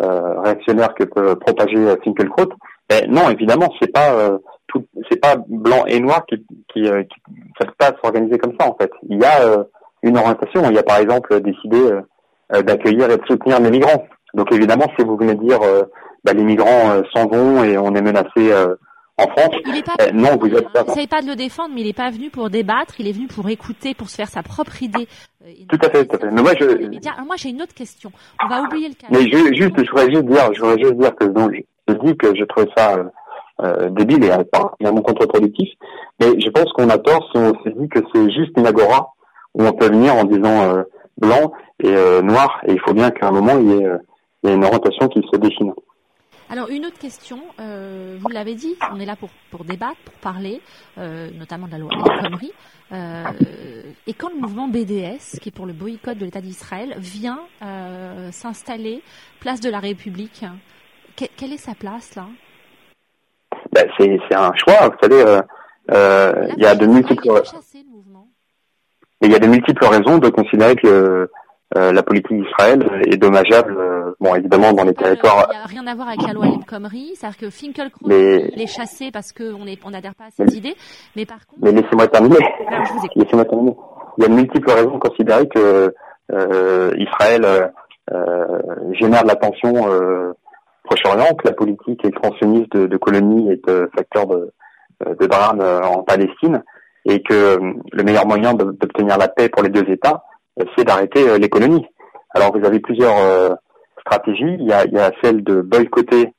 euh, 0.00 0.40
réactionnaire 0.40 0.94
propager 1.40 1.96
Finkielkraut, 2.04 2.52
ben 2.90 3.08
non, 3.08 3.30
évidemment, 3.30 3.68
c'est 3.80 3.92
pas 3.92 4.38
tout, 4.66 4.84
c'est 5.08 5.20
pas 5.20 5.36
blanc 5.48 5.84
et 5.86 6.00
noir 6.00 6.26
qui, 6.26 6.44
qui, 6.72 6.82
qui 6.82 7.22
ça 7.58 7.66
pas 7.78 7.92
s'organiser 8.02 8.38
comme 8.38 8.54
ça 8.58 8.68
en 8.68 8.76
fait. 8.76 8.90
Il 9.08 9.20
y 9.20 9.24
a 9.24 9.64
une 10.02 10.18
orientation. 10.18 10.62
Il 10.68 10.74
y 10.74 10.78
a 10.78 10.82
par 10.82 10.98
exemple 10.98 11.40
décidé 11.40 11.78
d'accueillir 12.50 13.10
et 13.10 13.16
de 13.16 13.24
soutenir 13.26 13.58
les 13.60 13.70
migrants. 13.70 14.04
Donc 14.34 14.52
évidemment, 14.52 14.86
si 14.98 15.04
vous 15.04 15.16
venez 15.16 15.34
dire 15.34 15.60
bah, 16.24 16.34
les 16.34 16.44
migrants 16.44 17.02
s'en 17.14 17.26
vont 17.26 17.64
et 17.64 17.78
on 17.78 17.94
est 17.94 18.02
menacé 18.02 18.52
en 19.16 19.26
France, 19.28 19.54
Il 19.66 19.82
pas. 19.84 19.92
eh, 20.00 20.12
non, 20.12 20.36
vous 20.40 20.48
êtes 20.48 20.68
pas. 20.72 20.82
N'essaye 20.84 21.06
pas 21.06 21.22
de 21.22 21.28
le 21.28 21.36
défendre, 21.36 21.70
mais 21.74 21.82
il 21.82 21.86
est 21.88 21.92
pas 21.96 22.10
venu 22.10 22.30
pour 22.30 22.50
débattre. 22.50 22.94
Il 22.98 23.06
est 23.06 23.12
venu 23.12 23.28
pour 23.28 23.48
écouter, 23.48 23.94
pour 23.94 24.08
se 24.08 24.16
faire 24.16 24.28
sa 24.28 24.42
propre 24.42 24.82
idée. 24.82 25.06
Euh, 25.44 25.50
et 25.50 25.66
Tout 25.66 25.78
à 25.86 25.90
fait, 25.90 26.04
tout 26.06 26.16
à 26.16 26.18
fait. 26.18 26.30
Mais 26.32 26.42
moi, 26.42 26.52
je- 26.58 27.24
moi 27.24 27.36
j'ai 27.36 27.50
une 27.50 27.62
autre 27.62 27.74
question. 27.74 28.10
On 28.44 28.48
va 28.48 28.62
oublier 28.62 28.88
le 28.88 28.94
cas. 28.94 29.06
Mais 29.10 29.20
ju- 29.22 29.54
juste, 29.54 29.76
je 29.84 29.90
voudrais 29.90 30.10
juste 30.10 30.24
dire, 30.24 30.52
je 30.54 30.60
voudrais 30.60 30.78
juste 30.78 30.94
dire 30.98 31.14
que 31.14 31.24
donc, 31.26 31.52
je, 31.54 31.60
je 31.88 31.98
dis 32.04 32.16
que 32.16 32.34
je 32.34 32.44
trouve 32.44 32.66
ça 32.76 32.94
euh, 32.96 33.04
euh, 33.62 33.90
débile 33.90 34.24
et 34.24 34.32
euh, 34.32 34.42
particulièrement 34.50 35.02
contre-productif. 35.02 35.68
Mais 36.20 36.40
je 36.40 36.50
pense 36.50 36.72
qu'on 36.72 36.88
a 36.90 36.98
tort 36.98 37.28
si 37.30 37.38
on 37.38 37.52
se 37.62 37.68
dit 37.68 37.88
que 37.88 38.00
c'est 38.12 38.30
juste 38.32 38.50
une 38.56 38.66
agora 38.66 39.12
où 39.54 39.62
on 39.64 39.72
peut 39.72 39.86
venir 39.86 40.16
en 40.16 40.24
disant 40.24 40.62
euh, 40.74 40.82
blanc 41.18 41.52
et 41.80 41.88
euh, 41.94 42.20
noir. 42.20 42.60
Et 42.66 42.72
il 42.72 42.80
faut 42.80 42.94
bien 42.94 43.12
qu'à 43.12 43.28
un 43.28 43.32
moment 43.32 43.58
il 43.60 43.68
y 43.70 43.72
ait, 43.80 43.86
euh, 43.86 43.98
il 44.42 44.50
y 44.50 44.52
ait 44.52 44.56
une 44.56 44.64
orientation 44.64 45.06
qui 45.06 45.20
se 45.32 45.38
dessine. 45.38 45.72
Alors 46.54 46.68
une 46.70 46.86
autre 46.86 46.98
question, 47.00 47.40
euh, 47.58 48.16
vous 48.20 48.28
l'avez 48.28 48.54
dit, 48.54 48.76
on 48.92 49.00
est 49.00 49.04
là 49.04 49.16
pour, 49.16 49.28
pour 49.50 49.64
débattre, 49.64 49.96
pour 50.04 50.14
parler, 50.14 50.60
euh, 50.98 51.28
notamment 51.36 51.66
de 51.66 51.72
la 51.72 51.78
loi 51.78 51.90
Khomri. 52.22 52.52
Euh, 52.92 53.24
et 54.06 54.12
quand 54.14 54.28
le 54.32 54.36
mouvement 54.40 54.68
BDS, 54.68 55.40
qui 55.40 55.48
est 55.48 55.52
pour 55.52 55.66
le 55.66 55.72
boycott 55.72 56.16
de 56.16 56.24
l'État 56.24 56.40
d'Israël, 56.40 56.94
vient 56.98 57.40
euh, 57.62 58.30
s'installer 58.30 59.02
place 59.40 59.58
de 59.58 59.68
la 59.68 59.80
République, 59.80 60.44
que- 61.16 61.24
quelle 61.36 61.52
est 61.52 61.56
sa 61.56 61.74
place 61.74 62.14
là? 62.14 62.26
Ben, 63.72 63.88
c'est 63.98 64.16
c'est 64.28 64.36
un 64.36 64.52
choix. 64.54 64.90
Vous 64.90 64.96
savez, 65.02 65.24
il 65.88 66.62
y 66.62 66.66
a 66.66 66.76
de 66.76 66.86
multiples, 66.86 67.42
il 69.22 69.32
y 69.32 69.34
a 69.34 69.38
de 69.40 69.46
multiples 69.48 69.84
raisons 69.86 70.18
de 70.18 70.28
considérer 70.28 70.76
que 70.76 71.28
euh, 71.76 71.92
la 71.92 72.02
politique 72.02 72.36
d'Israël 72.42 72.84
est 73.06 73.16
dommageable. 73.16 73.76
euh, 73.78 74.14
bon, 74.20 74.34
évidemment, 74.34 74.72
dans 74.72 74.84
les 74.84 74.90
le- 74.90 74.94
territoires. 74.94 75.46
Il 75.50 75.56
n'y 75.56 75.62
a 75.62 75.66
rien 75.66 75.86
à 75.86 75.94
voir 75.94 76.08
avec 76.08 76.22
la 76.22 76.32
loi 76.32 76.46
El 76.46 76.64
Khomri, 76.64 77.12
c'est-à-dire 77.16 77.38
que 77.38 77.50
Finkelkraut 77.50 78.06
Mais- 78.06 78.50
il 78.54 78.62
est 78.62 78.66
chassé 78.66 79.10
parce 79.12 79.32
qu'on 79.32 79.66
on 79.84 79.90
n'adhère 79.90 80.14
pas 80.14 80.24
à 80.24 80.30
ses 80.30 80.44
Mais- 80.44 80.52
idées, 80.52 80.74
mais 81.16 81.26
par 81.26 81.44
contre, 81.46 81.60
Mais 81.62 81.72
laissez-moi 81.72 82.06
terminer. 82.08 82.36
Écoute. 82.36 83.10
Laissez-moi 83.16 83.44
terminer. 83.44 83.76
Il 84.18 84.22
y 84.22 84.26
a 84.26 84.28
de 84.28 84.34
multiples 84.34 84.70
raisons 84.70 84.94
de 84.94 84.98
considérer 85.00 85.48
que 85.48 85.92
euh, 86.32 86.90
Israël 86.96 87.44
euh, 87.44 87.66
euh, 88.12 88.58
génère 88.92 89.22
de 89.24 89.28
la 89.28 89.36
tension 89.36 89.72
euh, 89.90 90.32
Proche-Orient, 90.84 91.34
que 91.34 91.48
la 91.48 91.54
politique 91.54 92.04
expansionniste 92.04 92.72
de, 92.76 92.86
de 92.86 92.96
colonies 92.96 93.50
est 93.50 93.68
euh, 93.68 93.88
facteur 93.96 94.26
de, 94.26 94.50
euh, 95.06 95.14
de 95.18 95.26
drame 95.26 95.60
euh, 95.60 95.80
en 95.82 96.02
Palestine, 96.02 96.62
et 97.06 97.22
que 97.22 97.34
euh, 97.34 97.72
le 97.92 98.02
meilleur 98.04 98.26
moyen 98.26 98.54
d'obtenir 98.54 99.18
la 99.18 99.28
paix 99.28 99.48
pour 99.48 99.62
les 99.62 99.70
deux 99.70 99.88
États, 99.90 100.22
euh, 100.22 100.33
c'est 100.76 100.84
d'arrêter 100.84 101.28
euh, 101.28 101.38
l'économie. 101.38 101.84
Alors 102.30 102.56
vous 102.56 102.64
avez 102.64 102.80
plusieurs 102.80 103.16
euh, 103.18 103.50
stratégies. 104.00 104.56
Il 104.58 104.66
y 104.66 104.72
a, 104.72 104.84
il 104.84 104.92
y 104.92 104.98
a 104.98 105.12
celle 105.22 105.42
de 105.42 105.60
boycotter 105.60 106.32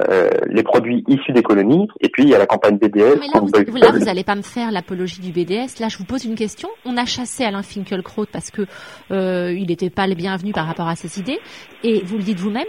euh, 0.00 0.30
les 0.48 0.62
produits 0.62 1.04
issus 1.08 1.32
d'économie, 1.32 1.86
et 2.00 2.08
puis 2.08 2.22
il 2.22 2.30
y 2.30 2.34
a 2.34 2.38
la 2.38 2.46
campagne 2.46 2.78
BDS. 2.78 3.18
Mais 3.20 3.28
là, 3.32 3.40
vous, 3.40 3.76
là, 3.76 3.92
vous 3.92 4.08
allez 4.08 4.24
pas 4.24 4.34
me 4.34 4.42
faire 4.42 4.72
l'apologie 4.72 5.20
du 5.20 5.30
BDS. 5.30 5.78
Là, 5.78 5.88
je 5.88 5.98
vous 5.98 6.04
pose 6.04 6.24
une 6.24 6.36
question. 6.36 6.70
On 6.86 6.96
a 6.96 7.04
chassé 7.04 7.44
Alain 7.44 7.62
Finkielkraut 7.62 8.24
parce 8.32 8.50
que 8.50 8.62
euh, 9.10 9.52
il 9.52 9.66
n'était 9.68 9.90
pas 9.90 10.06
le 10.06 10.14
bienvenu 10.14 10.52
par 10.52 10.66
rapport 10.66 10.88
à 10.88 10.96
ses 10.96 11.20
idées. 11.20 11.38
Et 11.82 12.02
vous 12.02 12.16
le 12.16 12.22
dites 12.22 12.40
vous-même, 12.40 12.64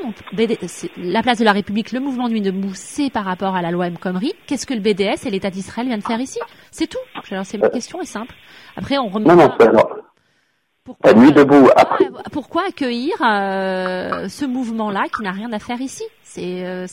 la 0.98 1.24
place 1.24 1.39
de 1.39 1.46
la 1.46 1.54
République, 1.54 1.93
le 1.93 2.02
mouvement 2.02 2.28
Nuit 2.28 2.41
debout, 2.41 2.74
c'est 2.74 3.10
par 3.10 3.24
rapport 3.24 3.56
à 3.56 3.62
la 3.62 3.72
loi 3.72 3.88
M. 3.88 3.98
Khomri. 3.98 4.34
Qu'est-ce 4.46 4.68
que 4.68 4.74
le 4.74 4.82
BDS 4.82 5.26
et 5.26 5.32
l'État 5.32 5.50
d'Israël 5.50 5.88
viennent 5.88 6.02
faire 6.02 6.20
ici? 6.20 6.39
C'est 6.70 6.88
tout. 6.88 7.00
Alors, 7.32 7.46
c'est 7.46 7.58
ma 7.58 7.70
question 7.70 8.02
est 8.02 8.06
simple. 8.06 8.36
Après, 8.76 8.98
on 8.98 9.08
remet. 9.08 9.30
Non, 9.30 9.38
non, 9.38 9.50
alors, 9.62 10.05
Pourquoi, 10.86 11.11
la 11.11 11.19
nuit 11.19 11.31
debout, 11.31 11.67
après, 11.75 12.05
pourquoi, 12.31 12.61
accueillir 12.69 13.15
euh, 13.21 14.27
ce 14.29 14.45
mouvement-là 14.45 15.05
qui 15.15 15.23
n'a 15.23 15.31
rien 15.31 15.51
à 15.51 15.57
faire 15.57 15.81
ici? 15.81 16.03
C'est 16.21 16.63
euh, 16.63 16.86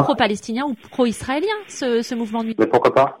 pro-palestinien 0.00 0.64
ou 0.66 0.74
pro-israélien 0.90 1.54
ce, 1.68 2.02
ce 2.02 2.14
mouvement 2.16 2.42
Nuit? 2.42 2.56
Mais 2.58 2.66
pourquoi 2.66 2.92
pas? 2.92 3.20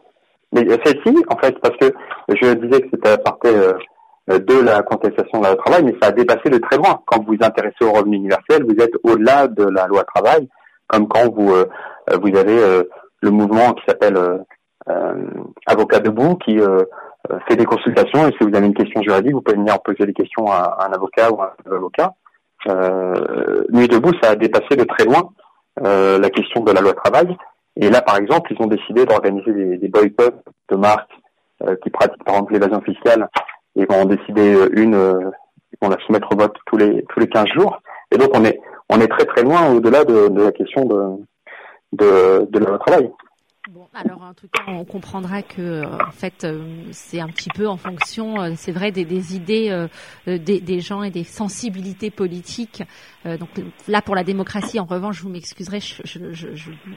Mais 0.52 0.68
euh, 0.68 0.76
celle-ci, 0.84 1.14
en 1.28 1.36
fait, 1.36 1.56
parce 1.60 1.76
que 1.76 1.94
je 2.28 2.54
disais 2.54 2.80
que 2.80 2.88
c'était 2.92 3.10
à 3.10 3.18
partir 3.18 3.52
euh, 3.52 4.38
de 4.40 4.60
la 4.60 4.82
contestation 4.82 5.38
de 5.38 5.44
la 5.44 5.52
loi 5.52 5.62
travail, 5.64 5.84
mais 5.84 5.94
ça 6.02 6.08
a 6.08 6.12
dépassé 6.12 6.50
de 6.50 6.58
très 6.58 6.76
loin. 6.76 7.00
Quand 7.06 7.22
vous 7.24 7.34
vous 7.34 7.44
intéressez 7.44 7.84
au 7.84 7.92
revenu 7.92 8.16
universel, 8.16 8.64
vous 8.64 8.82
êtes 8.82 8.94
au-delà 9.04 9.46
de 9.46 9.64
la 9.64 9.86
loi 9.86 10.02
travail, 10.04 10.48
comme 10.88 11.06
quand 11.06 11.32
vous 11.32 11.52
euh, 11.52 11.66
vous 12.20 12.36
avez 12.36 12.58
euh, 12.58 12.82
le 13.22 13.30
mouvement 13.30 13.74
qui 13.74 13.84
s'appelle 13.86 14.16
euh, 14.16 14.38
euh, 14.88 15.26
Avocat 15.66 16.00
debout, 16.00 16.34
qui 16.36 16.58
fait 17.48 17.56
des 17.56 17.64
consultations, 17.64 18.26
et 18.28 18.32
si 18.32 18.48
vous 18.48 18.54
avez 18.54 18.66
une 18.66 18.74
question 18.74 19.02
juridique, 19.02 19.32
vous 19.32 19.40
pouvez 19.42 19.56
venir 19.56 19.80
poser 19.82 20.06
des 20.06 20.12
questions 20.12 20.46
à, 20.46 20.86
un 20.86 20.92
avocat 20.92 21.30
ou 21.30 21.40
à 21.40 21.54
un 21.66 21.72
avocat. 21.76 22.14
Euh, 22.68 23.64
Nuit 23.70 23.88
debout, 23.88 24.12
ça 24.22 24.30
a 24.30 24.36
dépassé 24.36 24.76
de 24.76 24.84
très 24.84 25.04
loin 25.04 25.30
euh, 25.84 26.18
la 26.18 26.30
question 26.30 26.62
de 26.62 26.72
la 26.72 26.80
loi 26.80 26.92
travail. 26.94 27.36
Et 27.76 27.88
là, 27.88 28.02
par 28.02 28.16
exemple, 28.16 28.52
ils 28.52 28.62
ont 28.62 28.66
décidé 28.66 29.06
d'organiser 29.06 29.52
des, 29.52 29.78
des 29.78 29.88
boycotts 29.88 30.44
de 30.68 30.76
marques 30.76 31.10
euh, 31.66 31.76
qui 31.82 31.90
pratiquent 31.90 32.24
par 32.24 32.36
exemple 32.36 32.54
l'évasion 32.54 32.80
fiscale. 32.80 33.28
Ils 33.76 33.86
vont 33.86 34.02
en 34.02 34.04
décider 34.06 34.54
euh, 34.54 34.68
une, 34.72 34.94
euh, 34.94 35.30
ils 35.72 35.78
vont 35.82 35.90
la 35.90 35.98
soumettre 36.06 36.28
au 36.32 36.36
vote 36.36 36.56
tous 36.66 36.76
les 36.76 37.04
tous 37.10 37.20
les 37.20 37.28
15 37.28 37.46
jours. 37.54 37.80
Et 38.10 38.16
donc 38.16 38.30
on 38.34 38.44
est 38.44 38.58
on 38.88 39.00
est 39.00 39.08
très 39.08 39.26
très 39.26 39.42
loin 39.42 39.70
au-delà 39.72 40.04
de, 40.04 40.28
de 40.28 40.42
la 40.42 40.52
question 40.52 40.86
de 40.86 41.22
de, 41.92 42.46
de 42.50 42.58
la 42.58 42.66
loi 42.66 42.78
travail. 42.78 43.10
Bon, 43.72 43.86
alors 43.94 44.22
en 44.22 44.34
tout 44.34 44.48
cas, 44.48 44.64
on 44.66 44.84
comprendra 44.84 45.42
que 45.42 45.62
euh, 45.62 45.86
en 46.04 46.10
fait, 46.10 46.42
euh, 46.42 46.88
c'est 46.90 47.20
un 47.20 47.28
petit 47.28 47.50
peu 47.50 47.68
en 47.68 47.76
fonction, 47.76 48.40
euh, 48.40 48.54
c'est 48.56 48.72
vrai, 48.72 48.90
des, 48.90 49.04
des 49.04 49.36
idées 49.36 49.86
des, 50.26 50.60
des 50.60 50.80
gens 50.80 51.04
et 51.04 51.10
des 51.10 51.22
sensibilités 51.22 52.10
politiques. 52.10 52.82
Donc 53.24 53.48
là, 53.86 54.02
pour 54.02 54.16
la 54.16 54.24
démocratie, 54.24 54.80
en 54.80 54.86
revanche, 54.86 55.22
vous 55.22 55.28
m'excuserez, 55.28 55.78
je, 55.78 56.02
je, 56.04 56.32
je, 56.32 56.48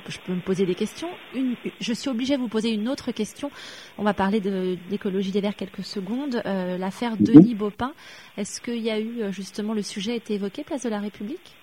je, 0.07 0.19
peux 0.25 0.33
me 0.33 0.41
poser 0.41 0.65
des 0.65 0.73
questions. 0.73 1.09
Une, 1.35 1.55
je 1.79 1.93
suis 1.93 2.09
obligée 2.09 2.37
de 2.37 2.41
vous 2.41 2.47
poser 2.47 2.71
une 2.71 2.89
autre 2.89 3.11
question. 3.11 3.51
On 3.99 4.03
va 4.03 4.15
parler 4.15 4.39
de 4.39 4.77
d'écologie 4.89 5.31
des 5.31 5.41
Verts 5.41 5.55
quelques 5.55 5.83
secondes. 5.83 6.41
Euh, 6.45 6.77
L'affaire 6.77 7.17
Denis 7.19 7.53
Baupin, 7.53 7.93
est-ce 8.37 8.61
qu'il 8.61 8.79
y 8.79 8.89
a 8.89 8.99
eu 8.99 9.31
justement 9.31 9.73
le 9.73 9.83
sujet 9.83 10.13
a 10.13 10.15
été 10.15 10.33
évoqué, 10.33 10.63
place 10.63 10.83
de 10.83 10.89
la 10.89 10.99
République? 10.99 11.55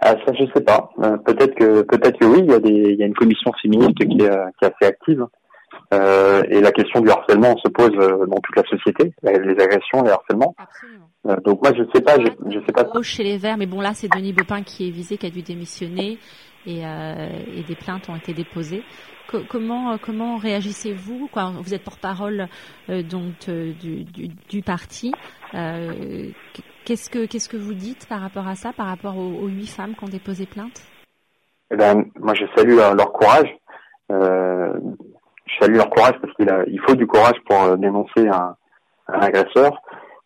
Ah, 0.00 0.14
ça, 0.24 0.32
je 0.38 0.44
sais 0.54 0.62
pas. 0.62 0.90
Euh, 1.02 1.16
peut-être 1.18 1.54
que 1.54 1.82
peut-être 1.82 2.18
que 2.18 2.24
oui. 2.26 2.40
Il 2.44 2.50
y 2.50 2.54
a 2.54 2.60
des 2.60 2.70
il 2.92 2.98
y 2.98 3.02
a 3.02 3.06
une 3.06 3.14
commission 3.14 3.52
féministe 3.60 3.94
qui 3.96 4.02
est, 4.04 4.06
qui 4.16 4.24
est 4.24 4.66
assez 4.66 4.84
active. 4.86 5.26
Euh, 5.94 6.42
et 6.48 6.60
la 6.60 6.70
question 6.72 7.00
du 7.00 7.10
harcèlement 7.10 7.56
se 7.56 7.68
pose 7.68 7.90
euh, 7.96 8.26
dans 8.26 8.36
toute 8.42 8.56
la 8.56 8.62
société, 8.64 9.12
les 9.22 9.58
agressions, 9.62 10.02
les 10.02 10.10
harcèlements. 10.10 10.54
Absolument. 10.58 11.08
Euh, 11.28 11.36
donc 11.44 11.62
moi, 11.62 11.72
je 11.76 11.82
sais 11.94 12.02
pas, 12.02 12.16
je, 12.18 12.26
je 12.50 12.58
sais 12.66 12.72
pas. 12.72 12.86
Chez 13.02 13.22
les 13.24 13.38
Verts, 13.38 13.56
mais 13.56 13.66
bon 13.66 13.80
là 13.80 13.92
c'est 13.94 14.08
Denis 14.08 14.32
Baupin 14.32 14.62
qui 14.62 14.88
est 14.88 14.90
visé, 14.90 15.16
qui 15.16 15.26
a 15.26 15.30
dû 15.30 15.42
démissionner 15.42 16.18
et, 16.66 16.86
euh, 16.86 17.28
et 17.56 17.62
des 17.62 17.74
plaintes 17.74 18.08
ont 18.08 18.16
été 18.16 18.32
déposées. 18.34 18.82
Co- 19.28 19.42
comment 19.48 19.98
comment 19.98 20.36
réagissez-vous? 20.36 21.28
Quoi, 21.32 21.52
Vous 21.60 21.74
êtes 21.74 21.84
porte-parole 21.84 22.48
euh, 22.90 23.02
donc 23.02 23.48
du, 23.48 24.04
du, 24.04 24.28
du 24.48 24.62
parti. 24.62 25.12
Qu'est-ce 26.84 27.08
que 27.10 27.26
qu'est-ce 27.26 27.48
que 27.48 27.56
vous 27.56 27.74
dites 27.74 28.06
par 28.08 28.20
rapport 28.20 28.46
à 28.48 28.54
ça, 28.56 28.72
par 28.72 28.86
rapport 28.86 29.16
aux, 29.16 29.46
huit 29.46 29.68
femmes 29.68 29.94
qui 29.94 30.04
ont 30.04 30.08
déposé 30.08 30.46
plainte? 30.46 30.82
Eh 31.70 31.76
ben, 31.76 32.04
moi, 32.18 32.34
je 32.34 32.44
salue 32.56 32.78
euh, 32.78 32.94
leur 32.94 33.12
courage. 33.12 33.48
Euh, 34.10 34.72
je 35.46 35.54
salue 35.60 35.76
leur 35.76 35.90
courage 35.90 36.14
parce 36.20 36.34
qu'il 36.34 36.50
a- 36.50 36.64
il 36.66 36.80
faut 36.80 36.94
du 36.94 37.06
courage 37.06 37.36
pour 37.48 37.62
euh, 37.62 37.76
dénoncer 37.76 38.28
un, 38.28 38.56
un 39.08 39.20
agresseur 39.20 39.80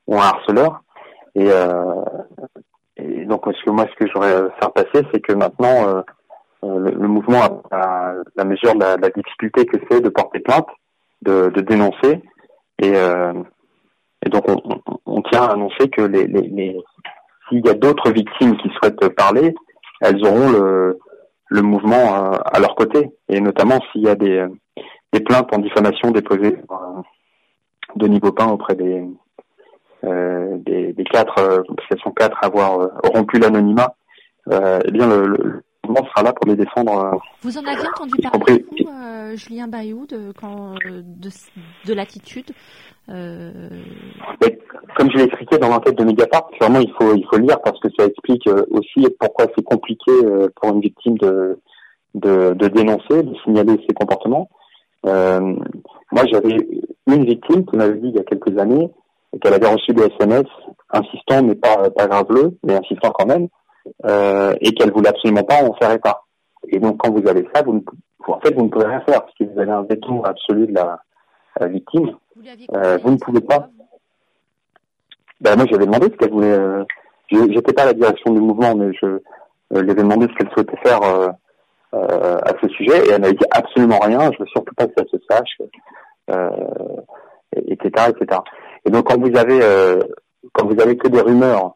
ou 0.07 0.15
un 0.17 0.25
harceleur. 0.25 0.83
Et, 1.35 1.51
euh, 1.51 2.03
et 2.97 3.27
donc, 3.27 3.43
ce 3.47 3.65
que 3.65 3.71
moi, 3.71 3.87
ce 3.91 4.05
que 4.05 4.11
j'aurais 4.13 4.33
à 4.33 4.51
faire 4.59 4.73
passer, 4.73 5.07
c'est 5.13 5.21
que 5.21 5.35
maintenant, 5.35 5.87
euh, 5.89 6.03
euh, 6.65 6.79
le, 6.79 6.91
le 6.93 7.09
mouvement 7.09 7.63
a, 7.71 7.77
a 7.77 8.15
la 8.35 8.45
mesure 8.45 8.75
de 8.75 8.81
la, 8.81 8.97
la 8.97 9.11
difficulté 9.11 9.67
que 9.67 9.77
c'est 9.91 10.01
de 10.01 10.09
porter 10.09 10.41
plainte, 10.41 10.67
de, 11.23 11.51
de 11.51 11.61
dénoncer. 11.61 12.23
Et, 12.81 12.93
euh, 12.97 13.35
et 14.25 14.31
donc, 14.31 14.45
on, 14.49 14.57
on- 14.65 14.81
on 15.17 15.23
tient 15.23 15.43
à 15.43 15.53
annoncer 15.53 15.89
que 15.89 16.03
les, 16.03 16.27
les, 16.27 16.43
les- 16.43 16.81
s'il 17.49 17.65
y 17.65 17.69
a 17.69 17.75
d'autres 17.75 18.11
victimes 18.11 18.57
qui 18.59 18.69
souhaitent 18.77 19.09
parler, 19.15 19.55
elles 20.01 20.21
auront 20.27 20.51
le, 20.51 20.99
le 21.49 21.63
mouvement 21.63 22.05
euh, 22.17 22.39
à 22.45 22.59
leur 22.59 22.75
côté. 22.75 23.11
Et 23.29 23.41
notamment 23.41 23.79
s'il 23.91 24.03
y 24.03 24.09
a 24.09 24.15
des, 24.15 24.45
des 25.13 25.21
plaintes 25.21 25.49
en 25.55 25.59
diffamation 25.59 26.11
déposées 26.11 26.57
par 26.69 26.83
euh, 26.83 27.03
Denis 27.95 28.21
Baupin 28.21 28.49
auprès 28.49 28.75
des, 28.75 29.05
euh, 30.05 30.57
des, 30.59 30.93
des 30.93 31.05
quatre, 31.05 31.39
euh, 31.39 31.63
parce 31.75 31.89
qu'elles 31.89 32.01
sont 32.01 32.13
quatre 32.13 32.37
à 32.43 32.47
avoir 32.47 32.81
euh, 32.81 32.89
rompu 33.15 33.39
l'anonymat, 33.39 33.95
eh 34.51 34.91
bien 34.93 35.09
le, 35.09 35.27
le 35.27 35.63
mouvement 35.87 36.07
sera 36.09 36.23
là 36.25 36.33
pour 36.33 36.47
les 36.49 36.57
défendre. 36.57 37.21
Vous 37.43 37.57
en 37.59 37.65
aviez 37.65 37.89
entendu 37.89 38.13
parler, 38.23 38.67
vous, 38.71 39.37
Julien 39.37 39.69
Bayou, 39.69 40.07
de, 40.07 40.33
quand, 40.41 40.75
de, 40.85 41.31
de 41.87 41.95
l'attitude 41.95 42.51
Mais 43.09 44.59
comme 44.97 45.11
je 45.11 45.19
l'ai 45.19 45.25
expliqué 45.25 45.59
dans 45.59 45.69
l'enquête 45.69 45.97
de 45.97 46.05
Mediapart, 46.05 46.49
vraiment 46.61 46.81
il 46.81 46.93
faut 46.93 47.15
il 47.15 47.25
faut 47.31 47.39
lire 47.39 47.61
parce 47.63 47.79
que 47.81 47.89
ça 47.99 48.07
explique 48.07 48.47
euh, 48.49 48.65
aussi 48.71 49.07
pourquoi 49.21 49.47
c'est 49.57 49.65
compliqué 49.65 50.11
euh, 50.11 50.49
pour 50.57 50.71
une 50.71 50.81
victime 50.81 51.17
de, 51.19 51.59
de 52.15 52.55
de 52.55 52.69
dénoncer, 52.69 53.23
de 53.23 53.35
signaler 53.45 53.77
ses 53.87 53.95
comportements. 53.95 54.49
Euh, 55.07 55.55
moi 56.11 56.23
j'avais 56.31 56.57
une 57.07 57.25
victime 57.25 57.65
qui 57.67 57.77
m'avait 57.77 57.99
dit 57.99 58.09
il 58.09 58.17
y 58.17 58.21
a 58.21 58.25
quelques 58.25 58.59
années 58.59 58.91
qu'elle 59.41 59.55
avait 59.55 59.73
reçu 59.73 59.93
des 59.93 60.07
SMS 60.19 60.47
insistant 60.91 61.43
mais 61.45 61.55
pas 61.55 61.91
pas 61.91 62.07
graveleux, 62.07 62.57
mais 62.65 62.75
insistant 62.75 63.11
quand 63.11 63.27
même, 63.27 63.49
euh, 64.05 64.55
et 64.61 64.73
qu'elle 64.73 64.93
voulait 64.93 65.11
absolument 65.11 65.45
pas 65.45 65.63
en 65.63 65.75
faire 65.75 65.93
état. 65.93 66.23
Et 66.69 66.79
donc 66.81 66.99
quand 66.99 67.13
vous 67.13 67.29
avez 67.29 67.47
ça, 67.55 67.63
vous 67.63 67.75
ne, 67.75 67.81
en 68.27 68.41
fait 68.41 68.55
vous 68.55 68.65
ne 68.65 68.69
pouvez 68.69 68.87
rien 68.87 69.01
faire 69.01 69.21
parce 69.23 69.35
que 69.39 69.45
vous 69.45 69.61
avez 69.61 69.71
un 69.71 69.83
veto 69.83 70.23
absolu 70.25 70.67
de 70.67 70.75
la, 70.75 70.99
la 71.61 71.69
victime. 71.69 72.17
Vous 72.37 72.43
lui 72.43 72.51
aviez 72.51 72.67
Euh, 72.75 72.99
vous 73.03 73.11
ne 73.11 73.17
pouvez 73.17 73.41
pas. 73.41 73.69
Ben, 75.41 75.57
moi, 75.57 75.67
j'avais 75.71 75.87
demandé 75.87 76.07
ce 76.07 76.17
qu'elle 76.17 76.31
voulait. 76.31 76.53
Euh, 76.53 76.85
je- 77.31 77.53
J'étais 77.53 77.73
pas 77.73 77.83
à 77.83 77.87
la 77.87 77.93
direction 77.95 78.33
du 78.33 78.41
mouvement, 78.41 78.75
mais 78.77 78.93
je 78.95 79.07
euh, 79.07 79.83
lui 79.83 79.91
avais 79.91 80.03
demandé 80.03 80.27
ce 80.29 80.35
qu'elle 80.39 80.51
souhaitait 80.53 80.77
faire 80.85 81.01
à 81.93 82.53
ce 82.63 82.69
sujet, 82.69 83.07
et 83.07 83.11
elle 83.11 83.23
m'a 83.23 83.33
dit 83.33 83.45
absolument 83.51 83.99
rien. 84.01 84.31
Je 84.33 84.39
veux 84.39 84.47
surtout 84.47 84.75
pas 84.75 84.87
que 84.87 84.93
ça 84.99 85.05
se 85.11 85.17
sache, 85.31 85.59
etc., 87.57 88.11
etc. 88.11 88.41
Et 88.85 88.91
donc, 88.91 89.07
quand 89.09 89.19
vous 89.21 89.37
avez 89.37 89.61
quand 90.53 90.67
vous 90.67 90.81
avez 90.81 90.97
que 90.97 91.09
des 91.09 91.21
rumeurs, 91.21 91.75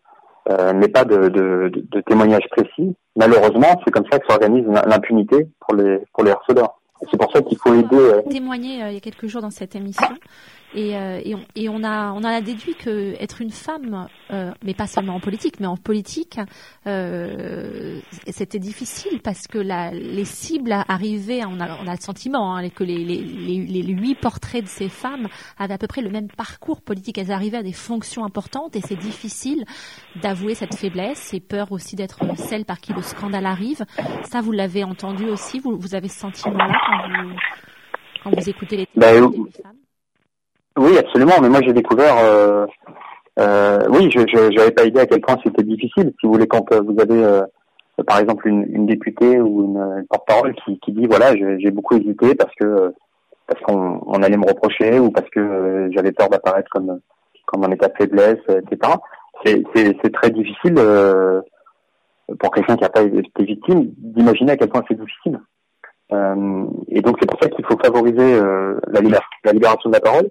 mais 0.75 0.89
pas 0.89 1.05
de, 1.05 1.29
de, 1.29 1.69
de, 1.69 1.85
de 1.91 2.01
témoignages 2.03 2.47
précis, 2.51 2.95
malheureusement, 3.17 3.69
c'est 3.85 3.91
comme 3.91 4.05
ça 4.11 4.19
que 4.19 4.27
s'organise 4.29 4.67
l'impunité 4.87 5.47
pour 5.61 5.75
les 5.75 5.99
pour 6.13 6.25
les 6.25 6.31
harceleurs. 6.33 6.80
C'est 7.11 7.17
pour 7.17 7.33
ça 7.33 7.41
qu'il 7.43 7.57
faut 7.59 7.75
aider. 7.75 7.89
euh, 7.93 8.23
témoigné 8.31 8.83
euh, 8.83 8.89
il 8.91 8.95
y 8.95 8.97
a 8.97 9.01
quelques 9.01 9.27
jours 9.27 9.43
dans 9.43 9.51
cette 9.51 9.75
émission 9.75 10.09
et, 10.75 10.97
euh, 10.97 11.21
et, 11.25 11.35
on, 11.35 11.45
et 11.57 11.69
on 11.69 11.83
a 11.85 12.13
on 12.13 12.19
en 12.19 12.25
a 12.25 12.41
déduit 12.41 12.75
que 12.75 13.15
être 13.21 13.41
une 13.41 13.51
femme 13.51 14.09
euh, 14.31 14.53
mais 14.63 14.75
pas 14.75 14.87
seulement 14.87 15.17
en 15.17 15.21
politique 15.21 15.61
mais 15.61 15.67
en 15.67 15.77
politique 15.77 16.39
euh, 16.87 18.01
c'était 18.29 18.59
difficile 18.59 19.21
parce 19.23 19.47
que 19.47 19.59
la, 19.59 19.91
les 19.91 20.25
cibles 20.25 20.73
arrivaient 20.89 21.45
on 21.45 21.61
a, 21.61 21.77
on 21.83 21.87
a 21.87 21.95
le 21.95 22.01
sentiment 22.01 22.55
hein, 22.57 22.69
que 22.71 22.85
les, 22.85 22.99
les, 23.05 23.23
les, 23.23 23.83
les 23.83 23.93
huit 23.93 24.15
portraits 24.15 24.63
de 24.65 24.69
ces 24.69 24.89
femmes 24.89 25.29
avaient 25.59 25.75
à 25.75 25.79
peu 25.79 25.87
près 25.87 26.03
le 26.03 26.11
même 26.11 26.29
parcours 26.29 26.81
politique. 26.81 27.19
Elles 27.19 27.33
arrivaient 27.33 27.59
à 27.59 27.63
des 27.63 27.73
fonctions 27.73 28.25
importantes 28.25 28.77
et 28.77 28.81
c'est 28.81 28.97
difficile 28.97 29.65
d'avouer 30.23 30.55
cette 30.55 30.75
faiblesse. 30.75 31.33
Et 31.35 31.41
peur 31.41 31.73
aussi 31.73 31.97
d'être 31.97 32.21
celle 32.37 32.65
par 32.65 32.81
qui 32.81 32.93
le 32.93 33.03
scandale 33.03 33.47
arrive. 33.47 33.85
Ça 34.25 34.41
vous 34.41 34.53
l'avez 34.53 34.85
entendu 34.85 35.29
aussi 35.29 35.59
vous, 35.59 35.77
vous 35.79 35.95
avez 35.95 36.09
ce 36.09 36.21
sentiment 36.21 36.57
là 36.57 36.79
quand 36.87 37.25
vous 37.25 37.35
quand 38.23 38.31
vous 38.39 38.49
écoutez 38.51 38.77
les 38.77 38.89
Bah, 38.97 39.13
des 39.15 39.21
femmes 39.63 39.80
Oui, 40.81 40.97
absolument. 40.97 41.35
Mais 41.43 41.51
moi, 41.51 41.61
j'ai 41.63 41.75
découvert. 41.75 42.17
Euh, 42.17 42.67
euh, 43.39 43.87
oui, 43.91 44.11
je 44.11 44.57
n'avais 44.57 44.71
pas 44.71 44.85
idée 44.85 45.01
à 45.01 45.07
quel 45.07 45.21
point 45.21 45.37
c'était 45.45 45.63
difficile. 45.63 46.15
Si 46.19 46.27
vous 46.27 46.33
voulez, 46.33 46.47
quand 46.47 46.73
euh, 46.73 46.81
vous 46.81 46.99
avez, 46.99 47.43
par 48.07 48.19
exemple, 48.19 48.49
une, 48.49 48.87
députée 48.87 49.39
ou 49.39 49.67
une, 49.67 50.07
porte-parole 50.09 50.55
qui, 50.65 50.93
dit 50.93 51.07
voilà, 51.07 51.37
j'ai 51.37 51.71
beaucoup 51.71 51.97
hésité 51.97 52.35
parce 52.35 52.55
que 52.55 52.95
parce 53.47 53.61
qu'on 53.63 54.01
on 54.07 54.23
allait 54.23 54.39
me 54.39 54.47
reprocher 54.47 54.99
ou 54.99 55.11
parce 55.11 55.29
que 55.31 55.91
j'avais 55.93 56.13
peur 56.13 56.31
d'apparaître 56.31 56.71
comme 56.71 57.01
comme 57.45 57.65
en 57.65 57.73
état 57.73 57.89
de 57.89 57.95
faiblesse, 57.99 58.39
etc. 58.49 58.93
C'est 59.45 60.13
très 60.13 60.31
difficile 60.31 60.77
pour 62.39 62.51
quelqu'un 62.53 62.77
qui 62.77 62.83
n'a 62.83 62.89
pas 62.89 63.03
été 63.03 63.45
victime 63.45 63.91
d'imaginer 63.99 64.53
à 64.53 64.57
quel 64.57 64.69
point 64.71 64.85
c'est 64.89 64.99
difficile. 64.99 65.41
Et 66.89 67.03
donc 67.03 67.17
c'est 67.21 67.29
pour 67.29 67.39
ça 67.43 67.51
qu'il 67.51 67.65
faut 67.67 67.79
favoriser 67.79 68.41
la, 68.41 69.01
la, 69.45 69.53
libération 69.53 69.91
de 69.91 69.95
la 69.95 70.01
parole. 70.01 70.31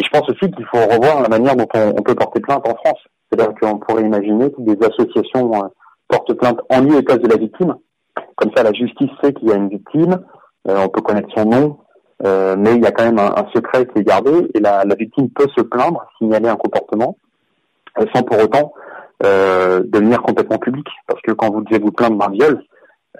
Et 0.00 0.02
je 0.02 0.08
pense 0.08 0.26
aussi 0.30 0.50
qu'il 0.50 0.64
faut 0.64 0.78
revoir 0.78 1.20
la 1.20 1.28
manière 1.28 1.54
dont 1.54 1.68
on, 1.74 2.02
peut 2.02 2.14
porter 2.14 2.40
plainte 2.40 2.66
en 2.66 2.74
France. 2.74 3.00
C'est-à-dire 3.30 3.54
qu'on 3.60 3.78
pourrait 3.78 4.02
imaginer 4.02 4.50
que 4.50 4.62
des 4.62 4.78
associations 4.82 5.52
euh, 5.54 5.68
portent 6.08 6.32
plainte 6.32 6.58
en 6.70 6.80
lieu 6.80 6.96
et 6.96 7.02
place 7.02 7.18
de 7.18 7.28
la 7.28 7.36
victime. 7.36 7.76
Comme 8.36 8.50
ça, 8.56 8.62
la 8.62 8.72
justice 8.72 9.10
sait 9.22 9.34
qu'il 9.34 9.48
y 9.48 9.52
a 9.52 9.56
une 9.56 9.68
victime, 9.68 10.20
euh, 10.68 10.78
on 10.82 10.88
peut 10.88 11.02
connaître 11.02 11.28
son 11.36 11.44
nom, 11.44 11.78
mais 12.22 12.74
il 12.76 12.82
y 12.82 12.86
a 12.86 12.92
quand 12.92 13.04
même 13.04 13.18
un, 13.18 13.46
secret 13.54 13.86
qui 13.86 14.00
est 14.00 14.04
gardé 14.04 14.50
et 14.54 14.60
la, 14.60 14.84
la 14.84 14.94
victime 14.94 15.28
peut 15.30 15.48
se 15.56 15.62
plaindre, 15.62 16.06
signaler 16.18 16.48
un 16.48 16.56
comportement, 16.56 17.16
sans 18.14 18.22
pour 18.22 18.38
autant 18.42 18.72
devenir 19.22 20.20
complètement 20.20 20.58
public. 20.58 20.86
Parce 21.06 21.22
que 21.22 21.32
quand 21.32 21.50
vous 21.50 21.62
devez 21.62 21.78
vous 21.78 21.92
plaindre 21.92 22.18
d'un 22.18 22.30
viol, 22.30 22.62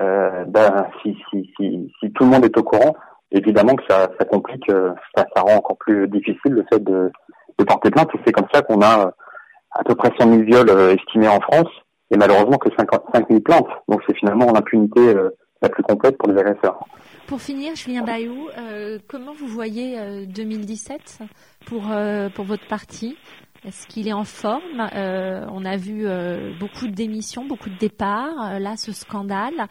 euh, 0.01 0.45
ben, 0.47 0.87
si, 1.03 1.17
si, 1.31 1.51
si, 1.57 1.93
si, 2.01 2.13
tout 2.13 2.25
le 2.25 2.31
monde 2.31 2.45
est 2.45 2.57
au 2.57 2.63
courant, 2.63 2.95
évidemment 3.33 3.75
que 3.75 3.85
ça, 3.89 4.09
ça 4.19 4.25
complique, 4.25 4.69
euh, 4.71 4.93
ça, 5.15 5.25
ça, 5.35 5.43
rend 5.43 5.57
encore 5.57 5.79
plus 5.79 6.09
difficile 6.09 6.53
le 6.53 6.65
fait 6.73 6.83
de, 6.83 7.11
de 7.59 7.65
porter 7.65 7.91
plainte. 7.91 8.11
Et 8.15 8.19
c'est 8.25 8.33
comme 8.33 8.49
ça 8.53 8.63
qu'on 8.63 8.81
a 8.81 9.07
euh, 9.07 9.11
à 9.73 9.85
peu 9.85 9.95
près 9.95 10.11
100 10.19 10.29
000 10.29 10.43
viols 10.43 10.71
estimés 10.71 11.29
en 11.29 11.41
France, 11.41 11.69
et 12.11 12.17
malheureusement 12.17 12.59
que 12.59 12.69
5 12.77 12.89
000 13.29 13.41
plaintes. 13.41 13.69
Donc 13.89 14.01
c'est 14.07 14.17
finalement 14.17 14.53
l'impunité 14.53 15.15
la 15.63 15.69
plus 15.69 15.83
complète 15.85 16.19
pour 16.19 16.29
les 16.29 16.41
agresseurs. 16.41 16.81
Pour 17.29 17.41
finir, 17.41 17.77
Julien 17.77 18.03
Bayou, 18.03 18.49
euh, 18.59 18.99
comment 19.07 19.33
vous 19.33 19.47
voyez 19.47 20.27
2017 20.27 21.21
pour, 21.67 21.83
pour 22.35 22.45
votre 22.45 22.67
parti? 22.67 23.17
Est-ce 23.67 23.87
qu'il 23.87 24.09
est 24.09 24.13
en 24.13 24.25
forme? 24.25 24.89
Euh, 24.95 25.45
On 25.53 25.65
a 25.65 25.77
vu 25.77 26.07
euh, 26.07 26.53
beaucoup 26.59 26.87
de 26.87 26.93
démissions, 26.93 27.45
beaucoup 27.45 27.69
de 27.69 27.77
départs. 27.77 28.53
Euh, 28.53 28.59
là, 28.59 28.77
ce 28.77 28.93
scandale. 28.93 29.69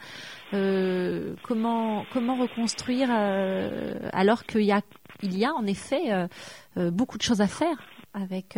comment 1.42 2.04
comment 2.12 2.36
reconstruire 2.36 3.10
alors 3.10 4.44
qu'il 4.44 4.62
y 4.62 4.72
a 4.72 4.80
il 5.22 5.36
y 5.38 5.44
a 5.44 5.52
en 5.52 5.66
effet 5.66 6.28
beaucoup 6.76 7.18
de 7.18 7.22
choses 7.22 7.40
à 7.40 7.46
faire 7.46 7.76
avec 8.14 8.56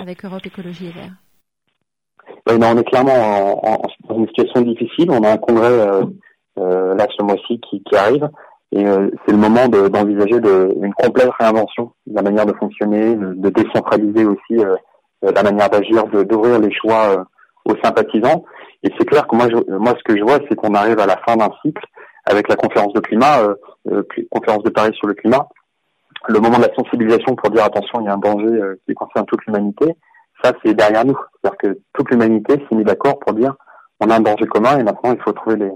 avec 0.00 0.24
Europe 0.24 0.44
Écologie 0.44 0.86
et 0.86 0.92
Verts? 0.92 1.16
Oui, 2.46 2.56
on 2.60 2.78
est 2.78 2.84
clairement 2.84 3.64
en, 3.64 3.82
dans 4.08 4.18
une 4.18 4.28
situation 4.28 4.62
difficile. 4.62 5.10
On 5.10 5.22
a 5.22 5.32
un 5.32 5.36
congrès 5.36 5.76
là 6.56 7.06
ce 7.16 7.22
mois-ci 7.22 7.60
qui, 7.60 7.82
qui 7.82 7.96
arrive. 7.96 8.28
Et 8.72 8.86
euh, 8.86 9.08
c'est 9.24 9.32
le 9.32 9.38
moment 9.38 9.68
d'envisager 9.68 10.40
de, 10.40 10.74
une 10.82 10.92
complète 10.92 11.30
réinvention 11.38 11.92
de 12.06 12.14
la 12.14 12.22
manière 12.22 12.44
de 12.44 12.52
fonctionner, 12.54 13.14
de, 13.14 13.48
décentraliser 13.48 14.26
aussi 14.26 14.58
euh, 14.58 14.76
euh, 15.24 15.32
la 15.34 15.42
manière 15.42 15.70
d'agir, 15.70 16.06
d'ouvrir 16.06 16.58
les 16.58 16.72
choix 16.72 17.24
aux 17.64 17.76
sympathisants. 17.82 18.44
Et 18.82 18.90
c'est 18.98 19.06
clair 19.06 19.26
que 19.26 19.34
moi, 19.34 19.48
je, 19.48 19.72
moi, 19.72 19.94
ce 19.96 20.04
que 20.04 20.18
je 20.18 20.22
vois, 20.22 20.38
c'est 20.48 20.54
qu'on 20.54 20.74
arrive 20.74 20.98
à 21.00 21.06
la 21.06 21.16
fin 21.26 21.36
d'un 21.36 21.50
cycle 21.64 21.84
avec 22.26 22.48
la 22.48 22.56
conférence 22.56 22.92
de 22.92 23.00
climat, 23.00 23.54
conférence 24.30 24.62
de 24.62 24.70
Paris 24.70 24.92
sur 24.94 25.08
le 25.08 25.14
climat, 25.14 25.48
le 26.28 26.38
moment 26.40 26.58
de 26.58 26.64
la 26.64 26.74
sensibilisation 26.74 27.34
pour 27.36 27.50
dire 27.50 27.64
attention, 27.64 28.00
il 28.00 28.04
y 28.04 28.08
a 28.08 28.12
un 28.12 28.18
danger 28.18 28.60
qui 28.86 28.94
concerne 28.94 29.24
toute 29.24 29.44
l'humanité. 29.46 29.86
Ça, 30.44 30.52
c'est 30.62 30.74
derrière 30.74 31.06
nous. 31.06 31.16
C'est-à-dire 31.42 31.58
que 31.58 31.80
toute 31.94 32.10
l'humanité 32.10 32.54
s'est 32.54 32.76
mise 32.76 32.84
d'accord 32.84 33.18
pour 33.18 33.32
dire 33.32 33.54
on 34.00 34.10
a 34.10 34.16
un 34.16 34.20
danger 34.20 34.46
commun 34.46 34.78
et 34.78 34.82
maintenant 34.82 35.14
il 35.14 35.22
faut 35.22 35.32
trouver 35.32 35.56
les, 35.56 35.72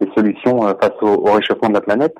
des 0.00 0.10
solutions 0.14 0.66
euh, 0.66 0.74
face 0.80 0.94
au, 1.00 1.32
réchauffement 1.32 1.68
de 1.68 1.74
la 1.74 1.80
planète. 1.80 2.14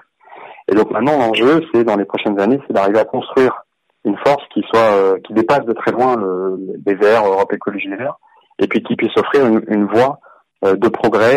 Et 0.68 0.74
donc 0.74 0.90
maintenant 0.90 1.18
l'enjeu, 1.18 1.62
c'est 1.72 1.84
dans 1.84 1.96
les 1.96 2.04
prochaines 2.04 2.38
années, 2.40 2.60
c'est 2.66 2.72
d'arriver 2.72 3.00
à 3.00 3.04
construire 3.04 3.64
une 4.04 4.16
force 4.24 4.42
qui 4.52 4.62
soit 4.72 4.92
euh, 4.92 5.18
qui 5.24 5.32
dépasse 5.32 5.64
de 5.64 5.72
très 5.72 5.92
loin 5.92 6.16
le, 6.16 6.58
les 6.86 6.94
Verts, 6.94 7.26
Europe 7.26 7.52
Écologie 7.52 7.88
Les 7.88 7.96
Verts, 7.96 8.18
et 8.58 8.66
puis 8.66 8.82
qui 8.82 8.96
puisse 8.96 9.16
offrir 9.16 9.46
une, 9.46 9.62
une 9.68 9.86
voie 9.86 10.20
euh, 10.64 10.76
de 10.76 10.88
progrès 10.88 11.36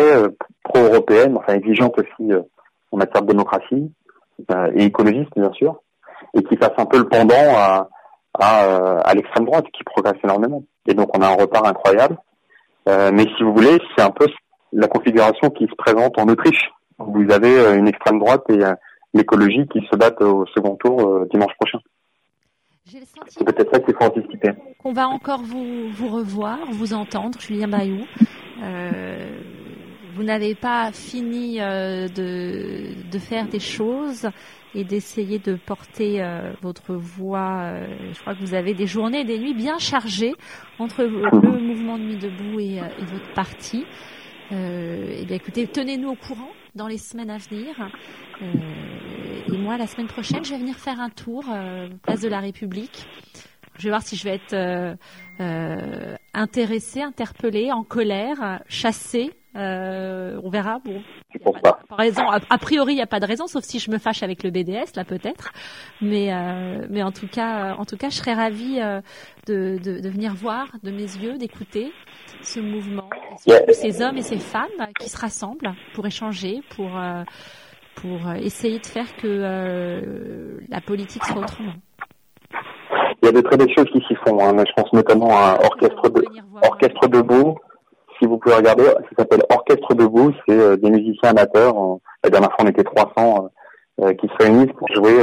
pro-européenne, 0.64 1.36
enfin 1.36 1.54
exigeante 1.54 1.98
aussi 1.98 2.32
en 2.92 2.96
matière 2.96 3.22
de 3.22 3.28
démocratie 3.28 3.92
et 4.74 4.84
écologiste 4.84 5.32
bien 5.36 5.52
sûr, 5.52 5.80
et 6.34 6.42
qui 6.42 6.56
fasse 6.56 6.72
un 6.76 6.86
peu 6.86 6.98
le 6.98 7.08
pendant 7.08 7.34
à, 7.34 7.88
à, 8.38 8.98
à 9.00 9.14
l'extrême 9.14 9.46
droite 9.46 9.64
qui 9.72 9.82
progresse 9.84 10.18
énormément. 10.22 10.62
Et 10.86 10.94
donc 10.94 11.16
on 11.16 11.22
a 11.22 11.28
un 11.28 11.36
repart 11.36 11.66
incroyable. 11.66 12.16
mais 12.86 13.24
si 13.36 13.42
vous 13.42 13.54
voulez, 13.54 13.78
c'est 13.96 14.04
un 14.04 14.10
peu 14.10 14.26
la 14.72 14.88
configuration 14.88 15.50
qui 15.50 15.66
se 15.66 15.74
présente 15.76 16.18
en 16.18 16.28
Autriche. 16.28 16.70
Vous 16.98 17.30
avez 17.30 17.58
euh, 17.58 17.76
une 17.76 17.88
extrême 17.88 18.18
droite 18.18 18.44
et 18.48 18.64
euh, 18.64 18.74
l'écologie 19.14 19.66
qui 19.72 19.80
se 19.90 19.96
battent 19.96 20.22
au 20.22 20.46
second 20.54 20.76
tour 20.76 21.00
euh, 21.00 21.28
dimanche 21.32 21.52
prochain. 21.58 21.78
C'est 23.26 23.44
peut-être 23.44 23.74
ça 23.74 23.80
qu'il 23.80 23.94
faut 23.94 24.04
anticiper. 24.04 24.52
On 24.84 24.92
va 24.92 25.08
encore 25.08 25.42
vous, 25.42 25.88
vous 25.90 26.08
revoir, 26.08 26.58
vous 26.70 26.94
entendre, 26.94 27.40
Julien 27.40 27.66
Bayou. 27.66 28.04
Euh, 28.62 29.40
vous 30.14 30.22
n'avez 30.22 30.54
pas 30.54 30.92
fini 30.92 31.60
euh, 31.60 32.08
de, 32.08 33.10
de, 33.10 33.18
faire 33.18 33.48
des 33.48 33.58
choses 33.58 34.30
et 34.74 34.84
d'essayer 34.84 35.38
de 35.38 35.56
porter 35.56 36.22
euh, 36.22 36.52
votre 36.62 36.94
voix. 36.94 37.72
je 38.12 38.20
crois 38.20 38.34
que 38.34 38.40
vous 38.40 38.54
avez 38.54 38.72
des 38.72 38.86
journées 38.86 39.20
et 39.20 39.24
des 39.24 39.38
nuits 39.38 39.52
bien 39.52 39.78
chargées 39.78 40.34
entre 40.78 41.02
le 41.02 41.60
mouvement 41.60 41.98
de 41.98 42.04
Nuit 42.04 42.16
debout 42.16 42.60
et, 42.60 42.76
et 42.76 43.04
votre 43.04 43.34
parti. 43.34 43.84
Euh, 44.52 45.16
eh 45.20 45.24
bien, 45.24 45.36
écoutez, 45.36 45.66
tenez-nous 45.66 46.10
au 46.10 46.14
courant 46.14 46.50
dans 46.74 46.86
les 46.86 46.98
semaines 46.98 47.30
à 47.30 47.38
venir. 47.38 47.74
Euh, 48.42 49.52
et 49.52 49.58
moi, 49.58 49.76
la 49.76 49.86
semaine 49.86 50.06
prochaine, 50.06 50.44
je 50.44 50.50
vais 50.50 50.58
venir 50.58 50.76
faire 50.76 51.00
un 51.00 51.10
tour 51.10 51.44
euh, 51.52 51.88
place 52.02 52.20
de 52.20 52.28
la 52.28 52.40
République. 52.40 53.06
Je 53.78 53.84
vais 53.84 53.88
voir 53.90 54.02
si 54.02 54.16
je 54.16 54.24
vais 54.24 54.36
être 54.36 54.54
euh, 54.54 54.94
euh 55.40 56.16
intéressée, 56.32 57.00
interpellée, 57.00 57.72
en 57.72 57.82
colère, 57.82 58.60
chassée. 58.68 59.32
Euh, 59.56 60.40
on 60.42 60.50
verra. 60.50 60.78
Bon, 60.84 61.02
pas, 61.62 61.78
raison. 61.90 62.22
A, 62.28 62.58
priori, 62.58 62.92
il 62.92 62.96
n'y 62.96 63.02
a 63.02 63.06
pas 63.06 63.20
de 63.20 63.26
raison, 63.26 63.46
sauf 63.46 63.64
si 63.64 63.78
je 63.78 63.90
me 63.90 63.98
fâche 63.98 64.22
avec 64.22 64.42
le 64.42 64.50
BDS, 64.50 64.94
là 64.96 65.04
peut-être. 65.04 65.52
Mais, 66.00 66.30
mais 66.90 67.02
en 67.02 67.12
tout 67.12 67.28
cas, 67.28 67.74
en 67.78 67.84
tout 67.84 67.96
cas, 67.96 68.10
je 68.10 68.16
serais 68.16 68.34
ravie 68.34 68.80
de, 69.46 69.78
de, 69.78 70.00
de 70.00 70.08
venir 70.08 70.34
voir 70.34 70.68
de 70.82 70.90
mes 70.90 71.02
yeux, 71.02 71.38
d'écouter 71.38 71.92
ce 72.42 72.60
mouvement, 72.60 73.08
ces 73.72 74.02
hommes 74.02 74.16
et 74.16 74.22
ces 74.22 74.38
femmes 74.38 74.68
qui 75.00 75.08
se 75.08 75.18
rassemblent 75.18 75.74
pour 75.94 76.06
échanger, 76.06 76.60
pour, 76.74 76.98
euh, 76.98 77.22
pour 77.96 78.32
essayer 78.32 78.78
de 78.78 78.86
faire 78.86 79.16
que 79.16 79.26
euh, 79.26 80.60
la 80.68 80.80
politique 80.80 81.24
soit 81.24 81.40
autrement. 81.40 81.74
Il 83.22 83.26
y 83.26 83.28
a 83.28 83.32
de 83.32 83.40
très 83.40 83.56
belles 83.56 83.74
choses 83.76 83.88
qui 83.92 84.00
s'y 84.06 84.14
font. 84.26 84.38
Hein. 84.40 84.62
Je 84.66 84.72
pense 84.80 84.92
notamment 84.92 85.30
à 85.30 85.58
Orchestre, 85.64 86.08
de, 86.10 86.24
Orchestre 86.62 87.08
debout. 87.08 87.56
Si 88.18 88.26
vous 88.26 88.38
pouvez 88.38 88.54
regarder, 88.54 88.84
ça 88.84 89.16
s'appelle 89.18 89.42
Orchestre 89.50 89.94
debout. 89.94 90.32
C'est 90.46 90.58
euh, 90.58 90.76
des 90.76 90.90
musiciens 90.90 91.30
amateurs. 91.30 91.74
La 92.24 92.30
dernière 92.30 92.50
fois, 92.50 92.64
on 92.64 92.68
était 92.68 92.84
300 92.84 93.48
qui 94.20 94.28
se 94.28 94.44
réunissent 94.44 94.74
pour 94.76 94.88
jouer 94.94 95.22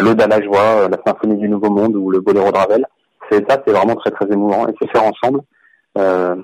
l'Ode 0.00 0.20
à 0.20 0.26
la 0.26 0.42
joie, 0.42 0.88
la 0.88 0.98
Symphonie 1.06 1.36
du 1.36 1.48
Nouveau 1.48 1.70
Monde 1.70 1.94
ou 1.94 2.10
le 2.10 2.18
Boléro 2.18 2.50
de 2.50 2.56
Ravel. 2.56 2.84
C'est 3.30 3.48
ça, 3.48 3.62
c'est 3.64 3.72
vraiment 3.72 3.94
très 3.94 4.10
très 4.10 4.26
émouvant 4.32 4.66
et 4.66 4.72
c'est 4.80 4.90
faire 4.90 5.04
ensemble. 5.04 5.42
Euh, 5.98 6.36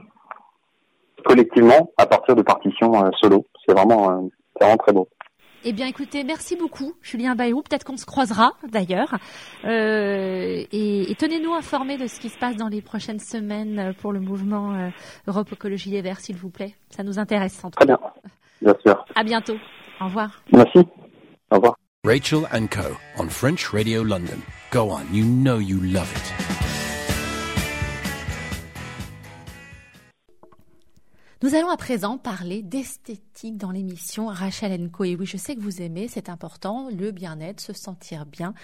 collectivement 1.24 1.90
à 1.96 2.06
partir 2.06 2.36
de 2.36 2.42
partitions 2.42 3.04
euh, 3.04 3.10
solo. 3.20 3.44
C'est 3.64 3.72
vraiment, 3.72 4.10
euh, 4.10 4.28
vraiment 4.60 4.76
très 4.76 4.92
beau. 4.92 5.08
Eh 5.68 5.72
bien, 5.72 5.88
écoutez, 5.88 6.22
merci 6.22 6.54
beaucoup, 6.54 6.94
Julien 7.02 7.34
Bayou. 7.34 7.60
Peut-être 7.60 7.82
qu'on 7.82 7.96
se 7.96 8.06
croisera, 8.06 8.52
d'ailleurs. 8.70 9.16
Euh, 9.64 10.62
et, 10.70 11.10
et 11.10 11.14
tenez-nous 11.16 11.54
informés 11.54 11.96
de 11.96 12.06
ce 12.06 12.20
qui 12.20 12.28
se 12.28 12.38
passe 12.38 12.54
dans 12.54 12.68
les 12.68 12.80
prochaines 12.80 13.18
semaines 13.18 13.92
pour 14.00 14.12
le 14.12 14.20
mouvement 14.20 14.74
euh, 14.74 14.90
Europe 15.26 15.52
Écologie 15.52 15.90
des 15.90 16.02
Verts, 16.02 16.20
s'il 16.20 16.36
vous 16.36 16.50
plaît. 16.50 16.76
Ça 16.90 17.02
nous 17.02 17.18
intéresse, 17.18 17.64
en 17.64 17.70
tout 17.70 17.78
Très 17.78 17.86
bien, 17.86 17.98
bien 18.62 18.76
sûr. 18.80 19.04
À 19.16 19.24
bientôt. 19.24 19.56
Au 20.00 20.04
revoir. 20.04 20.40
Merci. 20.52 20.86
Au 21.50 21.56
revoir. 21.56 21.74
Rachel 22.04 22.46
and 22.52 22.68
Co. 22.68 22.96
on 23.18 23.28
French 23.28 23.66
Radio 23.72 24.04
London. 24.04 24.40
Go 24.70 24.92
on, 24.92 25.12
you 25.12 25.24
know 25.24 25.58
you 25.58 25.80
love 25.80 26.08
it. 26.14 26.65
Nous 31.42 31.54
allons 31.54 31.68
à 31.68 31.76
présent 31.76 32.16
parler 32.16 32.62
d'esthétique 32.62 33.58
dans 33.58 33.70
l'émission 33.70 34.28
Rachel 34.28 34.90
Co. 34.90 35.04
Et 35.04 35.16
oui, 35.16 35.26
je 35.26 35.36
sais 35.36 35.54
que 35.54 35.60
vous 35.60 35.82
aimez, 35.82 36.08
c'est 36.08 36.30
important, 36.30 36.88
le 36.90 37.10
bien-être, 37.10 37.60
se 37.60 37.74
sentir 37.74 38.24
bien. 38.24 38.54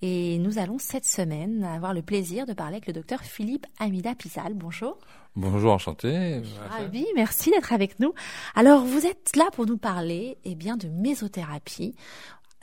Et 0.00 0.38
nous 0.38 0.58
allons 0.58 0.78
cette 0.78 1.06
semaine 1.06 1.64
avoir 1.64 1.92
le 1.92 2.02
plaisir 2.02 2.46
de 2.46 2.52
parler 2.52 2.76
avec 2.76 2.86
le 2.86 2.92
docteur 2.92 3.22
Philippe 3.22 3.66
Amida 3.80 4.14
Pisal. 4.14 4.54
Bonjour. 4.54 4.96
Bonjour, 5.34 5.72
enchanté. 5.72 6.40
Ravi, 6.70 7.04
merci 7.16 7.50
d'être 7.50 7.72
avec 7.72 7.98
nous. 7.98 8.14
Alors, 8.54 8.84
vous 8.84 9.06
êtes 9.06 9.34
là 9.34 9.48
pour 9.52 9.66
nous 9.66 9.78
parler, 9.78 10.38
eh 10.44 10.54
bien, 10.54 10.76
de 10.76 10.86
mésothérapie 10.86 11.96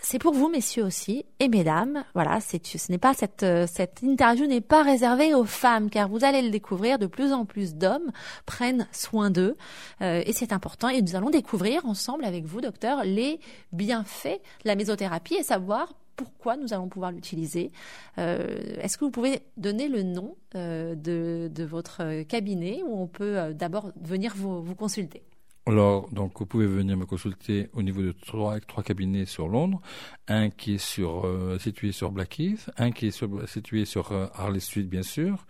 c'est 0.03 0.17
pour 0.17 0.33
vous, 0.33 0.49
messieurs 0.49 0.83
aussi, 0.83 1.25
et 1.39 1.47
mesdames. 1.47 2.03
Voilà, 2.15 2.39
c'est, 2.41 2.65
ce 2.65 2.91
n'est 2.91 2.97
pas 2.97 3.13
cette, 3.13 3.43
euh, 3.43 3.67
cette 3.71 4.01
interview 4.01 4.47
n'est 4.47 4.59
pas 4.59 4.81
réservée 4.81 5.35
aux 5.35 5.45
femmes, 5.45 5.91
car 5.91 6.09
vous 6.09 6.25
allez 6.25 6.41
le 6.41 6.49
découvrir, 6.49 6.97
de 6.97 7.05
plus 7.05 7.31
en 7.31 7.45
plus 7.45 7.75
d'hommes 7.75 8.11
prennent 8.47 8.87
soin 8.91 9.29
d'eux, 9.29 9.55
euh, 10.01 10.23
et 10.25 10.33
c'est 10.33 10.53
important. 10.53 10.89
Et 10.89 11.03
nous 11.03 11.15
allons 11.15 11.29
découvrir 11.29 11.85
ensemble 11.85 12.25
avec 12.25 12.45
vous, 12.45 12.61
docteur, 12.61 13.03
les 13.03 13.39
bienfaits 13.73 14.41
de 14.63 14.67
la 14.67 14.75
mésothérapie 14.75 15.35
et 15.35 15.43
savoir 15.43 15.93
pourquoi 16.15 16.57
nous 16.57 16.73
allons 16.73 16.89
pouvoir 16.89 17.11
l'utiliser. 17.11 17.71
Est-ce 18.17 18.97
que 18.97 19.05
vous 19.05 19.11
pouvez 19.11 19.41
donner 19.57 19.87
le 19.87 20.03
nom 20.03 20.35
de, 20.53 21.63
votre 21.63 22.21
cabinet 22.23 22.83
où 22.85 23.01
on 23.01 23.07
peut 23.07 23.53
d'abord 23.55 23.91
venir 23.99 24.35
vous 24.35 24.75
consulter? 24.75 25.23
Alors, 25.67 26.09
donc, 26.09 26.39
vous 26.39 26.47
pouvez 26.47 26.65
venir 26.65 26.97
me 26.97 27.05
consulter 27.05 27.69
au 27.73 27.83
niveau 27.83 28.01
de 28.01 28.13
trois, 28.13 28.59
trois 28.61 28.81
cabinets 28.81 29.25
sur 29.25 29.47
Londres. 29.47 29.79
Un 30.27 30.49
qui 30.49 30.75
est 30.75 30.83
sur, 30.83 31.27
euh, 31.27 31.59
situé 31.59 31.91
sur 31.91 32.11
Blackheath, 32.11 32.71
un 32.77 32.91
qui 32.91 33.07
est 33.07 33.25
situé 33.45 33.85
sur 33.85 34.11
euh, 34.11 34.25
Harley 34.33 34.59
Street, 34.59 34.83
bien 34.83 35.03
sûr, 35.03 35.45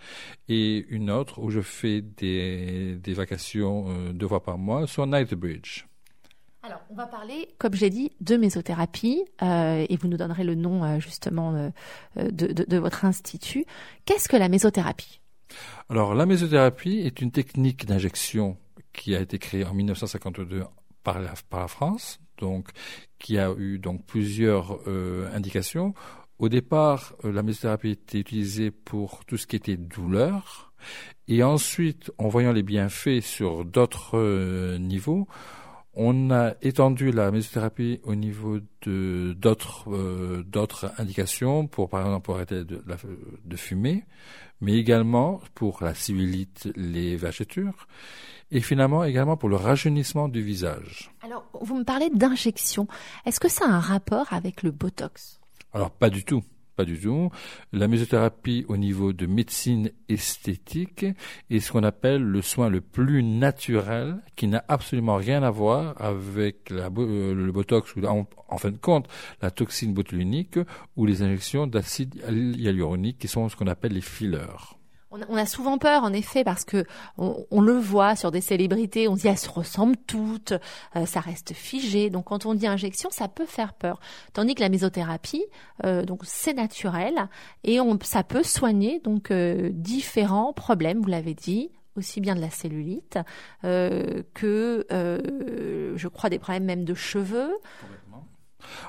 et 0.50 0.86
une 0.90 1.10
autre 1.10 1.40
où 1.40 1.50
je 1.50 1.62
fais 1.62 2.02
des, 2.02 2.96
des 2.96 3.14
vacations 3.14 3.86
euh, 3.88 4.12
deux 4.12 4.28
fois 4.28 4.44
par 4.44 4.58
mois 4.58 4.86
sur 4.86 5.06
Knightsbridge. 5.06 5.86
Alors, 6.64 6.82
on 6.90 6.96
va 6.96 7.08
parler, 7.08 7.48
comme 7.58 7.74
j'ai 7.74 7.90
dit, 7.90 8.12
de 8.20 8.36
mésothérapie, 8.36 9.24
et 9.42 9.98
vous 10.00 10.08
nous 10.08 10.18
donnerez 10.18 10.44
le 10.44 10.54
nom 10.54 11.00
justement 11.00 11.72
de, 12.16 12.30
de, 12.30 12.66
de 12.66 12.78
votre 12.78 13.04
institut. 13.04 13.66
Qu'est-ce 14.06 14.30
que 14.30 14.38
la 14.38 14.48
mésothérapie? 14.48 15.22
Alors, 15.90 16.14
la 16.14 16.28
mésothérapie 16.28 17.00
est 17.00 17.20
une 17.20 17.32
technique 17.32 17.88
d'injection 17.88 18.58
qui 18.94 19.16
a 19.16 19.22
été 19.22 19.40
créé 19.40 19.66
en 19.66 19.74
1952 19.74 20.64
par 21.04 21.20
la, 21.20 21.34
par 21.50 21.62
la 21.62 21.68
France, 21.68 22.20
donc 22.38 22.70
qui 23.20 23.38
a 23.38 23.52
eu 23.58 23.80
donc 23.80 24.06
plusieurs 24.06 24.80
euh, 24.88 25.30
indications. 25.34 25.94
Au 26.40 26.50
départ, 26.50 27.14
euh, 27.24 27.32
la 27.32 27.44
mésothérapie 27.44 27.92
était 27.92 28.20
utilisée 28.20 28.72
pour 28.72 29.26
tout 29.26 29.38
ce 29.38 29.48
qui 29.48 29.56
était 29.56 29.78
douleur, 29.78 30.74
et 31.28 31.44
ensuite, 31.44 32.12
en 32.18 32.28
voyant 32.28 32.52
les 32.52 32.64
bienfaits 32.64 33.22
sur 33.22 33.66
d'autres 33.66 34.18
euh, 34.18 34.78
niveaux, 34.80 35.28
on 35.94 36.32
a 36.32 36.54
étendu 36.62 37.12
la 37.12 37.32
mésothérapie 37.32 38.00
au 38.04 38.16
niveau 38.16 38.60
de 38.84 39.36
d'autres 39.38 40.42
d'autres 40.44 40.90
indications 40.98 41.68
pour 41.68 41.90
par 41.90 42.00
exemple 42.00 42.24
pour 42.24 42.36
arrêter 42.36 42.64
de, 42.64 42.82
de 43.44 43.56
fumer, 43.58 44.06
mais 44.62 44.74
également 44.74 45.42
pour 45.56 45.84
la 45.84 45.94
cellulite, 45.94 46.70
les 46.76 47.18
vergetures 47.18 47.88
et 48.52 48.62
finalement 48.62 49.04
également 49.04 49.38
pour 49.38 49.50
le 49.50 49.56
rajeunissement 49.56 50.28
du 50.28 50.42
visage. 50.42 51.12
Alors, 51.22 51.46
vous 51.62 51.78
me 51.78 51.84
parlez 51.84 52.10
d'injection. 52.10 52.88
Est-ce 53.26 53.40
que 53.40 53.50
ça 53.50 53.66
a 53.66 53.70
un 53.70 53.80
rapport 53.80 54.32
avec 54.34 54.62
le 54.62 54.72
Botox? 54.72 55.40
Alors, 55.74 55.90
pas 55.92 56.10
du 56.10 56.24
tout. 56.24 56.44
Pas 56.76 56.86
du 56.86 57.00
tout. 57.00 57.30
La 57.74 57.88
mésothérapie 57.88 58.66
au 58.68 58.78
niveau 58.78 59.14
de 59.14 59.26
médecine 59.26 59.92
esthétique 60.10 61.06
est 61.50 61.60
ce 61.60 61.72
qu'on 61.72 61.84
appelle 61.84 62.24
le 62.24 62.42
soin 62.42 62.70
le 62.70 62.82
plus 62.82 63.24
naturel, 63.24 64.18
qui 64.36 64.48
n'a 64.48 64.64
absolument 64.68 65.18
rien 65.18 65.44
à 65.44 65.52
voir 65.52 66.02
avec 66.02 66.72
euh, 66.72 67.34
le 67.34 67.52
botox 67.52 67.96
ou 67.96 68.06
en, 68.06 68.58
fin 68.58 68.72
de 68.72 68.78
compte 68.78 69.08
la 69.42 69.52
toxine 69.52 69.94
botulinique 69.94 70.60
ou 70.96 71.06
les 71.06 71.22
injections 71.22 71.68
d'acide 71.68 72.16
hyaluronique, 72.58 73.20
qui 73.20 73.28
sont 73.28 73.50
ce 73.50 73.56
qu'on 73.56 73.68
appelle 73.68 73.94
les 73.94 74.02
fillers. 74.02 74.81
On 75.12 75.36
a, 75.36 75.46
souvent 75.46 75.78
peur, 75.78 76.04
en 76.04 76.14
effet, 76.14 76.46
parce 76.46 76.64
que 76.64 76.86
on, 77.18 77.62
le 77.62 77.74
voit 77.74 78.16
sur 78.16 78.32
des 78.32 78.40
célébrités, 78.40 79.10
on 79.10 79.18
se 79.18 79.22
dit 79.22 79.28
elles 79.28 79.38
se 79.38 79.50
ressemblent 79.50 79.98
toutes, 80.08 80.54
euh, 80.96 81.06
ça 81.06 81.20
reste 81.20 81.54
figé. 81.54 82.10
Donc 82.10 82.26
quand 82.26 82.46
on 82.46 82.54
dit 82.54 82.66
injection, 82.66 83.10
ça 83.12 83.28
peut 83.28 83.46
faire 83.46 83.74
peur. 83.74 84.00
Tandis 84.32 84.56
que 84.56 84.62
la 84.62 84.70
mésothérapie, 84.70 85.44
euh, 85.84 86.04
donc 86.04 86.22
c'est 86.24 86.54
naturel 86.54 87.28
et 87.66 87.82
on, 87.82 88.00
ça 88.02 88.24
peut 88.24 88.44
soigner 88.44 89.00
donc 89.00 89.32
euh, 89.32 89.70
différents 89.74 90.54
problèmes. 90.54 91.02
Vous 91.02 91.10
l'avez 91.10 91.34
dit, 91.34 91.72
aussi 91.98 92.22
bien 92.22 92.36
de 92.36 92.42
la 92.42 92.50
cellulite 92.50 93.20
que, 93.64 94.86
je 94.90 96.08
crois, 96.08 96.30
des 96.30 96.40
problèmes 96.40 96.64
même 96.64 96.86
de 96.86 96.94
cheveux. 96.94 97.52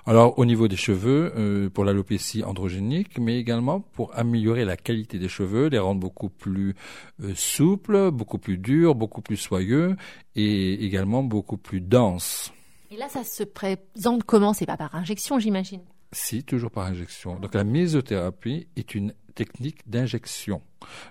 Alors 0.07 0.39
au 0.39 0.45
niveau 0.45 0.69
des 0.69 0.77
cheveux, 0.77 1.33
euh, 1.37 1.71
pour 1.71 1.85
l'alopécie 1.85 2.45
androgénique, 2.45 3.19
mais 3.19 3.39
également 3.39 3.81
pour 3.81 4.17
améliorer 4.17 4.65
la 4.65 4.77
qualité 4.77 5.19
des 5.19 5.29
cheveux, 5.29 5.69
les 5.69 5.79
rendre 5.79 6.01
beaucoup 6.01 6.29
plus 6.29 6.75
euh, 7.23 7.33
souples, 7.35 8.11
beaucoup 8.11 8.39
plus 8.39 8.59
durs, 8.59 8.95
beaucoup 8.95 9.23
plus 9.23 9.37
soyeux 9.37 9.97
et 10.35 10.85
également 10.85 11.23
beaucoup 11.23 11.57
plus 11.57 11.81
denses. 11.81 12.53
Et 12.91 12.97
là, 12.97 13.09
ça 13.09 13.25
se 13.25 13.43
présente 13.43 14.25
comment? 14.25 14.53
C'est 14.53 14.67
pas 14.67 14.77
par 14.77 14.95
injection, 14.95 15.39
j'imagine? 15.39 15.81
Si, 16.13 16.45
toujours 16.45 16.71
par 16.71 16.85
injection. 16.85 17.41
Donc 17.41 17.55
la 17.55 17.65
mésothérapie 17.65 18.67
est 18.77 18.95
une 18.95 19.15
technique 19.35 19.89
d'injection. 19.89 20.61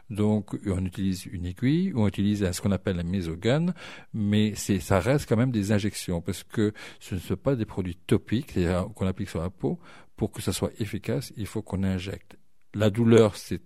Donc, 0.10 0.58
on 0.66 0.86
utilise 0.86 1.26
une 1.26 1.46
aiguille 1.46 1.92
on 1.96 2.08
utilise 2.08 2.50
ce 2.52 2.62
qu'on 2.62 2.72
appelle 2.72 3.00
un 3.00 3.04
mésogun, 3.04 3.74
mais 4.14 4.56
ça 4.56 5.00
reste 5.00 5.28
quand 5.28 5.38
même 5.38 5.52
des 5.52 5.72
injections 5.72 6.22
parce 6.22 6.44
que 6.44 6.74
ce 7.00 7.16
ne 7.16 7.20
sont 7.20 7.36
pas 7.36 7.56
des 7.56 7.66
produits 7.66 7.96
topiques, 7.96 8.58
qu'on 8.96 9.08
applique 9.08 9.30
sur 9.30 9.42
la 9.42 9.50
peau. 9.50 9.80
Pour 10.16 10.32
que 10.32 10.42
ça 10.42 10.54
soit 10.54 10.72
efficace, 10.80 11.34
il 11.36 11.48
faut 11.48 11.64
qu'on 11.64 11.84
injecte. 11.84 12.38
La 12.76 12.92
douleur, 12.92 13.36
c'est 13.36 13.62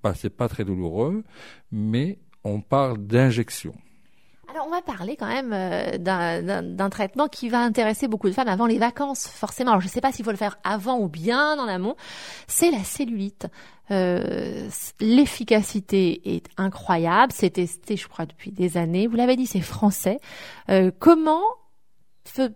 pas, 0.00 0.14
pas 0.36 0.48
très 0.48 0.64
douloureux, 0.64 1.22
mais 1.70 2.18
on 2.44 2.62
parle 2.62 2.98
d'injection. 3.06 3.74
Alors 4.50 4.66
on 4.66 4.70
va 4.70 4.80
parler 4.80 5.14
quand 5.16 5.26
même 5.26 5.52
euh, 5.52 5.98
d'un 5.98 6.90
traitement 6.90 7.28
qui 7.28 7.50
va 7.50 7.60
intéresser 7.60 8.08
beaucoup 8.08 8.28
de 8.28 8.32
femmes 8.32 8.48
avant 8.48 8.66
les 8.66 8.78
vacances, 8.78 9.28
forcément. 9.28 9.72
Alors 9.72 9.82
je 9.82 9.86
ne 9.86 9.90
sais 9.90 10.00
pas 10.00 10.10
s'il 10.10 10.24
faut 10.24 10.30
le 10.30 10.38
faire 10.38 10.58
avant 10.64 10.98
ou 10.98 11.08
bien 11.08 11.58
en 11.58 11.68
amont. 11.68 11.96
C'est 12.46 12.70
la 12.70 12.82
cellulite. 12.82 13.46
Euh, 13.90 14.68
L'efficacité 15.00 16.36
est 16.36 16.46
incroyable. 16.56 17.32
C'est 17.34 17.50
testé, 17.50 17.96
je 17.96 18.08
crois, 18.08 18.24
depuis 18.24 18.50
des 18.50 18.78
années. 18.78 19.06
Vous 19.06 19.16
l'avez 19.16 19.36
dit, 19.36 19.46
c'est 19.46 19.60
français. 19.60 20.18
Euh, 20.70 20.90
comment 20.98 21.42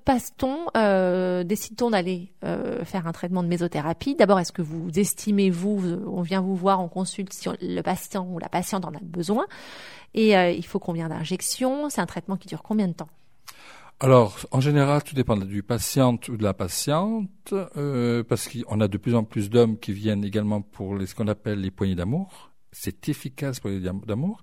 passe-t-on, 0.04 0.66
euh, 0.76 1.44
décide-t-on 1.44 1.90
d'aller 1.90 2.32
euh, 2.44 2.84
faire 2.84 3.06
un 3.06 3.12
traitement 3.12 3.42
de 3.42 3.48
mésothérapie? 3.48 4.14
D'abord, 4.14 4.38
est-ce 4.38 4.52
que 4.52 4.62
vous 4.62 4.88
estimez, 4.96 5.50
vous, 5.50 6.00
on 6.06 6.22
vient 6.22 6.40
vous 6.40 6.56
voir, 6.56 6.80
on 6.80 6.88
consulte 6.88 7.32
si 7.32 7.48
le 7.60 7.82
patient 7.82 8.26
ou 8.30 8.38
la 8.38 8.48
patiente 8.48 8.84
en 8.84 8.90
a 8.90 9.00
besoin, 9.02 9.46
et 10.14 10.36
euh, 10.36 10.50
il 10.50 10.64
faut 10.64 10.78
combien 10.78 11.08
d'injections? 11.08 11.88
C'est 11.88 12.00
un 12.00 12.06
traitement 12.06 12.36
qui 12.36 12.48
dure 12.48 12.62
combien 12.62 12.88
de 12.88 12.92
temps? 12.92 13.08
Alors, 14.00 14.36
en 14.50 14.60
général, 14.60 15.04
tout 15.04 15.14
dépend 15.14 15.36
du 15.36 15.62
patient 15.62 16.18
ou 16.28 16.36
de 16.36 16.42
la 16.42 16.54
patiente, 16.54 17.54
euh, 17.76 18.24
parce 18.24 18.48
qu'on 18.48 18.80
a 18.80 18.88
de 18.88 18.98
plus 18.98 19.14
en 19.14 19.22
plus 19.22 19.48
d'hommes 19.48 19.78
qui 19.78 19.92
viennent 19.92 20.24
également 20.24 20.60
pour 20.60 20.96
ce 21.06 21.14
qu'on 21.14 21.28
appelle 21.28 21.60
les 21.60 21.70
poignées 21.70 21.94
d'amour. 21.94 22.50
C'est 22.72 23.08
efficace 23.08 23.60
pour 23.60 23.70
les 23.70 23.80
d'amour. 23.80 24.42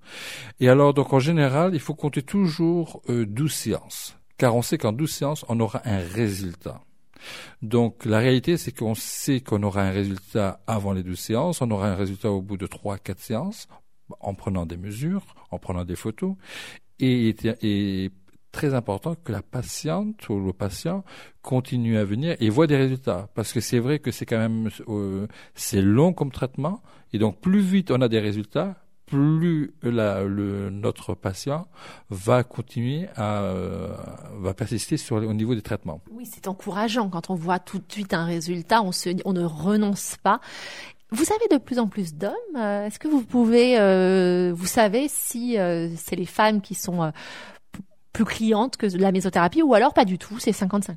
Et 0.60 0.68
alors, 0.68 0.94
donc, 0.94 1.12
en 1.12 1.18
général, 1.18 1.74
il 1.74 1.80
faut 1.80 1.94
compter 1.94 2.22
toujours 2.22 3.02
euh, 3.10 3.26
12 3.26 3.52
séances 3.52 4.19
car 4.40 4.56
on 4.56 4.62
sait 4.62 4.78
qu'en 4.78 4.92
12 4.92 5.10
séances, 5.10 5.44
on 5.50 5.60
aura 5.60 5.82
un 5.84 5.98
résultat. 5.98 6.80
Donc 7.60 8.06
la 8.06 8.20
réalité, 8.20 8.56
c'est 8.56 8.72
qu'on 8.72 8.94
sait 8.94 9.42
qu'on 9.42 9.62
aura 9.62 9.82
un 9.82 9.90
résultat 9.90 10.60
avant 10.66 10.94
les 10.94 11.02
12 11.02 11.18
séances, 11.18 11.60
on 11.60 11.70
aura 11.70 11.88
un 11.90 11.94
résultat 11.94 12.30
au 12.30 12.40
bout 12.40 12.56
de 12.56 12.66
3-4 12.66 13.18
séances, 13.18 13.68
en 14.18 14.32
prenant 14.32 14.64
des 14.64 14.78
mesures, 14.78 15.26
en 15.50 15.58
prenant 15.58 15.84
des 15.84 15.94
photos, 15.94 16.36
et 17.00 17.36
est 17.62 18.12
très 18.50 18.72
important 18.72 19.14
que 19.14 19.30
la 19.30 19.42
patiente 19.42 20.26
ou 20.30 20.40
le 20.40 20.54
patient 20.54 21.04
continue 21.42 21.98
à 21.98 22.04
venir 22.04 22.34
et 22.40 22.48
voit 22.48 22.66
des 22.66 22.78
résultats. 22.78 23.28
Parce 23.34 23.52
que 23.52 23.60
c'est 23.60 23.78
vrai 23.78 23.98
que 23.98 24.10
c'est 24.10 24.24
quand 24.24 24.38
même, 24.38 24.70
euh, 24.88 25.26
c'est 25.54 25.82
long 25.82 26.14
comme 26.14 26.32
traitement, 26.32 26.80
et 27.12 27.18
donc 27.18 27.42
plus 27.42 27.60
vite 27.60 27.90
on 27.90 28.00
a 28.00 28.08
des 28.08 28.20
résultats, 28.20 28.82
plus 29.10 29.74
notre 30.70 31.14
patient 31.14 31.66
va 32.10 32.44
continuer 32.44 33.08
à 33.16 33.42
euh, 33.42 33.94
va 34.38 34.54
persister 34.54 34.96
sur 34.96 35.16
au 35.16 35.34
niveau 35.34 35.54
des 35.54 35.62
traitements. 35.62 36.00
Oui, 36.12 36.26
c'est 36.30 36.46
encourageant 36.46 37.08
quand 37.08 37.30
on 37.30 37.34
voit 37.34 37.58
tout 37.58 37.78
de 37.78 37.92
suite 37.92 38.14
un 38.14 38.24
résultat, 38.24 38.82
on 38.82 39.32
ne 39.32 39.44
renonce 39.44 40.16
pas. 40.22 40.40
Vous 41.10 41.24
avez 41.32 41.58
de 41.58 41.60
plus 41.60 41.80
en 41.80 41.88
plus 41.88 42.14
d'hommes. 42.14 42.32
Euh, 42.56 42.86
est-ce 42.86 43.00
que 43.00 43.08
vous 43.08 43.22
pouvez, 43.22 43.80
euh, 43.80 44.52
vous 44.54 44.66
savez 44.66 45.08
si 45.08 45.56
c'est 45.96 46.16
les 46.16 46.26
femmes 46.26 46.60
qui 46.60 46.74
sont 46.74 47.12
plus 48.12 48.24
clientes 48.24 48.76
que 48.76 48.86
la 48.96 49.12
mésothérapie 49.12 49.62
ou 49.62 49.74
alors 49.74 49.92
pas 49.92 50.04
du 50.04 50.18
tout, 50.18 50.38
c'est 50.38 50.52
50-50 50.52 50.94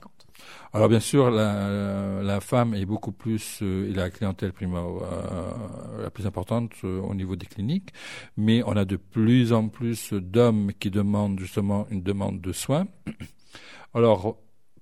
alors 0.76 0.90
bien 0.90 1.00
sûr, 1.00 1.30
la, 1.30 2.40
femme 2.42 2.74
est 2.74 2.86
beaucoup 2.86 3.12
plus 3.12 3.60
euh, 3.62 3.94
la 3.94 4.10
clientèle 4.10 4.54
euh, 4.64 6.02
la 6.02 6.10
plus 6.10 6.26
importante 6.26 6.72
euh, 6.84 7.00
au 7.00 7.14
niveau 7.14 7.36
des 7.36 7.46
cliniques, 7.46 7.90
mais 8.38 8.64
on 8.66 8.76
a 8.76 8.84
de 8.84 8.96
plus 8.96 9.54
en 9.54 9.68
plus 9.70 10.14
d'hommes 10.14 10.72
qui 10.80 10.90
demandent 10.90 11.40
justement 11.40 11.86
une 11.92 12.02
demande 12.02 12.42
de 12.42 12.52
soins. 12.52 12.88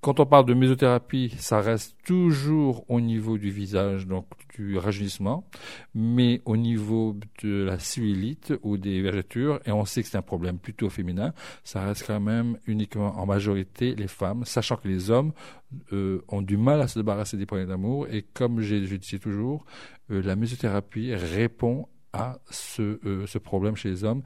Quand 0.01 0.19
on 0.19 0.25
parle 0.25 0.45
de 0.47 0.55
mésothérapie, 0.55 1.31
ça 1.37 1.61
reste 1.61 1.95
toujours 2.03 2.83
au 2.89 2.99
niveau 2.99 3.37
du 3.37 3.51
visage, 3.51 4.07
donc 4.07 4.25
du 4.55 4.75
rajeunissement, 4.79 5.47
mais 5.93 6.41
au 6.45 6.57
niveau 6.57 7.15
de 7.43 7.63
la 7.65 7.77
cellulite 7.77 8.51
ou 8.63 8.77
des 8.77 8.99
vergetures, 9.03 9.59
et 9.63 9.71
on 9.71 9.85
sait 9.85 10.01
que 10.01 10.09
c'est 10.09 10.17
un 10.17 10.23
problème 10.23 10.57
plutôt 10.57 10.89
féminin, 10.89 11.33
ça 11.63 11.85
reste 11.85 12.05
quand 12.07 12.19
même 12.19 12.57
uniquement 12.65 13.15
en 13.19 13.27
majorité 13.27 13.93
les 13.93 14.07
femmes, 14.07 14.43
sachant 14.43 14.75
que 14.77 14.87
les 14.87 15.11
hommes 15.11 15.33
euh, 15.93 16.23
ont 16.29 16.41
du 16.41 16.57
mal 16.57 16.81
à 16.81 16.87
se 16.87 16.97
débarrasser 16.97 17.37
des 17.37 17.45
poignées 17.45 17.67
d'amour, 17.67 18.07
et 18.07 18.25
comme 18.33 18.59
je, 18.61 18.75
disais 18.77 19.19
toujours, 19.19 19.65
euh, 20.09 20.23
la 20.23 20.35
mésothérapie 20.35 21.13
répond 21.13 21.87
à 22.11 22.39
ce, 22.49 22.99
euh, 23.05 23.27
ce 23.27 23.37
problème 23.37 23.75
chez 23.75 23.89
les 23.89 24.03
hommes, 24.03 24.23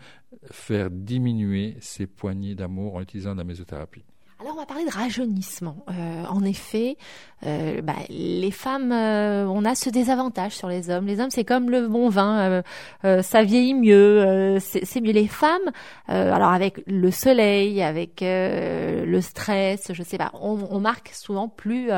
faire 0.52 0.90
diminuer 0.90 1.76
ces 1.82 2.08
poignées 2.08 2.56
d'amour 2.56 2.96
en 2.96 3.02
utilisant 3.02 3.36
la 3.36 3.44
mésothérapie. 3.44 4.06
Alors 4.42 4.54
on 4.54 4.60
va 4.60 4.66
parler 4.66 4.84
de 4.84 4.92
rajeunissement. 4.92 5.78
Euh, 5.90 6.26
en 6.26 6.44
effet, 6.44 6.98
euh, 7.46 7.82
bah, 7.82 7.96
les 8.10 8.52
femmes, 8.52 8.92
euh, 8.92 9.46
on 9.46 9.64
a 9.64 9.76
ce 9.76 9.90
désavantage 9.90 10.52
sur 10.52 10.68
les 10.68 10.90
hommes. 10.90 11.08
Les 11.08 11.22
hommes, 11.22 11.30
c'est 11.30 11.46
comme 11.46 11.70
le 11.70 11.88
bon 11.88 12.10
vin, 12.10 12.62
ça 13.04 13.44
vieillit 13.44 13.74
mieux, 13.74 14.58
c'est 14.60 15.00
mieux. 15.00 15.14
Les 15.14 15.28
femmes, 15.28 15.72
alors 16.08 16.52
avec 16.52 16.84
le 16.86 17.12
soleil, 17.12 17.82
avec 17.82 18.20
le 18.22 19.20
stress, 19.22 19.92
je 19.94 20.04
sais 20.04 20.18
pas, 20.18 20.32
on, 20.34 20.60
on 20.70 20.80
marque 20.82 21.12
souvent 21.14 21.48
plus 21.48 21.90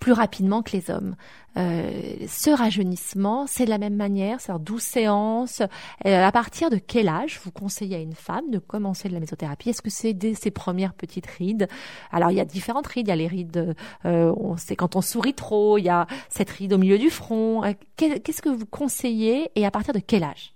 plus 0.00 0.12
rapidement 0.12 0.62
que 0.62 0.72
les 0.72 0.90
hommes. 0.90 1.14
Euh, 1.56 1.90
ce 2.26 2.50
rajeunissement, 2.50 3.46
c'est 3.46 3.66
de 3.66 3.70
la 3.70 3.78
même 3.78 3.96
manière, 3.96 4.40
c'est 4.40 4.52
12 4.58 4.80
séances. 4.80 5.60
Euh, 6.06 6.24
à 6.24 6.32
partir 6.32 6.70
de 6.70 6.76
quel 6.76 7.08
âge 7.08 7.38
vous 7.44 7.52
conseillez 7.52 7.96
à 7.96 8.00
une 8.00 8.14
femme 8.14 8.50
de 8.50 8.58
commencer 8.58 9.08
de 9.08 9.14
la 9.14 9.20
mésothérapie? 9.20 9.70
Est-ce 9.70 9.82
que 9.82 9.90
c'est 9.90 10.14
dès 10.14 10.34
ses 10.34 10.50
premières 10.50 10.94
petites 10.94 11.26
rides? 11.26 11.68
Alors 12.10 12.30
il 12.30 12.36
y 12.36 12.40
a 12.40 12.44
différentes 12.44 12.86
rides. 12.86 13.08
Il 13.08 13.10
y 13.10 13.12
a 13.12 13.16
les 13.16 13.26
rides, 13.26 13.76
euh, 14.06 14.54
c'est 14.56 14.74
quand 14.74 14.96
on 14.96 15.02
sourit 15.02 15.34
trop. 15.34 15.76
Il 15.76 15.84
y 15.84 15.90
a 15.90 16.06
cette 16.30 16.50
ride 16.50 16.72
au 16.72 16.78
milieu 16.78 16.98
du 16.98 17.10
front. 17.10 17.62
Euh, 17.64 17.72
qu'est-ce 17.96 18.42
que 18.42 18.48
vous 18.48 18.66
conseillez 18.66 19.50
et 19.54 19.66
à 19.66 19.70
partir 19.70 19.92
de 19.92 20.00
quel 20.00 20.24
âge? 20.24 20.54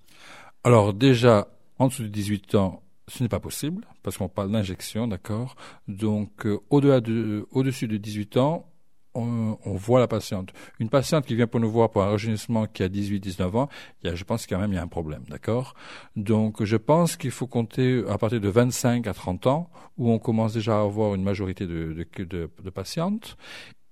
Alors 0.65 0.95
déjà, 0.95 1.49
en 1.79 1.89
dessous 1.89 2.05
de 2.05 2.09
18 2.09 2.55
ans, 2.55 2.83
ce 3.09 3.23
n'est 3.23 3.29
pas 3.29 3.41
possible 3.41 3.87
parce 4.03 4.17
qu'on 4.17 4.29
parle 4.29 4.51
d'injection, 4.51 5.07
d'accord? 5.07 5.57
Donc 5.87 6.47
de, 6.47 7.47
au-dessus 7.51 7.89
de 7.89 7.99
18 7.99 8.39
ans, 8.39 8.67
on, 9.15 9.57
voit 9.65 10.01
la 10.01 10.09
patiente. 10.09 10.53
Une 10.81 10.89
patiente 10.89 11.27
qui 11.27 11.35
vient 11.35 11.47
pour 11.47 11.61
nous 11.61 11.71
voir 11.71 11.91
pour 11.91 12.03
un 12.03 12.11
rajeunissement 12.11 12.67
qui 12.67 12.83
a 12.83 12.89
18-19 12.89 13.57
ans, 13.57 13.69
il 14.03 14.09
y 14.09 14.13
a, 14.13 14.15
je 14.15 14.25
pense 14.25 14.47
quand 14.47 14.59
même 14.59 14.73
il 14.73 14.77
y 14.77 14.79
a 14.79 14.83
un 14.83 14.89
problème, 14.89 15.25
d'accord? 15.29 15.75
Donc 16.17 16.63
je 16.65 16.77
pense 16.77 17.17
qu'il 17.17 17.31
faut 17.31 17.47
compter 17.47 18.03
à 18.09 18.19
partir 18.19 18.41
de 18.41 18.49
25 18.49 19.07
à 19.07 19.15
30 19.15 19.47
ans 19.47 19.71
où 19.97 20.11
on 20.11 20.19
commence 20.19 20.55
déjà 20.55 20.79
à 20.79 20.83
avoir 20.83 21.15
une 21.15 21.23
majorité 21.23 21.67
de, 21.67 22.07
de, 22.17 22.25
de, 22.25 22.71
patientes. 22.71 23.37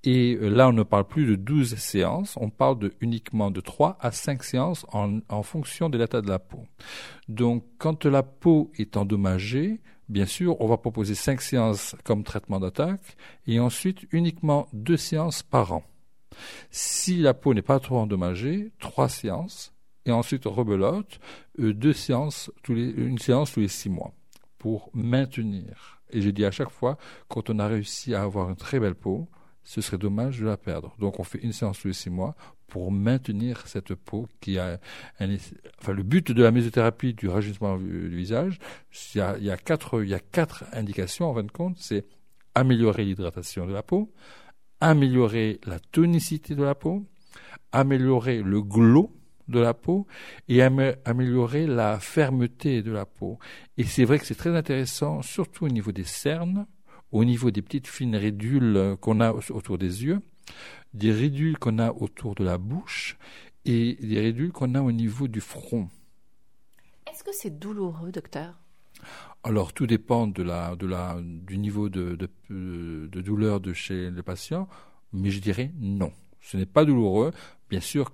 Et 0.04 0.36
là, 0.40 0.68
on 0.68 0.72
ne 0.72 0.82
parle 0.82 1.06
plus 1.06 1.26
de 1.26 1.36
12 1.36 1.76
séances, 1.76 2.36
on 2.40 2.50
parle 2.50 2.76
de 2.80 2.92
uniquement 3.00 3.52
de 3.52 3.60
3 3.60 3.98
à 4.00 4.10
5 4.10 4.42
séances 4.42 4.84
en, 4.92 5.20
en 5.28 5.44
fonction 5.44 5.88
de 5.88 5.96
l'état 5.96 6.20
de 6.20 6.28
la 6.28 6.40
peau. 6.40 6.66
Donc, 7.28 7.64
quand 7.78 8.04
la 8.04 8.24
peau 8.24 8.72
est 8.76 8.96
endommagée, 8.96 9.80
Bien 10.12 10.26
sûr, 10.26 10.60
on 10.60 10.66
va 10.66 10.76
proposer 10.76 11.14
cinq 11.14 11.40
séances 11.40 11.96
comme 12.04 12.22
traitement 12.22 12.60
d'attaque 12.60 13.16
et 13.46 13.58
ensuite 13.60 14.00
uniquement 14.12 14.68
deux 14.74 14.98
séances 14.98 15.42
par 15.42 15.72
an. 15.72 15.84
Si 16.70 17.16
la 17.16 17.32
peau 17.32 17.54
n'est 17.54 17.62
pas 17.62 17.80
trop 17.80 17.96
endommagée, 17.96 18.72
trois 18.78 19.08
séances 19.08 19.72
et 20.04 20.12
ensuite 20.12 20.44
rebelote, 20.44 21.18
euh, 21.60 21.72
deux 21.72 21.94
séances 21.94 22.50
une 22.68 23.16
séance 23.16 23.52
tous 23.52 23.60
les 23.60 23.68
six 23.68 23.88
mois 23.88 24.12
pour 24.58 24.90
maintenir. 24.92 26.02
Et 26.10 26.20
j'ai 26.20 26.32
dit 26.32 26.44
à 26.44 26.50
chaque 26.50 26.68
fois, 26.68 26.98
quand 27.28 27.48
on 27.48 27.58
a 27.58 27.66
réussi 27.66 28.14
à 28.14 28.20
avoir 28.20 28.50
une 28.50 28.56
très 28.56 28.80
belle 28.80 28.94
peau, 28.94 29.30
ce 29.64 29.80
serait 29.80 29.98
dommage 29.98 30.40
de 30.40 30.46
la 30.46 30.56
perdre. 30.56 30.94
Donc 30.98 31.20
on 31.20 31.24
fait 31.24 31.38
une 31.38 31.52
séance 31.52 31.80
tous 31.80 31.88
les 31.88 31.94
six 31.94 32.10
mois 32.10 32.34
pour 32.66 32.90
maintenir 32.90 33.66
cette 33.66 33.94
peau 33.94 34.26
qui 34.40 34.58
a 34.58 34.78
enfin 35.78 35.92
le 35.92 36.02
but 36.02 36.32
de 36.32 36.42
la 36.42 36.50
mésothérapie 36.50 37.12
du 37.12 37.28
rajeunissement 37.28 37.76
du 37.76 38.08
visage, 38.08 38.58
il 39.14 39.44
y 39.44 39.50
a 39.50 39.56
quatre 39.56 40.02
il 40.02 40.08
y 40.08 40.14
a 40.14 40.20
quatre 40.20 40.64
indications 40.72 41.28
en 41.28 41.34
fin 41.34 41.42
de 41.42 41.50
compte, 41.50 41.76
c'est 41.78 42.06
améliorer 42.54 43.04
l'hydratation 43.04 43.66
de 43.66 43.72
la 43.72 43.82
peau, 43.82 44.12
améliorer 44.80 45.60
la 45.66 45.78
tonicité 45.78 46.54
de 46.54 46.62
la 46.62 46.74
peau, 46.74 47.04
améliorer 47.72 48.42
le 48.42 48.62
glow 48.62 49.14
de 49.48 49.60
la 49.60 49.74
peau 49.74 50.06
et 50.48 50.62
améliorer 50.62 51.66
la 51.66 51.98
fermeté 52.00 52.82
de 52.82 52.90
la 52.90 53.06
peau. 53.06 53.38
Et 53.76 53.84
c'est 53.84 54.04
vrai 54.04 54.18
que 54.18 54.26
c'est 54.26 54.34
très 54.34 54.56
intéressant, 54.56 55.22
surtout 55.22 55.66
au 55.66 55.68
niveau 55.68 55.92
des 55.92 56.04
cernes, 56.04 56.66
au 57.12 57.24
niveau 57.24 57.50
des 57.50 57.62
petites 57.62 57.86
fines 57.86 58.16
ridules 58.16 58.96
qu'on 59.00 59.20
a 59.20 59.32
autour 59.32 59.78
des 59.78 60.04
yeux, 60.04 60.20
des 60.94 61.12
ridules 61.12 61.58
qu'on 61.58 61.78
a 61.78 61.92
autour 61.92 62.34
de 62.34 62.42
la 62.42 62.58
bouche 62.58 63.16
et 63.64 63.94
des 64.02 64.20
ridules 64.20 64.50
qu'on 64.50 64.74
a 64.74 64.82
au 64.82 64.90
niveau 64.92 65.28
du 65.28 65.40
front. 65.40 65.88
Est-ce 67.10 67.22
que 67.22 67.32
c'est 67.32 67.58
douloureux, 67.58 68.10
docteur? 68.10 68.58
Alors, 69.44 69.72
tout 69.72 69.86
dépend 69.86 70.26
de 70.26 70.42
la, 70.42 70.76
de 70.76 70.86
la, 70.86 71.18
du 71.22 71.58
niveau 71.58 71.88
de, 71.88 72.16
de, 72.16 72.28
de 73.08 73.20
douleur 73.20 73.60
de 73.60 73.72
chez 73.72 74.10
le 74.10 74.22
patient, 74.22 74.68
mais 75.12 75.30
je 75.30 75.40
dirais 75.40 75.72
non. 75.78 76.12
Ce 76.40 76.56
n'est 76.56 76.66
pas 76.66 76.84
douloureux. 76.84 77.32
Bien 77.68 77.80
sûr, 77.80 78.12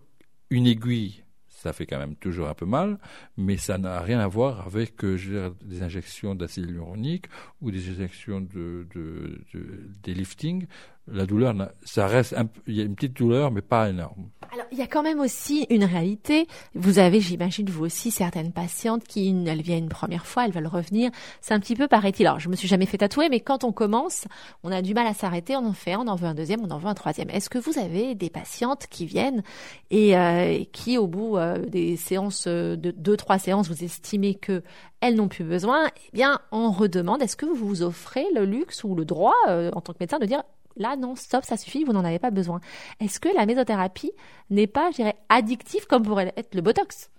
une 0.50 0.66
aiguille 0.66 1.22
ça 1.58 1.72
fait 1.72 1.86
quand 1.86 1.98
même 1.98 2.14
toujours 2.14 2.48
un 2.48 2.54
peu 2.54 2.66
mal, 2.66 2.98
mais 3.36 3.56
ça 3.56 3.78
n'a 3.78 4.00
rien 4.00 4.20
à 4.20 4.28
voir 4.28 4.64
avec 4.66 5.04
euh, 5.04 5.50
des 5.64 5.82
injections 5.82 6.36
d'acide 6.36 6.66
hyaluronique 6.66 7.26
ou 7.60 7.72
des 7.72 7.88
injections 7.90 8.40
de, 8.40 8.86
de, 8.94 9.40
de, 9.52 9.90
des 10.02 10.14
liftings 10.14 10.66
la 11.12 11.26
douleur, 11.26 11.54
ça 11.84 12.06
reste, 12.06 12.34
il 12.66 12.76
y 12.76 12.80
a 12.80 12.84
une 12.84 12.94
petite 12.94 13.16
douleur, 13.16 13.50
mais 13.50 13.62
pas 13.62 13.88
énorme. 13.88 14.28
Alors, 14.50 14.66
il 14.72 14.78
y 14.78 14.82
a 14.82 14.86
quand 14.86 15.02
même 15.02 15.20
aussi 15.20 15.66
une 15.68 15.84
réalité. 15.84 16.46
Vous 16.74 16.98
avez, 16.98 17.20
j'imagine, 17.20 17.68
vous 17.68 17.84
aussi, 17.84 18.10
certaines 18.10 18.52
patientes 18.52 19.04
qui, 19.04 19.28
elles 19.46 19.60
viennent 19.60 19.84
une 19.84 19.88
première 19.90 20.26
fois, 20.26 20.46
elles 20.46 20.52
veulent 20.52 20.66
revenir. 20.66 21.10
C'est 21.42 21.52
un 21.52 21.60
petit 21.60 21.74
peu 21.74 21.86
paraît-il. 21.86 22.26
Alors, 22.26 22.40
je 22.40 22.48
me 22.48 22.56
suis 22.56 22.66
jamais 22.66 22.86
fait 22.86 22.98
tatouer, 22.98 23.28
mais 23.28 23.40
quand 23.40 23.64
on 23.64 23.72
commence, 23.72 24.26
on 24.62 24.72
a 24.72 24.80
du 24.80 24.94
mal 24.94 25.06
à 25.06 25.12
s'arrêter. 25.12 25.54
On 25.54 25.66
en 25.66 25.74
fait 25.74 25.92
un, 25.92 26.00
on 26.00 26.08
en 26.08 26.16
veut 26.16 26.26
un 26.26 26.34
deuxième, 26.34 26.62
on 26.62 26.70
en 26.70 26.78
veut 26.78 26.88
un 26.88 26.94
troisième. 26.94 27.28
Est-ce 27.28 27.50
que 27.50 27.58
vous 27.58 27.78
avez 27.78 28.14
des 28.14 28.30
patientes 28.30 28.86
qui 28.88 29.04
viennent 29.04 29.42
et 29.90 30.16
euh, 30.16 30.64
qui, 30.72 30.96
au 30.96 31.06
bout 31.06 31.36
euh, 31.36 31.58
des 31.66 31.96
séances, 31.96 32.46
euh, 32.46 32.76
de 32.76 32.90
deux, 32.90 33.16
trois 33.18 33.38
séances, 33.38 33.68
vous 33.68 33.84
estimez 33.84 34.34
que 34.34 34.62
elles 35.00 35.14
n'ont 35.14 35.28
plus 35.28 35.44
besoin 35.44 35.88
Eh 36.08 36.10
bien, 36.12 36.40
on 36.52 36.72
redemande. 36.72 37.22
Est-ce 37.22 37.36
que 37.36 37.46
vous 37.46 37.54
vous 37.54 37.82
offrez 37.82 38.26
le 38.34 38.44
luxe 38.44 38.82
ou 38.82 38.94
le 38.96 39.04
droit, 39.04 39.36
en 39.46 39.80
tant 39.80 39.92
que 39.92 39.98
médecin, 40.00 40.18
de 40.18 40.26
dire 40.26 40.42
Là, 40.78 40.96
non, 40.96 41.14
stop, 41.16 41.44
ça 41.44 41.56
suffit, 41.56 41.84
vous 41.84 41.92
n'en 41.92 42.04
avez 42.04 42.18
pas 42.18 42.30
besoin. 42.30 42.60
Est-ce 43.00 43.20
que 43.20 43.28
la 43.34 43.46
mésothérapie 43.46 44.12
n'est 44.50 44.66
pas, 44.66 44.90
je 44.90 44.96
dirais, 44.96 45.16
addictive 45.28 45.86
comme 45.86 46.02
pourrait 46.02 46.32
être 46.36 46.54
le 46.54 46.62
Botox? 46.62 47.10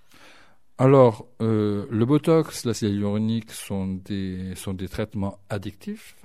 Alors, 0.77 1.27
euh, 1.41 1.85
le 1.89 2.05
Botox, 2.05 2.63
la 2.65 2.73
cellule 2.73 2.95
hyaluronique 2.95 3.51
sont 3.51 3.87
des, 3.87 4.55
sont 4.55 4.73
des 4.73 4.87
traitements 4.87 5.37
addictifs. 5.49 6.15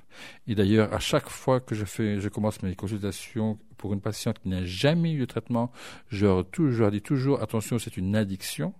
Et 0.47 0.55
d'ailleurs, 0.55 0.93
à 0.93 0.99
chaque 0.99 1.27
fois 1.29 1.59
que 1.59 1.75
je 1.75 1.83
fais, 1.83 2.21
je 2.21 2.29
commence 2.29 2.61
mes 2.63 2.73
consultations 2.73 3.59
pour 3.77 3.93
une 3.93 3.99
patiente 3.99 4.39
qui 4.39 4.47
n'a 4.47 4.63
jamais 4.63 5.11
eu 5.11 5.19
de 5.19 5.25
traitement, 5.25 5.71
je 6.07 6.25
leur 6.25 6.91
dis 6.91 7.01
toujours, 7.01 7.41
attention, 7.41 7.77
c'est 7.79 7.97
une 7.97 8.15
addiction. 8.15 8.73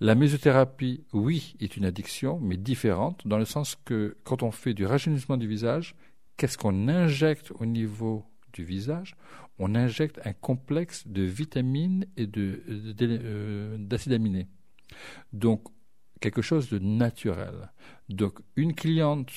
La 0.00 0.14
mésothérapie, 0.14 1.04
oui, 1.12 1.56
est 1.60 1.76
une 1.76 1.84
addiction, 1.84 2.38
mais 2.40 2.56
différente, 2.56 3.26
dans 3.26 3.38
le 3.38 3.44
sens 3.44 3.76
que 3.84 4.16
quand 4.24 4.42
on 4.42 4.50
fait 4.50 4.74
du 4.74 4.86
rajeunissement 4.86 5.36
du 5.36 5.48
visage, 5.48 5.96
qu'est-ce 6.36 6.58
qu'on 6.58 6.88
injecte 6.88 7.52
au 7.58 7.66
niveau 7.66 8.24
du 8.52 8.64
visage? 8.64 9.16
On 9.58 9.74
injecte 9.74 10.20
un 10.24 10.32
complexe 10.32 11.06
de 11.06 11.22
vitamines 11.22 12.06
et 12.16 12.28
euh, 12.36 13.76
d'acides 13.78 14.12
aminés. 14.12 14.48
Donc, 15.32 15.64
quelque 16.20 16.42
chose 16.42 16.68
de 16.70 16.78
naturel. 16.78 17.70
Donc, 18.08 18.40
une 18.56 18.74
cliente, 18.74 19.30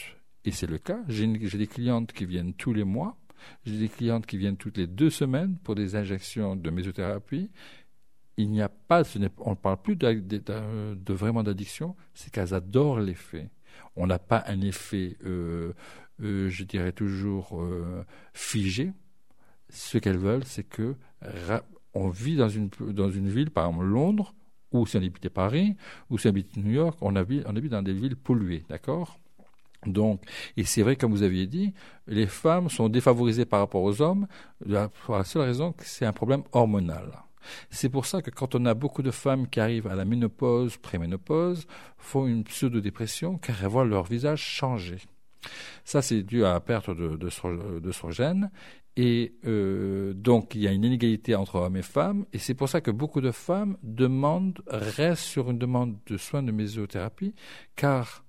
et 0.45 0.51
c'est 0.51 0.67
le 0.67 0.77
cas, 0.77 1.01
j'ai, 1.07 1.27
des 1.27 1.67
clientes 1.67 2.13
qui 2.13 2.25
viennent 2.25 2.53
tous 2.53 2.73
les 2.73 2.83
mois, 2.83 3.17
j'ai 3.65 3.77
des 3.77 3.89
clientes 3.89 4.25
qui 4.25 4.37
viennent 4.37 4.57
toutes 4.57 4.77
les 4.77 4.87
deux 4.87 5.09
semaines 5.09 5.57
pour 5.57 5.75
des 5.75 5.95
injections 5.95 6.55
de 6.55 6.69
mésothérapie. 6.71 7.51
Il 8.37 8.51
n'y 8.51 8.61
a 8.61 8.69
pas, 8.69 9.03
on 9.39 9.51
ne 9.51 9.55
parle 9.55 9.81
plus 9.81 9.95
de 9.95 11.13
vraiment 11.13 11.43
d'addiction, 11.43 11.95
c'est 12.13 12.31
qu'elles 12.31 12.53
adorent 12.53 12.99
l'effet. 12.99 13.49
On 13.95 14.07
n'a 14.07 14.19
pas 14.19 14.43
un 14.47 14.61
effet 14.61 15.17
euh, 15.25 15.73
euh, 16.21 16.49
je 16.49 16.63
dirais 16.63 16.91
toujours, 16.91 17.61
euh, 17.61 18.03
figées. 18.33 18.91
Ce 19.69 19.97
qu'elles 19.97 20.17
veulent, 20.17 20.45
c'est 20.45 20.63
que 20.63 20.95
on 21.93 22.09
vit 22.09 22.35
dans 22.35 22.49
une, 22.49 22.69
ville, 23.29 23.51
par 23.51 23.67
exemple 23.67 23.85
Londres, 23.85 24.33
ou 24.71 24.85
si 24.85 24.97
on 24.97 24.99
habite 24.99 25.29
Paris, 25.29 25.75
ou 26.09 26.17
si 26.17 26.27
on 26.27 26.29
habite 26.29 26.55
New 26.57 26.71
York, 26.71 26.97
on 27.01 27.15
habite, 27.15 27.43
on 27.47 27.55
habite 27.55 27.71
dans 27.71 27.81
des 27.81 27.93
villes 27.93 28.15
polluées, 28.15 28.63
d'accord? 28.69 29.19
Donc, 29.85 30.21
et 30.57 30.63
c'est 30.63 30.81
vrai, 30.81 30.95
comme 30.95 31.11
vous 31.11 31.23
aviez 31.23 31.47
dit, 31.47 31.73
les 32.07 32.27
femmes 32.27 32.69
sont 32.69 32.89
défavorisées 32.89 33.45
par 33.45 33.59
rapport 33.59 33.83
aux 33.83 34.01
hommes 34.01 34.27
pour 35.05 35.17
la 35.17 35.23
seule 35.23 35.43
raison 35.43 35.71
que 35.71 35.85
c'est 35.85 36.05
un 36.05 36.13
problème 36.13 36.43
hormonal. 36.51 37.26
C'est 37.69 37.89
pour 37.89 38.05
ça 38.05 38.21
que 38.21 38.29
quand 38.29 38.55
on 38.55 38.65
a 38.65 38.73
beaucoup 38.73 39.01
de 39.01 39.11
femmes 39.11 39.47
qui 39.47 39.59
arrivent 39.59 39.87
à 39.87 39.95
la 39.95 40.05
ménopause, 40.05 40.77
préménopause, 40.77 41.67
font 41.97 42.27
une 42.27 42.43
pseudo-dépression 42.43 43.37
car 43.37 43.63
elles 43.63 43.69
voient 43.69 43.85
leur 43.85 44.03
visage 44.03 44.41
changer. 44.41 44.97
Ça, 45.83 46.01
c'est 46.01 46.23
dû 46.23 46.45
à 46.45 46.53
la 46.53 46.59
perte 46.59 46.89
d'œstrogène. 46.91 48.51
Et 48.95 49.35
euh, 49.45 50.13
donc, 50.13 50.55
il 50.55 50.61
y 50.61 50.67
a 50.67 50.71
une 50.71 50.83
inégalité 50.83 51.35
entre 51.35 51.55
hommes 51.55 51.77
et 51.77 51.83
femmes. 51.83 52.25
Et 52.33 52.39
c'est 52.39 52.55
pour 52.55 52.67
ça 52.67 52.81
que 52.81 52.89
beaucoup 52.89 53.21
de 53.21 53.31
femmes 53.31 53.77
demandent, 53.83 54.59
restent 54.67 55.23
sur 55.23 55.51
une 55.51 55.59
demande 55.59 55.97
de 56.07 56.17
soins 56.17 56.41
de 56.41 56.51
mésothérapie, 56.51 57.35
car 57.75 58.25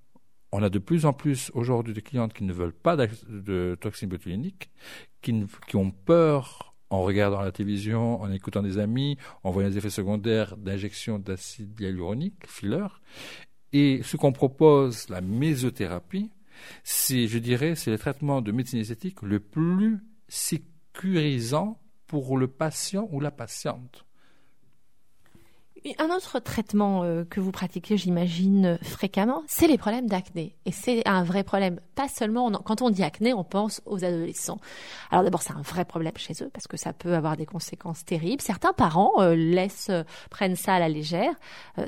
on 0.51 0.61
a 0.61 0.69
de 0.69 0.79
plus 0.79 1.05
en 1.05 1.13
plus 1.13 1.51
aujourd'hui 1.53 1.93
de 1.93 1.99
clientes 1.99 2.33
qui 2.33 2.43
ne 2.43 2.53
veulent 2.53 2.73
pas 2.73 2.95
de 2.97 3.77
toxines 3.81 4.09
botuliniques, 4.09 4.69
qui, 5.21 5.43
qui 5.67 5.75
ont 5.75 5.91
peur 5.91 6.68
en 6.89 7.03
regardant 7.03 7.41
la 7.41 7.51
télévision, 7.51 8.21
en 8.21 8.31
écoutant 8.31 8.63
des 8.63 8.77
amis, 8.77 9.17
en 9.43 9.51
voyant 9.51 9.69
des 9.69 9.77
effets 9.77 9.89
secondaires 9.89 10.57
d'injection 10.57 11.19
d'acide 11.19 11.79
hyaluronique, 11.79 12.47
filler. 12.47 12.87
Et 13.73 14.01
ce 14.03 14.17
qu'on 14.17 14.31
propose, 14.31 15.09
la 15.09 15.21
mésothérapie, 15.21 16.31
c'est, 16.83 17.27
je 17.27 17.37
dirais, 17.37 17.75
c'est 17.75 17.91
le 17.91 17.99
traitement 17.99 18.41
de 18.41 18.51
médecine 18.51 18.79
esthétique 18.79 19.21
le 19.21 19.39
plus 19.39 19.99
sécurisant 20.27 21.79
pour 22.07 22.37
le 22.37 22.47
patient 22.47 23.07
ou 23.11 23.19
la 23.19 23.31
patiente. 23.31 24.05
Un 25.97 26.09
autre 26.09 26.39
traitement 26.39 27.03
euh, 27.03 27.23
que 27.23 27.39
vous 27.39 27.51
pratiquez, 27.51 27.95
j'imagine, 27.95 28.77
fréquemment, 28.81 29.43
c'est 29.47 29.67
les 29.67 29.77
problèmes 29.77 30.07
d'acné. 30.07 30.55
Et 30.65 30.71
c'est 30.71 31.07
un 31.07 31.23
vrai 31.23 31.43
problème. 31.43 31.79
Pas 31.95 32.07
seulement, 32.09 32.51
quand 32.51 32.81
on 32.81 32.89
dit 32.89 33.03
acné, 33.03 33.33
on 33.33 33.43
pense 33.43 33.81
aux 33.85 34.03
adolescents. 34.03 34.59
Alors 35.09 35.23
d'abord, 35.23 35.41
c'est 35.41 35.53
un 35.53 35.61
vrai 35.61 35.85
problème 35.85 36.13
chez 36.17 36.33
eux 36.41 36.49
parce 36.51 36.67
que 36.67 36.75
ça 36.75 36.91
peut 36.91 37.13
avoir 37.13 37.37
des 37.37 37.45
conséquences 37.45 38.03
terribles. 38.03 38.41
Certains 38.41 38.73
parents 38.73 39.21
euh, 39.21 39.35
laissent, 39.35 39.89
euh, 39.89 40.03
prennent 40.29 40.55
ça 40.55 40.73
à 40.73 40.79
la 40.79 40.89
légère, 40.89 41.33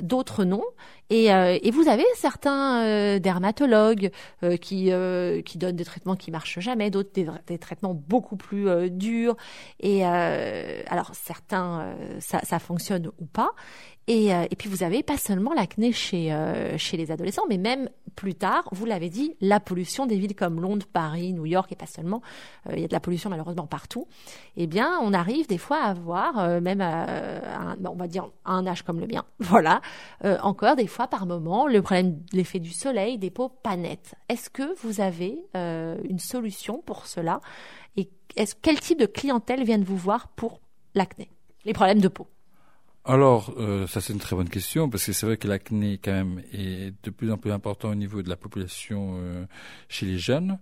d'autres 0.00 0.44
non. 0.44 0.62
Et, 1.10 1.26
et, 1.26 1.70
vous 1.70 1.88
avez 1.88 2.06
certains 2.14 3.18
dermatologues 3.18 4.10
qui, 4.62 4.90
qui 5.44 5.58
donnent 5.58 5.76
des 5.76 5.84
traitements 5.84 6.16
qui 6.16 6.30
marchent 6.30 6.58
jamais, 6.60 6.88
d'autres 6.90 7.10
des, 7.12 7.28
des, 7.46 7.58
traitements 7.58 7.92
beaucoup 7.92 8.36
plus 8.36 8.90
durs. 8.90 9.36
Et 9.78 10.06
alors 10.06 11.10
certains, 11.12 11.94
ça, 12.18 12.40
ça 12.44 12.58
fonctionne 12.58 13.10
ou 13.18 13.26
pas. 13.26 13.52
Et, 14.08 14.34
euh, 14.34 14.46
et, 14.50 14.56
puis 14.56 14.68
vous 14.68 14.82
avez 14.82 15.04
pas 15.04 15.16
seulement 15.16 15.54
l'acné 15.54 15.92
chez 15.92 16.32
euh, 16.32 16.76
chez 16.76 16.96
les 16.96 17.12
adolescents, 17.12 17.44
mais 17.48 17.56
même 17.56 17.88
plus 18.16 18.34
tard, 18.34 18.68
vous 18.72 18.84
l'avez 18.84 19.08
dit, 19.08 19.36
la 19.40 19.60
pollution 19.60 20.06
des 20.06 20.18
villes 20.18 20.34
comme 20.34 20.60
Londres, 20.60 20.86
Paris, 20.92 21.32
New 21.32 21.46
York 21.46 21.70
et 21.70 21.76
pas 21.76 21.86
seulement, 21.86 22.20
euh, 22.66 22.72
il 22.74 22.80
y 22.80 22.84
a 22.84 22.88
de 22.88 22.92
la 22.92 22.98
pollution 22.98 23.30
malheureusement 23.30 23.68
partout. 23.68 24.08
Eh 24.56 24.66
bien, 24.66 24.98
on 25.00 25.12
arrive 25.12 25.46
des 25.46 25.56
fois 25.56 25.78
à 25.78 25.94
voir, 25.94 26.60
même 26.60 26.80
à, 26.80 27.76
on 27.84 27.94
va 27.94 28.08
dire 28.08 28.28
un 28.44 28.66
âge 28.66 28.82
comme 28.82 28.98
le 28.98 29.06
mien, 29.06 29.24
voilà, 29.38 29.80
encore 30.42 30.74
des 30.76 30.88
fois 30.88 31.06
par 31.06 31.24
moment 31.26 31.68
le 31.68 31.80
problème, 31.80 32.20
l'effet 32.32 32.58
du 32.58 32.70
soleil, 32.70 33.18
des 33.18 33.30
peaux 33.30 33.48
pas 33.48 33.76
nettes. 33.76 34.14
Est-ce 34.28 34.50
que 34.50 34.74
vous 34.82 35.00
avez 35.00 35.38
une 35.54 36.18
solution 36.18 36.82
pour 36.84 37.06
cela? 37.06 37.40
Et 37.96 38.10
est-ce 38.36 38.56
quel 38.60 38.80
type 38.80 38.98
de 38.98 39.06
clientèle 39.06 39.62
viennent 39.62 39.84
vous 39.84 39.96
voir 39.96 40.28
pour 40.28 40.60
l'acné, 40.94 41.30
les 41.64 41.72
problèmes 41.72 42.00
de 42.00 42.08
peau 42.08 42.26
alors, 43.04 43.52
euh, 43.58 43.88
ça 43.88 44.00
c'est 44.00 44.12
une 44.12 44.20
très 44.20 44.36
bonne 44.36 44.48
question 44.48 44.88
parce 44.88 45.04
que 45.06 45.12
c'est 45.12 45.26
vrai 45.26 45.36
que 45.36 45.48
l'acné 45.48 45.98
quand 45.98 46.12
même 46.12 46.40
est 46.52 46.94
de 47.02 47.10
plus 47.10 47.32
en 47.32 47.36
plus 47.36 47.50
important 47.50 47.90
au 47.90 47.96
niveau 47.96 48.22
de 48.22 48.28
la 48.28 48.36
population 48.36 49.16
euh, 49.18 49.44
chez 49.88 50.06
les 50.06 50.18
jeunes. 50.18 50.60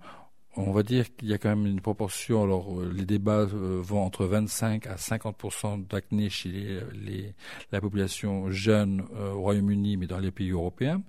On 0.57 0.73
va 0.73 0.83
dire 0.83 1.15
qu'il 1.15 1.29
y 1.29 1.35
a 1.35 1.39
quand 1.39 1.51
même 1.51 1.67
une 1.67 1.83
proportion. 1.83 2.43
Alors, 2.43 2.81
euh, 2.81 2.91
les 2.97 3.05
débats 3.05 3.45
vont 3.45 4.03
entre 4.03 4.25
25 4.25 4.87
à 4.87 4.95
50% 4.97 5.87
d'acné 5.87 6.31
chez 6.31 6.81
les, 6.95 7.35
la 7.73 7.81
population 7.83 8.51
jeune 8.51 9.05
au 9.35 9.41
Royaume-Uni, 9.43 9.99
mais 9.99 10.07
dans 10.07 10.19
les 10.19 10.31
pays 10.31 10.51
européens. 10.51 11.03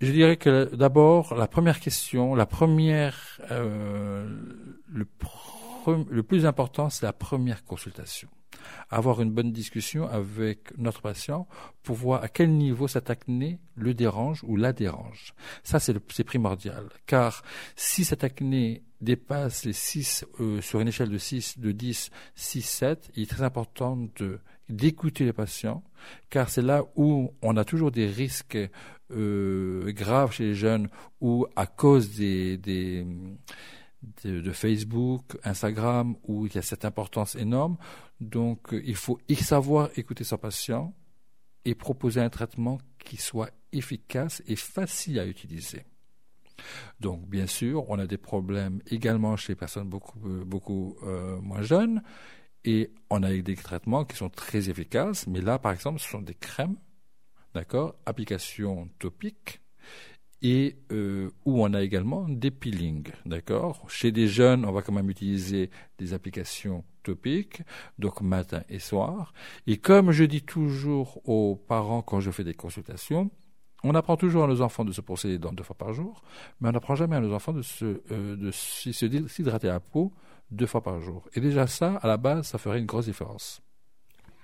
Je 0.00 0.10
dirais 0.10 0.38
que 0.38 0.74
d'abord, 0.74 1.34
la 1.34 1.48
première 1.48 1.80
question, 1.80 2.34
la 2.34 2.46
première, 2.46 3.40
le 4.90 6.22
plus 6.22 6.46
important, 6.46 6.88
c'est 6.88 7.04
la 7.04 7.12
première 7.12 7.62
consultation 7.64 8.30
avoir 8.90 9.20
une 9.20 9.30
bonne 9.30 9.52
discussion 9.52 10.08
avec 10.08 10.76
notre 10.78 11.00
patient 11.00 11.46
pour 11.82 11.96
voir 11.96 12.22
à 12.22 12.28
quel 12.28 12.50
niveau 12.52 12.88
cette 12.88 13.10
acné 13.10 13.58
le 13.74 13.94
dérange 13.94 14.44
ou 14.44 14.56
la 14.56 14.72
dérange. 14.72 15.34
Ça, 15.62 15.78
c'est 15.80 16.24
primordial. 16.24 16.88
Car 17.06 17.42
si 17.76 18.04
cette 18.04 18.24
acné 18.24 18.82
dépasse 19.00 19.64
les 19.64 19.72
6, 19.72 20.26
euh, 20.40 20.60
sur 20.60 20.80
une 20.80 20.88
échelle 20.88 21.08
de 21.08 21.18
6, 21.18 21.58
de 21.58 21.72
10, 21.72 22.10
6, 22.34 22.62
7, 22.62 23.10
il 23.16 23.22
est 23.22 23.26
très 23.26 23.42
important 23.42 23.98
d'écouter 24.68 25.24
les 25.24 25.32
patients, 25.32 25.82
car 26.28 26.50
c'est 26.50 26.62
là 26.62 26.84
où 26.96 27.32
on 27.42 27.56
a 27.56 27.64
toujours 27.64 27.90
des 27.90 28.06
risques 28.06 28.58
euh, 29.12 29.92
graves 29.92 30.32
chez 30.32 30.44
les 30.44 30.54
jeunes 30.54 30.88
ou 31.20 31.46
à 31.56 31.66
cause 31.66 32.16
de, 32.16 32.58
Facebook, 34.52 35.38
Instagram, 35.44 36.14
où 36.24 36.46
il 36.46 36.54
y 36.54 36.58
a 36.58 36.62
cette 36.62 36.84
importance 36.84 37.34
énorme. 37.34 37.76
Donc, 38.20 38.74
euh, 38.74 38.82
il 38.84 38.96
faut 38.96 39.18
savoir 39.40 39.90
écouter 39.96 40.24
son 40.24 40.36
patient 40.36 40.94
et 41.64 41.74
proposer 41.74 42.20
un 42.20 42.28
traitement 42.28 42.78
qui 42.98 43.16
soit 43.16 43.50
efficace 43.72 44.42
et 44.46 44.56
facile 44.56 45.18
à 45.18 45.26
utiliser. 45.26 45.84
Donc, 47.00 47.26
bien 47.26 47.46
sûr, 47.46 47.88
on 47.88 47.98
a 47.98 48.06
des 48.06 48.18
problèmes 48.18 48.82
également 48.86 49.36
chez 49.36 49.52
les 49.52 49.56
personnes 49.56 49.88
beaucoup, 49.88 50.96
euh, 51.02 51.06
euh, 51.06 51.40
moins 51.40 51.62
jeunes, 51.62 52.02
et 52.64 52.92
on 53.08 53.22
a 53.22 53.32
des 53.32 53.56
traitements 53.56 54.04
qui 54.04 54.16
sont 54.16 54.28
très 54.28 54.68
efficaces, 54.68 55.26
mais 55.26 55.40
là, 55.40 55.58
par 55.58 55.72
exemple, 55.72 55.98
ce 55.98 56.08
sont 56.08 56.20
des 56.20 56.34
crèmes, 56.34 56.76
d'accord, 57.54 57.94
application 58.04 58.90
topique, 58.98 59.62
et 60.42 60.78
où 61.44 61.62
on 61.62 61.74
a 61.74 61.82
également 61.82 62.26
des 62.28 62.50
peelings, 62.50 63.10
d'accord 63.26 63.88
Chez 63.90 64.10
des 64.10 64.26
jeunes, 64.26 64.64
on 64.64 64.72
va 64.72 64.80
quand 64.80 64.92
même 64.92 65.10
utiliser 65.10 65.70
des 65.98 66.14
applications 66.14 66.84
topiques, 67.02 67.62
donc 67.98 68.20
matin 68.20 68.62
et 68.68 68.78
soir. 68.78 69.32
Et 69.66 69.78
comme 69.78 70.12
je 70.12 70.24
dis 70.24 70.42
toujours 70.42 71.20
aux 71.28 71.56
parents 71.56 72.02
quand 72.02 72.20
je 72.20 72.30
fais 72.30 72.44
des 72.44 72.54
consultations, 72.54 73.30
on 73.82 73.94
apprend 73.94 74.16
toujours 74.16 74.44
à 74.44 74.46
nos 74.46 74.60
enfants 74.60 74.84
de 74.84 74.92
se 74.92 75.00
les 75.26 75.38
dents 75.38 75.52
deux 75.52 75.62
fois 75.62 75.76
par 75.76 75.92
jour, 75.92 76.22
mais 76.60 76.68
on 76.68 76.72
n'apprend 76.72 76.94
jamais 76.94 77.16
à 77.16 77.20
nos 77.20 77.32
enfants 77.32 77.52
de 77.52 77.62
se 77.62 78.02
euh, 78.10 78.50
s'hydrater 78.52 79.68
la 79.68 79.80
peau 79.80 80.12
deux 80.50 80.66
fois 80.66 80.82
par 80.82 81.00
jour. 81.00 81.28
Et 81.34 81.40
déjà 81.40 81.66
ça, 81.66 81.96
à 82.02 82.06
la 82.06 82.16
base, 82.16 82.48
ça 82.48 82.58
ferait 82.58 82.78
une 82.78 82.86
grosse 82.86 83.06
différence. 83.06 83.62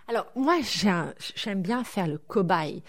Alors 0.08 0.26
moi 0.36 0.54
j'aime 0.62 1.62
bien 1.62 1.82
faire 1.82 2.06
le 2.06 2.18
cobaye. 2.18 2.84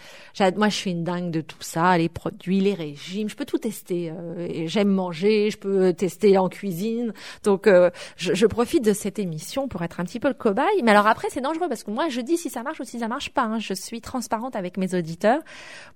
Moi 0.54 0.68
je 0.68 0.74
suis 0.76 0.92
une 0.92 1.02
dingue 1.02 1.32
de 1.32 1.40
tout 1.40 1.60
ça, 1.62 1.98
les 1.98 2.08
produits, 2.08 2.60
les 2.60 2.74
régimes, 2.74 3.28
je 3.28 3.34
peux 3.34 3.44
tout 3.44 3.58
tester. 3.58 4.12
Euh, 4.12 4.66
j'aime 4.66 4.88
manger, 4.88 5.50
je 5.50 5.58
peux 5.58 5.92
tester 5.92 6.38
en 6.38 6.48
cuisine. 6.48 7.12
Donc 7.42 7.66
euh, 7.66 7.90
je, 8.16 8.46
profite 8.46 8.84
de 8.84 8.92
cette 8.92 9.18
émission 9.18 9.66
pour 9.66 9.82
être 9.82 9.98
un 9.98 10.04
petit 10.04 10.20
peu 10.20 10.28
le 10.28 10.34
cobaye. 10.34 10.82
Mais 10.84 10.92
alors 10.92 11.08
après 11.08 11.26
c'est 11.28 11.40
dangereux 11.40 11.68
parce 11.68 11.82
que 11.82 11.90
moi 11.90 12.08
je 12.08 12.20
dis 12.20 12.36
si 12.36 12.50
ça 12.50 12.62
marche 12.62 12.78
ou 12.78 12.84
si 12.84 13.00
ça 13.00 13.08
marche 13.08 13.30
pas. 13.30 13.42
Hein. 13.42 13.58
Je 13.58 13.74
suis 13.74 14.00
transparente 14.00 14.54
avec 14.54 14.76
mes 14.76 14.94
auditeurs. 14.94 15.40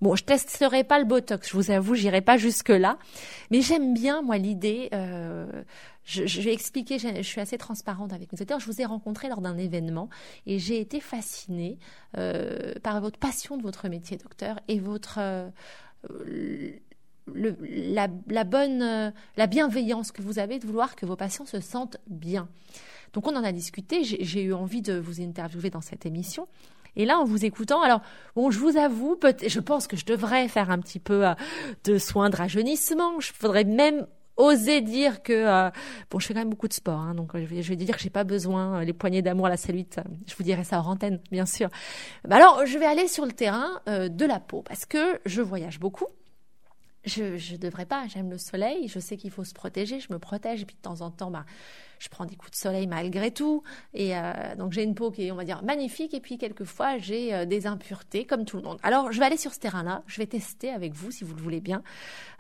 Bon 0.01 0.17
je 0.17 0.25
testerai 0.25 0.83
pas 0.83 0.99
le 0.99 1.05
botox, 1.05 1.49
je 1.49 1.57
vous 1.57 1.71
avoue, 1.71 1.95
j'irai 1.95 2.21
pas 2.21 2.37
jusque 2.37 2.71
là. 2.71 2.99
Mais 3.53 3.61
j'aime 3.61 3.95
bien 3.95 4.23
moi 4.23 4.39
l'idée. 4.39 4.89
Euh, 4.93 5.47
je, 6.05 6.27
je, 6.27 6.41
vais 6.41 6.53
expliquer, 6.53 6.99
je, 6.99 7.23
suis 7.23 7.41
assez 7.41 7.59
transparente 7.59 8.13
avec 8.13 8.33
mes 8.33 8.37
auditeurs. 8.37 8.61
Je 8.61 8.67
vous 8.67 8.81
ai 8.81 8.85
rencontré 8.85 9.29
lors 9.29 9.41
d'un 9.41 9.57
événement 9.57 10.09
et 10.47 10.59
j'ai 10.59 10.81
été 10.81 11.01
fascinée 11.01 11.79
euh, 12.19 12.75
par 12.83 13.01
votre 13.01 13.19
passion 13.19 13.57
de 13.57 13.63
votre 13.63 13.89
métier, 13.89 14.17
docteur, 14.17 14.59
et 14.69 14.81
votre 14.81 15.19
euh, 15.19 15.49
le, 17.27 17.57
la, 17.63 18.09
la, 18.29 18.45
bonne, 18.45 18.83
euh, 18.83 19.11
la 19.37 19.47
bienveillance 19.47 20.13
que 20.13 20.23
vous 20.23 20.39
avez 20.39 20.59
de 20.59 20.67
vouloir 20.67 20.97
que 20.97 21.07
vos 21.07 21.17
patients 21.17 21.47
se 21.47 21.61
sentent 21.61 21.99
bien. 22.09 22.49
Donc 23.13 23.27
on 23.27 23.37
en 23.37 23.45
a 23.45 23.53
discuté. 23.53 24.05
J'ai 24.05 24.43
eu 24.43 24.55
envie 24.55 24.83
de 24.83 24.95
vous 24.95 25.21
interviewer 25.21 25.71
dans 25.71 25.81
cette 25.81 26.07
émission. 26.07 26.49
Et 26.97 27.07
là, 27.07 27.19
en 27.19 27.25
vous 27.25 27.45
écoutant, 27.45 27.83
alors 27.83 28.03
bon, 28.37 28.51
je 28.51 28.59
vous 28.59 28.77
avoue, 28.77 29.19
je 29.47 29.61
pense 29.61 29.87
que 29.87 29.97
je 29.97 30.05
devrais 30.05 30.49
faire 30.49 30.71
un 30.71 30.79
petit 30.79 30.99
peu 30.99 31.27
euh, 31.27 31.35
de 31.85 31.99
soins 31.99 32.31
de 32.31 32.37
rajeunissement. 32.37 33.21
Je 33.21 33.33
faudrait 33.33 33.65
même 33.65 34.07
oser 34.37 34.81
dire 34.81 35.23
que 35.23 35.33
euh, 35.33 35.71
bon 36.11 36.19
je 36.19 36.27
fais 36.27 36.35
quand 36.35 36.41
même 36.41 36.51
beaucoup 36.51 36.69
de 36.69 36.73
sport 36.73 36.99
hein, 36.99 37.15
donc 37.15 37.33
je 37.35 37.45
vais, 37.45 37.63
je 37.63 37.69
vais 37.69 37.77
dire 37.77 37.97
que 37.97 38.03
j'ai 38.03 38.11
pas 38.11 38.25
besoin 38.25 38.81
euh, 38.81 38.85
les 38.85 38.93
poignées 38.93 39.23
d'amour 39.23 39.49
la 39.49 39.57
cellulite 39.57 40.01
je 40.27 40.35
vous 40.35 40.43
dirai 40.43 40.65
ça 40.65 40.81
en 40.81 40.87
antenne 40.87 41.21
bien 41.31 41.47
sûr. 41.47 41.69
Bah 42.27 42.37
alors 42.37 42.65
je 42.67 42.79
vais 42.79 42.87
aller 42.87 43.09
sur 43.09 43.27
le 43.27 43.33
terrain 43.33 43.81
euh, 43.89 44.09
de 44.09 44.25
la 44.25 44.41
peau 44.41 44.63
parce 44.63 44.87
que 44.87 45.21
je 45.27 45.43
voyage 45.43 45.79
beaucoup. 45.79 46.07
Je 47.05 47.37
je 47.37 47.57
devrais 47.57 47.87
pas 47.87 48.07
j'aime 48.07 48.31
le 48.31 48.39
soleil 48.39 48.87
je 48.89 49.01
sais 49.01 49.17
qu'il 49.17 49.31
faut 49.33 49.45
se 49.45 49.55
protéger 49.55 49.99
je 49.99 50.13
me 50.13 50.19
protège 50.19 50.63
et 50.63 50.65
puis 50.65 50.77
de 50.77 50.83
temps 50.83 51.01
en 51.01 51.11
temps 51.11 51.33
bah 51.33 51.45
je 52.03 52.09
prends 52.09 52.25
des 52.25 52.35
coups 52.35 52.51
de 52.51 52.57
soleil 52.57 52.89
malgré 52.89 53.31
tout. 53.31 53.63
Et 53.95 54.17
euh, 54.17 54.33
donc 54.59 54.73
j'ai 54.73 54.83
une 54.83 54.97
peau 54.97 55.13
qui 55.13 55.27
est, 55.27 55.31
on 55.31 55.37
va 55.37 55.45
dire, 55.45 55.63
magnifique. 55.63 56.15
Et 56.15 56.21
puis 56.21 56.37
quelquefois, 56.37 56.99
j'ai 56.99 57.33
euh, 57.33 57.45
des 57.45 57.69
impuretés 57.69 58.25
comme 58.25 58.45
tout 58.45 58.57
le 58.57 58.65
monde. 58.65 58.79
Alors 58.83 59.13
je 59.13 59.21
vais 59.21 59.27
aller 59.27 59.37
sur 59.37 59.55
ce 59.55 59.61
terrain-là. 59.61 60.03
Je 60.09 60.19
vais 60.19 60.27
tester 60.27 60.71
avec 60.71 60.95
vous 60.95 61.13
si 61.13 61.23
vous 61.23 61.33
le 61.33 61.41
voulez 61.41 61.61
bien. 61.61 61.83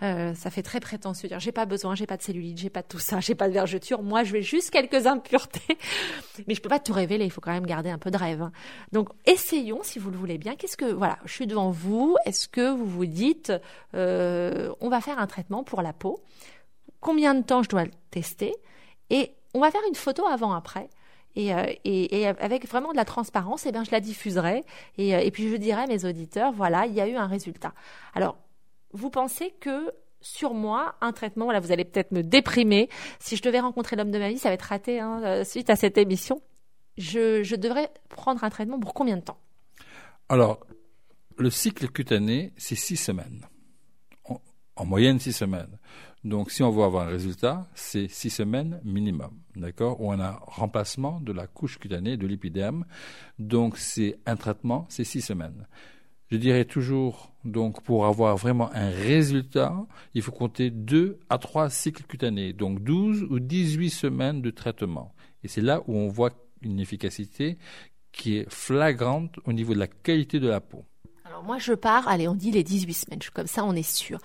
Euh, 0.03 0.35
ça 0.35 0.51
fait 0.51 0.63
très 0.63 0.81
prétentieux. 0.81 1.29
Dire, 1.29 1.39
j'ai 1.39 1.53
pas 1.53 1.65
besoin, 1.65 1.95
j'ai 1.95 2.07
pas 2.07 2.17
de 2.17 2.23
cellulite, 2.23 2.59
j'ai 2.59 2.71
pas 2.71 2.83
de 2.83 2.89
tout 2.89 2.99
ça, 2.99 3.21
j'ai 3.21 3.37
pas 3.37 3.47
de 3.47 3.53
vergeture. 3.53 4.03
Moi, 4.03 4.25
je 4.25 4.33
vais 4.33 4.43
juste 4.43 4.71
quelques 4.71 5.07
impuretés. 5.07 5.79
Mais 6.49 6.55
je 6.55 6.61
peux 6.61 6.69
pas 6.69 6.81
tout 6.81 6.93
révéler. 6.93 7.25
Il 7.25 7.31
faut 7.31 7.41
quand 7.41 7.53
même 7.53 7.67
garder 7.67 7.91
un 7.91 7.99
peu 7.99 8.11
de 8.11 8.19
rêve. 8.19 8.43
Hein. 8.43 8.51
Donc 8.91 9.11
essayons 9.27 9.81
si 9.85 10.01
vous 10.01 10.11
le 10.11 10.17
voulez 10.17 10.39
bien. 10.39 10.57
Qu'est-ce 10.57 10.77
que, 10.77 10.93
voilà, 10.93 11.21
je 11.25 11.33
suis 11.33 11.47
devant 11.47 11.71
vous. 11.71 12.17
Est-ce 12.27 12.49
que 12.49 12.73
vous 12.73 12.87
vous 12.87 13.07
dites, 13.07 13.53
on 13.93 14.89
va 14.89 15.01
faire 15.01 15.21
un 15.21 15.29
traitement 15.29 15.63
pour 15.63 15.83
la 15.83 15.93
peau? 15.93 16.21
Combien 17.01 17.35
de 17.35 17.43
temps 17.43 17.63
je 17.63 17.69
dois 17.69 17.85
le 17.85 17.91
tester? 18.11 18.55
Et 19.11 19.35
on 19.55 19.61
va 19.61 19.71
faire 19.71 19.83
une 19.89 19.95
photo 19.95 20.27
avant-après. 20.27 20.89
Et, 21.35 21.55
euh, 21.55 21.65
et, 21.85 22.21
et, 22.21 22.27
avec 22.27 22.69
vraiment 22.69 22.93
de 22.93 22.97
la 22.97 23.07
transparence, 23.07 23.65
eh 23.65 23.73
bien, 23.73 23.85
je 23.85 23.91
la 23.91 24.01
diffuserai. 24.01 24.65
Et, 24.99 25.15
euh, 25.15 25.21
et 25.21 25.31
puis, 25.31 25.49
je 25.49 25.57
dirai 25.57 25.83
à 25.83 25.87
mes 25.87 26.05
auditeurs, 26.05 26.53
voilà, 26.53 26.87
il 26.87 26.93
y 26.93 27.01
a 27.01 27.09
eu 27.09 27.17
un 27.17 27.27
résultat. 27.27 27.73
Alors, 28.15 28.37
vous 28.93 29.09
pensez 29.09 29.55
que 29.59 29.91
sur 30.21 30.55
moi, 30.55 30.95
un 31.01 31.13
traitement, 31.13 31.47
voilà, 31.47 31.61
vous 31.61 31.73
allez 31.73 31.85
peut-être 31.85 32.13
me 32.13 32.23
déprimer. 32.23 32.89
Si 33.19 33.37
je 33.37 33.43
devais 33.43 33.61
rencontrer 33.61 33.97
l'homme 33.97 34.11
de 34.11 34.19
ma 34.19 34.29
vie, 34.29 34.39
ça 34.39 34.51
va 34.51 34.55
être 34.55 34.63
raté 34.63 35.01
hein, 35.01 35.23
euh, 35.25 35.45
suite 35.45 35.71
à 35.71 35.77
cette 35.77 35.97
émission. 35.97 36.41
Je, 36.99 37.43
je 37.43 37.57
devrais 37.57 37.91
prendre 38.11 38.45
un 38.45 38.51
traitement 38.51 38.79
pour 38.79 38.93
combien 38.93 39.17
de 39.17 39.23
temps? 39.23 39.39
Alors, 40.29 40.61
le 41.39 41.51
cycle 41.51 41.89
cutané, 41.89 42.53
c'est 42.57 42.77
six 42.77 42.97
semaines. 42.97 43.47
En 44.77 44.87
moyenne, 44.87 45.19
six 45.19 45.33
semaines. 45.33 45.79
Donc, 46.25 46.51
si 46.51 46.63
on 46.63 46.71
veut 46.71 46.85
avoir 46.85 47.09
un 47.09 47.11
résultat, 47.11 47.69
c'est 47.75 48.09
six 48.09 48.31
semaines 48.31 48.81
minimum, 48.85 49.33
d'accord? 49.57 50.01
Ou 50.01 50.13
on 50.13 50.21
a 50.21 50.41
remplacement 50.47 51.21
de 51.21 51.33
la 51.33 51.47
couche 51.47 51.79
cutanée 51.79 52.17
de 52.17 52.27
l'épiderme. 52.27 52.87
Donc, 53.39 53.77
c'est 53.77 54.19
un 54.25 54.37
traitement, 54.37 54.87
c'est 54.89 55.05
six 55.05 55.21
semaines. 55.21 55.67
Je 56.31 56.37
dirais 56.37 56.65
toujours, 56.65 57.35
donc, 57.45 57.83
pour 57.83 58.07
avoir 58.07 58.37
vraiment 58.37 58.71
un 58.73 58.89
résultat, 58.89 59.75
il 60.15 60.23
faut 60.23 60.33
compter 60.33 60.71
deux 60.71 61.19
à 61.29 61.39
trois 61.39 61.69
cycles 61.69 62.05
cutanés, 62.05 62.53
donc 62.53 62.83
12 62.83 63.25
ou 63.25 63.41
18 63.41 63.91
semaines 63.91 64.41
de 64.41 64.51
traitement. 64.51 65.13
Et 65.43 65.49
c'est 65.49 65.61
là 65.61 65.83
où 65.87 65.97
on 65.97 66.09
voit 66.09 66.31
une 66.63 66.79
efficacité 66.79 67.59
qui 68.13 68.37
est 68.37 68.51
flagrante 68.51 69.41
au 69.45 69.53
niveau 69.53 69.75
de 69.75 69.79
la 69.81 69.89
qualité 69.89 70.39
de 70.39 70.49
la 70.49 70.61
peau. 70.61 70.85
Alors 71.33 71.45
moi 71.45 71.57
je 71.57 71.73
pars, 71.73 72.09
allez 72.09 72.29
on 72.29 72.35
dit 72.35 72.51
les 72.51 72.63
18 72.63 72.93
semaines, 72.93 73.21
comme 73.33 73.47
ça 73.47 73.65
on 73.65 73.75
est 73.75 73.83
sûr. 73.83 74.19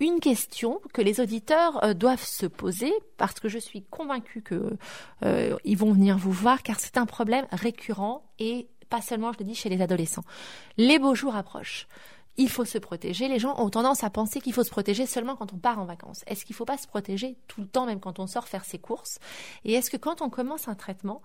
Une 0.00 0.18
question 0.18 0.80
que 0.94 1.02
les 1.02 1.20
auditeurs 1.20 1.84
euh, 1.84 1.92
doivent 1.92 2.24
se 2.24 2.46
poser 2.46 2.90
parce 3.18 3.38
que 3.38 3.50
je 3.50 3.58
suis 3.58 3.82
convaincue 3.82 4.42
qu'ils 4.42 4.78
euh, 5.24 5.58
vont 5.76 5.92
venir 5.92 6.16
vous 6.16 6.32
voir 6.32 6.62
car 6.62 6.80
c'est 6.80 6.96
un 6.96 7.04
problème 7.04 7.44
récurrent 7.52 8.24
et 8.38 8.70
pas 8.88 9.02
seulement, 9.02 9.30
je 9.34 9.40
le 9.40 9.44
dis, 9.44 9.54
chez 9.54 9.68
les 9.68 9.82
adolescents. 9.82 10.24
Les 10.78 10.98
beaux 10.98 11.14
jours 11.14 11.36
approchent. 11.36 11.86
Il 12.38 12.48
faut 12.48 12.64
se 12.64 12.78
protéger. 12.78 13.28
Les 13.28 13.38
gens 13.38 13.60
ont 13.60 13.68
tendance 13.68 14.02
à 14.02 14.08
penser 14.08 14.40
qu'il 14.40 14.54
faut 14.54 14.64
se 14.64 14.70
protéger 14.70 15.04
seulement 15.04 15.36
quand 15.36 15.52
on 15.52 15.58
part 15.58 15.78
en 15.78 15.84
vacances. 15.84 16.24
Est-ce 16.26 16.46
qu'il 16.46 16.54
ne 16.54 16.56
faut 16.56 16.64
pas 16.64 16.78
se 16.78 16.86
protéger 16.86 17.36
tout 17.46 17.60
le 17.60 17.66
temps, 17.66 17.84
même 17.84 18.00
quand 18.00 18.20
on 18.20 18.26
sort 18.26 18.48
faire 18.48 18.64
ses 18.64 18.78
courses? 18.78 19.18
Et 19.66 19.74
est-ce 19.74 19.90
que 19.90 19.98
quand 19.98 20.22
on 20.22 20.30
commence 20.30 20.66
un 20.66 20.74
traitement, 20.74 21.20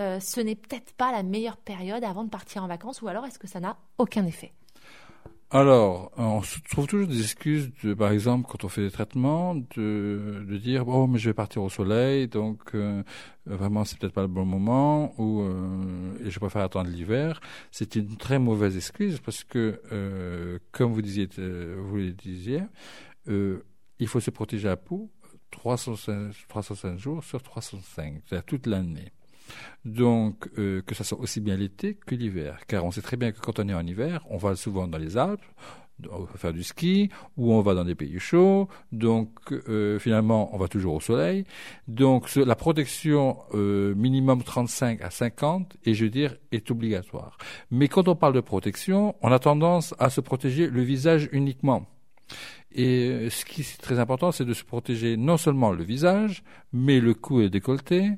euh, 0.00 0.18
ce 0.18 0.40
n'est 0.40 0.56
peut-être 0.56 0.92
pas 0.94 1.12
la 1.12 1.22
meilleure 1.22 1.58
période 1.58 2.02
avant 2.02 2.24
de 2.24 2.30
partir 2.30 2.64
en 2.64 2.66
vacances 2.66 3.02
ou 3.02 3.06
alors 3.06 3.24
est-ce 3.24 3.38
que 3.38 3.46
ça 3.46 3.60
n'a 3.60 3.76
aucun 3.96 4.26
effet? 4.26 4.52
Alors, 5.52 6.12
on 6.16 6.42
se 6.42 6.60
trouve 6.70 6.86
toujours 6.86 7.08
des 7.08 7.22
excuses, 7.22 7.72
de, 7.82 7.92
par 7.92 8.12
exemple, 8.12 8.48
quand 8.48 8.62
on 8.62 8.68
fait 8.68 8.82
des 8.82 8.90
traitements, 8.92 9.56
de, 9.56 10.44
de 10.48 10.56
dire 10.58 10.86
oh 10.86 11.08
mais 11.08 11.18
je 11.18 11.28
vais 11.30 11.34
partir 11.34 11.64
au 11.64 11.68
soleil, 11.68 12.28
donc 12.28 12.60
euh, 12.76 13.02
vraiment 13.46 13.84
c'est 13.84 13.98
peut-être 13.98 14.12
pas 14.12 14.22
le 14.22 14.28
bon 14.28 14.44
moment, 14.44 15.12
ou 15.18 15.40
euh, 15.40 16.12
et 16.24 16.30
je 16.30 16.38
préfère 16.38 16.62
attendre 16.62 16.88
l'hiver. 16.88 17.40
C'est 17.72 17.96
une 17.96 18.16
très 18.16 18.38
mauvaise 18.38 18.76
excuse 18.76 19.18
parce 19.18 19.42
que, 19.42 19.82
euh, 19.90 20.60
comme 20.70 20.92
vous 20.92 21.02
disiez, 21.02 21.28
vous 21.36 21.96
le 21.96 22.12
disiez, 22.12 22.62
il 23.26 24.06
faut 24.06 24.20
se 24.20 24.30
protéger 24.30 24.68
la 24.68 24.76
peau 24.76 25.10
305, 25.50 26.32
305 26.48 26.96
jours 26.96 27.24
sur 27.24 27.42
305, 27.42 28.22
c'est-à-dire 28.24 28.46
toute 28.46 28.66
l'année. 28.66 29.10
Donc, 29.84 30.48
euh, 30.58 30.82
que 30.82 30.94
ça 30.94 31.04
soit 31.04 31.18
aussi 31.18 31.40
bien 31.40 31.56
l'été 31.56 31.94
que 31.94 32.14
l'hiver. 32.14 32.60
Car 32.66 32.84
on 32.84 32.90
sait 32.90 33.02
très 33.02 33.16
bien 33.16 33.32
que 33.32 33.40
quand 33.40 33.58
on 33.58 33.68
est 33.68 33.74
en 33.74 33.86
hiver, 33.86 34.24
on 34.30 34.36
va 34.36 34.56
souvent 34.56 34.86
dans 34.88 34.98
les 34.98 35.16
Alpes, 35.16 35.44
faire 36.36 36.52
du 36.52 36.62
ski, 36.62 37.10
ou 37.36 37.52
on 37.52 37.60
va 37.60 37.74
dans 37.74 37.84
des 37.84 37.94
pays 37.94 38.18
chauds. 38.18 38.68
Donc, 38.92 39.30
euh, 39.52 39.98
finalement, 39.98 40.54
on 40.54 40.58
va 40.58 40.68
toujours 40.68 40.94
au 40.94 41.00
soleil. 41.00 41.44
Donc, 41.88 42.34
la 42.36 42.54
protection 42.54 43.38
euh, 43.54 43.94
minimum 43.94 44.42
35 44.42 45.02
à 45.02 45.10
50, 45.10 45.76
et 45.84 45.94
je 45.94 46.04
veux 46.04 46.10
dire, 46.10 46.36
est 46.52 46.70
obligatoire. 46.70 47.38
Mais 47.70 47.88
quand 47.88 48.08
on 48.08 48.16
parle 48.16 48.34
de 48.34 48.40
protection, 48.40 49.14
on 49.22 49.32
a 49.32 49.38
tendance 49.38 49.94
à 49.98 50.10
se 50.10 50.20
protéger 50.20 50.68
le 50.68 50.82
visage 50.82 51.28
uniquement. 51.32 51.86
Et 52.72 53.28
ce 53.30 53.44
qui 53.44 53.62
est 53.62 53.82
très 53.82 53.98
important, 53.98 54.30
c'est 54.30 54.44
de 54.44 54.54
se 54.54 54.64
protéger 54.64 55.16
non 55.16 55.36
seulement 55.36 55.72
le 55.72 55.82
visage, 55.82 56.44
mais 56.72 57.00
le 57.00 57.14
cou 57.14 57.40
et 57.40 57.50
décolleté, 57.50 58.12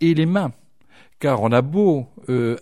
et 0.00 0.14
les 0.14 0.26
mains. 0.26 0.52
Car 1.24 1.40
on 1.40 1.52
a 1.52 1.62
beau, 1.62 2.06
euh, 2.28 2.58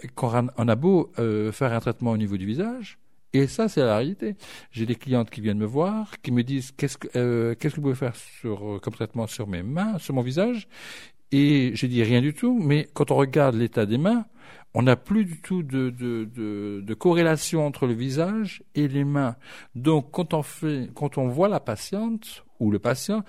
euh, 1.19 1.51
faire 1.51 1.73
un 1.73 1.81
traitement 1.81 2.13
au 2.13 2.17
niveau 2.17 2.37
du 2.37 2.47
visage, 2.47 2.97
et 3.33 3.49
ça, 3.49 3.69
c'est 3.69 3.81
la 3.81 3.97
réalité. 3.97 4.37
J'ai 4.71 4.87
des 4.87 4.95
clientes 4.95 5.31
qui 5.31 5.41
viennent 5.41 5.59
me 5.59 5.67
voir, 5.67 6.13
qui 6.23 6.31
me 6.31 6.45
disent 6.45 6.71
qu'est-ce 6.71 6.97
que 6.97 7.09
euh, 7.17 7.57
vous 7.61 7.83
pouvez 7.83 7.97
faire 7.97 8.15
sur 8.15 8.79
comme 8.81 8.95
traitement 8.95 9.27
sur 9.27 9.49
mes 9.49 9.65
mains, 9.65 9.99
sur 9.99 10.15
mon 10.15 10.23
visage, 10.23 10.69
et 11.33 11.73
je 11.75 11.87
dis 11.87 12.05
rien 12.05 12.21
du 12.21 12.35
tout. 12.35 12.57
Mais 12.63 12.89
quand 12.95 13.11
on 13.11 13.17
regarde 13.17 13.57
l'état 13.57 13.85
des 13.85 13.99
mains, 13.99 14.27
on 14.75 14.83
n'a 14.83 14.95
plus 14.95 15.25
du 15.25 15.41
tout 15.41 15.65
de, 15.65 16.95
corrélation 16.95 17.67
entre 17.67 17.89
le 17.89 17.95
visage 17.95 18.63
et 18.77 18.87
les 18.87 19.03
mains. 19.03 19.35
Donc, 19.75 20.13
quand 20.13 21.19
on 21.19 21.27
voit 21.27 21.49
la 21.49 21.59
patiente 21.59 22.45
ou 22.61 22.71
le 22.71 22.79
patient, 22.79 23.25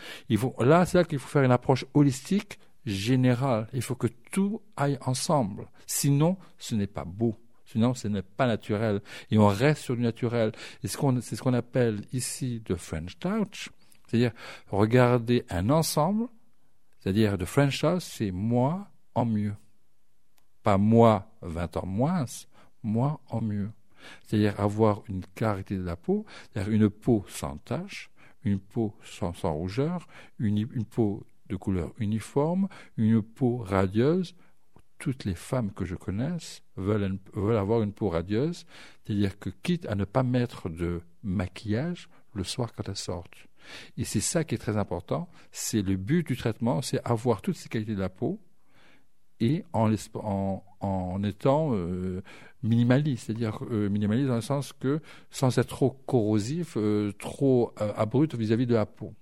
là, 0.60 0.86
c'est 0.86 1.00
là 1.00 1.04
qu'il 1.04 1.18
faut 1.18 1.28
faire 1.28 1.42
une 1.42 1.52
approche 1.52 1.86
holistique 1.96 2.60
général. 2.86 3.68
Il 3.74 3.82
faut 3.82 3.96
que 3.96 4.08
tout 4.32 4.62
aille 4.76 4.98
ensemble. 5.02 5.68
Sinon, 5.86 6.38
ce 6.58 6.76
n'est 6.76 6.88
pas 6.88 7.06
beau. 7.06 7.36
Sinon, 7.66 7.94
ce 7.94 8.08
n'est 8.08 8.22
pas 8.22 8.48
naturel. 8.48 9.02
Et 9.32 9.38
on 9.38 9.48
reste 9.48 9.82
sur 9.84 9.96
du 9.96 10.02
naturel. 10.02 10.52
Et 10.84 10.88
c'est 10.88 11.36
ce 11.36 11.42
qu'on 11.42 11.54
appelle 11.54 12.02
ici 12.12 12.62
de 12.66 12.76
French 12.76 13.18
Touch. 13.20 13.70
C'est-à-dire 14.08 14.32
regarder 14.70 15.46
un 15.50 15.70
ensemble. 15.70 16.28
C'est-à-dire 17.00 17.38
de 17.38 17.46
French 17.46 17.80
Touch, 17.80 18.04
c'est 18.04 18.32
moi 18.32 18.88
en 19.16 19.26
mieux. 19.26 19.56
Pas 20.62 20.78
moi 20.78 21.28
20 21.42 21.78
ans 21.78 21.86
moins, 21.86 22.26
moi 22.84 23.20
en 23.30 23.42
mieux. 23.42 23.72
C'est-à-dire 24.24 24.60
avoir 24.60 25.02
une 25.08 25.26
clarité 25.36 25.78
de 25.78 25.84
la 25.84 25.96
peau, 25.96 26.26
c'est-à-dire 26.52 26.74
une 26.74 26.90
peau 26.90 27.26
sans 27.28 27.58
taches, 27.58 28.10
une 28.44 28.60
peau 28.60 28.94
sans, 29.04 29.34
rougeur, 29.54 30.08
une 30.40 30.86
peau 30.86 31.26
de 31.54 31.58
couleur 31.58 31.92
uniforme, 32.00 32.68
une 32.98 33.22
peau 33.22 33.58
radieuse. 33.58 34.36
Toutes 35.00 35.26
les 35.26 35.36
femmes 35.36 35.72
que 35.72 35.86
je 35.86 35.96
connaisse 35.96 36.64
veulent, 36.78 37.20
avoir 37.36 37.82
une 37.82 37.94
peau 37.94 38.10
radieuse, 38.10 38.66
c'est-à-dire 39.04 39.38
que 39.38 39.50
quitte 39.50 39.86
à 39.86 39.96
ne 39.96 40.06
pas 40.06 40.24
mettre 40.24 40.70
de 40.70 41.02
maquillage 41.24 42.10
le 42.34 42.44
soir 42.44 42.74
quand 42.74 42.88
elles 42.90 42.96
sortent. 42.96 43.48
Et 43.98 44.06
c'est 44.06 44.22
ça 44.22 44.44
qui 44.44 44.56
est 44.56 44.58
très 44.58 44.78
important, 44.78 45.30
c'est 45.52 45.82
le 45.82 45.96
but 45.96 46.26
du 46.26 46.36
traitement, 46.36 46.82
c'est 46.82 47.02
avoir 47.06 47.42
toutes 47.42 47.56
ces 47.56 47.70
qualités 47.70 47.96
de 47.96 48.00
la 48.00 48.10
peau 48.10 48.40
et 49.40 49.64
en 49.74 49.92
étant 51.24 51.72
euh, 51.74 52.22
minimaliste, 52.62 53.26
c'est-à-dire 53.26 53.60
euh, 53.70 53.90
minimaliste 53.90 54.28
dans 54.28 54.36
le 54.36 54.42
sens 54.42 54.74
que 54.74 55.02
sans 55.32 55.58
être 55.58 55.68
trop 55.68 55.92
corrosif, 56.06 56.78
euh, 56.78 57.12
trop 57.20 57.74
abrupt 57.78 58.36
vis-à-vis 58.36 58.68
de 58.68 58.76
la 58.76 58.86
peau. 58.86 59.14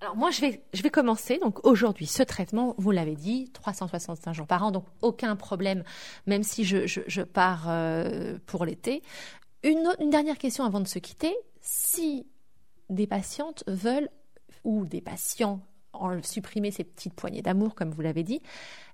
Alors 0.00 0.16
moi, 0.16 0.30
je 0.30 0.40
vais, 0.40 0.62
je 0.72 0.82
vais 0.82 0.90
commencer. 0.90 1.38
Donc 1.38 1.66
aujourd'hui, 1.66 2.06
ce 2.06 2.22
traitement, 2.22 2.74
vous 2.78 2.90
l'avez 2.90 3.16
dit, 3.16 3.50
365 3.52 4.32
jours 4.32 4.46
par 4.46 4.62
an, 4.64 4.70
donc 4.70 4.84
aucun 5.02 5.36
problème, 5.36 5.84
même 6.26 6.42
si 6.42 6.64
je, 6.64 6.86
je, 6.86 7.22
pars 7.22 7.66
euh, 7.68 8.38
pour 8.46 8.64
l'été. 8.64 9.02
Une, 9.62 9.94
une 10.00 10.10
dernière 10.10 10.38
question 10.38 10.64
avant 10.64 10.80
de 10.80 10.88
se 10.88 10.98
quitter. 10.98 11.36
Si 11.60 12.26
des 12.88 13.06
patientes 13.06 13.62
veulent, 13.66 14.08
ou 14.64 14.86
des 14.86 15.00
patients, 15.00 15.60
en 15.92 16.22
supprimer 16.22 16.70
ces 16.70 16.84
petites 16.84 17.14
poignées 17.14 17.42
d'amour, 17.42 17.74
comme 17.74 17.90
vous 17.90 18.00
l'avez 18.00 18.22
dit, 18.22 18.42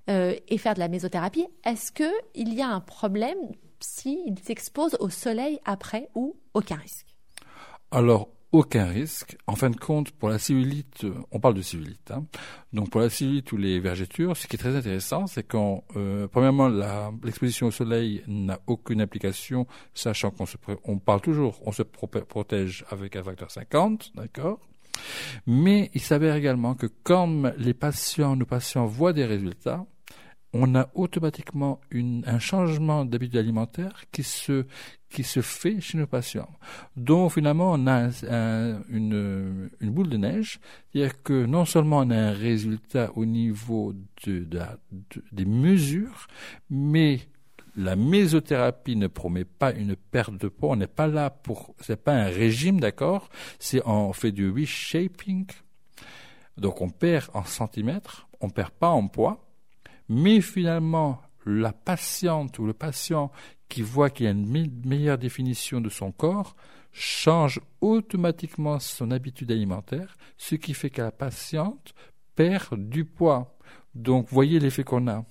euh, 0.09 0.35
et 0.49 0.59
faire 0.59 0.75
de 0.75 0.81
la 0.81 0.89
mésothérapie, 0.89 1.47
est-ce 1.65 1.93
qu'il 1.93 2.55
y 2.55 2.63
a 2.63 2.69
un 2.69 2.81
problème 2.81 3.39
s'ils 3.81 4.39
s'exposent 4.39 4.97
au 5.01 5.11
soleil 5.11 5.61
après 5.65 6.09
ou 6.15 6.37
aucun 6.55 6.77
risque? 6.77 7.07
Alors, 7.91 8.29
aucun 8.53 8.87
risque. 8.87 9.37
En 9.47 9.57
fin 9.57 9.71
de 9.71 9.77
compte, 9.77 10.11
pour 10.13 10.29
la 10.29 10.39
cellulite, 10.39 11.07
on 11.31 11.41
parle 11.41 11.55
de 11.55 11.63
cellulite. 11.63 12.11
Hein. 12.11 12.25
Donc 12.73 12.91
pour 12.91 13.01
la 13.01 13.11
cellulite 13.11 13.51
ou 13.53 13.57
les 13.57 13.81
vergetures, 13.81 14.37
ce 14.37 14.47
qui 14.47 14.57
est 14.57 14.59
très 14.59 14.77
intéressant, 14.77 15.27
c'est 15.27 15.43
quand, 15.43 15.85
euh, 15.97 16.29
premièrement, 16.29 16.69
l'exposition 17.23 17.67
au 17.67 17.71
soleil 17.71 18.23
n'a 18.27 18.61
aucune 18.67 19.01
application, 19.01 19.67
sachant 19.95 20.31
qu'on 20.31 20.47
se, 20.47 20.57
on 20.85 20.99
parle 20.99 21.21
toujours, 21.21 21.61
on 21.67 21.73
se 21.73 21.83
protège 21.83 22.85
avec 22.91 23.17
un 23.17 23.23
facteur 23.23 23.51
50, 23.51 24.13
d'accord 24.15 24.61
mais 25.47 25.91
il 25.95 26.01
s'avère 26.01 26.37
également 26.37 26.75
que 26.75 26.87
comme 26.87 27.53
les 27.59 27.75
patients, 27.75 28.37
nos 28.37 28.47
patients 28.47 28.87
voient 28.87 29.13
des 29.13 29.27
résultats, 29.27 29.85
on 30.61 30.75
a 30.75 30.89
automatiquement 30.95 31.81
un 31.93 32.39
changement 32.39 33.05
d'habitude 33.05 33.39
alimentaire 33.39 34.05
qui 34.13 34.23
se, 34.23 34.67
qui 35.11 35.23
se 35.23 35.41
fait 35.41 35.81
chez 35.81 35.99
nos 35.99 36.07
patients. 36.07 36.51
Donc 36.97 37.33
finalement, 37.33 37.73
on 37.73 37.87
a 37.87 38.11
une, 38.89 39.71
boule 39.81 40.09
de 40.09 40.17
neige, 40.17 40.61
c'est-à-dire 40.93 41.23
que 41.23 41.47
non 41.47 41.65
seulement 41.65 41.99
on 41.99 42.11
a 42.11 42.17
un 42.17 42.33
résultat 42.33 43.11
au 43.17 43.25
niveau 43.25 43.93
de, 44.25 44.45
de, 44.45 44.61
des 45.33 45.45
mesures, 45.45 46.27
mais 46.71 47.21
la 47.77 47.95
mésothérapie 47.95 48.97
ne 48.97 49.07
promet 49.07 49.45
pas 49.45 49.73
une 49.73 49.97
perte 49.97 50.35
de 50.35 50.49
poids. 50.49 50.71
On 50.71 50.77
n'est 50.77 50.87
pas 50.87 51.07
là 51.07 51.31
pour, 51.31 51.75
c'est 51.81 52.03
pas 52.03 52.15
un 52.15 52.29
régime, 52.29 52.81
d'accord? 52.81 53.29
C'est 53.59 53.83
on 53.87 54.13
fait 54.13 54.33
du 54.33 54.51
reshaping. 54.51 55.47
Donc 56.57 56.81
on 56.81 56.89
perd 56.89 57.27
en 57.35 57.45
centimètres, 57.45 58.29
on 58.41 58.49
perd 58.49 58.71
pas 58.71 58.89
en 58.89 59.09
poids, 59.09 59.46
mais 60.09 60.41
finalement, 60.41 61.21
la 61.45 61.73
patiente 61.73 62.59
ou 62.59 62.67
le 62.67 62.73
patient 62.73 63.31
qui 63.69 63.83
voit 63.83 64.11
qu'il 64.11 64.27
y 64.27 64.29
a 64.29 64.33
une 64.33 64.71
meilleure 64.85 65.19
définition 65.19 65.81
de 65.81 65.89
son 65.89 66.13
corps 66.13 66.57
change 66.93 67.61
automatiquement 67.81 68.79
son 68.79 69.11
habitude 69.11 69.53
alimentaire, 69.53 70.17
ce 70.39 70.55
qui 70.55 70.75
fait 70.75 70.91
que 70.91 71.03
la 71.03 71.13
patiente 71.13 71.95
perd 72.35 72.89
du 72.89 73.05
poids. 73.05 73.57
Donc, 73.95 74.29
voyez 74.31 74.61
l'effet 74.61 74.85
qu'on 74.85 75.09
a. 75.09 75.25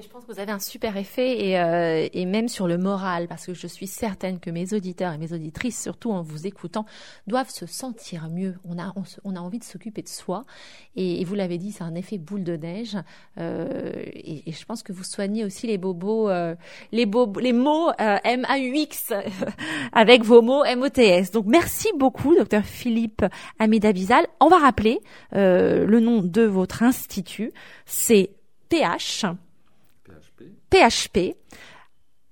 je 0.00 0.08
pense 0.08 0.24
que 0.24 0.32
vous 0.32 0.40
avez 0.40 0.50
un 0.50 0.58
super 0.58 0.96
effet 0.96 1.46
et, 1.46 1.60
euh, 1.60 2.08
et, 2.12 2.24
même 2.24 2.48
sur 2.48 2.66
le 2.66 2.78
moral, 2.78 3.28
parce 3.28 3.46
que 3.46 3.54
je 3.54 3.66
suis 3.66 3.86
certaine 3.86 4.40
que 4.40 4.50
mes 4.50 4.72
auditeurs 4.72 5.12
et 5.12 5.18
mes 5.18 5.32
auditrices, 5.32 5.80
surtout 5.80 6.10
en 6.10 6.22
vous 6.22 6.46
écoutant, 6.46 6.86
doivent 7.26 7.50
se 7.50 7.66
sentir 7.66 8.28
mieux. 8.30 8.54
On 8.64 8.78
a, 8.78 8.94
on, 9.24 9.36
a 9.36 9.40
envie 9.40 9.58
de 9.58 9.64
s'occuper 9.64 10.02
de 10.02 10.08
soi 10.08 10.44
et, 10.96 11.22
vous 11.24 11.34
l'avez 11.34 11.58
dit, 11.58 11.70
c'est 11.70 11.84
un 11.84 11.94
effet 11.94 12.18
boule 12.18 12.44
de 12.44 12.56
neige. 12.56 12.96
Euh, 13.38 13.92
et, 14.06 14.50
je 14.50 14.64
pense 14.64 14.82
que 14.82 14.92
vous 14.92 15.04
soignez 15.04 15.44
aussi 15.44 15.66
les 15.66 15.78
bobos, 15.78 16.30
euh, 16.30 16.54
les, 16.90 17.06
bobos, 17.06 17.40
les 17.40 17.52
mots 17.52 17.90
euh, 18.00 18.16
M-A-U-X 18.24 19.12
avec 19.92 20.24
vos 20.24 20.40
mots 20.40 20.64
M-O-T-S. 20.64 21.30
Donc 21.30 21.44
merci 21.46 21.88
beaucoup, 21.98 22.34
docteur 22.34 22.64
Philippe 22.64 23.24
Amida 23.58 23.92
Bizal. 23.92 24.26
On 24.40 24.48
va 24.48 24.58
rappeler 24.58 25.00
le 25.32 25.98
nom 26.00 26.22
de 26.22 26.42
votre 26.42 26.82
institut. 26.82 27.52
C'est 27.84 28.30
PH 28.70 29.26
PHP. 30.74 31.36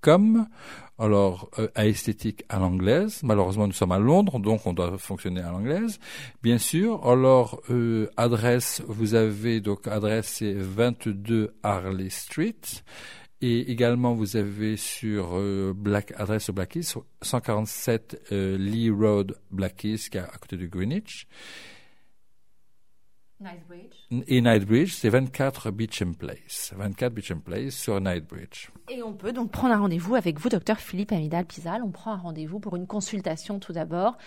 alors 0.99 1.49
euh, 1.57 1.67
à 1.75 1.87
esthétique 1.87 2.43
à 2.49 2.59
l'anglaise. 2.59 3.21
Malheureusement, 3.23 3.67
nous 3.67 3.73
sommes 3.73 3.91
à 3.91 3.99
Londres, 3.99 4.39
donc 4.39 4.65
on 4.65 4.73
doit 4.73 4.97
fonctionner 4.97 5.41
à 5.41 5.51
l'anglaise. 5.51 5.99
Bien 6.43 6.57
sûr. 6.57 7.07
Alors 7.07 7.61
euh, 7.69 8.07
adresse, 8.17 8.83
vous 8.87 9.15
avez 9.15 9.61
donc 9.61 9.87
adresse 9.87 10.35
c'est 10.39 10.53
22 10.53 11.55
Harley 11.63 12.09
Street. 12.09 12.61
Et 13.43 13.71
également, 13.71 14.13
vous 14.13 14.37
avez 14.37 14.77
sur 14.77 15.31
euh, 15.33 15.73
Black, 15.75 16.13
adresse 16.15 16.51
Blackheath, 16.51 16.95
147 17.23 18.29
Lee 18.29 18.91
Road, 18.91 19.35
Blackheath, 19.49 20.09
qui 20.09 20.17
est 20.19 20.21
à 20.21 20.37
côté 20.39 20.57
de 20.57 20.67
Greenwich. 20.67 21.25
Et 24.27 24.41
Knightsbridge, 24.41 24.93
c'est 24.93 25.09
24 25.09 25.71
Beecham 25.71 26.15
Place. 26.15 26.73
24 26.77 27.13
Beecham 27.13 27.41
Place 27.41 27.73
sur 27.73 27.99
Knightsbridge. 27.99 28.69
Et 28.89 29.01
on 29.01 29.13
peut 29.13 29.31
donc 29.31 29.51
prendre 29.51 29.73
un 29.73 29.79
rendez-vous 29.79 30.15
avec 30.15 30.39
vous, 30.39 30.49
docteur 30.49 30.77
Philippe 30.77 31.11
Amidal 31.11 31.45
Pizal. 31.45 31.81
On 31.83 31.91
prend 31.91 32.11
un 32.11 32.17
rendez-vous 32.17 32.59
pour 32.59 32.75
une 32.75 32.87
consultation 32.87 33.59
tout 33.59 33.73
d'abord 33.73 34.17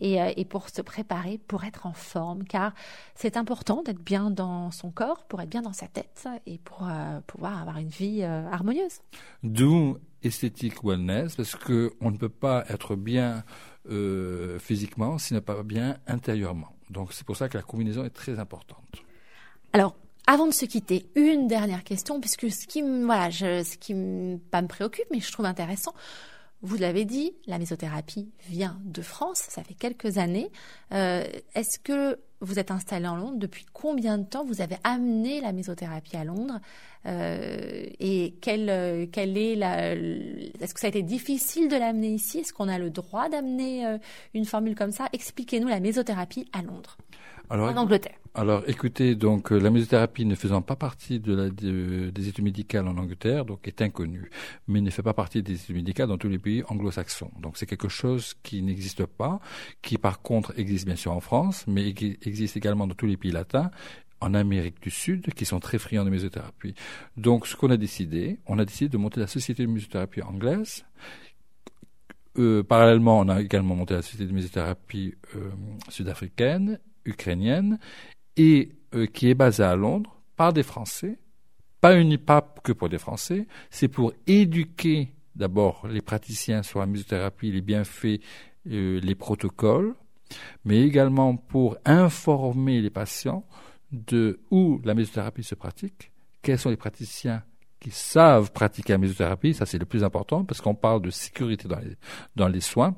et, 0.00 0.20
euh, 0.20 0.32
et, 0.36 0.44
pour 0.44 0.68
se 0.68 0.82
préparer, 0.82 1.38
pour 1.38 1.64
être 1.64 1.86
en 1.86 1.92
forme, 1.92 2.44
car 2.44 2.74
c'est 3.14 3.36
important 3.36 3.82
d'être 3.82 4.02
bien 4.02 4.30
dans 4.30 4.70
son 4.70 4.90
corps, 4.90 5.24
pour 5.24 5.40
être 5.40 5.50
bien 5.50 5.62
dans 5.62 5.72
sa 5.72 5.88
tête 5.88 6.28
et 6.46 6.58
pour 6.58 6.86
euh, 6.86 7.20
pouvoir 7.26 7.60
avoir 7.60 7.78
une 7.78 7.88
vie 7.88 8.22
euh, 8.22 8.46
harmonieuse. 8.50 9.00
D'où 9.42 9.96
esthétique 10.22 10.84
wellness, 10.84 11.34
parce 11.34 11.56
qu'on 11.56 12.10
ne 12.10 12.16
peut 12.18 12.28
pas 12.28 12.64
être 12.68 12.94
bien 12.94 13.42
physiquement 14.58 15.16
s'il 15.16 15.36
n'est 15.36 15.40
pas 15.40 15.62
bien 15.62 15.96
intérieurement. 16.06 16.76
Donc 16.90 17.12
c'est 17.12 17.24
pour 17.24 17.36
ça 17.36 17.48
que 17.48 17.56
la 17.56 17.62
combinaison 17.62 18.04
est 18.04 18.10
très 18.10 18.38
importante. 18.38 19.02
Alors, 19.72 19.96
avant 20.26 20.46
de 20.46 20.52
se 20.52 20.64
quitter, 20.64 21.06
une 21.14 21.46
dernière 21.46 21.84
question, 21.84 22.20
puisque 22.20 22.50
ce 22.50 22.66
qui, 22.66 22.82
voilà, 22.82 23.30
ce 23.30 23.76
qui 23.76 23.94
pas 24.50 24.62
me 24.62 24.68
préoccupe, 24.68 25.06
mais 25.10 25.20
je 25.20 25.32
trouve 25.32 25.46
intéressant, 25.46 25.94
vous 26.62 26.76
l'avez 26.76 27.04
dit, 27.04 27.32
la 27.46 27.58
mésothérapie 27.58 28.28
vient 28.48 28.78
de 28.84 29.00
France, 29.02 29.42
ça 29.48 29.62
fait 29.62 29.74
quelques 29.74 30.18
années. 30.18 30.50
Euh, 30.92 31.24
est-ce 31.54 31.78
que 31.78 32.18
vous 32.40 32.58
êtes 32.58 32.70
installé 32.70 33.06
en 33.06 33.16
Londres? 33.16 33.38
Depuis 33.38 33.66
combien 33.72 34.18
de 34.18 34.24
temps 34.24 34.44
vous 34.44 34.60
avez 34.60 34.76
amené 34.84 35.40
la 35.40 35.52
mésothérapie 35.52 36.16
à 36.16 36.24
Londres? 36.24 36.60
Euh, 37.06 37.86
Et 37.98 38.34
quelle, 38.42 39.08
quelle 39.10 39.38
est 39.38 39.56
la 39.56 39.92
Est-ce 39.94 40.74
que 40.74 40.80
ça 40.80 40.86
a 40.86 40.90
été 40.90 41.02
difficile 41.02 41.68
de 41.68 41.76
l'amener 41.76 42.08
ici? 42.08 42.40
Est-ce 42.40 42.52
qu'on 42.52 42.68
a 42.68 42.78
le 42.78 42.90
droit 42.90 43.28
d'amener 43.30 43.86
euh, 43.86 43.98
une 44.34 44.44
formule 44.44 44.74
comme 44.74 44.92
ça? 44.92 45.08
Expliquez-nous 45.12 45.68
la 45.68 45.80
mésothérapie 45.80 46.48
à 46.52 46.62
Londres, 46.62 46.98
en 47.50 47.76
Angleterre. 47.76 48.16
Alors, 48.32 48.62
écoutez, 48.68 49.16
donc 49.16 49.50
euh, 49.50 49.58
la 49.58 49.70
mésothérapie 49.70 50.24
ne 50.24 50.36
faisant 50.36 50.62
pas 50.62 50.76
partie 50.76 51.18
de 51.18 51.34
la, 51.34 51.50
des 51.50 52.28
études 52.28 52.44
médicales 52.44 52.86
en 52.86 52.96
Angleterre, 52.96 53.44
donc 53.44 53.66
est 53.66 53.82
inconnue, 53.82 54.30
mais 54.68 54.80
ne 54.80 54.90
fait 54.90 55.02
pas 55.02 55.14
partie 55.14 55.42
des 55.42 55.54
études 55.54 55.74
médicales 55.74 56.06
dans 56.06 56.18
tous 56.18 56.28
les 56.28 56.38
pays 56.38 56.62
anglo-saxons. 56.68 57.32
Donc, 57.40 57.56
c'est 57.56 57.66
quelque 57.66 57.88
chose 57.88 58.34
qui 58.44 58.62
n'existe 58.62 59.04
pas, 59.04 59.40
qui 59.82 59.98
par 59.98 60.22
contre 60.22 60.56
existe 60.56 60.86
bien 60.86 60.94
sûr 60.94 61.12
en 61.12 61.20
France, 61.20 61.64
mais 61.66 61.92
qui 61.92 62.18
existe 62.22 62.56
également 62.56 62.86
dans 62.86 62.94
tous 62.94 63.06
les 63.06 63.16
pays 63.16 63.32
latins 63.32 63.70
en 64.20 64.34
Amérique 64.34 64.80
du 64.80 64.90
Sud 64.90 65.32
qui 65.34 65.44
sont 65.44 65.58
très 65.58 65.78
friands 65.78 66.04
de 66.04 66.10
mésothérapie. 66.10 66.74
Donc, 67.16 67.48
ce 67.48 67.56
qu'on 67.56 67.70
a 67.70 67.76
décidé, 67.76 68.38
on 68.46 68.60
a 68.60 68.64
décidé 68.64 68.88
de 68.88 68.96
monter 68.96 69.18
la 69.18 69.26
société 69.26 69.66
de 69.66 69.70
mésothérapie 69.72 70.22
anglaise. 70.22 70.84
Euh, 72.38 72.62
parallèlement, 72.62 73.18
on 73.18 73.28
a 73.28 73.40
également 73.40 73.74
monté 73.74 73.94
la 73.94 74.02
société 74.02 74.26
de 74.26 74.32
mésothérapie 74.32 75.14
euh, 75.34 75.50
sud-africaine, 75.88 76.78
ukrainienne, 77.04 77.78
et 78.36 78.72
euh, 78.94 79.06
qui 79.06 79.28
est 79.28 79.34
basé 79.34 79.62
à 79.62 79.76
Londres 79.76 80.20
par 80.36 80.52
des 80.52 80.62
Français, 80.62 81.18
pas, 81.80 81.94
une, 81.94 82.18
pas 82.18 82.54
que 82.62 82.72
pour 82.72 82.88
des 82.88 82.98
Français, 82.98 83.46
c'est 83.70 83.88
pour 83.88 84.12
éduquer 84.26 85.14
d'abord 85.34 85.86
les 85.88 86.02
praticiens 86.02 86.62
sur 86.62 86.80
la 86.80 86.86
musicothérapie, 86.86 87.52
les 87.52 87.62
bienfaits, 87.62 88.20
euh, 88.66 89.00
les 89.00 89.14
protocoles, 89.14 89.94
mais 90.64 90.82
également 90.82 91.36
pour 91.36 91.76
informer 91.84 92.80
les 92.80 92.90
patients 92.90 93.44
de 93.92 94.40
où 94.50 94.80
la 94.84 94.94
mésothérapie 94.94 95.42
se 95.42 95.54
pratique, 95.54 96.12
quels 96.42 96.58
sont 96.58 96.70
les 96.70 96.76
praticiens 96.76 97.42
qui 97.80 97.90
savent 97.90 98.52
pratiquer 98.52 98.92
la 98.92 98.98
mésothérapie, 98.98 99.54
ça 99.54 99.66
c'est 99.66 99.78
le 99.78 99.86
plus 99.86 100.04
important 100.04 100.44
parce 100.44 100.60
qu'on 100.60 100.74
parle 100.74 101.02
de 101.02 101.10
sécurité 101.10 101.66
dans 102.36 102.48
les, 102.48 102.60
soins, 102.60 102.96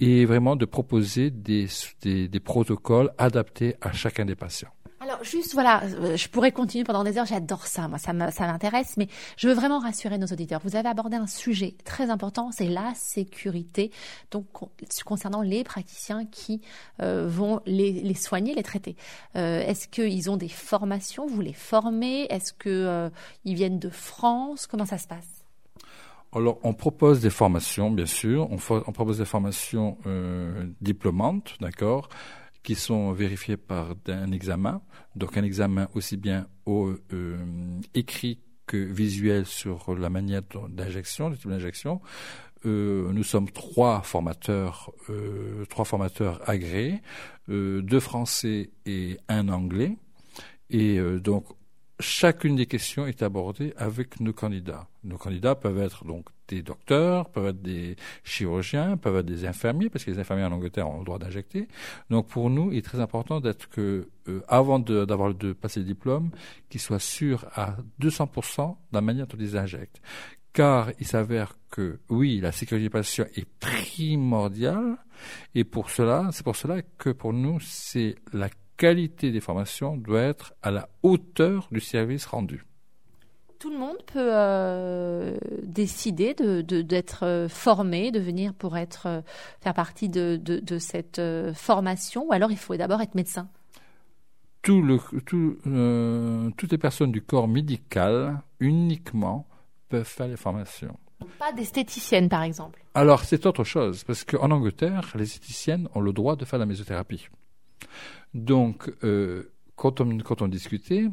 et 0.00 0.24
vraiment 0.24 0.56
de 0.56 0.64
proposer 0.64 1.30
des, 1.30 1.68
des 2.02 2.40
protocoles 2.40 3.12
adaptés 3.18 3.76
à 3.80 3.92
chacun 3.92 4.24
des 4.24 4.34
patients. 4.34 4.72
Alors 5.06 5.22
juste 5.22 5.54
voilà, 5.54 5.84
euh, 5.84 6.16
je 6.16 6.28
pourrais 6.28 6.50
continuer 6.50 6.82
pendant 6.82 7.04
des 7.04 7.16
heures, 7.16 7.26
j'adore 7.26 7.68
ça, 7.68 7.86
moi 7.86 7.96
ça 7.96 8.12
m'intéresse, 8.12 8.96
mais 8.96 9.06
je 9.36 9.46
veux 9.46 9.54
vraiment 9.54 9.78
rassurer 9.78 10.18
nos 10.18 10.26
auditeurs. 10.26 10.60
Vous 10.64 10.74
avez 10.74 10.88
abordé 10.88 11.16
un 11.16 11.28
sujet 11.28 11.76
très 11.84 12.10
important, 12.10 12.50
c'est 12.50 12.66
la 12.66 12.92
sécurité, 12.96 13.92
donc 14.32 14.46
concernant 15.04 15.42
les 15.42 15.62
praticiens 15.62 16.26
qui 16.26 16.60
euh, 17.02 17.28
vont 17.28 17.60
les, 17.66 18.14
soigner, 18.14 18.56
les 18.56 18.64
traiter. 18.64 18.96
Euh, 19.36 19.60
Est-ce 19.60 19.86
qu'ils 19.86 20.28
ont 20.28 20.36
des 20.36 20.48
formations, 20.48 21.28
vous 21.28 21.40
les 21.40 21.52
formez? 21.52 22.26
Est-ce 22.28 22.52
qu'ils 22.52 23.54
viennent 23.54 23.78
de 23.78 23.90
France? 23.90 24.66
Comment 24.66 24.86
ça 24.86 24.98
se 24.98 25.06
passe? 25.06 25.44
Alors, 26.34 26.58
on 26.64 26.74
propose 26.74 27.20
des 27.20 27.30
formations, 27.30 27.92
bien 27.92 28.06
sûr. 28.06 28.50
On, 28.50 28.56
on 28.70 28.92
propose 28.92 29.18
des 29.18 29.24
formations 29.24 29.98
diplômantes, 30.80 31.54
d'accord? 31.60 32.08
Qui 32.66 32.74
sont 32.74 33.12
vérifiés 33.12 33.56
par 33.56 33.94
un 34.08 34.32
examen, 34.32 34.82
donc 35.14 35.36
un 35.36 35.44
examen 35.44 35.88
aussi 35.94 36.16
bien 36.16 36.48
euh, 36.66 36.96
écrit 37.94 38.40
que 38.66 38.76
visuel 38.76 39.46
sur 39.46 39.94
la 39.94 40.10
manière 40.10 40.42
d'injection, 40.70 41.28
le 41.28 41.36
type 41.36 41.48
d'injection. 41.48 42.00
Euh, 42.64 43.12
nous 43.12 43.22
sommes 43.22 43.48
trois 43.52 44.00
formateurs, 44.02 44.90
euh, 45.10 45.64
trois 45.66 45.84
formateurs 45.84 46.40
agréés, 46.50 47.02
deux 47.46 48.00
français 48.00 48.70
et 48.84 49.16
un 49.28 49.48
anglais. 49.48 49.96
Et 50.68 50.98
donc 51.20 51.44
chacune 52.00 52.56
des 52.56 52.66
questions 52.66 53.06
est 53.06 53.22
abordée 53.22 53.72
avec 53.76 54.20
nos 54.20 54.32
candidats. 54.32 54.88
Nos 55.04 55.16
candidats 55.16 55.54
peuvent 55.54 55.78
être 55.78 56.04
donc 56.04 56.26
des 56.48 56.62
docteurs, 56.62 57.30
peuvent 57.30 57.46
être 57.46 57.62
des 57.62 57.96
chirurgiens, 58.22 58.96
peuvent 58.96 59.16
être 59.16 59.26
des 59.26 59.46
infirmiers, 59.46 59.88
parce 59.88 60.04
que 60.04 60.10
les 60.10 60.18
infirmiers 60.18 60.44
en 60.44 60.52
Angleterre 60.52 60.88
ont 60.88 60.98
le 60.98 61.04
droit 61.04 61.18
d'injecter. 61.18 61.68
Donc 62.10 62.28
pour 62.28 62.50
nous, 62.50 62.72
il 62.72 62.78
est 62.78 62.82
très 62.82 63.00
important 63.00 63.40
d'être 63.40 63.68
que, 63.68 64.08
euh, 64.28 64.42
avant 64.48 64.78
d'avoir 64.78 65.34
de, 65.34 65.52
passer 65.52 65.80
le 65.80 65.86
diplôme, 65.86 66.30
qu'ils 66.68 66.80
soient 66.80 66.98
sûrs 66.98 67.46
à 67.54 67.76
200% 68.00 68.68
de 68.68 68.74
la 68.92 69.00
manière 69.00 69.26
dont 69.26 69.38
ils 69.40 69.56
injectent. 69.56 70.00
Car 70.52 70.90
il 70.98 71.06
s'avère 71.06 71.56
que, 71.70 71.98
oui, 72.08 72.40
la 72.40 72.52
sécurité 72.52 72.84
des 72.84 72.90
patients 72.90 73.26
est 73.34 73.48
primordiale, 73.58 74.96
et 75.54 75.64
pour 75.64 75.90
cela, 75.90 76.28
c'est 76.32 76.44
pour 76.44 76.56
cela 76.56 76.82
que 76.82 77.10
pour 77.10 77.32
nous, 77.32 77.58
c'est 77.60 78.16
la 78.32 78.48
qualité 78.76 79.30
des 79.30 79.40
formations 79.40 79.96
doit 79.96 80.20
être 80.20 80.54
à 80.62 80.70
la 80.70 80.88
hauteur 81.02 81.68
du 81.70 81.80
service 81.80 82.26
rendu. 82.26 82.64
Tout 83.58 83.70
le 83.70 83.78
monde 83.78 83.96
peut 84.06 84.30
euh, 84.32 85.36
décider 85.62 86.34
d'être 86.34 87.24
de, 87.24 87.26
euh, 87.26 87.48
formé, 87.48 88.10
de 88.10 88.20
venir 88.20 88.52
pour 88.52 88.76
être 88.76 89.06
euh, 89.06 89.20
faire 89.60 89.72
partie 89.72 90.10
de, 90.10 90.36
de 90.36 90.78
cette 90.78 91.20
formation, 91.54 92.26
ou 92.28 92.32
alors 92.32 92.50
il 92.50 92.58
faut 92.58 92.76
d'abord 92.76 93.00
être 93.00 93.14
médecin. 93.14 93.48
Tout 94.60 94.82
le, 94.82 94.98
tout, 95.24 95.56
toutes 96.56 96.72
les 96.72 96.78
personnes 96.78 97.12
du 97.12 97.22
corps 97.22 97.48
médical 97.48 98.42
uniquement 98.60 99.46
peuvent 99.88 100.04
faire 100.04 100.26
les 100.26 100.36
formations. 100.36 100.98
Pas 101.38 101.52
d'esthéticienne, 101.52 102.28
par 102.28 102.42
exemple. 102.42 102.84
Alors, 102.94 103.24
c'est 103.24 103.46
autre 103.46 103.64
chose, 103.64 104.04
parce 104.04 104.24
qu'en 104.24 104.50
Angleterre, 104.50 105.12
les 105.14 105.22
esthéticiennes 105.22 105.88
ont 105.94 106.00
le 106.00 106.12
droit 106.12 106.36
de 106.36 106.44
faire 106.44 106.58
la 106.58 106.66
mésothérapie. 106.66 107.28
Donc, 108.34 108.92
euh, 109.02 109.50
quand, 109.76 110.00
on, 110.00 110.48
discutait, 110.48 111.06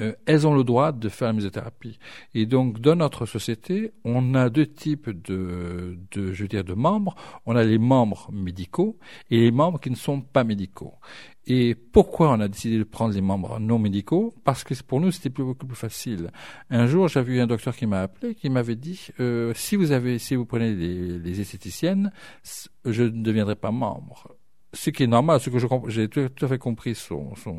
euh, 0.00 0.14
elles 0.26 0.46
ont 0.46 0.54
le 0.54 0.64
droit 0.64 0.92
de 0.92 1.08
faire 1.08 1.28
la 1.28 1.34
mésothérapie. 1.34 1.98
Et 2.34 2.46
donc, 2.46 2.80
dans 2.80 2.96
notre 2.96 3.26
société, 3.26 3.92
on 4.04 4.34
a 4.34 4.48
deux 4.48 4.66
types 4.66 5.10
de, 5.10 5.98
je 6.14 6.42
veux 6.42 6.48
de 6.48 6.74
membres. 6.74 7.14
On 7.46 7.56
a 7.56 7.64
les 7.64 7.78
membres 7.78 8.30
médicaux 8.32 8.98
et 9.30 9.40
les 9.40 9.50
membres 9.50 9.80
qui 9.80 9.90
ne 9.90 9.96
sont 9.96 10.20
pas 10.20 10.44
médicaux. 10.44 10.94
Et 11.46 11.74
pourquoi 11.74 12.30
on 12.30 12.40
a 12.40 12.48
décidé 12.48 12.78
de 12.78 12.84
prendre 12.84 13.14
les 13.14 13.20
membres 13.20 13.58
non 13.58 13.78
médicaux? 13.78 14.34
Parce 14.44 14.62
que 14.62 14.74
pour 14.82 15.00
nous, 15.00 15.10
c'était 15.10 15.28
beaucoup 15.28 15.66
plus 15.66 15.76
facile. 15.76 16.30
Un 16.70 16.86
jour, 16.86 17.08
j'avais 17.08 17.34
eu 17.34 17.40
un 17.40 17.48
docteur 17.48 17.74
qui 17.74 17.86
m'a 17.86 18.02
appelé, 18.02 18.34
qui 18.34 18.48
m'avait 18.48 18.76
dit 18.76 19.08
euh, 19.18 19.52
si 19.54 19.74
vous 19.74 19.90
avez, 19.90 20.18
si 20.18 20.36
vous 20.36 20.46
prenez 20.46 20.74
les, 20.74 21.18
les 21.18 21.40
esthéticiennes, 21.40 22.12
je 22.84 23.02
ne 23.02 23.22
deviendrai 23.22 23.56
pas 23.56 23.72
membre 23.72 24.36
ce 24.72 24.90
qui 24.90 25.02
est 25.02 25.06
normal, 25.06 25.40
ce 25.40 25.50
que 25.50 25.58
j'ai 25.88 26.08
tout, 26.08 26.30
à 26.40 26.48
fait 26.48 26.58
compris 26.58 26.94
son, 26.94 27.34
son, 27.36 27.58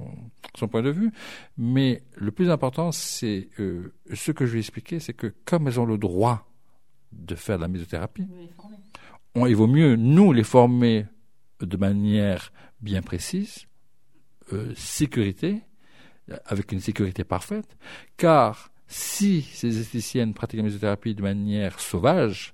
son, 0.55 0.67
point 0.67 0.81
de 0.81 0.89
vue, 0.89 1.11
mais 1.57 2.03
le 2.15 2.31
plus 2.31 2.49
important, 2.49 2.91
c'est 2.91 3.49
euh, 3.59 3.93
ce 4.13 4.31
que 4.31 4.45
je 4.45 4.53
lui 4.53 4.59
ai 4.59 4.61
expliqué, 4.61 4.99
c'est 4.99 5.13
que 5.13 5.33
comme 5.45 5.67
elles 5.67 5.79
ont 5.79 5.85
le 5.85 5.97
droit 5.97 6.49
de 7.11 7.35
faire 7.35 7.57
de 7.57 7.61
la 7.61 7.67
mésothérapie, 7.67 8.27
on, 9.35 9.45
il 9.45 9.55
vaut 9.55 9.67
mieux 9.67 9.95
nous 9.95 10.31
les 10.31 10.43
former 10.43 11.05
de 11.59 11.77
manière 11.77 12.51
bien 12.81 13.01
précise, 13.01 13.65
euh, 14.51 14.73
sécurité, 14.75 15.61
avec 16.45 16.71
une 16.71 16.79
sécurité 16.79 17.23
parfaite, 17.23 17.77
car 18.17 18.71
si 18.87 19.41
ces 19.41 19.79
esthéticiennes 19.79 20.33
pratiquent 20.33 20.59
la 20.59 20.63
mésothérapie 20.63 21.15
de 21.15 21.21
manière 21.21 21.79
sauvage, 21.79 22.53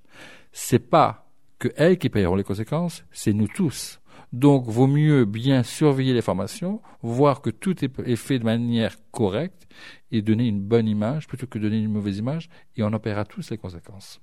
c'est 0.52 0.80
pas 0.80 1.30
que 1.60 1.70
elles 1.76 1.98
qui 1.98 2.10
payeront 2.10 2.36
les 2.36 2.44
conséquences, 2.44 3.04
c'est 3.12 3.34
nous 3.34 3.48
tous. 3.48 3.99
Donc, 4.32 4.68
vaut 4.68 4.88
mieux 4.88 5.26
bien 5.26 5.64
surveiller 5.64 6.14
les 6.14 6.22
formations, 6.22 6.82
voir 7.02 7.42
que 7.42 7.50
tout 7.50 7.76
est, 7.84 8.16
fait 8.16 8.40
de 8.40 8.44
manière 8.44 8.96
correcte 9.12 9.68
et 10.12 10.22
donner 10.22 10.48
une 10.48 10.62
bonne 10.62 10.88
image 10.88 11.28
plutôt 11.28 11.48
que 11.48 11.58
donner 11.58 11.80
une 11.80 11.92
mauvaise 11.92 12.18
image 12.20 12.50
et 12.78 12.84
on 12.84 12.88
en 12.94 13.00
tous 13.26 13.50
les 13.50 13.58
conséquences. 13.58 14.22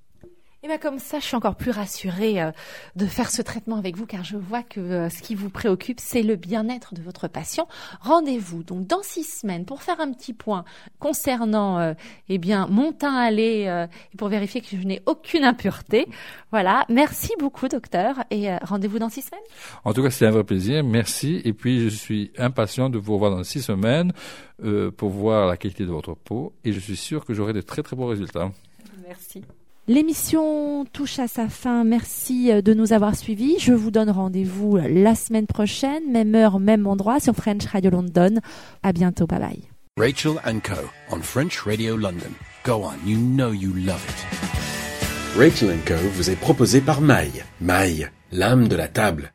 Et 0.62 0.68
bien 0.68 0.78
comme 0.78 0.98
ça, 0.98 1.20
je 1.20 1.24
suis 1.24 1.36
encore 1.36 1.54
plus 1.54 1.70
rassurée 1.70 2.40
euh, 2.40 2.50
de 2.96 3.04
faire 3.06 3.30
ce 3.30 3.42
traitement 3.42 3.76
avec 3.76 3.94
vous 3.94 4.06
car 4.06 4.24
je 4.24 4.38
vois 4.38 4.62
que 4.62 4.80
euh, 4.80 5.10
ce 5.10 5.20
qui 5.20 5.34
vous 5.34 5.50
préoccupe, 5.50 6.00
c'est 6.00 6.22
le 6.22 6.34
bien-être 6.34 6.94
de 6.94 7.02
votre 7.02 7.28
patient. 7.28 7.68
Rendez-vous 8.00 8.62
donc 8.62 8.86
dans 8.86 9.02
six 9.02 9.24
semaines 9.24 9.66
pour 9.66 9.82
faire 9.82 10.00
un 10.00 10.10
petit 10.12 10.32
point 10.32 10.64
concernant 10.98 11.78
euh, 11.78 11.92
eh 12.30 12.38
bien 12.38 12.66
mon 12.68 12.92
teint 12.92 13.14
allé 13.14 13.86
et 14.12 14.16
pour 14.16 14.28
vérifier 14.28 14.60
que 14.62 14.68
je 14.68 14.82
n'ai 14.82 15.02
aucune 15.06 15.44
impureté. 15.44 16.06
Voilà. 16.50 16.86
Merci 16.88 17.32
beaucoup, 17.38 17.68
docteur, 17.68 18.16
et 18.30 18.56
rendez-vous 18.56 18.98
dans 18.98 19.10
six 19.10 19.22
semaines. 19.22 19.44
En 19.84 19.92
tout 19.92 20.02
cas, 20.02 20.10
c'est 20.10 20.26
un 20.26 20.30
vrai 20.30 20.44
plaisir. 20.44 20.82
Merci. 20.82 21.42
Et 21.44 21.52
puis, 21.52 21.80
je 21.80 21.88
suis 21.88 22.32
impatient 22.38 22.88
de 22.88 22.98
vous 22.98 23.14
revoir 23.14 23.30
dans 23.30 23.44
six 23.44 23.62
semaines 23.62 24.12
pour 24.96 25.10
voir 25.10 25.46
la 25.46 25.56
qualité 25.56 25.84
de 25.84 25.90
votre 25.90 26.14
peau 26.14 26.54
et 26.64 26.72
je 26.72 26.80
suis 26.80 26.96
sûr 26.96 27.24
que 27.24 27.34
j'aurai 27.34 27.52
de 27.52 27.60
très 27.60 27.82
très 27.82 27.94
bons 27.94 28.06
résultats. 28.06 28.50
Merci. 29.06 29.42
L'émission 29.88 30.84
touche 30.92 31.20
à 31.20 31.28
sa 31.28 31.48
fin. 31.48 31.84
Merci 31.84 32.50
euh, 32.50 32.60
de 32.60 32.74
nous 32.74 32.92
avoir 32.92 33.14
suivis. 33.14 33.56
Je 33.60 33.72
vous 33.72 33.92
donne 33.92 34.10
rendez-vous 34.10 34.78
euh, 34.78 34.88
la 34.88 35.14
semaine 35.14 35.46
prochaine, 35.46 36.10
même 36.10 36.34
heure, 36.34 36.58
même 36.58 36.88
endroit 36.88 37.20
sur 37.20 37.36
French 37.36 37.64
Radio 37.66 37.92
London. 37.92 38.40
À 38.82 38.92
bientôt. 38.92 39.28
Bye 39.28 39.38
bye. 39.38 39.62
Rachel 39.96 40.40
and 40.44 40.58
Co. 40.64 40.74
on 41.12 41.20
French 41.20 41.60
Radio 41.64 41.96
London. 41.96 42.32
Go 42.64 42.82
on, 42.82 43.08
you 43.08 43.16
know 43.16 43.52
you 43.52 43.72
love 43.74 44.04
it. 44.08 45.38
Rachel 45.38 45.70
Co. 45.86 45.94
vous 46.14 46.30
est 46.30 46.40
proposé 46.40 46.80
par 46.80 47.00
Maille. 47.00 47.44
Maille, 47.60 48.10
l'âme 48.32 48.66
de 48.66 48.74
la 48.74 48.88
table. 48.88 49.32